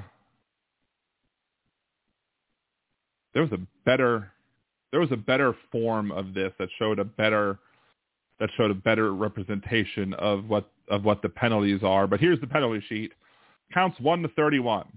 [3.33, 4.33] There was a better,
[4.91, 7.59] there was a better form of this that showed a better,
[8.41, 12.07] that showed a better representation of what, of what the penalties are.
[12.07, 13.13] But here's the penalty sheet.
[13.73, 14.89] Counts 1 to 31.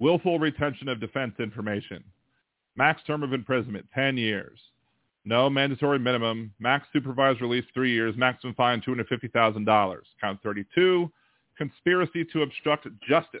[0.00, 2.02] Willful retention of defense information.
[2.76, 4.58] Max term of imprisonment, 10 years.
[5.24, 6.52] No mandatory minimum.
[6.58, 8.14] Max supervised release three years.
[8.16, 10.06] Maximum fine two hundred fifty thousand dollars.
[10.20, 11.10] Count thirty-two.
[11.58, 13.40] Conspiracy to obstruct justice.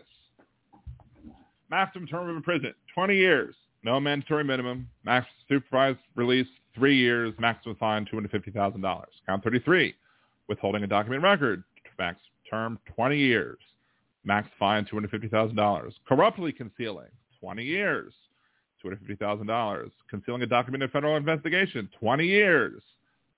[1.70, 3.54] Maximum term of imprisonment twenty years.
[3.82, 4.90] No mandatory minimum.
[5.04, 7.34] Max supervised release three years.
[7.38, 9.12] Maximum fine two hundred fifty thousand dollars.
[9.26, 9.94] Count thirty-three.
[10.48, 11.62] Withholding a document record.
[11.98, 12.18] Max
[12.48, 13.58] term twenty years.
[14.24, 15.94] Max fine two hundred fifty thousand dollars.
[16.08, 18.12] Corruptly concealing twenty years.
[18.84, 19.90] $250,000.
[20.08, 22.82] Concealing a document in federal investigation, 20 years,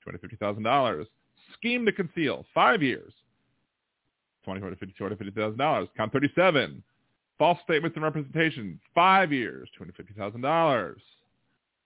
[0.07, 1.07] $250,000.
[1.55, 3.13] Scheme to conceal, five years,
[4.47, 5.89] $250,000.
[5.97, 6.83] Count 37.
[7.39, 10.95] False statements and representation, five years, $250,000.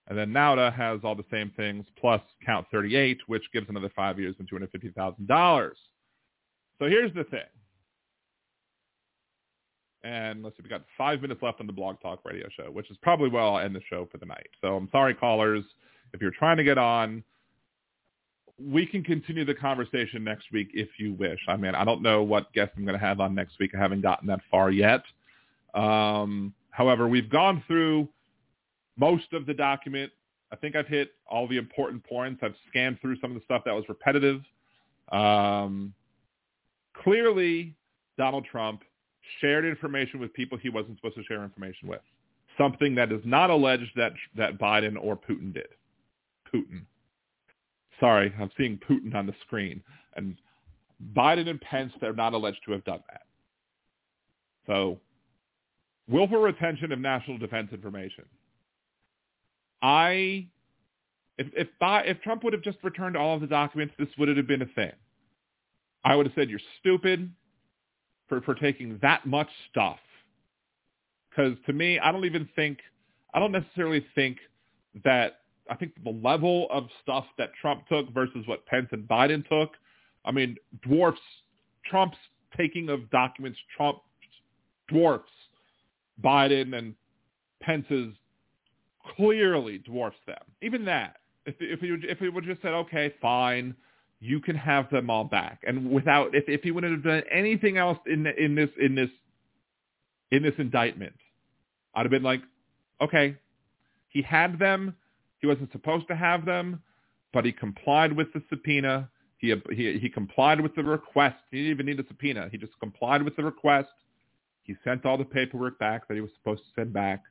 [0.07, 4.17] And then Nauta has all the same things plus count 38, which gives another five
[4.19, 5.71] years and $250,000.
[6.79, 7.41] So here's the thing.
[10.03, 12.89] And let's see, we got five minutes left on the Blog Talk Radio show, which
[12.89, 14.47] is probably where I'll end the show for the night.
[14.61, 15.65] So I'm sorry, callers,
[16.13, 17.23] if you're trying to get on.
[18.59, 21.39] We can continue the conversation next week if you wish.
[21.47, 23.75] I mean, I don't know what guest I'm going to have on next week.
[23.75, 25.03] I haven't gotten that far yet.
[25.75, 28.07] Um, however, we've gone through
[28.97, 30.11] most of the document.
[30.51, 32.41] I think I've hit all the important points.
[32.43, 34.41] I've scanned through some of the stuff that was repetitive.
[35.11, 35.93] Um,
[37.03, 37.75] clearly,
[38.17, 38.83] Donald Trump
[39.39, 42.01] shared information with people he wasn't supposed to share information with.
[42.57, 45.67] Something that is not alleged that that Biden or Putin did.
[46.53, 46.83] Putin.
[47.99, 49.83] Sorry, I'm seeing Putin on the screen.
[50.15, 50.37] And
[51.13, 53.21] Biden and Pence, they're not alleged to have done that.
[54.65, 54.99] So,
[56.09, 58.25] willful retention of national defense information.
[59.81, 60.47] I,
[61.37, 64.47] if if, if Trump would have just returned all of the documents, this would have
[64.47, 64.91] been a thing.
[66.03, 67.31] I would have said you're stupid
[68.27, 69.99] for, for taking that much stuff.
[71.29, 72.79] Because to me, I don't even think,
[73.33, 74.37] I don't necessarily think
[75.03, 79.47] that, I think the level of stuff that Trump took versus what Pence and Biden
[79.47, 79.71] took,
[80.25, 81.19] I mean, dwarfs
[81.85, 82.17] Trump's
[82.57, 83.99] taking of documents, Trump
[84.89, 85.29] dwarfs
[86.23, 86.95] Biden and
[87.61, 88.13] Pence's
[89.15, 90.41] clearly dwarfs them.
[90.61, 91.17] Even that.
[91.45, 93.75] If, if, he, if he would just said, okay, fine,
[94.19, 95.61] you can have them all back.
[95.65, 99.09] And without, if, if he would have done anything else in in this in this
[100.31, 101.15] in this indictment,
[101.93, 102.41] I'd have been like,
[103.01, 103.37] okay,
[104.09, 104.95] he had them.
[105.39, 106.81] He wasn't supposed to have them,
[107.31, 109.09] but he complied with the subpoena.
[109.37, 111.37] He he he complied with the request.
[111.51, 112.49] He didn't even need a subpoena.
[112.51, 113.89] He just complied with the request.
[114.63, 117.23] He sent all the paperwork back that he was supposed to send back.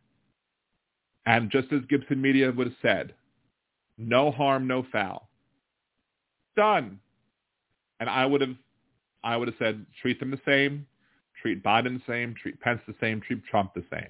[1.26, 3.14] And just as Gibson Media would have said,
[3.98, 5.28] no harm, no foul
[6.56, 6.98] done.
[8.00, 8.56] And I would have,
[9.22, 10.86] I would have said, treat them the same,
[11.40, 14.08] treat Biden the same, treat Pence the same, treat Trump the same.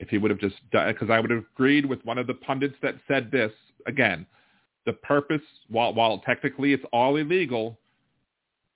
[0.00, 2.34] If he would have just done, because I would have agreed with one of the
[2.34, 3.52] pundits that said this
[3.86, 4.26] again.
[4.86, 7.78] The purpose, while while technically it's all illegal,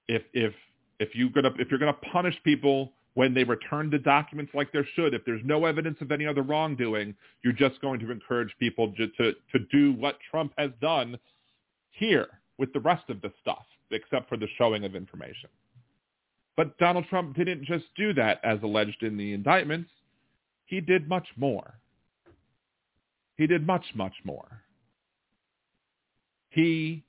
[0.08, 0.52] if if
[0.98, 4.86] if you're gonna if you're gonna punish people when they return the documents like there
[4.94, 8.92] should, if there's no evidence of any other wrongdoing, you're just going to encourage people
[8.96, 11.18] to, to, to do what Trump has done
[11.90, 15.50] here with the rest of the stuff, except for the showing of information.
[16.56, 19.90] But Donald Trump didn't just do that as alleged in the indictments.
[20.64, 21.74] He did much more.
[23.36, 24.62] He did much, much more.
[26.50, 27.04] He,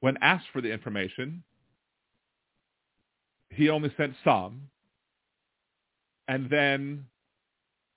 [0.00, 1.42] when asked for the information,
[3.50, 4.62] he only sent some.
[6.28, 7.06] And then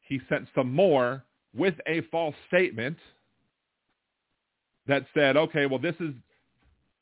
[0.02, 1.24] he sent some more
[1.56, 2.98] with a false statement
[4.88, 6.14] that said, okay, well, this is,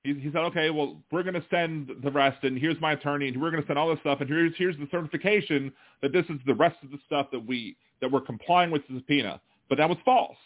[0.04, 3.42] he, said, okay, well, we're going to send the rest, and here's my attorney, and
[3.42, 5.72] we're going to send all this stuff, and here's, here's the certification
[6.02, 8.98] that this is the rest of the stuff that we, that we're complying with the
[8.98, 9.40] subpoena.
[9.70, 10.38] But that was false.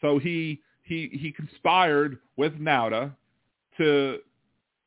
[0.00, 3.12] So he, he, he conspired with Nauta
[3.78, 4.18] to,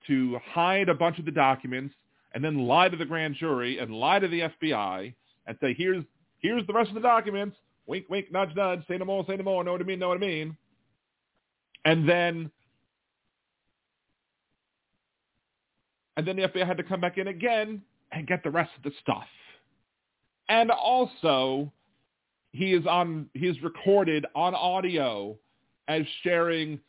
[0.08, 1.94] to hide a bunch of the documents
[2.36, 5.16] and then lie to the grand jury and lie to the FBI
[5.48, 6.04] and say, here's
[6.40, 7.56] here's the rest of the documents.
[7.88, 8.82] Wink, wink, nudge, nudge.
[8.88, 9.64] Say no more, say no more.
[9.64, 10.00] Know what I mean?
[10.00, 10.58] Know what I mean?
[11.86, 12.52] And then
[16.18, 17.82] and then the FBI had to come back in again
[18.12, 19.28] and get the rest of the stuff.
[20.50, 21.72] And also,
[22.52, 25.38] he is on he is recorded on audio
[25.88, 26.82] as sharing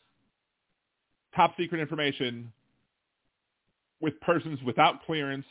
[1.35, 2.51] top secret information
[3.99, 5.45] with persons without clearance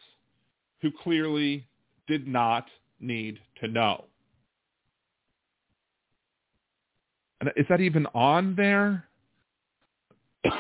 [0.81, 1.67] who clearly
[2.07, 2.67] did not
[3.01, 4.05] need to know.
[7.41, 9.05] And is that even on there?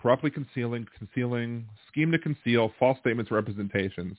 [0.00, 4.16] Corruptly concealing, concealing, scheme to conceal, false statements, representations.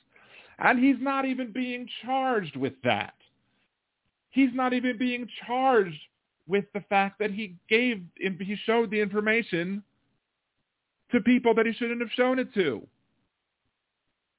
[0.58, 3.14] And he's not even being charged with that.
[4.30, 5.98] He's not even being charged
[6.46, 9.82] with the fact that he gave, he showed the information
[11.12, 12.86] to people that he shouldn't have shown it to.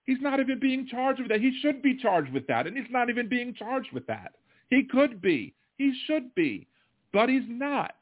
[0.05, 1.39] He's not even being charged with that.
[1.39, 4.33] He should be charged with that, and he's not even being charged with that.
[4.69, 5.53] He could be.
[5.77, 6.67] He should be,
[7.13, 7.95] but he's not.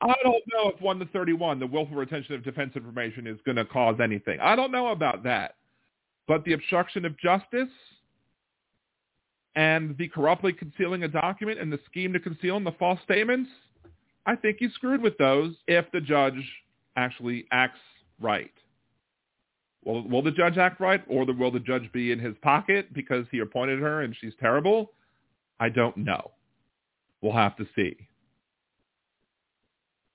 [0.00, 3.56] I don't know if 1 to 31, the willful retention of defense information, is going
[3.56, 4.38] to cause anything.
[4.40, 5.54] I don't know about that.
[6.28, 7.70] But the obstruction of justice
[9.56, 13.50] and the corruptly concealing a document and the scheme to conceal and the false statements,
[14.26, 16.34] I think he's screwed with those if the judge
[16.96, 17.80] actually acts
[18.20, 18.52] right.
[19.84, 23.26] Will, will the judge act right or will the judge be in his pocket because
[23.30, 24.92] he appointed her and she's terrible?
[25.60, 26.30] I don't know.
[27.20, 27.96] We'll have to see.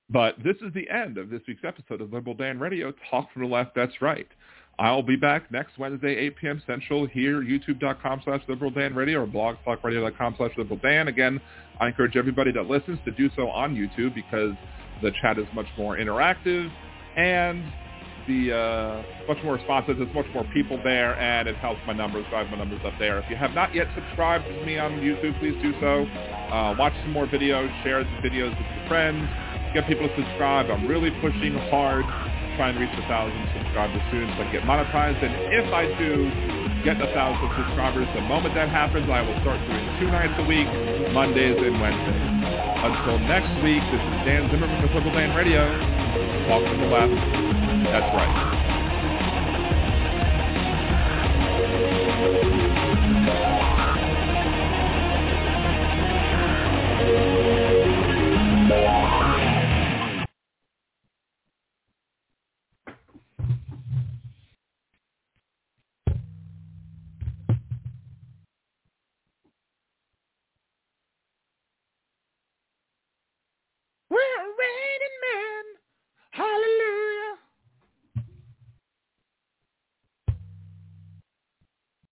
[0.10, 3.44] But this is the end of this week's episode of Liberal Dan Radio, Talk from
[3.44, 4.28] the Left, That's Right.
[4.80, 6.64] I'll be back next Wednesday, 8 p.m.
[6.66, 11.10] Central here, youtube.com slash liberal Dan radio or blogtalkradio.com slash liberal Dan.
[11.10, 11.42] Again,
[11.82, 14.54] I encourage everybody that listens to do so on YouTube because
[15.02, 16.72] the chat is much more interactive
[17.16, 17.64] and
[18.28, 19.98] the uh, much more responsive.
[19.98, 23.18] There's much more people there, and it helps my numbers, drive my numbers up there.
[23.20, 26.06] If you have not yet subscribed to me on YouTube, please do so.
[26.54, 29.28] Uh, watch some more videos, share the videos with your friends,
[29.74, 30.70] get people to subscribe.
[30.70, 32.06] I'm really pushing hard,
[32.60, 35.24] to reach a thousand subscribers soon so I can get monetized.
[35.24, 36.28] And if I do
[36.84, 40.44] get a thousand subscribers, the moment that happens, I will start doing two nights a
[40.44, 40.68] week,
[41.14, 42.29] Mondays and Wednesdays.
[42.82, 45.68] Until next week, this is Dan Zimmerman with Liberal Dan Radio.
[46.48, 47.12] Talk to the left.
[47.92, 48.60] That's right.